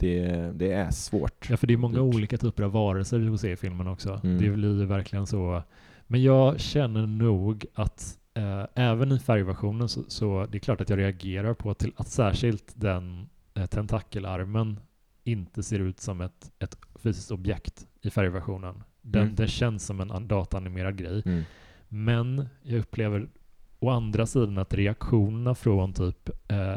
det, 0.00 0.26
det 0.54 0.72
är 0.72 0.90
svårt. 0.90 1.50
Ja, 1.50 1.56
för 1.56 1.66
det 1.66 1.72
är 1.72 1.78
många 1.78 2.00
olika 2.00 2.36
typer 2.38 2.62
av 2.62 2.72
varelser 2.72 3.18
vi 3.18 3.28
får 3.28 3.36
se 3.36 3.50
i 3.52 3.56
filmen 3.56 3.86
också. 3.86 4.20
Mm. 4.24 4.38
Det 4.42 4.50
blir 4.50 4.78
ju 4.80 4.84
verkligen 4.86 5.26
så. 5.26 5.62
Men 6.06 6.22
jag 6.22 6.60
känner 6.60 7.06
nog 7.06 7.64
att 7.74 8.18
eh, 8.34 8.64
även 8.74 9.12
i 9.12 9.18
färgversionen 9.18 9.88
så, 9.88 10.02
så 10.08 10.46
det 10.50 10.58
är 10.58 10.60
klart 10.60 10.80
att 10.80 10.90
jag 10.90 10.98
reagerar 10.98 11.54
på 11.54 11.74
till, 11.74 11.92
att 11.96 12.08
särskilt 12.08 12.72
den 12.74 13.28
eh, 13.54 13.66
tentakelarmen 13.66 14.80
inte 15.24 15.62
ser 15.62 15.78
ut 15.78 16.00
som 16.00 16.20
ett, 16.20 16.52
ett 16.58 16.76
fysiskt 17.02 17.30
objekt 17.30 17.86
i 18.02 18.10
färgversionen. 18.10 18.82
Den, 19.02 19.22
Mm. 19.22 19.34
den 19.34 19.48
känns 19.48 19.86
som 19.86 20.00
en 20.00 20.10
an- 20.10 20.28
dataanimerad 20.28 20.96
grej. 20.96 21.22
Mm. 21.26 21.42
Men 21.88 22.48
jag 22.62 22.78
upplever 22.80 23.28
å 23.78 23.90
andra 23.90 24.26
sidan 24.26 24.58
att 24.58 24.74
reaktionerna 24.74 25.54
från 25.54 25.92
typ 25.92 26.30
eh, 26.48 26.74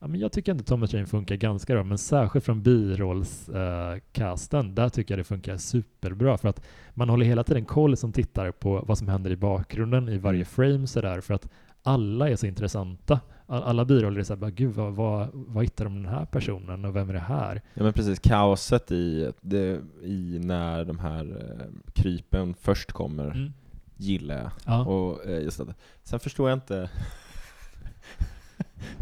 Ja, 0.00 0.06
men 0.06 0.20
jag 0.20 0.32
tycker 0.32 0.52
inte 0.52 0.64
Thomas 0.64 0.92
Jane 0.92 1.06
funkar 1.06 1.36
ganska 1.36 1.72
bra, 1.74 1.84
men 1.84 1.98
särskilt 1.98 2.44
från 2.44 2.62
birollscasten, 2.62 4.74
där 4.74 4.88
tycker 4.88 5.14
jag 5.14 5.18
det 5.20 5.24
funkar 5.24 5.56
superbra 5.56 6.38
för 6.38 6.48
att 6.48 6.62
man 6.94 7.08
håller 7.08 7.26
hela 7.26 7.44
tiden 7.44 7.64
koll 7.64 7.96
som 7.96 8.12
tittare 8.12 8.52
på 8.52 8.84
vad 8.86 8.98
som 8.98 9.08
händer 9.08 9.30
i 9.30 9.36
bakgrunden 9.36 10.08
i 10.08 10.18
varje 10.18 10.36
Mm. 10.38 10.46
frame 10.46 10.86
sådär, 10.86 11.20
för 11.20 11.34
att 11.34 11.48
alla 11.82 12.28
är 12.30 12.36
så 12.36 12.46
intressanta. 12.46 13.20
All- 13.46 13.62
Alla 13.62 13.84
biroller 13.84 14.20
är 14.20 14.24
såhär, 14.24 14.40
bara, 14.40 14.50
gud 14.50 14.74
vad, 14.74 14.92
vad, 14.92 15.28
vad 15.32 15.64
hittar 15.64 15.84
de 15.84 16.02
den 16.02 16.12
här 16.12 16.24
personen 16.24 16.84
och 16.84 16.96
vem 16.96 17.08
är 17.08 17.12
det 17.12 17.18
här? 17.18 17.62
Ja 17.74 17.82
men 17.82 17.92
precis, 17.92 18.18
kaoset 18.18 18.92
i, 18.92 19.32
det, 19.40 19.80
i 20.02 20.38
när 20.42 20.84
de 20.84 20.98
här 20.98 21.56
eh, 21.60 21.66
krypen 21.94 22.54
först 22.60 22.92
kommer 22.92 23.30
Mm. 23.30 23.52
gillar 23.96 24.36
jag. 24.38 24.50
Ja. 24.66 24.84
Och 24.84 25.26
eh, 25.26 25.42
just 25.42 25.58
det. 25.66 25.74
Sen 26.02 26.20
förstår 26.20 26.48
jag 26.50 26.56
inte 26.56 26.90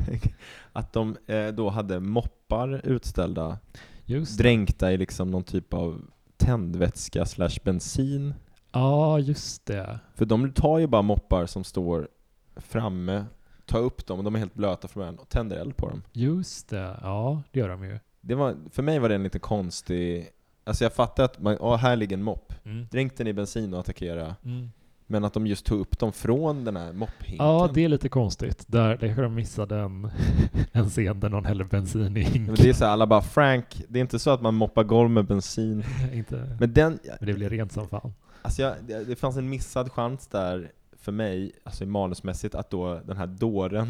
att 0.77 0.93
de 0.93 1.17
eh, 1.27 1.49
då 1.49 1.71
hade 1.71 2.01
moppar 2.01 2.81
utställda, 2.85 3.59
Just 4.05 4.39
dränkta 4.39 4.93
i 4.93 4.97
liksom 4.97 5.31
någon 5.31 5.45
typ 5.45 5.75
av 5.75 6.03
tändvätska 6.37 7.27
slash 7.27 7.59
bensin. 7.65 8.35
Ja, 8.73 9.19
just 9.19 9.67
det. 9.67 9.99
För 10.15 10.25
de 10.25 10.53
tar 10.53 10.79
ju 10.79 10.87
bara 10.87 11.03
moppar 11.03 11.47
som 11.47 11.65
står 11.65 12.09
framme, 12.57 13.25
tar 13.67 13.79
upp 13.79 14.07
dem, 14.07 14.19
och 14.19 14.25
de 14.25 14.35
är 14.35 14.39
helt 14.39 14.55
blöta 14.55 14.89
från 14.89 15.01
början, 15.01 15.19
och 15.19 15.29
tänder 15.29 15.57
eld 15.57 15.77
på 15.77 15.89
dem. 15.89 16.03
Just 16.13 16.69
det. 16.69 16.99
Ja, 17.03 17.43
det 17.53 17.61
gör 17.61 17.69
de 17.69 17.85
ju. 17.85 17.99
Det 18.21 18.35
var, 18.35 18.57
för 18.71 18.83
mig 18.83 18.99
var 18.99 19.09
det 19.09 19.15
en 19.15 19.23
lite 19.23 19.39
konstig... 19.39 20.29
Alltså 20.65 20.85
jag 20.85 20.93
fattar 20.93 21.25
att 21.25 21.41
man, 21.41 21.57
åh, 21.61 21.77
här 21.77 21.97
ligger 21.97 22.17
en 22.17 22.23
mopp. 22.23 22.53
Mm. 22.65 22.87
Dränk 22.91 23.17
den 23.17 23.27
i 23.27 23.33
bensin 23.33 23.75
och 23.75 23.81
attackera. 23.81 24.37
Mm. 24.45 24.71
Men 25.07 25.25
att 25.25 25.33
de 25.35 25.47
just 25.47 25.67
tog 25.67 25.81
upp 25.81 25.99
dem 25.99 26.13
från 26.13 26.65
den 26.65 26.77
här 26.77 26.93
mopphinken. 26.93 27.47
Ja, 27.47 27.71
det 27.75 27.85
är 27.85 27.89
lite 27.89 28.09
konstigt. 28.09 28.65
Där, 28.67 28.97
där 28.97 29.23
de 29.23 29.35
missade 29.35 29.77
en, 29.79 30.11
en 30.73 30.91
scen 30.91 31.21
där 31.21 31.29
någon 31.29 31.45
häller 31.45 31.65
bensin 31.65 32.03
i 32.07 32.11
Men 32.11 32.23
hink. 32.23 32.57
det 32.57 32.69
är 32.69 32.73
så 32.73 32.85
här, 32.85 32.93
alla 32.93 33.07
bara 33.07 33.23
Frank, 33.23 33.83
det 33.89 33.99
är 33.99 34.01
inte 34.01 34.19
så 34.19 34.31
att 34.31 34.43
man 34.43 34.55
moppar 34.55 34.85
golv 34.85 35.11
med 35.11 35.25
bensin. 35.27 35.85
Inte, 36.13 36.57
Men 36.61 36.73
den, 36.73 36.99
men 37.21 37.27
det 37.27 37.35
blir 37.35 37.51
rent 37.51 37.73
som 37.73 37.89
fan. 37.89 38.13
alltså 38.43 38.63
jag, 38.63 38.75
det, 38.87 39.05
det 39.05 39.17
fanns 39.17 39.37
en 39.37 39.49
missad 39.49 39.93
chans 39.93 40.27
där 40.27 40.71
för 40.99 41.13
mig, 41.13 41.53
alltså 41.65 41.87
manusmässigt, 41.87 42.55
att 42.55 42.71
då 42.71 43.01
den 43.07 43.17
här 43.17 43.27
dåren 43.27 43.87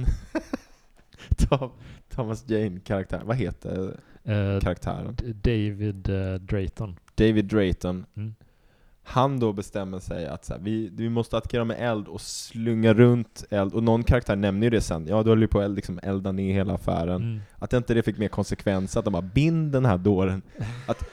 Tom, 1.36 1.70
Thomas 2.08 2.48
Jane 2.48 2.80
karaktär, 2.80 3.20
vad 3.24 3.36
heter 3.36 3.96
Eh, 4.28 4.60
karaktären? 4.60 5.16
David 5.42 6.08
eh, 6.08 6.34
Drayton. 6.34 6.96
David 7.14 7.44
Drayton. 7.44 8.04
Mm. 8.16 8.34
Han 9.08 9.40
då 9.40 9.52
bestämmer 9.52 9.98
sig 9.98 10.26
att 10.26 10.44
så 10.44 10.52
här, 10.52 10.60
vi, 10.60 10.90
vi 10.92 11.08
måste 11.08 11.36
attackera 11.36 11.64
med 11.64 11.76
eld 11.80 12.08
och 12.08 12.20
slunga 12.20 12.94
runt 12.94 13.44
eld, 13.50 13.74
och 13.74 13.82
någon 13.82 14.02
karaktär 14.04 14.36
nämner 14.36 14.66
ju 14.66 14.70
det 14.70 14.80
sen, 14.80 15.06
ja 15.06 15.22
du 15.22 15.28
håller 15.30 15.42
ju 15.42 15.48
på 15.48 15.60
att 15.60 15.70
liksom 15.70 16.00
elda 16.02 16.32
ner 16.32 16.52
hela 16.54 16.74
affären. 16.74 17.22
Mm. 17.22 17.40
Att 17.58 17.72
inte 17.72 17.94
det 17.94 18.02
fick 18.02 18.18
mer 18.18 18.28
konsekvenser, 18.28 18.98
att 19.00 19.04
de 19.04 19.12
bara 19.12 19.22
bind 19.22 19.72
den 19.72 19.84
här 19.84 19.98
dåren. 19.98 20.42
Att 20.86 21.04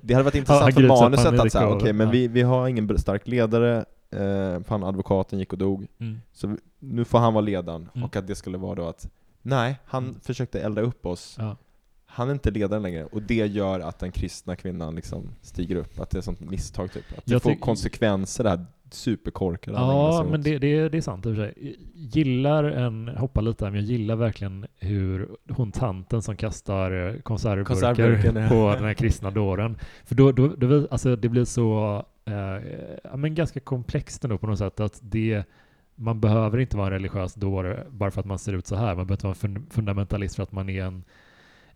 det 0.00 0.14
hade 0.14 0.24
varit 0.24 0.34
intressant 0.42 0.62
han 0.62 0.72
för 0.72 0.88
manuset 0.88 1.56
att 1.56 1.64
och- 1.64 1.76
okej 1.76 1.92
men 1.92 2.06
ja. 2.06 2.12
vi, 2.12 2.28
vi 2.28 2.42
har 2.42 2.68
ingen 2.68 2.98
stark 2.98 3.26
ledare, 3.28 3.84
eh, 4.10 4.62
fan 4.62 4.84
advokaten 4.84 5.38
gick 5.38 5.52
och 5.52 5.58
dog, 5.58 5.86
Mm. 6.00 6.20
så 6.32 6.56
nu 6.78 7.04
får 7.04 7.18
han 7.18 7.34
vara 7.34 7.44
ledaren. 7.44 7.88
Mm. 7.94 8.04
Och 8.04 8.16
att 8.16 8.26
det 8.26 8.34
skulle 8.34 8.58
vara 8.58 8.74
då 8.74 8.88
att, 8.88 9.08
nej, 9.42 9.76
han 9.84 10.04
Mm. 10.04 10.20
försökte 10.20 10.60
elda 10.60 10.82
upp 10.82 11.06
oss, 11.06 11.36
Ja. 11.38 11.56
Han 12.18 12.28
är 12.28 12.32
inte 12.32 12.50
ledaren 12.50 12.82
längre. 12.82 13.04
Och 13.04 13.22
det 13.22 13.46
gör 13.46 13.80
att 13.80 13.98
den 13.98 14.12
kristna 14.12 14.56
kvinnan 14.56 14.94
liksom 14.94 15.28
stiger 15.42 15.76
upp, 15.76 16.00
att 16.00 16.10
det 16.10 16.16
är 16.16 16.18
ett 16.18 16.24
sånt 16.24 16.40
misstag 16.40 16.92
typ. 16.92 17.18
Att 17.18 17.26
det 17.26 17.40
får 17.40 17.54
konsekvenser 17.54 18.44
det 18.44 18.50
här 18.50 18.66
superkorkade 18.90 19.76
Ja, 19.76 20.26
men 20.30 20.42
det, 20.42 20.58
det, 20.58 20.88
det 20.88 20.98
är 20.98 21.02
sant 21.02 21.26
i 21.26 21.28
och 21.28 21.36
för 21.36 21.42
sig. 21.42 21.76
Jag 21.94 22.16
Gillar 22.16 22.64
en, 22.64 23.08
hoppa 23.08 23.40
lite 23.40 23.64
här, 23.64 23.72
men 23.72 23.80
jag 23.80 23.90
gillar 23.90 24.16
verkligen 24.16 24.66
hur 24.78 25.28
hon 25.48 25.72
tanten 25.72 26.22
som 26.22 26.36
kastar 26.36 27.14
eh, 27.14 27.20
konservburkar 27.20 28.48
på 28.48 28.74
den 28.74 28.84
här 28.84 28.94
kristna 28.94 29.30
dåren. 29.30 29.78
För 30.04 30.14
då, 30.14 30.32
då, 30.32 30.48
då 30.48 30.88
alltså 30.90 31.16
det 31.16 31.28
blir 31.28 31.44
så, 31.44 31.96
eh, 32.24 33.16
men 33.16 33.34
ganska 33.34 33.60
komplext 33.60 34.24
ändå 34.24 34.38
på 34.38 34.46
något 34.46 34.58
sätt 34.58 34.80
att 34.80 34.98
det 35.02 35.44
man 35.94 36.20
behöver 36.20 36.58
inte 36.58 36.76
vara 36.76 36.86
en 36.86 36.92
religiös 36.92 37.34
dåre 37.34 37.86
bara 37.90 38.10
för 38.10 38.20
att 38.20 38.26
man 38.26 38.38
ser 38.38 38.52
ut 38.52 38.66
så 38.66 38.76
här. 38.76 38.94
Man 38.94 39.06
behöver 39.06 39.12
inte 39.14 39.26
vara 39.26 39.36
en 39.42 39.56
fun- 39.56 39.70
fundamentalist 39.70 40.36
för 40.36 40.42
att 40.42 40.52
man 40.52 40.68
är 40.68 40.84
en, 40.84 41.04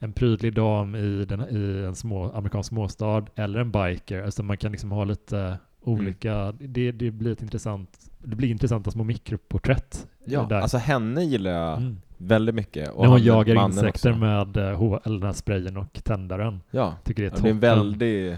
en 0.03 0.13
prydlig 0.13 0.55
dam 0.55 0.95
i, 0.95 1.25
den, 1.25 1.41
i 1.41 1.85
en 1.87 1.95
små, 1.95 2.33
amerikansk 2.33 2.69
småstad 2.69 3.25
eller 3.35 3.61
en 3.61 3.71
biker. 3.71 4.23
Alltså 4.23 4.43
man 4.43 4.57
kan 4.57 4.73
liksom 4.73 4.91
ha 4.93 5.05
lite 5.05 5.59
olika, 5.81 6.53
det, 6.53 6.93
det 6.93 7.11
blir 7.11 7.33
ett 7.33 7.43
intressant, 7.43 7.99
det 8.19 8.37
blir 8.37 8.49
intressanta 8.51 8.91
små 8.91 9.05
mikroporträtt. 9.05 10.07
Ja, 10.25 10.47
där. 10.49 10.61
alltså 10.61 10.79
henne 10.79 11.25
gillar 11.25 11.51
jag 11.51 11.77
Mm. 11.79 11.97
väldigt 12.17 12.55
mycket. 12.55 12.91
Och 12.91 13.03
När 13.03 13.11
hon 13.11 13.23
jagar 13.23 13.65
insekter 13.67 14.11
också. 14.11 14.19
med 14.21 14.57
eh, 14.57 14.83
eller 15.05 15.19
den 15.19 15.23
här 15.23 15.33
sprayen 15.33 15.77
och 15.77 16.05
tändaren. 16.05 16.61
Ja, 16.71 16.95
Tycker 17.05 17.23
det 17.23 17.29
är 17.29 17.33
Ja, 17.37 17.43
det 17.43 17.49
är 17.49 17.53
en 17.53 17.61
väldig, 17.61 18.37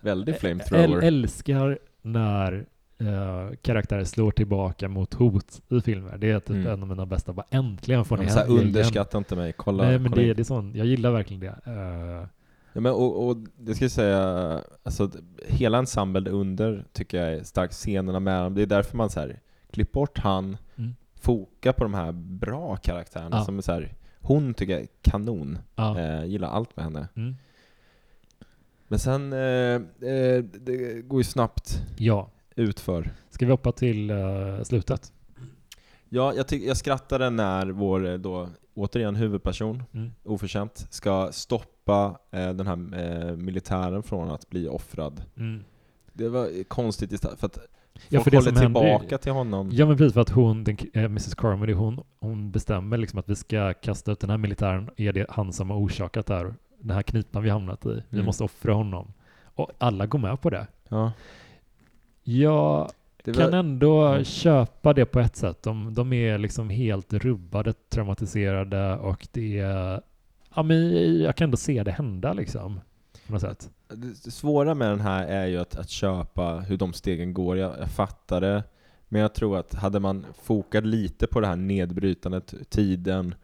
väldig 0.00 0.34
Äl- 0.34 0.38
flamethrower. 0.38 1.02
älskar 1.02 1.78
när 2.02 2.64
eh, 2.98 3.56
karaktärer 3.62 4.04
slår 4.04 4.30
tillbaka 4.30 4.88
mot 4.88 5.14
hot 5.14 5.60
i 5.68 5.80
filmer. 5.80 6.18
Det 6.18 6.30
är 6.30 6.40
typ 6.40 6.50
Mm. 6.50 6.66
en 6.66 6.82
av 6.82 6.88
mina 6.88 7.06
bästa. 7.06 7.32
Bara 7.32 7.46
äntligen 7.50 8.04
får 8.04 8.16
ni 8.16 8.24
Ja, 8.26 8.44
underskatta 8.44 9.18
inte 9.18 9.36
mig, 9.36 9.52
kolla. 9.52 9.84
Nej 9.84 9.98
men 9.98 10.10
kolla 10.10 10.22
in. 10.22 10.28
det, 10.28 10.34
det 10.34 10.42
är 10.42 10.44
sånt, 10.44 10.76
jag 10.76 10.86
gillar 10.86 11.10
verkligen 11.10 11.40
det. 11.40 11.58
Eh, 11.66 12.28
Ja, 12.76 12.80
men 12.80 12.92
och, 12.92 13.28
och 13.28 13.36
det 13.58 13.74
ska 13.74 13.84
jag 13.84 13.92
säga, 13.92 14.60
alltså 14.82 15.10
hela 15.48 15.78
ensemblen 15.78 16.26
under 16.26 16.84
tycker 16.92 17.18
jag 17.24 17.32
är 17.34 17.42
starkt, 17.44 17.72
scenerna 17.74 18.20
med 18.20 18.42
dem. 18.42 18.54
Det 18.54 18.62
är 18.62 18.66
därför 18.66 18.96
man 18.96 19.10
så 19.10 19.20
här, 19.20 19.40
klipp 19.70 19.92
bort 19.92 20.18
han, 20.18 20.56
Mm. 20.76 20.94
foka 21.20 21.72
på 21.72 21.84
de 21.84 21.94
här 21.94 22.12
bra 22.12 22.76
karaktärerna 22.76 23.36
Ja. 23.36 23.44
som 23.44 23.58
är 23.58 23.62
så 23.62 23.72
här, 23.72 23.94
hon 24.20 24.54
tycker 24.54 24.72
jag 24.72 24.82
är 24.82 24.88
kanon. 25.02 25.58
Ja. 25.76 25.98
Eh, 26.00 26.24
gillar 26.24 26.48
allt 26.48 26.76
med 26.76 26.84
henne. 26.84 27.08
Mm. 27.16 27.34
Men 28.88 28.98
sen, 28.98 29.32
eh, 29.32 30.08
eh, 30.10 30.44
det 30.60 31.02
går 31.06 31.20
ju 31.20 31.24
snabbt 31.24 31.82
ja. 31.96 32.30
Utför. 32.56 33.10
Ska 33.30 33.44
vi 33.46 33.50
hoppa 33.50 33.72
till 33.72 34.10
eh, 34.10 34.16
slutet? 34.64 35.12
Ja, 36.08 36.32
jag, 36.34 36.52
jag 36.52 36.76
skrattade 36.76 37.30
när 37.30 37.66
vår, 37.66 38.06
eh, 38.08 38.14
då, 38.14 38.48
återigen 38.74 39.16
huvudperson, 39.16 39.82
Mm. 39.94 40.10
oförtjänt, 40.24 40.86
ska 40.90 41.28
stoppa 41.32 42.18
eh, 42.30 42.50
den 42.50 42.66
här 42.66 42.74
eh, 43.30 43.36
militären 43.36 44.02
från 44.02 44.30
att 44.30 44.50
bli 44.50 44.68
offrad. 44.68 45.22
Mm. 45.36 45.64
Det 46.12 46.28
var 46.28 46.64
konstigt 46.64 47.12
istället, 47.12 47.40
för 47.40 47.46
att 47.46 47.58
Ja, 48.08 48.18
folk 48.20 48.24
för 48.24 48.30
det 48.30 48.36
håller 48.36 48.50
som 48.50 48.56
händer- 48.62 48.80
tillbaka 48.80 49.18
till 49.18 49.32
honom. 49.32 49.70
Ja 49.72 49.86
men 49.86 49.96
precis 49.96 50.12
för 50.14 50.20
att 50.20 50.30
hon, 50.30 50.64
den, 50.64 50.76
eh, 50.94 51.04
Mrs 51.04 51.34
Carmody, 51.34 51.72
hon, 51.72 52.00
hon 52.20 52.50
bestämmer 52.50 52.96
liksom 52.98 53.18
att 53.18 53.28
vi 53.28 53.36
ska 53.36 53.72
kasta 53.74 54.12
ut 54.12 54.20
den 54.20 54.30
här 54.30 54.38
militären, 54.38 54.90
är 54.96 55.12
det 55.12 55.26
han 55.30 55.52
som 55.52 55.70
har 55.70 55.76
orsakat 55.78 56.26
det 56.26 56.34
här, 56.34 56.54
den 56.80 56.90
här 56.90 57.02
knipan 57.02 57.42
vi 57.42 57.50
hamnat 57.50 57.86
i. 57.86 57.88
Vi 58.08 58.16
Mm. 58.16 58.26
måste 58.26 58.44
offra 58.44 58.72
honom. 58.74 59.12
Och 59.54 59.70
alla 59.78 60.06
går 60.06 60.18
med 60.18 60.40
på 60.40 60.50
det. 60.50 60.66
Ja, 60.88 61.12
Jag 62.24 62.90
var, 63.24 63.34
kan 63.34 63.54
ändå 63.54 64.06
Mm. 64.06 64.24
köpa 64.24 64.92
det 64.92 65.04
på 65.04 65.20
ett 65.20 65.36
sätt. 65.36 65.62
De, 65.62 65.94
de 65.94 66.12
är 66.12 66.38
liksom 66.38 66.70
helt 66.70 67.12
rubbade, 67.12 67.72
traumatiserade 67.72 68.96
och 68.96 69.28
det 69.32 69.58
är... 69.58 70.00
Ja 70.54 70.62
men 70.62 70.92
jag 71.20 71.36
kan 71.36 71.44
ändå 71.44 71.56
se 71.56 71.82
det 71.82 71.90
hända 71.90 72.32
liksom. 72.32 72.80
På 73.26 73.32
något 73.32 73.40
sätt. 73.42 73.70
det 73.88 74.30
svåra 74.30 74.74
med 74.74 74.90
den 74.90 75.00
här 75.00 75.26
är 75.26 75.46
ju 75.46 75.58
att, 75.58 75.76
att 75.76 75.90
köpa 75.90 76.60
hur 76.60 76.76
de 76.76 76.92
stegen 76.92 77.34
går. 77.34 77.56
Jag, 77.56 77.72
jag 77.80 77.90
fattar 77.90 78.40
det, 78.40 78.64
men 79.08 79.20
jag 79.20 79.34
tror 79.34 79.58
att 79.58 79.74
hade 79.74 80.00
man 80.00 80.26
fokat 80.42 80.86
lite 80.86 81.26
på 81.26 81.40
det 81.40 81.46
här 81.46 81.56
nedbrytandet, 81.56 82.54
tiden 82.70 83.34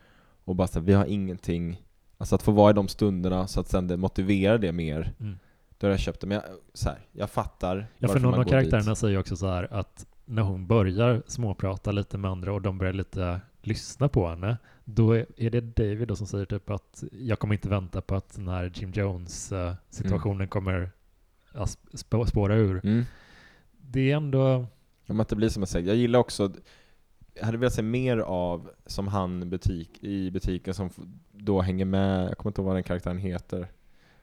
och 0.44 0.56
bara 0.56 0.68
så 0.68 0.78
här, 0.78 0.86
vi 0.86 0.92
har 0.92 1.04
ingenting, 1.04 1.82
alltså 2.18 2.34
att 2.34 2.42
få 2.42 2.52
vara 2.52 2.70
i 2.70 2.74
de 2.74 2.88
stunderna 2.88 3.46
så 3.46 3.60
att 3.60 3.68
sen 3.68 3.86
det 3.88 3.96
motiverar 3.96 4.58
det 4.58 4.72
mer. 4.72 5.12
Mm. 5.20 5.38
Då 5.80 5.86
hade 5.86 5.92
jag 5.92 6.00
köpt 6.00 6.20
det, 6.20 6.26
men 6.26 6.34
jag, 6.34 6.44
så 6.74 6.88
här, 6.88 6.98
jag 7.12 7.30
fattar 7.30 7.86
Ja, 7.98 8.08
för 8.08 8.20
någon 8.20 8.40
av 8.40 8.44
karaktärerna 8.44 8.90
dit. 8.90 8.98
säger 8.98 9.18
också 9.18 9.36
så 9.36 9.46
här 9.46 9.72
att 9.72 10.06
när 10.24 10.42
hon 10.42 10.66
börjar 10.66 11.22
småprata 11.26 11.92
lite 11.92 12.18
med 12.18 12.30
andra 12.30 12.52
och 12.52 12.62
de 12.62 12.78
börjar 12.78 12.92
lite 12.92 13.40
lyssna 13.62 14.08
på 14.08 14.28
henne, 14.28 14.56
då 14.84 15.14
är 15.14 15.50
det 15.50 15.60
David 15.60 16.08
då 16.08 16.16
som 16.16 16.26
säger 16.26 16.44
typ 16.44 16.70
att 16.70 17.04
jag 17.12 17.38
kommer 17.38 17.54
inte 17.54 17.68
vänta 17.68 18.00
på 18.00 18.14
att 18.14 18.34
den 18.34 18.48
här 18.48 18.72
Jim 18.74 18.92
Jones 18.92 19.52
eh, 19.52 19.74
situationen 19.90 20.48
kommer 20.48 20.90
spåra 22.26 22.54
ur. 22.54 22.80
Mm. 22.84 23.04
Det 23.78 24.12
är 24.12 24.16
ändå, 24.16 24.66
Ja, 25.06 25.14
men 25.14 25.20
att 25.20 25.28
det 25.28 25.36
blir 25.36 25.48
som 25.48 25.62
jag 25.62 25.68
säger, 25.68 25.88
jag 25.88 25.96
gillar 25.96 26.18
också 26.18 26.52
jag 27.34 27.44
hade 27.44 27.58
velat 27.58 27.72
se 27.72 27.82
mer 27.82 28.18
av 28.18 28.70
som 28.86 29.08
han 29.08 29.50
butik, 29.50 30.04
i 30.04 30.30
butiken 30.30 30.74
som 30.74 30.90
då 31.32 31.60
hänger 31.60 31.84
med, 31.84 32.30
jag 32.30 32.38
kommer 32.38 32.50
inte 32.50 32.60
ihåg 32.60 32.66
vad 32.66 32.76
den 32.76 32.82
karaktären 32.82 33.18
heter. 33.18 33.68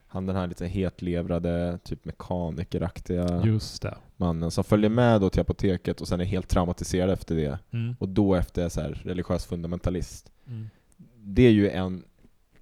Han 0.08 0.26
den 0.26 0.36
här 0.36 0.48
lite 0.48 0.66
hetlevrade, 0.68 1.80
typ 1.84 2.06
mekanikeraktiga 2.06 3.42
just 3.46 3.82
det. 3.82 3.98
mannen 4.18 4.52
som 4.52 4.64
följer 4.64 4.90
med 4.90 5.22
då 5.22 5.30
till 5.30 5.42
apoteket 5.42 6.02
och 6.02 6.08
sen 6.08 6.22
är 6.22 6.26
helt 6.26 6.48
traumatiserad 6.48 7.10
efter 7.10 7.36
det. 7.36 7.60
Mm. 7.72 7.96
Och 8.00 8.10
då 8.10 8.36
efter 8.36 8.70
så 8.70 8.82
här 8.82 9.02
religiös 9.04 9.46
fundamentalist. 9.46 10.32
Mm. 10.48 10.70
Det 11.18 11.42
är 11.42 11.52
ju 11.52 11.70
en, 11.70 12.04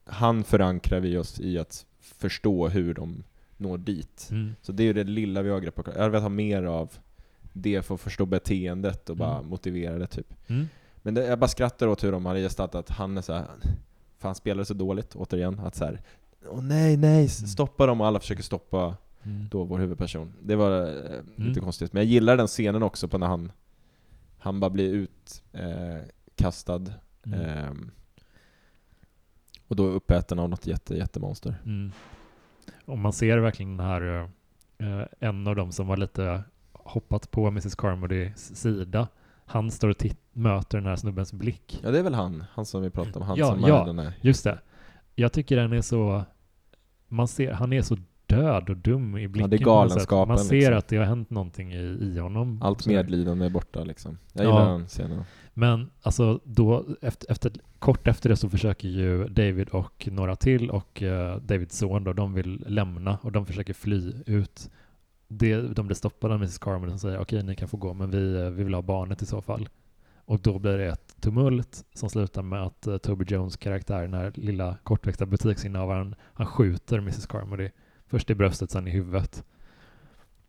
han 0.06 0.44
förankrar 0.44 1.00
vi 1.00 1.18
oss 1.18 1.40
i 1.40 1.60
att 1.60 1.86
förstå 2.00 2.68
hur 2.68 2.94
de 2.94 3.24
når 3.58 3.78
dit. 3.78 4.28
Mm. 4.32 4.56
Så 4.62 4.72
det 4.72 4.84
är 4.84 4.86
ju 4.86 4.94
det 4.94 5.04
lilla 5.04 5.42
vi 5.42 5.50
har 5.50 5.60
grepp 5.60 5.76
på. 5.76 5.84
Jag 5.86 5.94
hade 5.94 6.10
velat 6.10 6.22
ha 6.24 6.30
mer 6.30 6.64
av 6.64 6.92
det 7.54 7.82
för 7.82 7.96
att 7.96 8.02
förstå 8.02 8.26
beteendet 8.26 9.10
och 9.10 9.18
bara 9.18 9.38
Mm. 9.38 9.50
motivera 9.50 9.98
det 9.98 10.08
typ. 10.08 10.34
Mm. 10.48 10.68
Men 11.02 11.14
det, 11.14 11.26
jag 11.26 11.40
bara 11.40 11.48
skrattar 11.48 11.88
åt 11.88 12.04
hur 12.04 12.12
de 12.12 12.26
hade 12.26 12.40
gestaltat 12.40 12.90
att 12.90 12.98
han 12.98 13.18
är 13.18 13.22
så 13.22 13.34
här, 13.34 13.46
för 14.18 14.28
han 14.28 14.36
spelar 14.36 14.64
så 14.64 14.74
dåligt 14.74 15.16
återigen, 15.16 15.60
att 15.60 15.76
så 15.76 15.86
här, 15.86 16.02
åh 16.50 16.62
nej, 16.62 16.98
nej, 16.98 17.16
Mm. 17.18 17.28
stoppa 17.28 17.86
dem 17.86 18.02
och 18.02 18.08
alla 18.08 18.20
försöker 18.20 18.44
stoppa 18.44 18.96
Mm. 19.24 19.48
då 19.52 19.64
vår 19.64 19.80
huvudperson. 19.80 20.34
Det 20.44 20.56
var 20.56 20.82
eh, 20.88 21.22
lite 21.36 21.60
konstigt, 21.60 21.94
men 21.94 22.04
jag 22.04 22.12
gillar 22.12 22.38
den 22.38 22.48
scenen 22.48 22.84
också 22.84 23.08
på 23.08 23.18
när 23.18 23.28
han, 23.28 23.52
han 24.38 24.60
bara 24.60 24.70
blir 24.70 25.08
utkastad 25.54 26.76
eh, 26.76 27.34
Mm. 27.34 27.40
ehm, 27.42 27.92
och 29.68 29.76
då 29.76 29.86
uppäten 29.88 30.40
av 30.40 30.50
något 30.50 30.68
jätte, 30.68 30.96
jättemonster. 30.96 31.62
Mm. 31.66 31.92
Och 32.86 32.98
man 32.98 33.14
ser 33.14 33.38
verkligen 33.38 33.78
den 33.78 33.88
här, 33.88 34.30
eh, 34.78 35.02
en 35.20 35.48
av 35.48 35.56
dem 35.56 35.72
som 35.72 35.88
var 35.88 35.98
lite 35.98 36.44
hoppat 36.74 37.32
på 37.32 37.48
Mrs 37.48 37.76
Carmodys 37.76 38.56
sida, 38.56 39.08
han 39.46 39.72
står 39.72 39.90
och 39.90 40.06
möter 40.32 40.78
den 40.78 40.88
här 40.88 40.96
snubbens 40.96 41.34
blick. 41.34 41.80
Ja 41.84 41.92
det 41.92 42.00
är 42.00 42.04
väl 42.04 42.14
han, 42.14 42.44
han 42.52 42.66
som 42.66 42.82
vi 42.82 42.90
pratade 42.90 43.20
om, 43.20 43.22
han 43.22 43.38
Ja, 43.38 43.52
som 43.52 43.60
ja. 43.70 43.82
är 43.82 43.86
den 43.86 44.00
här. 44.00 44.14
Just 44.22 44.44
det. 44.44 44.60
Jag 45.16 45.32
tycker 45.34 45.56
den 45.56 45.74
är 45.74 45.82
så, 45.82 46.24
man 47.08 47.28
ser, 47.28 47.52
han 47.52 47.74
är 47.74 47.82
så 47.82 47.98
död 48.28 48.70
och 48.70 48.78
dum 48.78 49.18
i 49.18 49.28
blicken. 49.28 49.50
det 49.50 49.56
är 49.56 49.60
galenskapen, 49.60 50.28
Man 50.28 50.38
ser 50.40 50.56
liksom. 50.56 50.78
att 50.78 50.88
det 50.88 50.98
har 50.98 51.06
hänt 51.06 51.30
någonting 51.30 51.74
i, 51.74 51.82
i 52.02 52.18
honom. 52.20 52.60
Allt 52.62 52.88
medlidande 52.88 53.46
är 53.46 53.50
borta 53.50 53.84
liksom. 53.84 54.18
Jag 54.34 54.46
Ja. 54.46 54.50
gillar 54.50 54.72
den 54.72 54.88
scenen. 54.88 55.24
Men 55.54 55.90
alltså 56.02 56.40
då, 56.44 56.86
efter, 57.02 57.32
efter, 57.32 57.52
kort 57.80 58.08
efter 58.08 58.30
det 58.30 58.36
så 58.36 58.50
försöker 58.50 58.88
ju 58.88 59.28
David 59.28 59.70
och 59.70 60.08
några 60.12 60.36
till 60.36 60.70
och 60.70 61.04
eh, 61.04 61.38
Davids 61.38 61.78
son 61.78 62.04
då, 62.04 62.14
de 62.14 62.34
vill 62.34 62.64
lämna 62.68 63.18
och 63.22 63.32
de 63.32 63.46
försöker 63.46 63.74
fly 63.74 64.14
ut. 64.26 64.70
Det, 65.28 65.62
de 65.62 65.88
blir 65.88 65.96
stoppade 65.96 66.34
av 66.34 66.40
Mrs 66.40 66.58
Carmen 66.60 66.90
som 66.90 67.00
säger 67.00 67.20
okej 67.20 67.44
ni 67.44 67.56
kan 67.56 67.68
få 67.68 67.78
gå 67.78 67.94
men 67.94 68.12
vi, 68.12 68.36
eh, 68.36 68.50
vi 68.50 68.64
vill 68.64 68.74
ha 68.74 68.82
barnet 68.82 69.22
i 69.22 69.26
så 69.26 69.42
fall. 69.42 69.70
Och 70.26 70.40
då 70.40 70.60
blir 70.60 70.78
det 70.78 70.86
ett 70.88 71.16
tumult 71.22 71.86
som 71.94 72.10
slutar 72.10 72.42
med 72.42 72.64
att 72.64 72.88
uh, 72.88 72.98
Toby 72.98 73.26
Jones 73.28 73.58
karaktär, 73.58 74.02
den 74.02 74.14
här 74.14 74.32
lilla 74.36 74.78
kortväxta 74.84 75.26
butiksinnehavaren, 75.26 76.16
han 76.34 76.48
skjuter 76.48 76.98
Mrs 76.98 77.26
Carmody. 77.28 77.70
Först 78.08 78.30
i 78.30 78.36
bröstet, 78.36 78.72
sen 78.72 78.88
i 78.88 78.92
huvudet. 78.92 79.44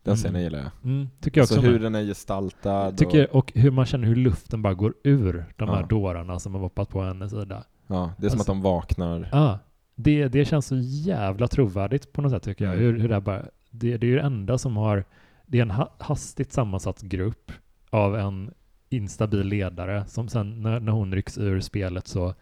Den 0.03 0.11
Mm. 0.11 0.17
scenen 0.17 0.41
gillar 0.41 0.59
jag. 0.59 0.71
Mm, 0.83 1.07
tycker 1.21 1.39
jag 1.41 1.43
också. 1.45 1.55
Så 1.55 1.61
med. 1.61 1.71
hur 1.71 1.79
den 1.79 1.95
är 1.95 2.03
gestaltad. 2.03 2.87
och, 2.87 2.97
Tycker, 2.97 3.35
och 3.35 3.51
hur 3.55 3.71
man 3.71 3.85
känner 3.85 4.07
hur 4.07 4.15
luften 4.15 4.61
bara 4.61 4.73
går 4.73 4.93
ur 5.03 5.45
de 5.55 5.69
här 5.69 5.79
Ja. 5.81 5.85
dårarna 5.87 6.39
som 6.39 6.53
har 6.53 6.61
hoppat 6.61 6.89
på 6.89 7.01
hennes 7.01 7.31
sida. 7.31 7.63
ja, 7.87 8.11
det 8.17 8.25
är 8.25 8.29
som 8.29 8.39
alltså- 8.39 8.51
att 8.51 8.55
de 8.57 8.61
vaknar. 8.61 9.29
Ja, 9.31 9.59
det, 9.95 10.27
det 10.27 10.45
känns 10.45 10.65
så 10.65 10.75
jävla 10.81 11.47
trovärdigt 11.47 12.13
på 12.13 12.21
något 12.21 12.31
sätt 12.31 12.43
tycker 12.43 12.65
jag. 12.65 12.73
Mm. 12.73 12.85
Hur, 12.85 12.99
hur 12.99 13.09
det, 13.09 13.21
bara, 13.21 13.41
det, 13.71 13.97
det 13.97 14.07
är 14.07 14.09
ju 14.09 14.15
det 14.15 14.21
enda 14.21 14.57
som 14.57 14.77
har, 14.77 15.05
det 15.45 15.57
är 15.57 15.61
en 15.61 15.71
ha, 15.71 15.93
hastigt 15.97 16.53
sammansatt 16.53 17.01
grupp 17.01 17.51
av 17.89 18.15
en 18.15 18.53
instabil 18.89 19.47
ledare 19.47 20.05
som 20.07 20.29
sen 20.29 20.61
när, 20.61 20.79
när 20.79 20.91
hon 20.91 21.13
rycks 21.13 21.37
ur 21.37 21.59
spelet 21.59 22.07
så 22.07 22.35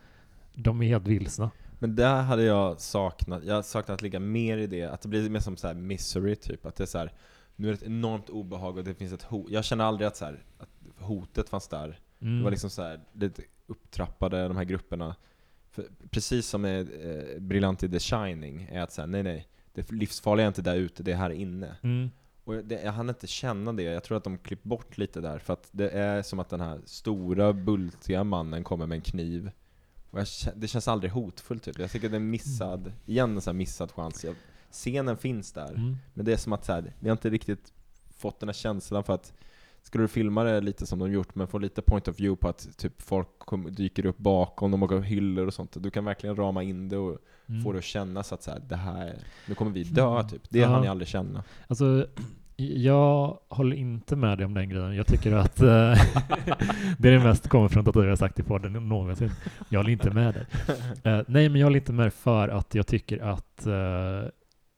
de 0.53 0.81
är 0.81 0.87
helt 0.87 1.07
vilsna. 1.07 1.51
Men 1.79 1.95
där 1.95 2.21
hade 2.21 2.43
jag 2.43 2.81
saknat, 2.81 3.43
jag 3.43 3.65
saknat 3.65 3.95
att 3.95 4.01
ligga 4.01 4.19
mer 4.19 4.57
i 4.57 4.67
det, 4.67 4.83
att 4.83 5.01
det 5.01 5.07
blir 5.07 5.29
mer 5.29 5.39
som 5.39 5.57
så 5.57 5.67
här 5.67 5.73
misery 5.73 6.35
typ. 6.35 6.65
Att 6.65 6.75
det 6.75 6.83
är 6.83 6.85
så 6.85 6.97
här, 6.97 7.13
nu 7.55 7.67
är 7.67 7.71
det 7.71 7.77
ett 7.77 7.83
enormt 7.83 8.29
obehag 8.29 8.77
och 8.77 8.83
det 8.83 8.93
finns 8.93 9.13
ett 9.13 9.23
hot. 9.23 9.51
Jag 9.51 9.65
känner 9.65 9.83
aldrig 9.83 10.07
att, 10.07 10.17
så 10.17 10.25
här, 10.25 10.43
att 10.57 10.69
hotet 10.97 11.49
fanns 11.49 11.67
där. 11.67 11.99
Mm. 12.21 12.37
Det 12.37 12.43
var 12.43 12.51
liksom 12.51 12.69
så 12.69 12.81
här, 12.81 12.99
lite 13.13 13.41
upptrappade, 13.67 14.47
de 14.47 14.57
här 14.57 14.63
grupperna. 14.63 15.15
För, 15.71 15.85
precis 16.09 16.47
som 16.47 16.65
är 16.65 16.79
eh, 16.79 17.39
briljant 17.39 17.83
i 17.83 17.89
The 17.89 17.99
Shining, 17.99 18.67
är 18.71 18.81
att 18.81 18.91
säga 18.91 19.05
nej 19.05 19.23
nej, 19.23 19.47
det 19.73 19.91
livsfarliga 19.91 20.45
är 20.45 20.47
inte 20.47 20.61
där 20.61 20.75
ute, 20.75 21.03
det 21.03 21.11
är 21.11 21.15
här 21.15 21.29
inne. 21.29 21.75
Mm. 21.83 22.09
Och 22.45 22.53
det, 22.55 22.81
jag 22.83 22.91
hann 22.91 23.09
inte 23.09 23.27
känna 23.27 23.73
det, 23.73 23.83
jag 23.83 24.03
tror 24.03 24.17
att 24.17 24.23
de 24.23 24.37
klippt 24.37 24.63
bort 24.63 24.97
lite 24.97 25.21
där, 25.21 25.39
för 25.39 25.53
att 25.53 25.69
det 25.71 25.89
är 25.89 26.21
som 26.21 26.39
att 26.39 26.49
den 26.49 26.61
här 26.61 26.79
stora, 26.85 27.53
bultiga 27.53 28.23
mannen 28.23 28.63
kommer 28.63 28.87
med 28.87 28.95
en 28.95 29.01
kniv. 29.01 29.51
Och 30.11 30.19
jag, 30.19 30.27
det 30.55 30.67
känns 30.67 30.87
aldrig 30.87 31.11
hotfullt 31.11 31.63
typ. 31.63 31.79
Jag 31.79 31.91
tycker 31.91 32.09
det 32.09 32.15
är 32.15 32.19
missad, 32.19 32.93
igen 33.05 33.35
en 33.35 33.41
sån 33.41 33.51
här 33.51 33.57
missad 33.57 33.91
chans. 33.91 34.23
Jag, 34.25 34.35
scenen 34.71 35.17
finns 35.17 35.51
där, 35.51 35.69
Mm. 35.69 35.95
men 36.13 36.25
det 36.25 36.33
är 36.33 36.37
som 36.37 36.53
att 36.53 36.65
så 36.65 36.73
här, 36.73 36.93
vi 36.99 37.09
har 37.09 37.15
inte 37.15 37.29
riktigt 37.29 37.73
fått 38.17 38.39
den 38.39 38.49
här 38.49 38.53
känslan 38.53 39.03
för 39.03 39.13
att 39.13 39.33
Skulle 39.81 40.03
du 40.03 40.07
filma 40.07 40.43
det 40.43 40.61
lite 40.61 40.85
som 40.85 40.99
de 40.99 41.11
gjort, 41.11 41.35
men 41.35 41.47
få 41.47 41.57
lite 41.57 41.81
point 41.81 42.07
of 42.07 42.19
view 42.19 42.41
på 42.41 42.49
att 42.49 42.77
typ 42.77 43.01
folk 43.01 43.27
dyker 43.69 44.05
upp 44.05 44.17
bakom, 44.17 44.71
de 44.71 44.83
åker 44.83 44.99
hyllor 44.99 45.47
och 45.47 45.53
sånt. 45.53 45.83
Du 45.83 45.91
kan 45.91 46.05
verkligen 46.05 46.35
rama 46.35 46.63
in 46.63 46.89
det 46.89 46.97
och 46.97 47.19
Mm. 47.49 47.63
få 47.63 47.71
det 47.71 47.77
att 47.77 47.83
kännas 47.83 48.33
att 48.33 48.43
så 48.43 48.51
här, 48.51 48.61
det 48.67 48.75
här, 48.75 49.13
nu 49.47 49.55
kommer 49.55 49.71
vi 49.71 49.83
dö 49.83 50.11
Mm. 50.15 50.27
typ. 50.27 50.41
Det 50.49 50.59
Ja. 50.59 50.67
hann 50.67 50.83
jag 50.83 50.91
aldrig 50.91 51.07
känna. 51.07 51.43
Alltså, 51.67 52.07
jag 52.57 53.37
håller 53.49 53.75
inte 53.75 54.15
med 54.15 54.37
dig 54.37 54.45
om 54.45 54.53
den 54.53 54.69
grejen. 54.69 54.95
Jag 54.95 55.07
tycker 55.07 55.31
att 55.31 55.59
eh, 55.61 55.67
det 56.97 57.09
är 57.09 57.11
det 57.11 57.19
mest 57.23 57.47
konfrontativa 57.49 58.05
jag 58.05 58.17
sagt 58.17 58.39
i 58.39 58.43
podden 58.43 58.73
någonsin. 58.89 59.31
Jag 59.69 59.79
håller 59.79 59.89
inte 59.91 60.11
med 60.11 60.33
dig. 60.33 60.45
Eh, 61.03 61.21
nej, 61.27 61.49
men 61.49 61.55
jag 61.61 61.65
håller 61.65 61.79
inte 61.79 61.93
med 61.93 62.13
för 62.13 62.49
att 62.49 62.75
jag 62.75 62.87
tycker 62.87 63.19
att 63.19 63.65
eh, 63.65 64.29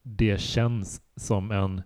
det 0.02 0.40
känns 0.40 1.00
som 1.16 1.50
en 1.50 1.82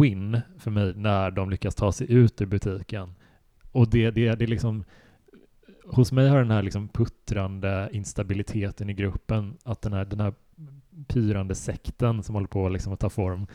win 0.00 0.40
för 0.58 0.70
mig 0.70 0.92
när 0.96 1.30
de 1.30 1.50
lyckas 1.50 1.74
ta 1.74 1.92
sig 1.92 2.12
ut 2.12 2.40
ur 2.40 2.46
butiken. 2.46 3.14
Och 3.72 3.88
det, 3.90 4.10
det, 4.10 4.34
det 4.34 4.44
är 4.44 4.48
liksom 4.48 4.84
hos 5.88 6.12
mig 6.12 6.28
har 6.28 6.38
den 6.38 6.50
här 6.50 6.62
liksom 6.62 6.88
puttrande 6.88 7.88
instabiliteten 7.92 8.90
i 8.90 8.94
gruppen, 8.94 9.56
att 9.64 9.82
den 9.82 9.92
här, 9.92 10.04
den 10.04 10.20
här 10.20 10.34
pyrande 11.06 11.54
sekten 11.54 12.22
som 12.22 12.34
håller 12.34 12.48
på 12.48 12.68
liksom 12.68 12.92
att 12.92 13.00
ta 13.00 13.10
form, 13.10 13.46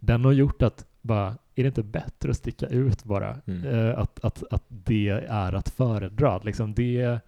den 0.00 0.24
har 0.24 0.32
gjort 0.32 0.62
att 0.62 0.86
bara, 1.02 1.28
är 1.54 1.62
det 1.62 1.66
inte 1.66 1.82
bättre 1.82 2.30
att 2.30 2.36
sticka 2.36 2.66
ut 2.66 3.04
bara? 3.04 3.36
Mm. 3.46 3.64
Eh, 3.64 3.98
att, 3.98 4.24
att, 4.24 4.42
att 4.50 4.64
det 4.68 5.08
är 5.28 5.52
att 5.52 5.68
föredra. 5.68 6.38
Liksom 6.38 6.74
det 6.74 7.20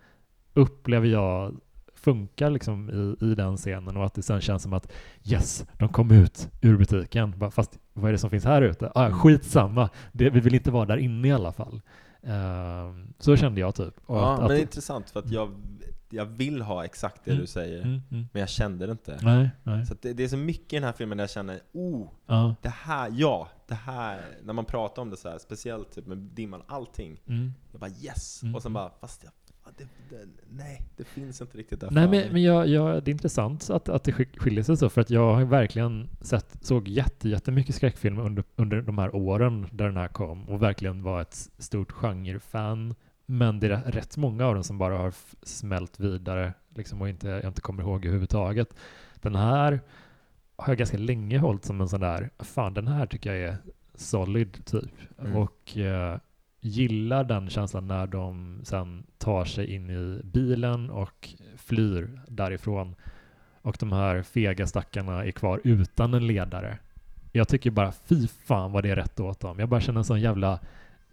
upplever 0.54 1.06
jag 1.06 1.56
funkar 1.94 2.50
liksom 2.50 2.90
i, 2.90 3.26
i 3.26 3.34
den 3.34 3.56
scenen 3.56 3.96
och 3.96 4.06
att 4.06 4.14
det 4.14 4.22
sen 4.22 4.40
känns 4.40 4.62
som 4.62 4.72
att 4.72 4.92
yes, 5.24 5.66
de 5.78 5.88
kom 5.88 6.10
ut 6.10 6.48
ur 6.60 6.76
butiken. 6.76 7.34
Bara, 7.36 7.50
Fast 7.50 7.78
vad 7.92 8.08
är 8.08 8.12
det 8.12 8.18
som 8.18 8.30
finns 8.30 8.44
här 8.44 8.62
ute? 8.62 8.92
Ah, 8.94 9.10
skitsamma, 9.10 9.90
det, 10.12 10.30
vi 10.30 10.40
vill 10.40 10.54
inte 10.54 10.70
vara 10.70 10.86
där 10.86 10.96
inne 10.96 11.28
i 11.28 11.32
alla 11.32 11.52
fall. 11.52 11.80
Ehm, 12.22 13.12
så 13.18 13.36
kände 13.36 13.60
jag 13.60 13.74
typ. 13.74 13.94
Och 14.06 14.16
Ja, 14.16 14.32
att, 14.32 14.36
men 14.38 14.44
att, 14.44 14.48
det 14.50 14.56
är 14.58 14.60
intressant 14.62 15.10
för 15.10 15.20
att 15.20 15.30
jag, 15.30 15.50
jag 16.10 16.24
vill 16.26 16.62
ha 16.62 16.84
exakt 16.84 17.24
det 17.24 17.30
Mm. 17.30 17.40
du 17.40 17.46
säger, 17.46 17.82
mm, 17.82 18.00
mm. 18.10 18.26
men 18.32 18.40
jag 18.40 18.48
kände 18.48 18.86
det 18.86 18.92
inte. 18.92 19.18
Nej, 19.22 19.50
nej. 19.62 19.86
Så 19.86 19.94
det, 20.02 20.12
det 20.12 20.24
är 20.24 20.28
så 20.28 20.36
mycket 20.36 20.72
i 20.72 20.76
den 20.76 20.84
här 20.84 20.92
filmen 20.92 21.18
där 21.18 21.22
jag 21.22 21.30
känner, 21.30 21.60
oh, 21.72 22.08
Ja. 22.26 22.54
det 22.62 22.68
här, 22.68 23.10
ja, 23.16 23.48
det 23.68 23.74
här, 23.74 24.20
när 24.42 24.52
man 24.52 24.64
pratar 24.64 25.02
om 25.02 25.10
det 25.10 25.16
så 25.16 25.28
här, 25.28 25.38
speciellt 25.38 25.92
typ 25.94 26.06
med 26.06 26.18
dimman, 26.18 26.62
allting. 26.66 27.20
Mm. 27.26 27.52
Jag 27.72 27.80
bara 27.80 27.90
yes, 27.90 28.42
Mm. 28.42 28.54
och 28.54 28.62
sen 28.62 28.72
bara, 28.72 28.90
fast 29.00 29.24
jag, 29.24 29.32
ja, 29.41 29.41
det, 30.08 30.16
det, 30.16 30.26
nej, 30.50 30.82
det 30.96 31.04
finns 31.04 31.40
inte 31.40 31.58
riktigt 31.58 31.80
där 31.80 31.90
Nej, 31.90 32.08
men, 32.08 32.32
men 32.32 32.42
jag, 32.42 32.68
jag, 32.68 33.04
det 33.04 33.10
är 33.10 33.12
intressant 33.12 33.70
att, 33.70 33.88
att 33.88 34.04
det 34.04 34.12
sk- 34.12 34.38
skiljer 34.38 34.62
sig 34.62 34.76
så, 34.76 34.88
för 34.88 35.00
att 35.00 35.10
jag 35.10 35.34
har 35.34 35.44
verkligen 35.44 36.08
sett, 36.20 36.56
såg 36.60 36.88
jätte, 36.88 37.28
jättemycket 37.28 37.74
skräckfilmer 37.74 38.22
under, 38.22 38.44
under 38.56 38.82
de 38.82 38.98
här 38.98 39.14
åren 39.16 39.66
där 39.72 39.84
den 39.84 39.96
här 39.96 40.08
kom 40.08 40.48
och 40.48 40.62
verkligen 40.62 41.02
var 41.02 41.20
ett 41.20 41.50
stort 41.58 41.92
genrefan. 41.92 42.94
Men 43.26 43.60
det 43.60 43.66
är 43.66 43.92
rätt 43.92 44.16
många 44.16 44.46
av 44.46 44.54
dem 44.54 44.64
som 44.64 44.78
bara 44.78 44.98
har 44.98 45.14
smält 45.42 46.00
vidare 46.00 46.54
liksom, 46.74 47.02
och 47.02 47.08
inte, 47.08 47.28
jag 47.28 47.44
inte 47.44 47.60
kommer 47.60 47.82
ihåg 47.82 48.04
överhuvudtaget. 48.04 48.74
Den 49.14 49.34
här 49.34 49.80
har 50.56 50.68
jag 50.68 50.78
ganska 50.78 50.98
länge 50.98 51.38
hållit 51.38 51.64
som 51.64 51.80
en 51.80 51.88
sån 51.88 52.00
där, 52.00 52.30
fan 52.38 52.74
den 52.74 52.88
här 52.88 53.06
tycker 53.06 53.34
jag 53.34 53.48
är 53.48 53.56
solid 53.94 54.64
typ. 54.64 54.92
Mm. 55.18 55.36
Och 55.36 55.76
eh, 55.76 56.18
gillar 56.64 57.24
den 57.24 57.50
känslan 57.50 57.86
när 57.88 58.06
de 58.06 58.60
sen 58.64 59.02
tar 59.18 59.44
sig 59.44 59.74
in 59.74 59.90
i 59.90 60.20
bilen 60.24 60.90
och 60.90 61.28
flyr 61.56 62.20
därifrån. 62.28 62.94
Och 63.62 63.76
de 63.80 63.92
här 63.92 64.22
fega 64.22 64.66
stackarna 64.66 65.24
är 65.24 65.30
kvar 65.30 65.60
utan 65.64 66.14
en 66.14 66.26
ledare. 66.26 66.78
Jag 67.32 67.48
tycker 67.48 67.70
bara 67.70 67.92
fy 67.92 68.26
fan 68.28 68.72
vad 68.72 68.82
det 68.82 68.90
är 68.90 68.96
rätt 68.96 69.20
åt 69.20 69.40
dem. 69.40 69.58
Jag 69.58 69.68
bara 69.68 69.80
känner 69.80 69.98
en 69.98 70.04
sån 70.04 70.20
jävla 70.20 70.60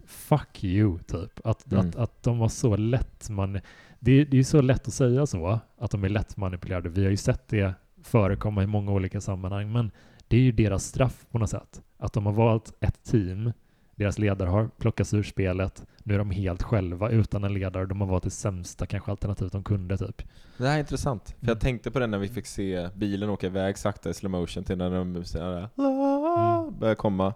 fuck 0.06 0.64
you 0.64 0.98
typ. 0.98 1.40
Att, 1.46 1.72
Mm. 1.72 1.88
att, 1.88 1.96
att 1.96 2.22
de 2.22 2.38
var 2.38 2.48
så 2.48 2.76
lätt 2.76 3.30
man... 3.30 3.52
Det, 4.00 4.12
är- 4.12 4.24
det 4.24 4.34
är 4.34 4.38
ju 4.38 4.44
så 4.44 4.60
lätt 4.62 4.88
att 4.88 4.94
säga 4.94 5.26
så, 5.26 5.60
att 5.78 5.90
de 5.90 6.04
är 6.04 6.08
lättmanipulerade. 6.08 6.88
Vi 6.88 7.02
har 7.04 7.10
ju 7.10 7.16
sett 7.16 7.48
det 7.48 7.74
förekomma 8.02 8.62
i 8.62 8.66
många 8.66 8.92
olika 8.92 9.20
sammanhang, 9.20 9.72
men 9.72 9.90
det 10.28 10.36
är 10.36 10.40
ju 10.40 10.52
deras 10.52 10.84
straff 10.84 11.26
på 11.30 11.38
något 11.38 11.50
sätt. 11.50 11.82
Att 11.98 12.12
de 12.12 12.26
har 12.26 12.32
valt 12.32 12.72
ett 12.80 13.04
team, 13.04 13.52
deras 14.00 14.18
ledare 14.18 14.48
har 14.48 14.68
plockats 14.78 15.14
ur 15.14 15.22
spelet, 15.22 15.84
nu 16.04 16.14
är 16.14 16.18
de 16.18 16.30
helt 16.30 16.62
själva 16.62 17.10
utan 17.10 17.44
en 17.44 17.54
ledare, 17.54 17.86
de 17.86 18.00
har 18.00 18.08
valt 18.08 18.24
det 18.24 18.30
sämsta 18.30 18.86
kanske 18.86 19.10
alternativet 19.10 19.52
de 19.52 19.64
kunde 19.64 19.96
typ. 19.98 20.22
Det 20.58 20.66
här 20.68 20.74
är 20.74 20.78
intressant, 20.80 21.24
för 21.30 21.34
Mm. 21.42 21.48
jag 21.48 21.60
tänkte 21.60 21.90
på 21.90 21.98
det 21.98 22.06
när 22.06 22.18
vi 22.18 22.28
fick 22.28 22.46
se 22.46 22.88
bilen 22.94 23.28
åka 23.30 23.46
iväg 23.46 23.78
sakta 23.78 24.10
i 24.10 24.14
slow 24.14 24.30
motion 24.30 24.64
till 24.64 24.78
när 24.78 24.90
de 24.90 25.24
så 25.24 25.38
här, 25.38 25.68
Mm. 25.78 26.78
började 26.78 26.96
komma. 26.96 27.34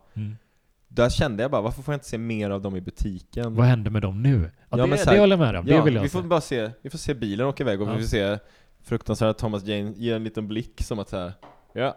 Där 0.88 1.08
kände 1.10 1.42
jag 1.42 1.50
bara, 1.50 1.62
varför 1.62 1.82
får 1.82 1.94
jag 1.94 1.96
inte 1.96 2.08
se 2.08 2.18
mer 2.18 2.50
av 2.50 2.62
dem 2.62 2.76
i 2.76 2.80
butiken? 2.80 3.54
Vad 3.54 3.66
händer 3.66 3.90
med 3.90 4.02
dem 4.02 4.22
nu? 4.22 4.40
Ja, 4.42 4.50
Ja, 4.70 4.76
det, 4.76 4.86
men 4.90 4.98
så 4.98 5.04
här- 5.04 5.12
det 5.14 5.20
håller 5.20 5.36
jag 5.36 5.40
med 5.46 5.56
om, 5.60 5.66
det 5.66 5.72
ja, 5.74 5.82
vill 5.82 5.94
jag 5.94 6.02
vi 6.02 6.08
se. 6.08 6.18
får 6.18 6.22
bara 6.28 6.40
se, 6.40 6.70
vi 6.82 6.90
får 6.90 6.98
se 6.98 7.14
bilen 7.14 7.46
åka 7.46 7.62
iväg 7.62 7.80
och 7.82 7.88
Ja. 7.88 7.92
vi 7.92 7.98
får 8.00 8.08
se 8.08 8.38
fruktansvärda 8.82 9.32
Thomas 9.34 9.64
Jane 9.64 9.92
ge 9.96 10.12
en 10.12 10.24
liten 10.24 10.48
blick 10.48 10.82
som 10.82 10.98
att 10.98 11.08
säga 11.08 11.32
ja. 11.72 11.96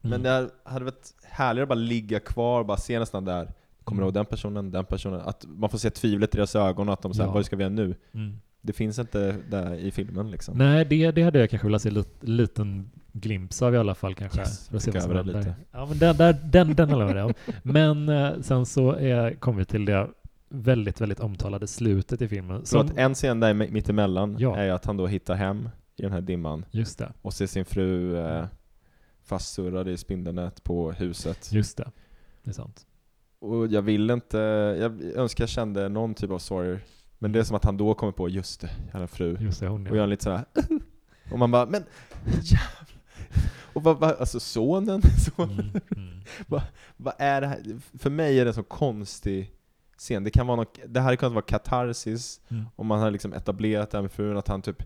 Men 0.00 0.12
Mm. 0.12 0.22
det 0.22 0.50
hade 0.64 0.84
varit 0.84 1.14
härligare 1.24 1.62
att 1.62 1.68
bara 1.68 1.74
ligga 1.74 2.20
kvar 2.20 2.60
och 2.60 2.66
bara 2.66 2.76
se 2.76 2.98
nästan 2.98 3.24
där, 3.24 3.48
kommer 3.84 4.02
du 4.02 4.04
Mm. 4.04 4.06
ihåg 4.06 4.14
den 4.14 4.26
personen, 4.26 4.70
den 4.70 4.84
personen? 4.84 5.20
Att 5.20 5.44
man 5.48 5.70
får 5.70 5.78
se 5.78 5.90
tvivlet 5.90 6.34
i 6.34 6.36
deras 6.36 6.56
ögon 6.56 6.88
och 6.88 6.92
att 6.94 7.02
de 7.02 7.14
säger 7.14 7.28
Ja. 7.28 7.34
vad 7.34 7.46
ska 7.46 7.56
vi 7.56 7.62
göra 7.62 7.72
nu? 7.74 7.94
Mm. 8.14 8.36
Det 8.60 8.72
finns 8.72 8.98
inte 8.98 9.36
där 9.50 9.74
i 9.74 9.90
filmen 9.90 10.30
liksom. 10.30 10.58
Nej, 10.58 10.84
det, 10.84 11.10
det 11.10 11.22
hade 11.22 11.38
jag 11.38 11.50
kanske 11.50 11.66
velat 11.68 11.82
se 11.82 11.88
en 11.88 11.94
lit, 11.94 12.08
liten 12.20 12.90
glimt 13.12 13.62
av 13.62 13.74
i 13.74 13.76
alla 13.78 13.94
fall 13.94 14.14
kanske. 14.14 14.40
Yes, 14.40 14.68
för 14.68 14.76
att 14.76 14.82
se 14.82 14.90
vad 14.90 15.02
som 15.02 15.16
händer. 15.16 15.34
lite. 15.38 15.54
Ja, 15.72 15.86
men 15.86 15.98
den, 15.98 16.16
där, 16.16 16.32
den, 16.44 16.74
den 16.74 16.88
håller 16.90 17.06
jag 17.06 17.14
med 17.14 17.24
om. 17.24 17.34
Men 17.62 18.08
eh, 18.08 18.40
sen 18.40 18.66
så 18.66 18.92
är, 18.92 19.34
kommer 19.34 19.58
vi 19.58 19.64
till 19.64 19.84
det 19.84 20.08
väldigt, 20.48 21.00
väldigt 21.00 21.20
omtalade 21.20 21.66
slutet 21.66 22.22
i 22.22 22.28
filmen. 22.28 22.64
Så 22.66 22.78
att 22.78 22.96
en 22.96 23.14
scen 23.14 23.40
där 23.40 23.54
mitt 23.54 23.88
emellan 23.88 24.36
Ja. 24.38 24.56
är 24.56 24.70
att 24.70 24.84
han 24.84 24.96
då 24.96 25.06
hittar 25.06 25.34
hem 25.34 25.68
i 25.96 26.02
den 26.02 26.12
här 26.12 26.20
dimman 26.20 26.64
Just 26.70 26.98
det, 26.98 27.12
och 27.22 27.32
ser 27.34 27.46
sin 27.46 27.64
fru 27.64 28.16
eh, 28.16 28.44
fastsurrad 29.24 29.88
i 29.88 29.96
spindelnät 29.96 30.64
på 30.64 30.92
huset. 30.92 31.52
just 31.52 31.76
det. 31.76 31.90
Det 32.42 32.50
är 32.50 32.54
sant. 32.54 32.86
Och 33.42 33.66
jag 33.66 33.82
vill 33.82 34.10
inte, 34.10 34.38
jag 34.80 35.02
önskar 35.02 35.42
jag 35.42 35.48
kände 35.48 35.88
någon 35.88 36.14
typ 36.14 36.30
av 36.30 36.38
sorg. 36.38 36.78
Men 37.18 37.32
det 37.32 37.38
är 37.38 37.42
som 37.44 37.56
att 37.56 37.64
han 37.64 37.76
då 37.76 37.94
kommer 37.94 38.12
på, 38.12 38.28
just 38.28 38.60
det, 38.60 38.70
jag 38.86 38.92
har 38.92 39.00
en 39.00 39.08
fru. 39.08 39.36
Just 39.40 39.60
det, 39.60 39.68
hon 39.68 39.86
Och 39.86 39.96
gör 39.96 40.04
en 40.04 40.10
lite 40.10 40.24
sådär, 40.24 40.44
och 41.32 41.38
man 41.38 41.50
bara, 41.50 41.66
men 41.66 41.84
jävlar. 42.42 42.88
Och 43.72 43.82
vad, 43.82 43.98
vad, 43.98 44.10
alltså 44.10 44.40
sonen, 44.40 45.02
sonen 45.36 45.58
Mm, 45.60 45.80
mm. 45.96 46.20
vad 46.96 47.14
är 47.18 47.40
det 47.40 47.46
här? 47.46 47.62
För 47.98 48.10
mig 48.10 48.40
är 48.40 48.44
det 48.44 48.50
en 48.50 48.54
så 48.54 48.62
konstig 48.62 49.52
scen. 49.98 50.24
Det 50.24 50.30
kan 50.30 50.46
vara 50.46 50.56
något, 50.56 50.78
det 50.86 51.00
här 51.00 51.16
kan 51.16 51.34
vara 51.34 51.44
katarsis, 51.44 52.40
Mm. 52.48 52.64
om 52.76 52.86
man 52.86 53.00
har 53.00 53.10
liksom 53.10 53.32
etablerat 53.32 53.90
det 53.90 53.98
här 53.98 54.02
med 54.02 54.12
frun, 54.12 54.36
att 54.36 54.48
han 54.48 54.62
typ 54.62 54.82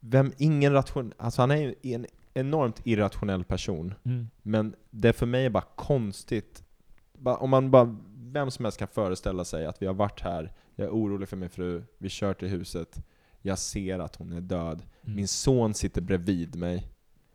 vem, 0.00 0.32
ingen 0.38 0.72
ration, 0.72 1.12
alltså 1.16 1.42
han 1.42 1.50
är 1.50 1.56
ju 1.56 1.74
en 1.82 2.06
enormt 2.34 2.80
irrationell 2.84 3.44
person, 3.44 3.94
Mm. 4.04 4.28
men 4.42 4.74
det 4.90 5.12
för 5.12 5.26
mig 5.26 5.44
är 5.46 5.50
bara 5.50 5.64
konstigt. 5.76 6.64
Om 7.24 7.50
man 7.50 7.70
bara, 7.70 7.96
vem 8.16 8.50
som 8.50 8.64
helst 8.64 8.78
kan 8.78 8.88
föreställa 8.88 9.44
sig 9.44 9.66
att 9.66 9.82
vi 9.82 9.86
har 9.86 9.94
varit 9.94 10.20
här, 10.20 10.52
jag 10.76 10.86
är 10.86 10.90
orolig 10.90 11.28
för 11.28 11.36
min 11.36 11.50
fru, 11.50 11.82
vi 11.98 12.08
kör 12.08 12.34
till 12.34 12.48
huset, 12.48 13.04
jag 13.42 13.58
ser 13.58 13.98
att 13.98 14.16
hon 14.16 14.32
är 14.32 14.40
död, 14.40 14.82
Mm. 15.04 15.16
min 15.16 15.28
son 15.28 15.74
sitter 15.74 16.00
bredvid 16.00 16.56
mig. 16.56 16.88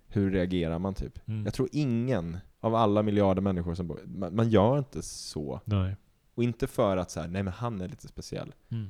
Hur 0.07 0.31
reagerar 0.31 0.79
man 0.79 0.93
typ? 0.93 1.27
Mm. 1.27 1.45
Jag 1.45 1.53
tror 1.53 1.69
ingen 1.71 2.37
av 2.59 2.75
alla 2.75 3.03
miljarder 3.03 3.41
människor 3.41 3.75
som 3.75 3.87
bor, 3.87 3.99
man, 4.05 4.35
man 4.35 4.49
gör 4.49 4.77
inte 4.77 5.01
så. 5.01 5.61
Nej. 5.65 5.95
Och 6.35 6.43
inte 6.43 6.67
för 6.67 6.97
att 6.97 7.11
så 7.11 7.19
här, 7.21 7.27
nej 7.27 7.43
men 7.43 7.53
han 7.53 7.81
är 7.81 7.87
lite 7.87 8.07
speciell. 8.07 8.53
Mm. 8.69 8.87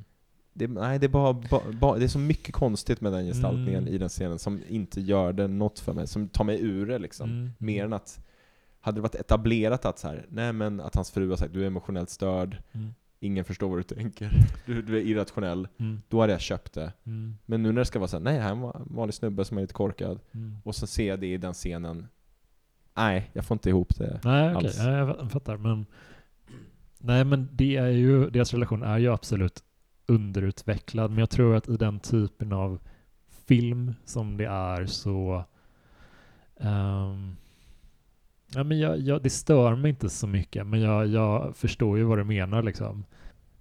Det, 0.54 0.68
nej, 0.68 1.00
det 1.00 1.06
är 1.06 1.10
bara, 1.10 1.34
bara, 1.80 1.98
det 1.98 2.04
är 2.04 2.08
så 2.08 2.20
mycket 2.20 2.54
konstigt 2.56 3.02
med 3.02 3.12
den 3.14 3.26
gestaltningen 3.26 3.82
Mm. 3.84 3.94
i 3.94 3.98
den 3.98 4.10
scenen 4.10 4.40
som 4.40 4.62
inte 4.68 5.02
gör 5.02 5.34
det 5.34 5.48
något 5.48 5.80
för 5.80 5.94
mig, 5.94 6.08
som 6.08 6.28
tar 6.28 6.44
mig 6.44 6.62
ur 6.62 6.86
det 6.86 7.00
liksom. 7.00 7.30
Mm. 7.30 7.50
Mer 7.58 7.86
än 7.86 7.94
att, 7.94 8.27
hade 8.82 8.98
det 8.98 9.02
varit 9.02 9.16
etablerat 9.16 9.86
att 9.86 10.00
så 10.00 10.08
här, 10.08 10.26
nej 10.30 10.54
men 10.54 10.80
att 10.82 10.96
hans 10.96 11.12
fru 11.12 11.30
har 11.30 11.38
sagt 11.38 11.54
du 11.54 11.64
är 11.64 11.68
emotionellt 11.68 12.10
störd, 12.10 12.62
Mm. 12.72 12.94
ingen 13.20 13.46
förstår 13.46 13.70
vad 13.70 13.78
du 13.80 13.84
tänker, 13.84 14.32
du, 14.66 14.82
du 14.82 14.98
är 14.98 15.02
irrationell, 15.02 15.68
Mm. 15.78 16.02
då 16.10 16.22
hade 16.22 16.34
jag 16.34 16.42
köpt 16.42 16.74
det. 16.74 16.94
Mm. 17.06 17.38
Men 17.46 17.64
nu 17.64 17.72
när 17.72 17.80
det 17.82 17.86
ska 17.86 18.00
vara 18.00 18.08
så 18.08 18.18
här, 18.18 18.24
nej 18.24 18.40
han 18.40 18.64
är 18.64 18.76
en 18.80 18.96
vanlig 18.96 19.14
snubbe 19.14 19.46
som 19.46 19.58
är 19.58 19.62
lite 19.62 19.74
korkad, 19.74 20.20
Mm. 20.34 20.58
och 20.64 20.76
så 20.76 20.88
ser 20.88 21.08
jag 21.08 21.20
det 21.20 21.28
i 21.34 21.38
den 21.38 21.54
scenen, 21.54 22.08
nej 22.96 23.30
jag 23.34 23.46
får 23.46 23.56
inte 23.56 23.70
ihop 23.70 23.96
det. 23.98 24.20
Nej, 24.24 24.54
alls. 24.56 24.78
Ja, 24.78 24.90
jag 25.20 25.32
fattar. 25.32 25.58
Men, 25.58 25.86
nej, 26.98 27.24
men 27.26 27.50
det 27.52 27.76
är 27.78 27.88
ju, 27.88 28.30
deras 28.30 28.54
relation 28.54 28.84
är 28.84 28.98
ju 28.98 29.14
absolut 29.14 29.64
underutvecklad. 30.06 31.12
Men 31.12 31.20
jag 31.20 31.30
tror 31.30 31.56
att 31.56 31.70
i 31.70 31.78
den 31.78 32.00
typen 32.00 32.54
av 32.54 32.80
film 33.48 33.94
som 34.06 34.38
det 34.38 34.46
är 34.46 34.86
så... 34.86 35.44
ehm, 36.60 37.36
ja, 38.56 38.64
men 38.64 38.80
jag, 38.80 39.00
jag, 39.00 39.24
det 39.24 39.30
stör 39.30 39.76
mig 39.76 39.90
inte 39.90 40.10
så 40.10 40.28
mycket, 40.28 40.68
men 40.68 40.82
jag, 40.82 41.08
jag 41.08 41.56
förstår 41.56 41.98
ju 41.98 42.04
vad 42.04 42.18
du 42.18 42.24
menar. 42.24 42.64
Liksom. 42.64 43.06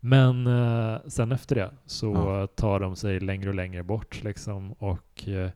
Men 0.01 0.47
eh, 0.47 0.99
sen 1.07 1.33
efter 1.33 1.57
det 1.57 1.71
så 1.87 2.13
Ja. 2.15 2.47
tar 2.47 2.81
de 2.81 2.97
sig 2.97 3.21
längre 3.21 3.49
och 3.49 3.55
längre 3.55 3.83
bort. 3.83 4.23
Liksom, 4.25 4.73
och 4.73 5.29
eh, 5.29 5.51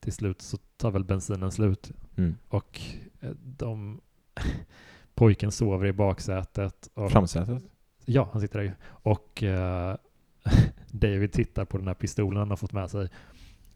till 0.00 0.12
slut 0.12 0.42
så 0.42 0.56
tar 0.76 0.90
väl 0.90 1.04
bensinen 1.04 1.52
slut 1.52 1.90
Mm. 2.16 2.34
och 2.48 2.80
eh, 3.20 3.30
de 3.44 4.00
pojken 5.14 5.52
sover 5.52 5.86
i 5.86 5.92
baksätet. 5.92 6.88
Och, 6.94 7.10
Framsätet? 7.12 7.62
Ja, 8.04 8.28
han 8.32 8.40
sitter 8.40 8.58
där 8.58 8.64
ju. 8.66 8.72
Och 8.86 9.42
eh, 9.42 9.96
David 10.90 11.32
tittar 11.32 11.64
på 11.64 11.78
den 11.78 11.86
här 11.86 11.94
pistolen 11.94 12.38
han 12.38 12.50
har 12.50 12.56
fått 12.56 12.72
med 12.72 12.90
sig. 12.90 13.08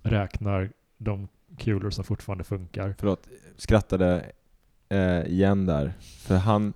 Räknar 0.02 0.70
de 0.98 1.28
kulor 1.58 1.90
som 1.90 2.04
fortfarande 2.04 2.44
funkar. 2.44 2.94
Förlåt, 2.98 3.28
skrattade 3.56 4.32
eh, 4.88 5.26
igen 5.26 5.66
där. 5.66 5.92
För 6.00 6.36
han, 6.36 6.72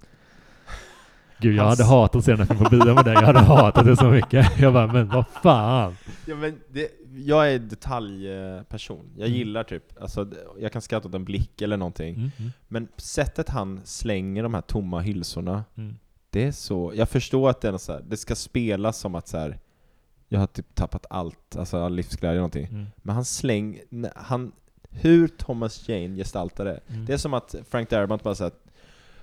Gud, 1.39 1.56
jag 1.56 1.64
hade 1.64 1.84
hatat 1.84 2.16
att 2.16 2.24
se 2.24 2.30
den 2.30 2.39
här 2.40 2.47
filmen 2.47 2.64
på 2.64 2.70
bio 2.70 2.94
med 2.94 3.05
dig. 3.05 3.14
Jag 3.14 3.22
hade 3.22 3.39
hatat 3.39 3.86
det 3.86 3.97
så 3.97 4.10
mycket. 4.10 4.47
Jag 4.60 4.72
bara, 4.72 4.86
men 4.93 5.09
vad 5.09 5.24
fan. 5.43 5.97
ja, 6.26 6.34
men 6.36 6.60
det, 6.72 6.89
jag 7.14 7.52
är 7.52 7.59
detaljperson. 7.59 9.10
Jag 9.16 9.26
Mm. 9.26 9.39
gillar 9.39 9.64
typ, 9.64 10.02
alltså, 10.02 10.28
jag 10.60 10.72
kan 10.72 10.82
skratta 10.82 11.09
åt 11.09 11.14
en 11.14 11.24
blick 11.24 11.62
eller 11.62 11.76
någonting. 11.76 12.14
Mm, 12.14 12.30
mm, 12.39 12.51
Men 12.68 12.89
sättet 12.97 13.48
han 13.48 13.80
slänger 13.84 14.43
de 14.43 14.55
här 14.55 14.60
tomma 14.60 15.01
hylsorna, 15.01 15.64
mm. 15.76 15.97
det 16.30 16.44
är 16.44 16.52
så, 16.52 16.93
jag 16.94 17.09
förstår 17.09 17.51
att 17.51 17.60
det 17.60 17.68
är 17.68 17.72
något 17.72 17.82
så 17.82 17.93
här, 17.93 18.02
det 18.09 18.16
ska 18.16 18.34
spelas 18.34 18.98
som 18.98 19.14
att 19.14 19.28
så 19.28 19.39
här, 19.39 19.59
jag 20.28 20.39
har 20.40 20.47
typ 20.47 20.74
tappat 20.74 21.06
allt, 21.10 21.56
alltså 21.56 21.84
all 21.84 21.94
livsglädje 21.94 22.30
eller 22.30 22.40
någonting. 22.40 22.66
Mm. 22.66 22.86
Men 22.97 23.14
han 23.14 23.24
släng, 23.24 23.78
n- 23.93 24.10
han, 24.16 24.52
hur 24.93 25.28
Thomas 25.28 25.89
Jane 25.89 26.16
gestaltar 26.16 26.64
det, 26.64 26.81
Mm. 26.89 27.05
Det 27.06 27.12
är 27.12 27.16
som 27.16 27.35
att 27.35 27.55
Frank 27.70 27.90
Darabont 27.90 28.23
bara 28.23 28.35
säger 28.35 28.52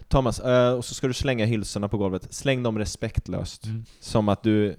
Thomas, 0.08 0.40
eh, 0.40 0.74
och 0.74 0.86
så 0.86 0.94
ska 0.94 1.08
du 1.08 1.14
slänga 1.14 1.46
hylsorna 1.46 1.88
på 1.88 1.98
golvet, 1.98 2.34
släng 2.34 2.64
dem 2.64 2.78
respektlöst. 2.78 3.66
Mm. 3.66 3.86
Som 4.00 4.30
att 4.30 4.44
du, 4.44 4.76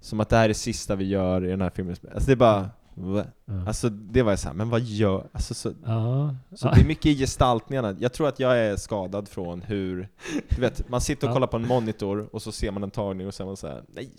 som 0.00 0.20
att 0.20 0.28
det 0.28 0.36
här 0.36 0.44
är 0.44 0.48
det 0.48 0.54
sista 0.54 0.96
vi 0.96 1.04
gör 1.04 1.44
i 1.44 1.50
den 1.50 1.60
här 1.60 1.70
filmen. 1.70 1.96
Alltså 2.14 2.26
det 2.26 2.32
är 2.32 2.36
bara? 2.36 2.70
Ja. 2.96 3.66
Alltså 3.66 3.88
det 3.88 4.22
var 4.22 4.32
jag 4.32 4.38
såhär, 4.38 4.54
men 4.54 4.70
vad 4.70 4.80
gör... 4.80 5.28
Alltså, 5.32 5.54
så, 5.54 5.72
ja. 5.84 6.34
så 6.54 6.68
det 6.68 6.80
är 6.80 6.84
mycket 6.84 7.06
i 7.06 7.14
gestaltningarna. 7.14 7.96
Jag 8.00 8.12
tror 8.12 8.28
att 8.28 8.40
jag 8.40 8.58
är 8.58 8.76
skadad 8.76 9.28
från 9.28 9.62
hur... 9.62 10.08
Du 10.48 10.60
vet, 10.60 10.88
man 10.88 11.00
sitter 11.00 11.28
och 11.28 11.34
kollar 11.34 11.46
på 11.46 11.56
en 11.56 11.66
monitor 11.66 12.28
och 12.32 12.42
så 12.42 12.52
ser 12.52 12.70
man 12.70 12.82
en 12.82 12.90
tagning 12.90 13.26
och 13.26 13.34
så 13.34 13.42
är 13.42 13.46
man 13.46 13.56
såhär, 13.56 13.82
nej, 13.88 14.10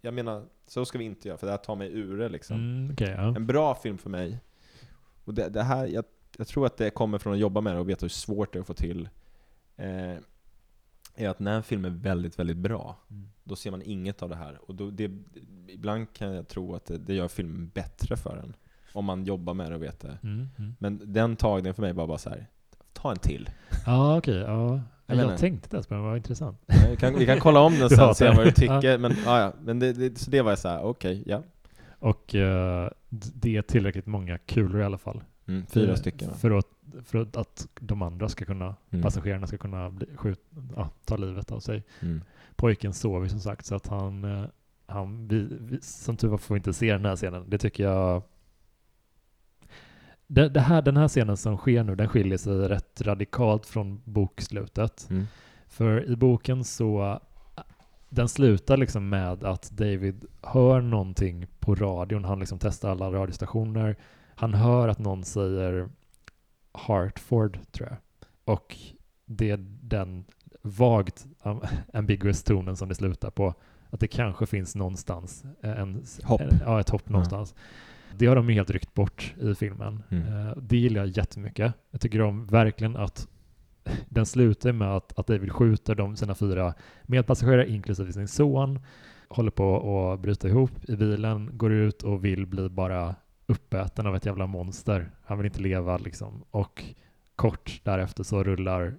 jag 0.00 0.14
menar, 0.14 0.42
så 0.66 0.84
ska 0.84 0.98
vi 0.98 1.04
inte 1.04 1.28
göra 1.28 1.38
för 1.38 1.46
det 1.46 1.52
här 1.52 1.58
tar 1.58 1.76
mig 1.76 1.92
ur 1.92 2.18
det 2.18 2.28
liksom. 2.28 2.56
Mm, 2.56 2.92
okej, 2.92 3.14
ja. 3.16 3.22
En 3.22 3.46
bra 3.46 3.74
film 3.74 3.98
för 3.98 4.10
mig, 4.10 4.38
och 5.24 5.34
det, 5.34 5.48
det 5.48 5.62
här, 5.62 5.86
jag, 5.86 6.04
jag 6.38 6.46
tror 6.48 6.66
att 6.66 6.76
det 6.76 6.90
kommer 6.90 7.18
från 7.18 7.32
att 7.32 7.38
jobba 7.38 7.60
med 7.60 7.74
det 7.74 7.80
och 7.80 7.88
veta 7.88 8.04
hur 8.04 8.08
svårt 8.08 8.52
det 8.52 8.58
är 8.58 8.60
att 8.60 8.66
få 8.66 8.74
till, 8.74 9.08
eh, 9.76 10.16
är 11.16 11.28
att 11.28 11.38
när 11.38 11.56
en 11.56 11.62
film 11.62 11.84
är 11.84 11.90
väldigt, 11.90 12.38
väldigt 12.38 12.56
bra, 12.56 12.96
Mm. 13.10 13.28
då 13.44 13.56
ser 13.56 13.70
man 13.70 13.82
inget 13.82 14.22
av 14.22 14.28
det 14.28 14.36
här. 14.36 14.58
Och 14.66 14.74
då, 14.74 14.90
det, 14.90 15.10
ibland 15.68 16.12
kan 16.12 16.34
jag 16.34 16.48
tro 16.48 16.74
att 16.74 16.84
det, 16.86 16.98
det 16.98 17.14
gör 17.14 17.28
filmen 17.28 17.68
bättre 17.74 18.16
för 18.16 18.36
en. 18.36 18.56
Om 18.92 19.04
man 19.04 19.24
jobbar 19.24 19.54
med 19.54 19.70
det 19.70 19.74
och 19.74 19.82
vet 19.82 20.00
det. 20.00 20.18
Mm, 20.22 20.48
mm. 20.58 20.74
Men 20.78 21.12
den 21.12 21.36
tagningen 21.36 21.74
för 21.74 21.82
mig 21.82 21.92
var 21.92 22.06
bara 22.06 22.18
så 22.18 22.30
här. 22.30 22.46
ta 22.92 23.10
en 23.10 23.18
till. 23.18 23.50
Ja, 23.86 24.18
okej. 24.18 24.34
ja. 24.34 24.80
Jag 25.06 25.18
Jag, 25.18 25.38
tänkte 25.38 25.76
ens 25.76 25.86
på 25.86 25.94
den, 25.94 26.02
vad 26.02 26.16
intressant. 26.16 26.58
Vi 26.90 26.96
kan, 26.96 27.18
vi 27.18 27.26
kan 27.26 27.40
kolla 27.40 27.60
om 27.60 27.78
den 27.78 27.90
sen 27.90 28.08
och 28.08 28.16
se 28.16 28.28
vad 28.28 28.46
du 28.46 28.52
tycker. 28.52 28.98
Men, 28.98 29.12
ja, 29.24 29.40
ja. 29.40 29.52
men 29.62 29.78
det, 29.78 29.92
det, 29.92 30.18
så 30.18 30.30
det 30.30 30.42
var 30.42 30.50
jag 30.50 30.58
så 30.58 30.68
här: 30.68 30.82
okej, 30.82 31.22
ja. 31.26 31.42
Och 32.04 32.34
eh, 32.34 32.90
det 33.10 33.56
är 33.56 33.62
tillräckligt 33.62 34.06
många 34.06 34.38
kulor 34.38 34.80
i 34.80 34.84
alla 34.84 34.98
fall. 34.98 35.22
Mm, 35.46 35.66
fyra 35.66 35.90
Eh, 35.90 35.96
stycken. 35.96 36.34
För 36.34 36.50
att, 36.50 36.66
för 37.04 37.18
att, 37.18 37.36
att 37.36 37.68
de 37.80 38.02
andra 38.02 38.28
ska 38.28 38.44
kunna, 38.44 38.76
Mm. 38.90 39.02
passagerarna 39.02 39.46
ska 39.46 39.56
kunna 39.58 39.90
bli, 39.90 40.06
skjut, 40.16 40.40
ja, 40.76 40.90
ta 41.04 41.16
livet 41.16 41.52
av 41.52 41.60
sig. 41.60 41.82
Mm. 42.00 42.22
Pojken 42.56 42.92
sover 42.92 43.28
som 43.28 43.40
sagt 43.40 43.66
så 43.66 43.74
att 43.74 43.86
han, 43.86 44.24
eh, 44.24 44.44
han 44.86 45.28
vi, 45.28 45.48
vi, 45.60 45.80
som 45.80 46.16
tur 46.16 46.28
var 46.28 46.38
får 46.38 46.54
vi 46.54 46.58
inte 46.58 46.72
se 46.72 46.92
den 46.92 47.04
här 47.04 47.16
scenen. 47.16 47.50
Det 47.50 47.58
tycker 47.58 47.84
jag 47.84 48.22
det, 50.26 50.48
det 50.48 50.60
här, 50.60 50.82
den 50.82 50.96
här 50.96 51.08
scenen 51.08 51.36
som 51.36 51.56
sker 51.56 51.84
nu, 51.84 51.94
den 51.94 52.08
skiljer 52.08 52.38
sig 52.38 52.52
rätt 52.52 53.02
radikalt 53.02 53.66
från 53.66 54.00
bokslutet. 54.04 55.06
Mm. 55.10 55.24
För 55.66 56.10
i 56.10 56.16
boken 56.16 56.64
så, 56.64 57.20
den 58.08 58.28
slutar 58.28 58.76
liksom 58.76 59.08
med 59.08 59.44
att 59.44 59.70
David 59.70 60.24
hör 60.42 60.80
någonting 60.80 61.46
på 61.60 61.74
radion. 61.74 62.24
Han 62.24 62.38
liksom 62.38 62.58
testar 62.58 62.90
alla 62.90 63.10
radiostationer. 63.12 63.96
Han 64.34 64.54
hör 64.54 64.88
att 64.88 64.98
någon 64.98 65.24
säger 65.24 65.88
Hartford, 66.72 67.58
tror 67.72 67.88
jag. 67.88 67.98
Och 68.54 68.76
det 69.26 69.50
är 69.50 69.66
den 69.82 70.24
vagt 70.62 71.26
ambiguous 71.92 72.42
tonen 72.42 72.76
som 72.76 72.88
det 72.88 72.94
slutar 72.94 73.30
på. 73.30 73.54
Att 73.90 74.00
det 74.00 74.06
kanske 74.08 74.46
finns 74.46 74.74
någonstans 74.74 75.44
eh, 75.62 75.80
en, 75.80 76.04
Hopp. 76.24 76.40
En, 76.40 76.60
ja, 76.64 76.80
ett 76.80 76.90
hopp 76.90 77.08
någonstans. 77.08 77.54
Det 78.16 78.26
har 78.26 78.36
de 78.36 78.48
helt 78.48 78.70
ryckt 78.70 78.94
bort 78.94 79.34
i 79.40 79.54
filmen. 79.54 80.02
Mm. 80.10 80.46
Eh, 80.48 80.56
Det 80.56 80.76
gillar 80.76 81.00
jag 81.00 81.16
jättemycket. 81.16 81.74
Jag 81.90 82.00
tycker 82.00 82.20
om 82.20 82.46
verkligen 82.46 82.96
att 82.96 83.28
den 84.08 84.26
slutar 84.26 84.72
med 84.72 84.88
att, 84.88 85.18
att 85.18 85.26
David 85.26 85.52
skjuter 85.52 85.94
de, 85.94 86.16
sina 86.16 86.34
fyra 86.34 86.74
medpassagerare, 87.02 87.70
inklusive 87.70 88.12
sin 88.12 88.28
son, 88.28 88.80
håller 89.28 89.50
på 89.50 90.10
att 90.12 90.20
bryta 90.20 90.48
ihop 90.48 90.70
i 90.88 90.96
bilen, 90.96 91.50
går 91.58 91.72
ut 91.72 92.02
och 92.02 92.24
vill 92.24 92.46
bli 92.46 92.68
bara 92.68 93.14
uppäten 93.46 94.06
av 94.06 94.16
ett 94.16 94.26
jävla 94.26 94.46
monster. 94.46 95.10
Han 95.24 95.38
vill 95.38 95.46
inte 95.46 95.60
leva 95.60 95.98
liksom. 95.98 96.44
Och 96.50 96.84
kort 97.36 97.80
därefter 97.84 98.22
så 98.22 98.44
rullar 98.44 98.94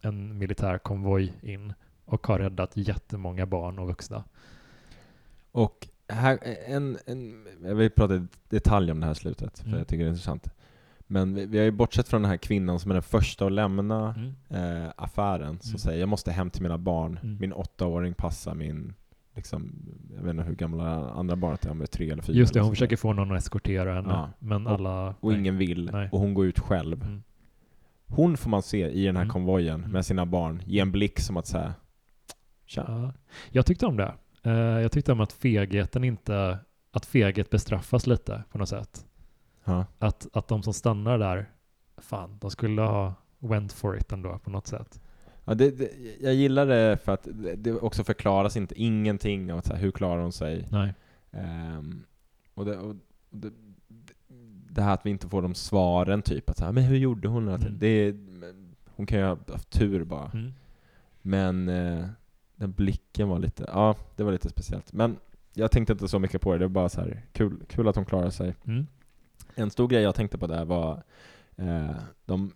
en 0.00 0.38
militär 0.38 0.78
konvoj 0.78 1.32
in 1.42 1.72
och 2.04 2.26
har 2.26 2.38
räddat 2.38 2.76
jättemånga 2.76 3.46
barn 3.46 3.78
och 3.78 3.86
vuxna. 3.86 4.24
Och 5.52 5.88
här, 6.08 6.38
en, 6.66 6.98
en, 7.06 7.46
jag 7.64 7.74
vill 7.74 7.90
prata 7.90 8.14
i 8.14 8.26
detalj 8.48 8.92
om 8.92 9.00
det 9.00 9.06
här 9.06 9.14
slutet, 9.14 9.58
för 9.58 9.66
Mm. 9.66 9.78
jag 9.78 9.88
tycker 9.88 10.04
det 10.04 10.08
är 10.08 10.10
intressant. 10.10 10.48
Men 11.12 11.34
vi, 11.34 11.46
vi 11.46 11.58
har 11.58 11.64
ju 11.64 11.70
bortsett 11.70 12.08
från 12.08 12.22
den 12.22 12.30
här 12.30 12.36
kvinnan 12.38 12.80
som 12.80 12.90
är 12.90 12.94
den 12.94 13.02
första 13.02 13.46
att 13.46 13.52
lämna 13.52 14.14
Mm. 14.14 14.84
eh, 14.84 14.90
affären, 14.96 15.60
som 15.60 15.68
Mm. 15.70 15.78
säger 15.78 16.00
jag 16.00 16.08
måste 16.08 16.32
hem 16.32 16.50
till 16.50 16.62
mina 16.62 16.78
barn, 16.78 17.18
Mm. 17.22 17.36
min 17.40 17.52
åttaåring 17.52 18.14
passar 18.14 18.54
min, 18.54 18.94
liksom, 19.34 19.72
jag 20.16 20.22
vet 20.22 20.30
inte 20.30 20.42
hur 20.42 20.54
gamla 20.54 21.10
andra 21.10 21.36
barnet 21.36 21.64
är, 21.64 21.70
om 21.70 21.78
det 21.78 21.84
är 21.84 21.86
tre 21.86 22.10
eller 22.10 22.22
fyra. 22.22 22.36
Just 22.36 22.54
det, 22.54 22.60
hon 22.60 22.70
försöker 22.70 22.96
få 22.96 23.12
någon 23.12 23.32
att 23.32 23.38
eskortera 23.38 23.94
henne, 23.94 24.08
Ja. 24.12 24.30
men 24.38 24.66
Och- 24.66 24.72
alla... 24.72 25.14
Och 25.20 25.30
nej. 25.30 25.40
ingen 25.40 25.58
vill, 25.58 25.90
Nej. 25.92 26.08
och 26.12 26.20
hon 26.20 26.34
går 26.34 26.46
ut 26.46 26.58
själv. 26.60 27.02
Mm. 27.02 27.22
Hon 28.06 28.36
får 28.36 28.50
man 28.50 28.62
se 28.62 28.90
i 28.90 29.06
den 29.06 29.16
här 29.16 29.22
Mm. 29.22 29.32
konvojen 29.32 29.80
Mm. 29.80 29.90
med 29.90 30.06
sina 30.06 30.26
barn, 30.26 30.62
ge 30.66 30.80
en 30.80 30.92
blick 30.92 31.20
som 31.20 31.36
att 31.36 31.46
säga 31.46 31.74
Tja. 32.66 32.84
Ja. 32.88 33.12
Jag 33.50 33.66
tyckte 33.66 33.86
om 33.86 33.96
det. 33.96 34.12
Eh, 34.42 34.52
jag 34.52 34.92
tyckte 34.92 35.12
om 35.12 35.20
att 35.20 35.32
fegheten 35.32 36.04
inte... 36.04 36.58
Att 36.92 37.06
feghet 37.06 37.50
bestraffas 37.50 38.06
lite 38.06 38.42
på 38.52 38.58
något 38.58 38.68
sätt. 38.68 39.06
Ja. 39.64 39.86
Att, 39.98 40.26
att 40.32 40.48
de 40.48 40.62
som 40.62 40.74
stannar 40.74 41.18
där, 41.18 41.50
fan, 41.96 42.38
de 42.40 42.50
skulle 42.50 42.82
ha 42.82 43.14
went 43.38 43.72
for 43.72 43.96
it 43.98 44.12
ändå 44.12 44.38
på 44.38 44.50
något 44.50 44.66
sätt. 44.66 45.00
Ja, 45.44 45.54
det, 45.54 45.70
det, 45.70 45.90
jag 46.20 46.34
gillar 46.34 46.66
det 46.66 46.96
för 47.04 47.12
att 47.12 47.28
det, 47.32 47.54
det 47.56 47.72
också 47.72 48.04
förklaras 48.04 48.56
inte 48.56 48.74
ingenting 48.82 49.52
om 49.52 49.58
att 49.58 49.66
så 49.66 49.72
här, 49.74 49.80
hur 49.80 49.90
klarar 49.90 50.22
hon 50.22 50.32
sig. 50.32 50.68
Nej. 50.70 50.94
Ehm, 51.30 52.04
och 52.54 52.64
det, 52.64 52.76
och 52.78 52.96
det, 53.30 53.50
det 54.70 54.82
här 54.82 54.94
att 54.94 55.06
vi 55.06 55.10
inte 55.10 55.28
får 55.28 55.42
de 55.42 55.54
svaren 55.54 56.22
typ, 56.22 56.50
att 56.50 56.58
så 56.58 56.64
här, 56.64 56.72
men 56.72 56.84
hur 56.84 56.96
gjorde 56.96 57.28
hon? 57.28 57.48
Att 57.48 57.60
Mm. 57.62 57.78
det, 57.78 58.14
hon 58.96 59.06
kan 59.06 59.18
ju 59.18 59.24
ha 59.24 59.36
haft 59.52 59.70
tur 59.70 60.04
bara. 60.04 60.30
Mm. 60.34 60.52
Men 61.22 61.68
eh, 61.68 62.06
den 62.56 62.72
blicken 62.72 63.28
var 63.28 63.38
lite, 63.38 63.64
ja 63.68 63.96
det 64.16 64.22
var 64.24 64.32
lite 64.32 64.48
speciellt. 64.48 64.92
Men 64.92 65.16
jag 65.54 65.70
tänkte 65.70 65.92
inte 65.92 66.08
så 66.08 66.18
mycket 66.18 66.40
på 66.42 66.52
det, 66.52 66.58
det 66.58 66.64
var 66.64 66.70
bara 66.72 66.88
så 66.88 67.00
här 67.00 67.22
kul, 67.32 67.62
kul 67.68 67.88
att 67.88 67.96
hon 67.96 68.04
klarar 68.04 68.30
sig. 68.30 68.54
Mm. 68.64 68.86
En 69.54 69.70
stor 69.70 69.88
grej 69.88 70.02
jag 70.02 70.14
tänkte 70.14 70.38
på 70.38 70.46
där 70.46 70.64
var 70.64 71.02
eh, 71.56 71.90
de, 72.24 72.52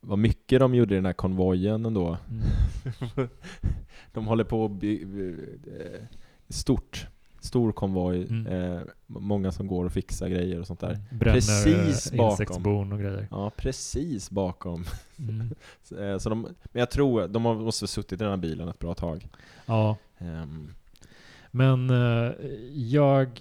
vad 0.00 0.18
mycket 0.18 0.60
de 0.60 0.74
gjorde 0.74 0.94
i 0.94 0.96
den 0.96 1.06
här 1.06 1.12
konvojen 1.12 1.86
ändå. 1.86 2.16
Mm. 2.30 3.28
de 4.12 4.26
håller 4.26 4.44
på 4.44 4.64
att 4.64 4.70
by, 4.72 5.02
eh, 5.02 6.02
stort, 6.48 7.06
stor 7.40 7.72
konvoj, 7.72 8.26
Mm. 8.30 8.46
eh, 8.46 8.80
många 9.06 9.52
som 9.52 9.66
går 9.66 9.84
och 9.84 9.92
fixar 9.92 10.28
grejer 10.28 10.60
och 10.60 10.66
sånt 10.66 10.80
där. 10.80 10.98
Bränner 11.10 11.34
Precis 11.34 12.12
eh, 12.12 12.16
bakom. 12.16 12.30
insektsbon 12.30 12.92
och 12.92 12.98
grejer. 12.98 13.28
Ja, 13.30 13.50
precis 13.56 14.30
bakom. 14.30 14.84
Mm. 15.18 15.54
Så, 15.82 15.98
eh, 16.02 16.18
så 16.18 16.28
de, 16.28 16.42
men 16.42 16.54
jag 16.80 16.90
tror, 16.90 17.28
de 17.28 17.44
har- 17.44 17.54
måste 17.54 17.82
ha 17.82 17.88
suttit 17.88 18.12
i 18.12 18.16
den 18.16 18.30
här 18.30 18.36
bilen 18.36 18.68
ett 18.68 18.78
bra 18.78 18.94
tag. 18.94 19.28
Ja, 19.66 19.96
Ehm, 20.18 20.74
men 21.50 21.90
eh, 21.90 22.32
jag 22.74 23.40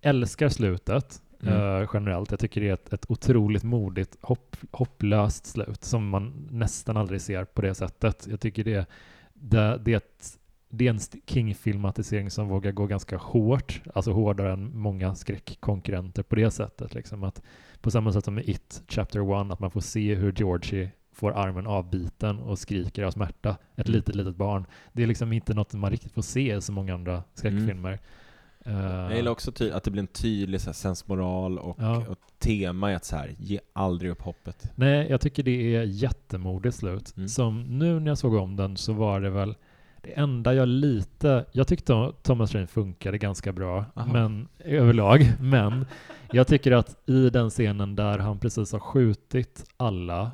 älskar 0.00 0.48
slutet 0.48 1.22
Mm. 1.46 1.82
eh, 1.82 1.88
generellt. 1.94 2.30
Jag 2.30 2.40
tycker 2.40 2.60
det 2.60 2.68
är 2.68 2.74
ett, 2.74 2.92
ett 2.92 3.10
otroligt 3.10 3.62
modigt, 3.62 4.16
hopp, 4.22 4.56
hopplöst 4.72 5.46
slut 5.46 5.84
som 5.84 6.08
man 6.08 6.48
nästan 6.50 6.96
aldrig 6.96 7.20
ser 7.20 7.44
på 7.44 7.62
det 7.62 7.74
sättet. 7.74 8.26
Jag 8.30 8.40
tycker 8.40 8.64
det, 8.64 8.86
det, 9.34 9.78
det, 9.84 9.92
är 9.92 9.96
ett, 9.96 10.38
det 10.68 10.86
är 10.86 10.90
en 10.90 10.98
King-filmatisering 11.26 12.30
som 12.30 12.48
vågar 12.48 12.72
gå 12.72 12.86
ganska 12.86 13.16
hårt, 13.16 13.82
alltså 13.94 14.12
hårdare 14.12 14.52
än 14.52 14.78
många 14.78 15.14
skräckkonkurrenter 15.14 16.22
på 16.22 16.34
det 16.34 16.50
sättet. 16.50 16.94
Liksom 16.94 17.24
att 17.24 17.42
på 17.80 17.90
samma 17.90 18.12
sätt 18.12 18.24
som 18.24 18.38
i 18.38 18.50
It 18.50 18.82
Chapter 18.88 19.42
1, 19.46 19.52
att 19.52 19.60
man 19.60 19.70
får 19.70 19.80
se 19.80 20.14
hur 20.14 20.32
Georgie 20.36 20.90
får 21.12 21.32
armen 21.32 21.66
avbiten 21.66 22.38
och 22.38 22.58
skriker 22.58 23.02
av 23.04 23.10
smärta. 23.10 23.56
Ett 23.76 23.88
Mm. 23.88 23.96
litet, 23.98 24.14
litet 24.14 24.36
barn. 24.36 24.66
Det 24.92 25.02
är 25.02 25.06
liksom 25.06 25.32
inte 25.32 25.54
något 25.54 25.72
man 25.74 25.90
riktigt 25.90 26.12
får 26.12 26.22
se 26.22 26.54
i 26.56 26.60
så 26.60 26.72
många 26.72 26.94
andra 26.94 27.22
skräckfilmer. 27.34 27.92
Eh, 27.92 27.98
Jag 28.66 29.16
gillar 29.16 29.32
också 29.32 29.52
att 29.72 29.84
det 29.84 29.90
blir 29.90 30.02
en 30.02 30.06
tydlig 30.06 30.60
så 30.60 30.66
här, 30.66 30.74
sensmoral 30.74 31.58
och, 31.58 31.76
Ja. 31.80 32.04
och 32.08 32.18
tema 32.38 32.92
i 32.92 32.94
att 32.94 33.04
så 33.04 33.16
här, 33.16 33.34
ge 33.38 33.60
aldrig 33.72 34.10
upp 34.10 34.22
hoppet. 34.22 34.72
Nej, 34.74 35.06
jag 35.10 35.20
tycker 35.20 35.42
det 35.42 35.76
är 35.76 35.82
jättemodigt 35.82 36.76
slut. 36.76 37.16
Mm. 37.16 37.28
Som 37.28 37.78
nu 37.78 38.00
när 38.00 38.10
jag 38.10 38.18
såg 38.18 38.34
om 38.34 38.56
den 38.56 38.76
så 38.76 38.92
var 38.92 39.20
det 39.20 39.30
väl 39.30 39.54
det 40.02 40.12
enda 40.12 40.54
jag 40.54 40.68
lite... 40.68 41.44
Jag 41.52 41.66
tyckte 41.68 42.12
Thomas 42.22 42.54
Rain 42.54 42.66
funkade 42.66 43.18
ganska 43.18 43.52
bra 43.52 43.84
Aha. 43.94 44.12
men, 44.12 44.48
överlag, 44.58 45.32
men 45.40 45.86
jag 46.32 46.46
tycker 46.46 46.72
att 46.72 47.08
i 47.08 47.30
den 47.30 47.50
scenen 47.50 47.96
där 47.96 48.18
han 48.18 48.38
precis 48.38 48.72
har 48.72 48.80
skjutit 48.80 49.64
alla, 49.76 50.30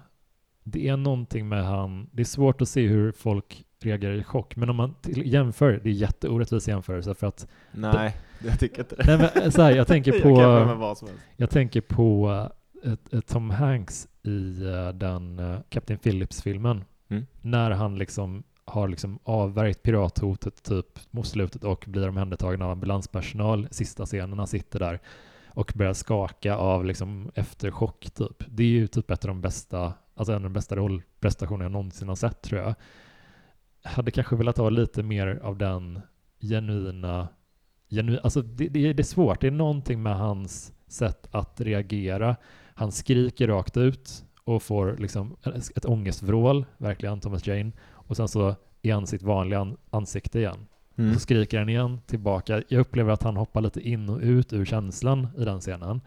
det 0.65 0.89
är 0.89 0.97
någonting 0.97 1.49
med 1.49 1.65
han... 1.65 2.09
Det 2.13 2.23
är 2.23 2.25
svårt 2.25 2.63
att 2.63 2.69
se 2.69 2.87
hur 2.87 3.13
folk 3.13 3.65
reagerar 3.87 4.15
i 4.15 4.25
chock, 4.25 4.57
men 4.57 4.71
om 4.71 4.77
man 4.77 4.95
till, 5.03 5.33
jämför, 5.33 5.81
det 5.83 5.89
är 5.89 5.93
jätteorättvis 5.93 6.69
jämförelse 6.69 7.15
för 7.15 7.27
att... 7.27 7.47
Nej, 7.73 8.17
jag 8.47 8.61
tycker 8.61 8.79
inte 8.79 8.97
det. 8.97 9.17
Nej, 9.17 9.31
men, 9.35 9.53
så 9.53 9.63
här, 9.63 9.71
jag 9.71 9.87
tänker 9.87 10.13
Jag 10.15 10.23
på... 10.23 10.85
helst. 10.85 11.05
Jag 11.37 11.51
tänker 11.51 11.81
på 11.81 12.31
eh, 12.85 12.93
ett, 12.93 13.13
ett 13.13 13.27
Tom 13.27 13.51
Hanks 13.51 14.09
i 14.23 14.65
eh, 14.65 14.89
den 14.89 15.39
uh, 15.39 15.59
Captain 15.69 15.99
Phillips-filmen. 15.99 16.85
Mm. 17.09 17.27
När 17.41 17.71
han 17.71 17.99
liksom 17.99 18.43
har 18.65 18.89
liksom 18.89 19.19
avvärjt 19.25 19.83
pirathotet 19.83 20.63
typ 20.63 20.87
mot 21.11 21.27
slutet 21.27 21.65
och 21.65 21.85
blir 21.87 22.09
omhändertagen 22.09 22.63
av 22.63 22.71
ambulanspersonal 22.71 23.69
sista 23.71 24.07
scenen. 24.07 24.39
Han 24.39 24.47
sitter 24.47 24.79
där 24.79 25.01
och 25.55 25.73
börjar 25.77 25.93
skaka 25.93 26.57
av 26.57 26.85
liksom 26.85 27.31
efterchock 27.35 28.11
typ. 28.15 28.45
Det 28.49 28.63
är 28.63 28.69
ju 28.69 28.87
typ 28.87 29.11
ett 29.11 29.25
av 29.25 29.29
de 29.29 29.41
bästa, 29.41 29.93
alltså 30.15 30.33
en 30.33 30.37
av 30.37 30.43
de 30.43 30.53
bästa 30.53 30.77
rollprestationer 30.77 31.65
jag 31.65 31.73
någonsin 31.73 32.09
har 32.09 32.17
sett 32.17 32.43
tror 32.43 32.61
jag. 32.61 32.75
Hade 33.85 34.11
kanske 34.11 34.37
velat 34.37 34.59
ha 34.59 34.71
lite 34.71 35.03
mer 35.03 35.41
av 35.43 35.59
den 35.59 36.01
genuina, 36.41 37.29
genu, 37.89 38.19
alltså 38.23 38.43
det, 38.43 38.69
det, 38.69 38.93
det 38.93 39.03
är 39.03 39.05
svårt. 39.05 39.41
Det 39.41 39.47
är 39.47 39.51
någonting 39.51 40.03
med 40.03 40.17
hans 40.17 40.73
sätt 40.87 41.29
att 41.31 41.61
reagera. 41.61 42.37
Han 42.75 42.93
skriker 42.93 43.49
rakt 43.49 43.77
ut 43.77 44.25
och 44.45 44.63
får 44.63 44.97
liksom 44.99 45.37
ett 45.77 45.85
ångestvrål, 45.85 46.67
verkligen 46.77 47.21
Thomas 47.21 47.47
Jane, 47.47 47.73
och 47.91 48.17
sen 48.17 48.29
så 48.29 48.55
är 48.83 48.95
han 48.95 49.07
sitt 49.07 49.23
vanliga 49.23 49.77
ansikte 49.91 50.39
igen. 50.39 50.67
Mm. 50.97 51.15
Så 51.15 51.21
skriker 51.21 51.59
han 51.59 51.69
igen 51.69 52.01
tillbaka. 52.07 52.63
Jag 52.69 52.81
upplever 52.81 53.13
att 53.13 53.23
han 53.23 53.37
hoppar 53.37 53.61
lite 53.61 53.89
in 53.89 54.09
och 54.09 54.21
ut 54.21 54.53
ur 54.53 54.65
känslan 54.65 55.29
i 55.39 55.45
den 55.45 55.61
scenen. 55.61 56.01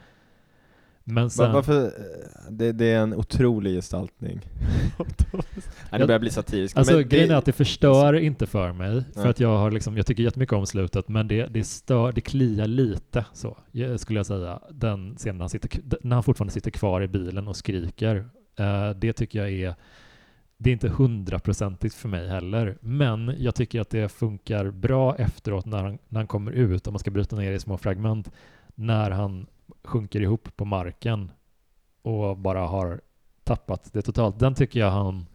Men 1.07 1.29
sen... 1.29 1.51
Varför? 1.51 1.93
Det, 2.49 2.71
det, 2.71 2.85
är 2.85 2.99
en 2.99 3.13
otrolig 3.13 3.75
gestaltning. 3.75 4.39
Nej, 5.91 5.99
det 5.99 6.07
börjar 6.07 6.19
bli 6.19 6.29
satiriskt. 6.29 6.77
Alltså 6.77 6.99
grejen 6.99 7.31
är 7.31 7.35
att 7.35 7.45
det 7.45 7.51
förstör 7.51 8.13
inte 8.13 8.45
för 8.45 8.73
mig, 8.73 9.03
för 9.13 9.21
Nej. 9.21 9.29
att 9.29 9.39
jag 9.39 9.57
har 9.57 9.71
liksom, 9.71 9.97
jag 9.97 10.05
tycker 10.05 10.23
jättemycket 10.23 10.53
om 10.53 10.65
slutet, 10.65 11.07
men 11.07 11.27
det, 11.27 11.45
det 11.45 11.63
stör, 11.63 12.11
det 12.11 12.21
kliar 12.21 12.67
lite 12.67 13.25
så, 13.33 13.57
skulle 13.97 14.19
jag 14.19 14.25
säga, 14.25 14.59
den 14.69 15.15
scenen 15.15 15.37
när 15.37 15.43
han, 15.43 15.49
sitter, 15.49 15.81
när 16.01 16.15
han 16.15 16.23
fortfarande 16.23 16.53
sitter 16.53 16.71
kvar 16.71 17.01
i 17.01 17.07
bilen 17.07 17.47
och 17.47 17.55
skriker. 17.55 18.15
Uh, 18.59 18.89
det 18.95 19.13
tycker 19.13 19.39
jag 19.39 19.51
är, 19.51 19.75
det 20.57 20.69
är 20.69 20.73
inte 20.73 20.89
hundraprocentigt 20.89 21.95
för 21.95 22.09
mig 22.09 22.27
heller, 22.27 22.77
men 22.81 23.35
jag 23.37 23.55
tycker 23.55 23.81
att 23.81 23.89
det 23.89 24.09
funkar 24.09 24.71
bra 24.71 25.15
efteråt 25.15 25.65
när 25.65 25.83
han, 25.83 25.97
när 26.09 26.19
han 26.19 26.27
kommer 26.27 26.51
ut, 26.51 26.87
om 26.87 26.93
man 26.93 26.99
ska 26.99 27.11
bryta 27.11 27.35
ner 27.35 27.51
i 27.51 27.59
små 27.59 27.77
fragment, 27.77 28.31
när 28.75 29.11
han 29.11 29.47
sjunker 29.83 30.21
ihop 30.21 30.55
på 30.55 30.65
marken 30.65 31.31
och 32.01 32.37
bara 32.37 32.67
har 32.67 33.01
tappat 33.43 33.93
det 33.93 34.01
totalt. 34.01 34.39
Den 34.39 34.55
tycker 34.55 34.79
jag 34.79 34.91
han 34.91 35.25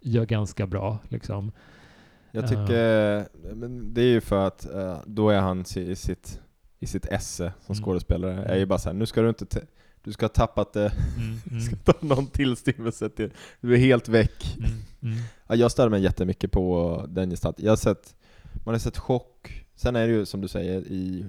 gör 0.00 0.26
ganska 0.26 0.66
bra. 0.66 0.98
Liksom. 1.08 1.52
Jag 2.30 2.48
tycker, 2.48 3.18
uh, 3.18 3.24
men 3.54 3.94
det 3.94 4.02
är 4.02 4.06
ju 4.12 4.20
för 4.20 4.46
att 4.46 4.66
uh, 4.74 4.98
då 5.06 5.30
är 5.30 5.40
han 5.40 5.60
i 5.76 5.96
sitt, 5.96 6.40
i 6.78 6.86
sitt 6.86 7.06
esse 7.06 7.52
som 7.66 7.72
mm. 7.72 7.84
skådespelare, 7.84 8.32
mm. 8.32 8.50
är 8.50 8.56
ju 8.56 8.66
bara 8.66 8.78
såhär, 8.78 8.96
nu 8.96 9.06
ska 9.06 9.22
du 9.22 9.28
inte, 9.28 9.46
du 10.02 10.12
ska 10.12 10.24
ha 10.24 10.30
tappat 10.30 10.72
det, 10.72 10.92
mm, 11.16 11.38
mm. 11.50 11.60
ska 11.60 11.76
ta 11.76 12.06
någon 12.06 12.26
tillstymmelse 12.26 13.08
till, 13.08 13.32
du 13.60 13.74
är 13.74 13.78
helt 13.78 14.08
väck. 14.08 14.56
Mm, 14.58 14.70
mm. 15.02 15.24
Ja, 15.46 15.54
jag 15.54 15.70
stör 15.70 15.88
mig 15.88 16.02
jättemycket 16.02 16.52
på 16.52 17.04
den 17.08 17.30
gestalten. 17.30 17.64
Jag 17.64 17.72
har 17.72 17.76
sett, 17.76 18.14
man 18.64 18.74
har 18.74 18.78
sett 18.78 18.98
chock, 18.98 19.66
sen 19.74 19.96
är 19.96 20.06
det 20.06 20.12
ju 20.12 20.26
som 20.26 20.40
du 20.40 20.48
säger 20.48 20.80
i 20.80 21.26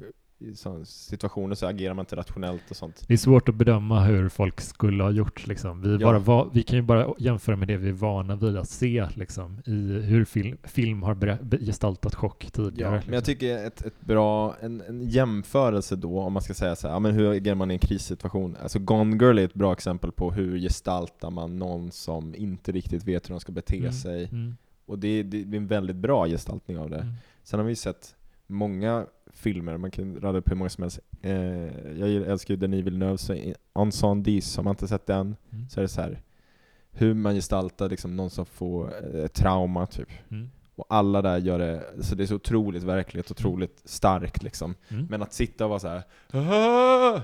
situationer 0.86 1.56
så 1.56 1.66
agerar 1.66 1.94
man 1.94 2.04
inte 2.04 2.16
rationellt 2.16 2.62
och 2.70 2.76
sånt. 2.76 3.04
Det 3.08 3.14
är 3.14 3.18
svårt 3.18 3.50
att 3.50 3.56
bedöma 3.56 4.04
hur 4.04 4.30
folk 4.30 4.62
skulle 4.62 5.04
ha 5.04 5.12
gjort. 5.12 5.48
Liksom. 5.48 5.82
Vi, 5.82 5.98
ja. 5.98 6.20
bara, 6.20 6.46
vi 6.54 6.64
kan 6.64 6.76
ju 6.76 6.82
bara 6.82 7.14
jämföra 7.18 7.56
med 7.56 7.68
det 7.68 7.78
vi 7.78 7.90
är 7.90 7.94
vana 7.94 8.36
vid 8.36 8.58
att 8.58 8.70
se 8.70 9.08
liksom, 9.14 9.62
i 9.66 10.02
hur 10.02 10.26
film, 10.26 10.58
film 10.64 11.04
har 11.04 11.38
gestaltat 11.66 12.16
chock 12.16 12.52
tidigare. 12.52 12.92
Ja, 12.92 12.96
liksom. 12.96 13.10
men 13.10 13.16
jag 13.16 13.26
tycker 13.26 13.68
ett, 13.68 13.86
ett 13.86 14.02
bra, 14.02 14.56
en, 14.62 14.82
en 14.82 15.02
jämförelse 15.02 15.96
då, 15.96 16.20
om 16.20 16.34
man 16.34 16.42
ska 16.42 16.54
säga 16.54 16.76
så 16.76 16.88
här, 16.88 16.96
ja, 16.96 17.00
men 17.00 17.14
hur 17.14 17.32
agerar 17.32 17.56
man 17.56 17.72
i 17.72 17.74
en 17.74 17.80
krissituation? 17.80 18.58
Alltså 18.62 18.80
Gone 18.80 19.26
Girl 19.26 19.40
är 19.40 19.46
ett 19.46 19.54
bra 19.54 19.74
exempel 19.74 20.12
på 20.12 20.32
hur 20.32 20.60
gestaltar 20.60 21.30
man 21.30 21.60
någon 21.60 21.92
som 21.92 22.36
inte 22.36 22.72
riktigt 22.72 23.04
vet 23.04 23.30
hur 23.30 23.34
de 23.34 23.40
ska 23.40 23.52
bete 23.52 23.78
mm. 23.78 23.92
sig. 23.92 24.24
Mm. 24.24 24.58
Och 24.86 25.00
det, 25.00 25.24
det, 25.24 25.38
är 25.38 25.56
en 25.56 25.68
väldigt 25.68 25.96
bra 25.96 26.28
gestaltning 26.28 26.78
av 26.78 26.90
det. 26.90 27.00
Mm. 27.00 27.14
Sen 27.44 27.60
har 27.60 27.68
vi 27.68 27.76
sett 27.76 28.16
många 28.48 29.06
filmer, 29.34 29.78
man 29.78 29.92
kan 29.92 30.22
rada 30.22 30.38
upp 30.38 30.52
hur 30.52 30.56
många 30.56 30.70
som 30.70 30.82
helst. 30.82 31.00
Eh, 31.22 31.98
jag 32.00 32.10
älskar 32.12 32.54
ju 32.54 32.60
Denis 32.60 32.86
Villeneuve, 32.86 33.18
så 33.18 33.54
On 33.74 33.92
Son 33.92 34.24
Dis, 34.24 34.58
har 34.58 34.64
man 34.64 34.72
inte 34.72 34.88
sett 34.88 35.06
den, 35.06 35.36
mm. 35.52 35.70
så 35.70 35.80
är 35.80 35.82
det 35.82 35.88
så 35.88 36.02
här 36.02 36.22
hur 36.92 37.14
man 37.14 37.36
gestaltar 37.36 37.90
liksom 37.90 38.16
någon 38.16 38.30
som 38.30 38.46
får 38.46 38.94
eh, 39.16 39.28
trauma 39.28 39.86
typ. 39.86 40.10
Mm. 40.32 40.50
Och 40.76 40.86
alla 40.90 41.22
där 41.22 41.38
gör 41.38 41.60
det, 41.60 41.84
så 42.04 42.16
det 42.16 42.24
är 42.24 42.28
så 42.28 42.36
otroligt 42.36 42.84
verkligt, 42.84 43.32
otroligt 43.32 43.82
starkt 43.86 44.44
liksom. 44.44 44.76
Mm. 44.90 45.08
Men 45.10 45.22
att 45.22 45.34
sitta 45.34 45.64
och 45.64 45.70
vara 45.70 45.80
så 45.80 45.88
här. 45.88 46.04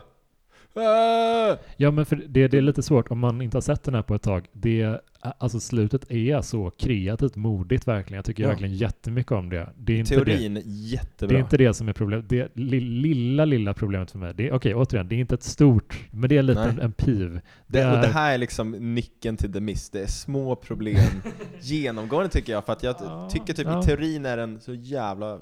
"Ah! 0.75 1.51
Ah!" 1.51 1.57
Ja, 1.77 1.91
men 1.91 2.05
för 2.05 2.15
det, 2.15 2.47
det 2.47 2.57
är 2.57 2.61
lite 2.61 2.83
svårt 2.83 3.11
om 3.11 3.19
man 3.19 3.41
inte 3.41 3.57
har 3.57 3.61
sett 3.61 3.83
den 3.83 3.93
här 3.95 4.01
på 4.01 4.15
ett 4.15 4.21
tag. 4.21 4.47
Det, 4.53 5.01
alltså 5.19 5.59
slutet 5.59 6.11
är 6.11 6.41
så 6.41 6.71
kreativt 6.71 7.35
modigt 7.35 7.87
verkligen. 7.87 8.15
Jag 8.15 8.25
tycker 8.25 8.43
Ja. 8.43 8.49
verkligen 8.49 8.73
jättemycket 8.75 9.31
om 9.31 9.49
det. 9.49 9.69
Det 9.77 9.93
är 9.93 9.97
inte 9.97 10.15
det. 10.15 10.25
Teorin, 10.25 10.61
jättebra. 10.65 11.33
Det 11.33 11.39
är 11.39 11.43
inte 11.43 11.57
det 11.57 11.73
som 11.73 11.89
är 11.89 11.93
problemet. 11.93 12.29
Det 12.29 12.51
li, 12.55 12.79
lilla, 12.79 13.45
lilla 13.45 13.73
problemet 13.73 14.11
för 14.11 14.19
mig, 14.19 14.33
det 14.35 14.47
är, 14.47 14.53
okej 14.53 14.75
återigen, 14.75 15.07
det 15.07 15.15
är 15.15 15.19
inte 15.19 15.35
ett 15.35 15.43
stort, 15.43 16.07
men 16.11 16.29
det 16.29 16.37
är 16.37 16.43
lite 16.43 16.61
en, 16.61 16.79
en 16.79 16.91
piv. 16.91 17.39
Det, 17.67 17.79
är- 17.79 17.95
och 17.95 18.01
det 18.01 18.07
här 18.07 18.33
är 18.33 18.37
liksom 18.37 18.71
nyckeln 18.71 19.37
till 19.37 19.53
The 19.53 19.59
Mist, 19.59 19.93
det 19.93 20.01
är 20.01 20.07
små 20.07 20.55
problem 20.55 20.97
genomgående 21.61 22.29
tycker 22.29 22.53
jag, 22.53 22.65
för 22.65 22.73
att 22.73 22.83
jag 22.83 22.95
Ja, 22.99 23.29
tycker 23.31 23.53
typ 23.53 23.67
ja. 23.67 23.79
i 23.79 23.85
teorin 23.85 24.25
är 24.25 24.37
den 24.37 24.59
så 24.61 24.73
jävla 24.73 25.39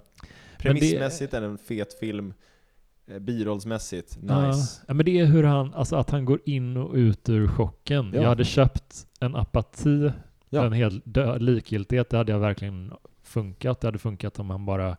Premissmässigt 0.57 1.33
är 1.33 1.41
den 1.41 1.51
en 1.51 1.57
fet 1.57 1.99
film, 1.99 2.33
birollsmässigt, 3.19 4.17
nice. 4.21 4.81
Ja, 4.87 4.93
men 4.93 5.05
det 5.05 5.19
är 5.19 5.25
hur 5.25 5.43
han, 5.43 5.73
alltså 5.73 5.95
att 5.95 6.09
han 6.09 6.25
går 6.25 6.39
in 6.45 6.77
och 6.77 6.93
ut 6.93 7.29
ur 7.29 7.47
chocken. 7.47 8.11
Ja. 8.13 8.21
Jag 8.21 8.29
hade 8.29 8.45
köpt 8.45 9.07
en 9.19 9.35
apati, 9.35 10.11
Ja. 10.49 10.65
en 10.65 10.73
hel 10.73 11.01
dö- 11.05 11.37
likgiltighet, 11.37 12.09
det 12.09 12.17
hade 12.17 12.31
jag 12.31 12.39
verkligen 12.39 12.93
funkat. 13.23 13.81
Det 13.81 13.87
hade 13.87 13.99
funkat 13.99 14.39
om 14.39 14.49
han 14.49 14.65
bara, 14.65 14.97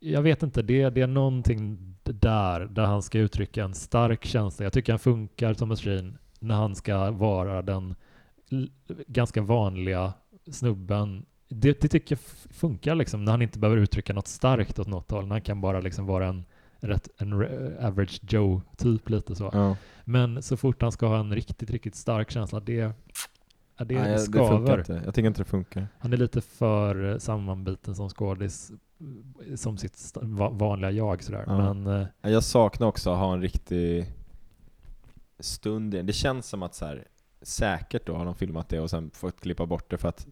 jag 0.00 0.22
vet 0.22 0.42
inte, 0.42 0.62
det, 0.62 0.90
det 0.90 1.00
är 1.00 1.06
någonting 1.06 1.78
där, 2.02 2.60
där 2.60 2.84
han 2.84 3.02
ska 3.02 3.18
uttrycka 3.18 3.64
en 3.64 3.74
stark 3.74 4.24
känsla. 4.24 4.64
Jag 4.64 4.72
tycker 4.72 4.92
han 4.92 4.98
funkar, 4.98 5.54
Thomas 5.54 5.84
Jane, 5.86 6.12
när 6.40 6.54
han 6.54 6.74
ska 6.74 7.10
vara 7.10 7.62
den 7.62 7.94
l- 8.50 8.70
ganska 9.06 9.42
vanliga 9.42 10.12
snubben. 10.50 11.26
Det, 11.48 11.80
det 11.80 11.88
tycker 11.88 12.12
jag 12.14 12.20
funkar 12.54 12.94
liksom, 12.94 13.24
när 13.24 13.32
han 13.32 13.42
inte 13.42 13.58
behöver 13.58 13.82
uttrycka 13.82 14.12
något 14.12 14.28
starkt 14.28 14.78
åt 14.78 14.88
något 14.88 15.10
håll, 15.10 15.24
när 15.26 15.34
han 15.34 15.42
kan 15.42 15.60
bara 15.60 15.80
liksom 15.80 16.06
vara 16.06 16.26
en 16.26 16.44
rätt, 16.88 17.08
en 17.18 17.32
average 17.84 18.20
Joe-typ 18.22 19.08
lite 19.10 19.34
så. 19.34 19.50
Ja. 19.52 19.76
Men 20.04 20.42
så 20.42 20.56
fort 20.56 20.82
han 20.82 20.92
ska 20.92 21.06
ha 21.06 21.18
en 21.18 21.34
riktigt, 21.34 21.70
riktigt 21.70 21.94
stark 21.94 22.30
känsla, 22.30 22.60
det, 22.60 22.72
ja, 23.76 23.84
det 23.84 23.94
Nej, 23.94 24.12
det 24.12 24.18
funkar 24.18 24.44
skaver. 24.44 24.78
inte. 24.78 25.02
Jag 25.04 25.14
tycker 25.14 25.26
inte 25.26 25.40
det 25.40 25.44
funkar. 25.44 25.88
Han 25.98 26.12
är 26.12 26.16
lite 26.16 26.40
för 26.40 27.10
eh, 27.12 27.18
sammanbiten 27.18 27.94
som 27.94 28.08
skådis, 28.08 28.72
som 29.54 29.76
sitt 29.78 30.12
vanliga 30.50 30.90
jag 30.90 31.22
sådär. 31.22 31.44
Ja. 31.46 31.72
Men 31.72 31.86
eh, 32.00 32.06
Ja, 32.22 32.30
Jag 32.30 32.44
saknar 32.44 32.86
också 32.86 33.10
att 33.10 33.18
ha 33.18 33.32
en 33.34 33.42
riktig 33.42 34.06
stund 35.38 35.94
i. 35.94 36.02
Det 36.02 36.12
känns 36.12 36.46
som 36.48 36.62
att 36.62 36.74
så 36.74 36.86
här, 36.86 37.04
säkert 37.42 38.06
då 38.06 38.14
har 38.16 38.24
de 38.24 38.34
filmat 38.34 38.68
det 38.68 38.80
och 38.80 38.90
sen 38.90 39.10
fått 39.10 39.40
klippa 39.40 39.66
bort 39.66 39.90
det 39.90 39.98
för 39.98 40.08
att 40.08 40.26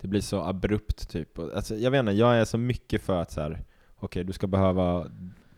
det 0.00 0.08
blir 0.08 0.20
så 0.20 0.40
abrupt 0.42 1.08
typ. 1.08 1.38
Alltså, 1.38 1.76
jag 1.76 1.90
vet 1.90 1.98
inte, 2.00 2.12
jag 2.12 2.36
är 2.36 2.44
så 2.44 2.58
mycket 2.58 3.02
för 3.02 3.22
att 3.22 3.30
så 3.32 3.40
här, 3.40 3.64
okej 3.96 4.24
du 4.24 4.32
ska 4.32 4.46
behöva 4.46 5.06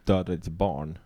döda 0.05 0.33
ditt 0.33 0.49
barn. 0.49 0.99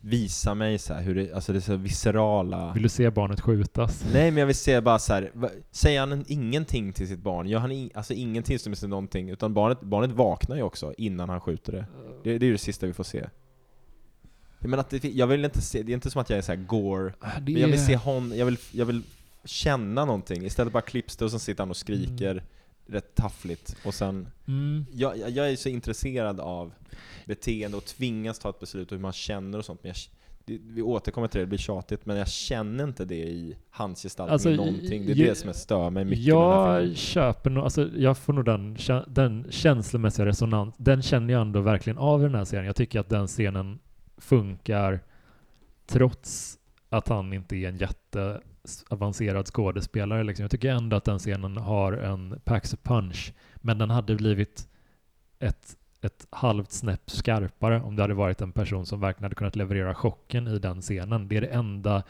Visa 0.00 0.54
mig 0.54 0.78
så 0.78 0.94
här, 0.94 1.02
hur 1.02 1.14
det, 1.14 1.32
alltså 1.32 1.52
det 1.52 1.58
är 1.58 1.60
så 1.60 1.76
viscerala. 1.76 2.72
vill 2.72 2.82
du 2.82 2.88
se 2.88 3.10
barnet 3.10 3.40
skjutas? 3.40 4.04
Nej 4.12 4.30
men 4.30 4.40
jag 4.40 4.46
vill 4.46 4.56
se 4.56 4.80
bara 4.80 4.98
så 4.98 5.12
här, 5.12 5.30
säger 5.70 6.00
han 6.00 6.12
en, 6.12 6.24
ingenting 6.28 6.92
till 6.92 7.08
sitt 7.08 7.18
barn? 7.22 7.46
Gör 7.48 7.58
han 7.58 7.72
in, 7.72 7.90
alltså 7.94 8.14
ingen 8.14 8.42
tillstymmelse 8.42 8.80
till 8.80 8.88
någonting? 8.88 9.30
Utan 9.30 9.54
barnet, 9.54 9.80
barnet 9.80 10.10
vaknar 10.10 10.56
ju 10.56 10.62
också 10.62 10.94
innan 10.98 11.28
han 11.28 11.40
skjuter 11.40 11.72
det. 11.72 11.86
Det, 12.24 12.38
det 12.38 12.44
är 12.44 12.46
ju 12.46 12.52
det 12.52 12.58
sista 12.58 12.86
vi 12.86 12.92
får 12.92 13.04
se. 13.04 13.26
Men 14.58 14.78
att 14.78 14.90
det, 14.90 15.04
jag 15.04 15.26
vill 15.26 15.44
inte 15.44 15.60
se, 15.62 15.82
det 15.82 15.92
är 15.92 15.94
inte 15.94 16.10
som 16.10 16.20
att 16.20 16.30
jag 16.30 16.38
är 16.38 16.42
så 16.42 16.52
här 16.52 16.62
gore, 16.62 17.12
Ah, 17.20 17.26
men 17.40 17.54
jag 17.56 17.66
vill 17.68 17.74
är- 17.78 17.84
se 17.86 17.96
hon, 17.96 18.36
jag 18.36 18.46
vill, 18.46 18.58
jag 18.72 18.86
vill 18.86 19.02
känna 19.44 20.04
någonting. 20.04 20.44
Istället 20.44 20.72
bara 20.72 20.80
klipps 20.82 21.16
det 21.16 21.24
och 21.24 21.30
sen 21.30 21.40
sitter 21.40 21.62
han 21.62 21.70
och 21.70 21.76
skriker 21.76 22.42
rätt 22.86 23.14
taffligt. 23.14 23.76
Och 23.84 23.94
sen, 23.94 24.28
Mm. 24.48 24.84
jag, 24.92 25.18
jag 25.18 25.30
jag 25.30 25.50
är 25.50 25.56
så 25.56 25.68
intresserad 25.68 26.40
av 26.40 26.72
beteende 27.26 27.76
och 27.76 27.84
tvingas 27.84 28.38
ta 28.38 28.50
ett 28.50 28.60
beslut 28.60 28.92
och 28.92 28.96
hur 28.98 29.02
man 29.02 29.12
känner 29.12 29.58
och 29.58 29.64
sånt. 29.64 29.82
Men 29.82 29.92
jag, 30.46 30.58
vi 30.62 30.82
återkommer 30.82 31.28
till 31.28 31.38
det, 31.38 31.44
det 31.44 31.48
blir 31.48 31.58
tjatigt, 31.58 32.06
men 32.06 32.16
jag 32.16 32.28
känner 32.28 32.84
inte 32.84 33.04
det 33.04 33.14
i 33.14 33.56
hans 33.70 34.02
gestaltning 34.02 34.32
Alltså, 34.32 34.50
någonting. 34.50 35.06
Det 35.06 35.12
är 35.12 35.16
ju- 35.16 35.24
det 35.26 35.34
som 35.34 35.46
jag 35.48 35.56
stör 35.56 35.90
mig 35.90 36.04
mycket 36.04 36.24
Jag 36.24 36.96
köper 36.96 37.50
nog, 37.50 37.64
alltså 37.64 37.88
jag 37.96 38.18
får 38.18 38.32
nog 38.32 38.44
den, 38.44 38.76
den 39.08 39.46
känslomässiga 39.50 40.26
resonans, 40.26 40.74
den 40.78 41.02
känner 41.02 41.32
jag 41.32 41.42
ändå 41.42 41.60
verkligen 41.60 41.98
av 41.98 42.20
i 42.20 42.24
den 42.24 42.34
här 42.34 42.44
serien. 42.44 42.66
Jag 42.66 42.76
tycker 42.76 43.00
att 43.00 43.08
den 43.08 43.26
scenen 43.26 43.78
funkar 44.16 45.00
trots 45.86 46.58
att 46.88 47.08
han 47.08 47.32
inte 47.32 47.56
är 47.56 47.68
en 47.68 47.78
avancerad 48.88 49.46
skådespelare. 49.46 50.24
Liksom. 50.24 50.42
Jag 50.42 50.50
tycker 50.50 50.70
ändå 50.70 50.96
att 50.96 51.04
den 51.04 51.18
scenen 51.18 51.56
har 51.56 51.92
en 51.92 52.40
packs 52.44 52.74
a 52.74 52.76
punch, 52.82 53.32
men 53.54 53.78
den 53.78 53.90
hade 53.90 54.14
blivit 54.14 54.68
ett, 55.38 55.76
ett 56.00 56.26
halvt 56.30 56.72
snäpp 56.72 57.10
skarpare 57.10 57.80
om 57.80 57.96
det 57.96 58.02
hade 58.02 58.14
varit 58.14 58.40
en 58.40 58.52
person 58.52 58.86
som 58.86 59.00
verkligen 59.00 59.24
hade 59.24 59.34
kunnat 59.34 59.56
leverera 59.56 59.94
chocken 59.94 60.48
i 60.48 60.58
den 60.58 60.80
scenen. 60.80 61.28
Det 61.28 61.36
är 61.36 61.40
det 61.40 61.46
enda 61.46 62.02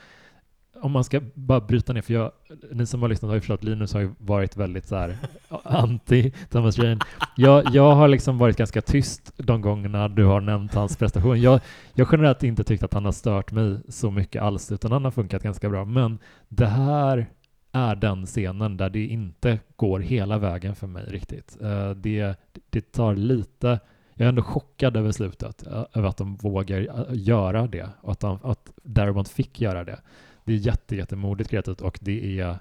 om 0.80 0.92
man 0.92 1.04
ska 1.04 1.20
bara 1.34 1.60
bryta 1.60 1.92
ner, 1.92 2.02
för 2.02 2.14
jag, 2.14 2.32
ni 2.72 2.86
som 2.86 3.02
har 3.02 3.08
lyssnat 3.08 3.28
har 3.28 3.34
ju 3.34 3.40
förstått 3.40 3.64
Linus 3.64 3.92
har 3.92 4.00
ju 4.00 4.10
varit 4.18 4.56
väldigt 4.56 4.86
så 4.86 4.96
här 4.96 5.16
anti 5.62 6.32
Thomas 6.50 6.78
Jane. 6.78 6.98
Jag, 7.36 7.74
jag 7.74 7.94
har 7.94 8.08
liksom 8.08 8.38
varit 8.38 8.56
ganska 8.56 8.82
tyst 8.82 9.32
de 9.36 9.60
gångerna 9.60 10.08
du 10.08 10.24
har 10.24 10.40
nämnt 10.40 10.74
hans 10.74 10.96
prestation. 10.96 11.40
Jag, 11.40 11.60
jag 11.94 12.06
har 12.06 12.12
generellt 12.12 12.42
inte 12.42 12.64
tyckt 12.64 12.82
att 12.82 12.94
han 12.94 13.04
har 13.04 13.12
stört 13.12 13.52
mig 13.52 13.78
så 13.88 14.10
mycket 14.10 14.42
alls, 14.42 14.72
utan 14.72 14.92
han 14.92 15.04
har 15.04 15.10
funkat 15.10 15.42
ganska 15.42 15.68
bra. 15.68 15.84
Men 15.84 16.18
det 16.48 16.66
här 16.66 17.26
är 17.72 17.96
den 17.96 18.26
scenen 18.26 18.76
där 18.76 18.90
det 18.90 19.06
inte 19.06 19.58
går 19.76 20.00
hela 20.00 20.38
vägen 20.38 20.74
för 20.74 20.86
mig 20.86 21.04
riktigt. 21.08 21.58
Eh, 21.60 21.90
det, 21.90 22.34
det 22.70 22.92
tar 22.92 23.16
lite, 23.16 23.80
jag 24.14 24.24
är 24.24 24.28
ändå 24.28 24.42
chockad 24.42 24.96
över 24.96 25.12
slutet, 25.12 25.62
över 25.92 26.08
att 26.08 26.16
de 26.16 26.36
vågar 26.36 27.12
göra 27.14 27.66
det 27.66 27.88
och 28.00 28.12
att, 28.12 28.20
de, 28.20 28.38
att 28.42 28.72
Darabont 28.82 29.28
fick 29.28 29.60
göra 29.60 29.84
det. 29.84 29.98
Det 30.44 30.52
är 30.52 30.56
jätte, 30.56 30.96
jättemodigt 30.96 31.50
kreativt 31.50 31.80
och 31.80 31.98
det 32.00 32.40
är, 32.40 32.58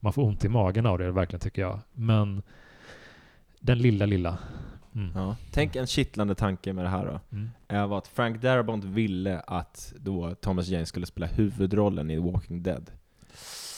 man 0.00 0.12
får 0.12 0.22
ont 0.22 0.44
i 0.44 0.48
magen 0.48 0.86
av 0.86 0.98
det 0.98 1.10
verkligen 1.12 1.40
tycker 1.40 1.62
jag. 1.62 1.80
Men 1.92 2.42
den 3.60 3.78
lilla, 3.78 4.06
lilla. 4.06 4.38
Mm. 4.94 5.12
Ja. 5.14 5.36
Tänk 5.50 5.76
en 5.76 5.86
kittlande 5.86 6.34
tanke 6.34 6.72
med 6.72 6.84
det 6.84 6.88
här 6.88 7.06
då. 7.06 7.36
Mm. 7.36 7.88
var 7.90 7.98
att 7.98 8.08
Frank 8.08 8.42
Darabont 8.42 8.84
ville 8.84 9.40
att 9.40 9.92
då 9.98 10.34
Thomas 10.34 10.68
Jane 10.68 10.86
skulle 10.86 11.06
spela 11.06 11.26
huvudrollen 11.26 12.10
i 12.10 12.18
Walking 12.18 12.62
Dead. 12.62 12.90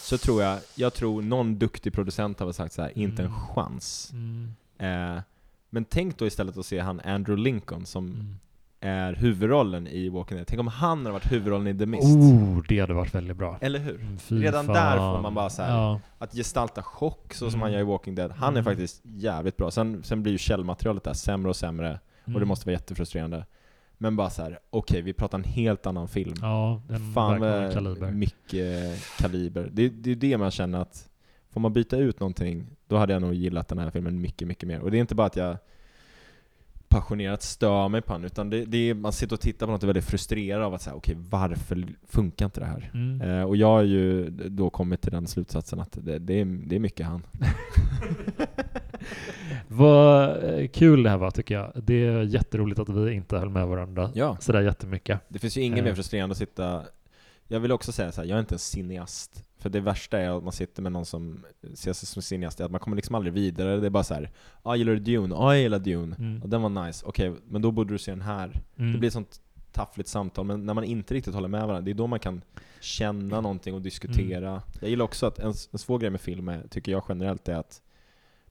Så 0.03 0.19
tror 0.19 0.43
jag, 0.43 0.59
jag 0.75 0.95
tror 0.95 1.23
någon 1.23 1.59
duktig 1.59 1.93
producent 1.93 2.39
har 2.39 2.47
väl 2.47 2.55
sagt 2.55 2.75
så 2.75 2.83
här, 2.83 2.99
inte 2.99 3.23
en 3.23 3.29
Mm. 3.29 3.41
chans. 3.41 4.13
Mm. 4.13 4.55
Eh, 4.79 5.23
men 5.71 5.85
tänk 5.85 6.19
då 6.19 6.27
istället 6.27 6.57
att 6.57 6.67
se 6.67 6.79
han 6.79 7.01
Andrew 7.01 7.43
Lincoln 7.43 7.87
som 7.87 8.07
Mm. 8.07 8.37
Är 8.83 9.13
huvudrollen 9.15 9.87
i 9.87 10.09
Walking 10.09 10.37
Dead. 10.37 10.47
Tänk 10.47 10.61
om 10.61 10.67
han 10.69 10.99
hade 10.99 11.11
varit 11.11 11.33
huvudrollen 11.33 11.67
i 11.67 11.79
The 11.79 11.87
Mist. 11.87 12.05
Oh, 12.17 12.63
det 12.69 12.81
hade 12.81 12.95
varit 12.95 13.15
väldigt 13.15 13.37
bra. 13.37 13.59
Eller 13.61 13.79
hur? 13.79 13.95
Mm, 14.01 14.19
fy 14.19 14.43
Redan 14.43 14.67
fan. 14.67 14.75
där 14.75 14.97
får 14.97 15.21
man 15.23 15.35
bara 15.35 15.51
så 15.51 15.63
här- 15.63 15.71
Ja. 15.77 16.01
Att 16.19 16.33
gestalta 16.35 16.83
chock 16.83 17.35
så 17.35 17.39
som 17.39 17.49
Mm. 17.49 17.61
han 17.61 17.73
gör 17.73 17.81
i 17.81 17.85
Walking 17.85 18.15
Dead, 18.15 18.31
han 18.31 18.49
är 18.49 18.61
Mm. 18.61 18.65
faktiskt 18.65 19.01
jävligt 19.05 19.57
bra. 19.57 19.71
Sen, 19.71 20.03
sen 20.03 20.23
blir 20.23 20.33
ju 20.33 20.39
källmaterialet 20.39 21.05
där 21.05 21.13
sämre 21.13 21.49
och 21.49 21.57
sämre, 21.57 22.01
och 22.25 22.31
det 22.33 22.37
Mm. 22.37 22.49
måste 22.49 22.67
vara 22.67 22.73
jättefrustrerande. 22.73 23.47
Men 23.99 24.17
bara 24.17 24.31
så 24.31 24.43
här: 24.43 24.59
okej 24.71 25.03
vi 25.03 25.13
pratar 25.13 25.39
en 25.39 25.45
helt 25.45 25.87
annan 25.87 26.09
film. 26.09 26.35
Ja, 26.41 26.83
den 26.89 27.13
Fan 27.13 27.41
vad 27.41 27.73
kaliber. 27.73 28.11
mycket 28.11 28.99
kaliber. 29.19 29.69
Det, 29.73 29.89
det 29.89 30.11
är 30.11 30.17
det 30.17 30.39
man 30.39 30.51
känner 30.51 30.79
att, 30.81 31.09
får 31.51 31.61
man 31.61 31.73
byta 31.73 31.97
ut 31.97 32.21
någonting, 32.21 32.67
då 32.89 32.97
hade 32.97 33.13
jag 33.13 33.23
nog 33.23 33.35
gillat 33.35 33.69
den 33.69 33.79
här 33.79 33.91
filmen 33.91 34.21
mycket, 34.21 34.49
mycket 34.49 34.69
mer. 34.69 34.81
Och 34.81 34.91
det 34.91 34.97
är 34.97 35.01
inte 35.01 35.15
bara 35.15 35.27
att 35.27 35.37
jag 35.37 35.57
passionerat 36.93 37.43
stör 37.43 37.89
mig 37.89 38.01
på 38.03 38.13
den, 38.13 38.25
utan 38.25 38.51
det, 38.51 38.65
det 38.65 38.91
är, 38.91 38.95
man 38.95 39.13
sitter 39.13 39.35
och 39.37 39.41
tittar 39.41 39.67
på 39.67 39.73
något 39.73 39.79
och 39.83 39.85
är 39.85 39.87
väldigt 39.87 40.05
frustrerad 40.05 40.63
av 40.63 40.75
att 40.75 40.83
säga, 40.83 40.97
okej 40.97 41.17
varför 41.31 41.87
funkar 42.09 42.45
inte 42.45 42.61
det 42.61 42.67
här? 42.67 42.91
Mm. 42.95 43.21
Eh, 43.21 43.43
och 43.45 43.57
jag 43.57 43.67
har 43.67 43.83
ju 43.83 44.31
då 44.31 44.71
kommit 44.71 45.03
till 45.03 45.13
den 45.13 45.27
slutsatsen 45.27 45.81
att 45.81 45.99
det, 46.03 46.19
det, 46.19 46.41
är, 46.41 46.45
det 46.45 46.77
är 46.77 46.81
mycket 46.81 47.07
han. 47.07 47.27
Vad 49.69 50.45
eh, 50.45 50.69
kul 50.69 51.03
det 51.03 51.11
här 51.11 51.17
var 51.19 51.31
tycker 51.31 51.55
jag. 51.55 51.73
Det 51.85 52.07
är 52.07 52.23
jätteroligt 52.23 52.81
att 52.81 52.89
vi 52.89 53.13
inte 53.13 53.39
höll 53.39 53.49
med 53.51 53.67
varandra 53.69 54.11
Ja. 54.15 54.37
sådär 54.41 54.61
jättemycket. 54.61 55.21
Det 55.29 55.39
finns 55.39 55.57
ju 55.57 55.61
inget 55.63 55.79
Eh. 55.79 55.85
mer 55.85 55.95
frustrerande 55.95 56.33
att 56.33 56.39
sitta 56.39 56.83
Jag 57.49 57.61
vill 57.61 57.73
också 57.73 57.93
säga 57.93 58.13
så 58.13 58.21
här, 58.21 58.29
jag 58.29 58.37
är 58.37 58.41
inte 58.41 58.55
en 58.55 58.59
cineast. 58.59 59.45
För 59.63 59.71
det 59.71 59.81
värsta 59.81 60.19
är 60.19 60.37
att 60.37 60.43
man 60.43 60.53
sitter 60.53 60.83
med 60.83 60.93
någon 60.93 61.07
som 61.07 61.45
ser 61.75 61.93
sig 61.93 62.07
som 62.07 62.23
cineast, 62.23 62.61
att 62.61 62.71
man 62.71 62.81
kommer 62.81 62.97
liksom 62.97 63.15
aldrig 63.15 63.33
vidare. 63.33 63.81
Det 63.81 63.87
är 63.87 63.91
bara 63.91 64.05
så 64.05 64.15
här, 64.15 64.31
ah, 64.63 64.75
gillar 64.75 64.93
du 64.93 64.99
Dune? 64.99 65.35
Ja, 65.35 65.41
ah, 65.41 65.55
jag 65.55 65.63
gillar 65.63 65.79
Dune. 65.79 66.17
Mm. 66.17 66.41
Ja, 66.43 66.49
den 66.49 66.63
var 66.63 66.87
nice. 66.87 67.07
Okej, 67.07 67.33
men 67.49 67.63
då 67.63 67.71
borde 67.71 67.95
du 67.95 67.99
se 67.99 68.11
den 68.11 68.23
här. 68.23 68.61
Mm. 68.77 68.93
Det 68.93 68.99
blir 68.99 69.07
ett 69.07 69.13
sånt 69.13 69.41
taffligt 69.73 70.09
samtal, 70.09 70.45
men 70.47 70.67
när 70.67 70.75
man 70.75 70.85
inte 70.85 71.15
riktigt 71.15 71.35
håller 71.35 71.49
med 71.49 71.61
varandra, 71.61 71.81
det 71.81 71.91
är 71.91 71.95
då 71.95 72.07
man 72.07 72.19
kan 72.19 72.43
känna 72.81 73.41
någonting 73.41 73.75
och 73.75 73.83
diskutera. 73.83 74.49
Mm. 74.51 74.63
Jag 74.81 74.91
gillar 74.91 75.05
också 75.05 75.27
att 75.27 75.39
en, 75.39 75.55
en 75.73 75.79
svår 75.79 75.99
grej 75.99 76.11
med 76.11 76.21
film, 76.21 76.49
är, 76.49 76.63
tycker 76.71 76.93
jag 76.93 77.05
generellt, 77.09 77.49
är 77.49 77.57
att 77.57 77.83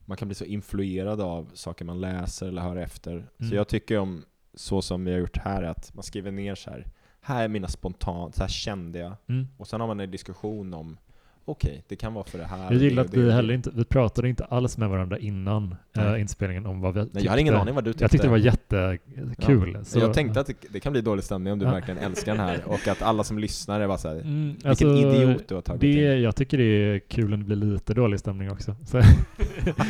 man 0.04 0.16
kan 0.16 0.28
bli 0.28 0.34
så 0.34 0.44
influerad 0.44 1.20
av 1.20 1.50
saker 1.54 1.84
man 1.84 2.00
läser 2.00 2.48
eller 2.48 2.62
hör 2.62 2.76
efter. 2.76 3.12
Mm. 3.12 3.50
Så 3.50 3.54
jag 3.54 3.68
tycker 3.68 3.98
om, 3.98 4.24
så 4.54 4.82
som 4.82 5.04
vi 5.04 5.12
har 5.12 5.18
gjort 5.18 5.36
här, 5.36 5.62
att 5.62 5.94
man 5.94 6.02
skriver 6.02 6.30
ner 6.30 6.54
så 6.54 6.70
här. 6.70 6.86
Här 7.24 7.44
är 7.44 7.48
mina 7.48 7.68
spontant, 7.68 8.34
så 8.34 8.40
här 8.42 8.48
kände 8.48 8.98
jag. 8.98 9.12
Mm. 9.28 9.48
Och 9.56 9.66
sen 9.66 9.80
har 9.80 9.86
man 9.88 10.00
en 10.00 10.10
diskussion 10.10 10.74
om, 10.74 10.96
okej, 11.44 11.84
det 11.88 11.96
kan 11.96 12.14
vara 12.14 12.24
för 12.24 12.38
det 12.38 12.44
här. 12.44 12.64
Jag 12.72 12.74
gillar 12.74 13.04
att 13.04 13.14
vi 13.14 13.32
heller 13.32 13.54
inte, 13.54 13.70
vi 13.74 13.84
pratade 13.84 14.28
inte 14.28 14.44
alls 14.44 14.78
med 14.78 14.88
varandra 14.88 15.18
innan 15.18 15.74
eh, 15.96 16.20
inspelningen 16.20 16.66
om 16.66 16.80
vad 16.80 16.94
vi 16.94 17.00
tyckte. 17.00 17.14
Nej, 17.18 17.24
jag 17.24 17.32
har 17.32 17.38
ingen 17.38 17.54
aning 17.54 17.74
vad 17.74 17.84
du 17.84 17.92
tyckte. 17.92 18.04
Jag 18.04 18.10
tyckte 18.10 18.26
det 18.26 18.30
var 18.30 18.38
jättekul. 18.38 19.72
Ja. 19.78 19.84
Så- 19.84 19.98
jag 19.98 20.14
tänkte 20.14 20.40
att 20.40 20.46
det, 20.46 20.54
det 20.70 20.80
kan 20.80 20.92
bli 20.92 21.00
dålig 21.02 21.24
stämning 21.24 21.52
om 21.52 21.58
du 21.58 21.64
Ja. 21.64 21.70
verklin 21.72 21.98
älskar 21.98 22.32
den 22.36 22.40
här 22.46 22.60
och 22.66 22.88
att 22.88 23.02
alla 23.02 23.24
som 23.24 23.38
lyssnar 23.38 23.80
är 23.80 23.88
bara 23.88 23.98
såhär, 23.98 24.14
Mm, 24.20 24.46
vilken 24.48 24.68
alltså, 24.70 24.86
idiot 24.86 25.48
du 25.48 25.54
har 25.54 25.62
tagit 25.62 25.80
det, 25.80 26.14
in. 26.16 26.22
Jag 26.22 26.36
tycker 26.36 26.58
det 26.58 26.64
är 26.64 26.98
kul 26.98 27.34
om 27.34 27.40
det 27.40 27.46
blir 27.46 27.56
lite 27.56 27.94
dålig 27.94 28.20
stämning 28.20 28.50
också. 28.50 28.76
Så, 28.84 28.96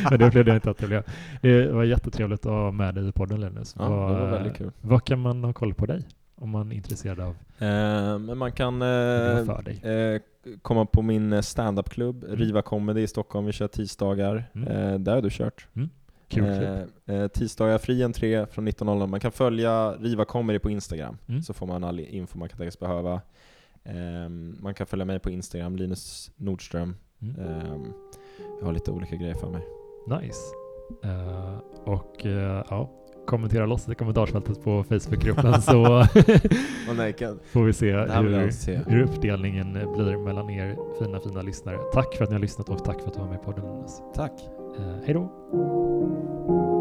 men 0.09 0.19
det 0.19 0.27
upplevde 0.27 0.51
jag 0.51 0.57
inte 0.57 0.69
att 0.69 0.77
det 0.77 0.87
blev. 0.87 1.03
Det 1.41 1.67
var 1.71 1.83
jättetrevligt 1.83 2.45
att 2.45 2.51
ha 2.51 2.71
med 2.71 2.95
dig 2.95 3.07
i 3.07 3.11
podden 3.11 3.41
Linus. 3.41 3.75
Ja, 3.79 3.89
vad, 3.89 4.15
det 4.15 4.19
var 4.21 4.31
väldigt 4.31 4.57
kul. 4.57 4.71
vad 4.81 5.03
kan 5.05 5.19
man 5.19 5.43
ha 5.43 5.53
koll 5.53 5.73
på 5.73 5.85
dig? 5.85 6.03
Om 6.43 6.49
man 6.49 6.71
är 6.71 6.75
intresserad 6.75 7.19
av 7.19 7.35
Eh, 7.57 8.19
men 8.19 8.37
man 8.37 8.51
kan 8.51 8.81
eh, 8.81 9.89
eh, 9.91 10.21
komma 10.61 10.85
på 10.85 11.01
min 11.01 11.33
eh, 11.33 11.41
standup-klubb, 11.41 12.23
Mm. 12.23 12.35
Riva 12.35 12.61
Comedy 12.61 13.01
i 13.01 13.07
Stockholm, 13.07 13.45
vi 13.45 13.51
kör 13.51 13.67
tisdagar. 13.67 14.49
Mm. 14.55 14.67
Eh, 14.67 14.99
där 14.99 15.15
har 15.15 15.21
du 15.21 15.29
kört. 15.31 15.67
Kul 16.27 16.45
Eh, 17.05 17.27
tisdagar 17.27 17.77
fri 17.77 18.03
entré 18.03 18.45
från 18.45 18.65
19.00. 18.67 19.07
Man 19.07 19.19
kan 19.19 19.31
följa 19.31 19.91
Riva 19.91 20.25
Comedy 20.25 20.59
på 20.59 20.69
Instagram, 20.69 21.17
Mm. 21.27 21.41
så 21.41 21.53
får 21.53 21.67
man 21.67 21.83
all 21.83 21.99
info 21.99 22.37
man 22.39 22.49
kan 22.49 22.57
tänkas 22.57 22.79
behöva. 22.79 23.21
Ehm, 23.83 24.57
man 24.61 24.73
kan 24.73 24.87
följa 24.87 25.05
mig 25.05 25.19
på 25.19 25.29
Instagram, 25.29 25.75
Linus 25.75 26.31
Nordström. 26.35 26.95
Mm. 27.21 27.35
Ehm, 27.41 27.93
jag 28.59 28.65
har 28.65 28.73
lite 28.73 28.91
olika 28.91 29.15
grejer 29.15 29.35
för 29.35 29.49
mig. 29.49 29.61
Nice. 30.07 30.39
Och 31.85 32.25
ja, 32.69 32.91
kommentera 33.25 33.65
loss 33.65 33.89
i 33.89 33.95
kommentarsfältet 33.95 34.63
på 34.63 34.83
Facebookgruppen 34.83 35.61
så 35.61 36.05
får 37.43 37.63
vi 37.63 37.73
se 37.73 37.91
hur, 37.91 38.51
se. 38.51 38.79
hur 38.87 39.01
uppdelningen 39.01 39.73
blir 39.73 40.17
mellan 40.17 40.49
er 40.49 40.77
fina, 40.99 41.19
fina 41.19 41.41
lyssnare. 41.41 41.77
Tack 41.93 42.15
för 42.15 42.23
att 42.23 42.29
ni 42.29 42.35
har 42.35 42.41
lyssnat 42.41 42.69
och 42.69 42.83
tack 42.83 43.01
för 43.01 43.07
att 43.07 43.13
du 43.13 43.19
var 43.19 43.27
med 43.27 43.43
på 43.43 43.51
podden 43.53 43.75
Linus. 43.75 44.01
Tack. 44.15 44.33
Eh, 44.79 45.05
hej 45.05 45.13
då! 45.13 46.72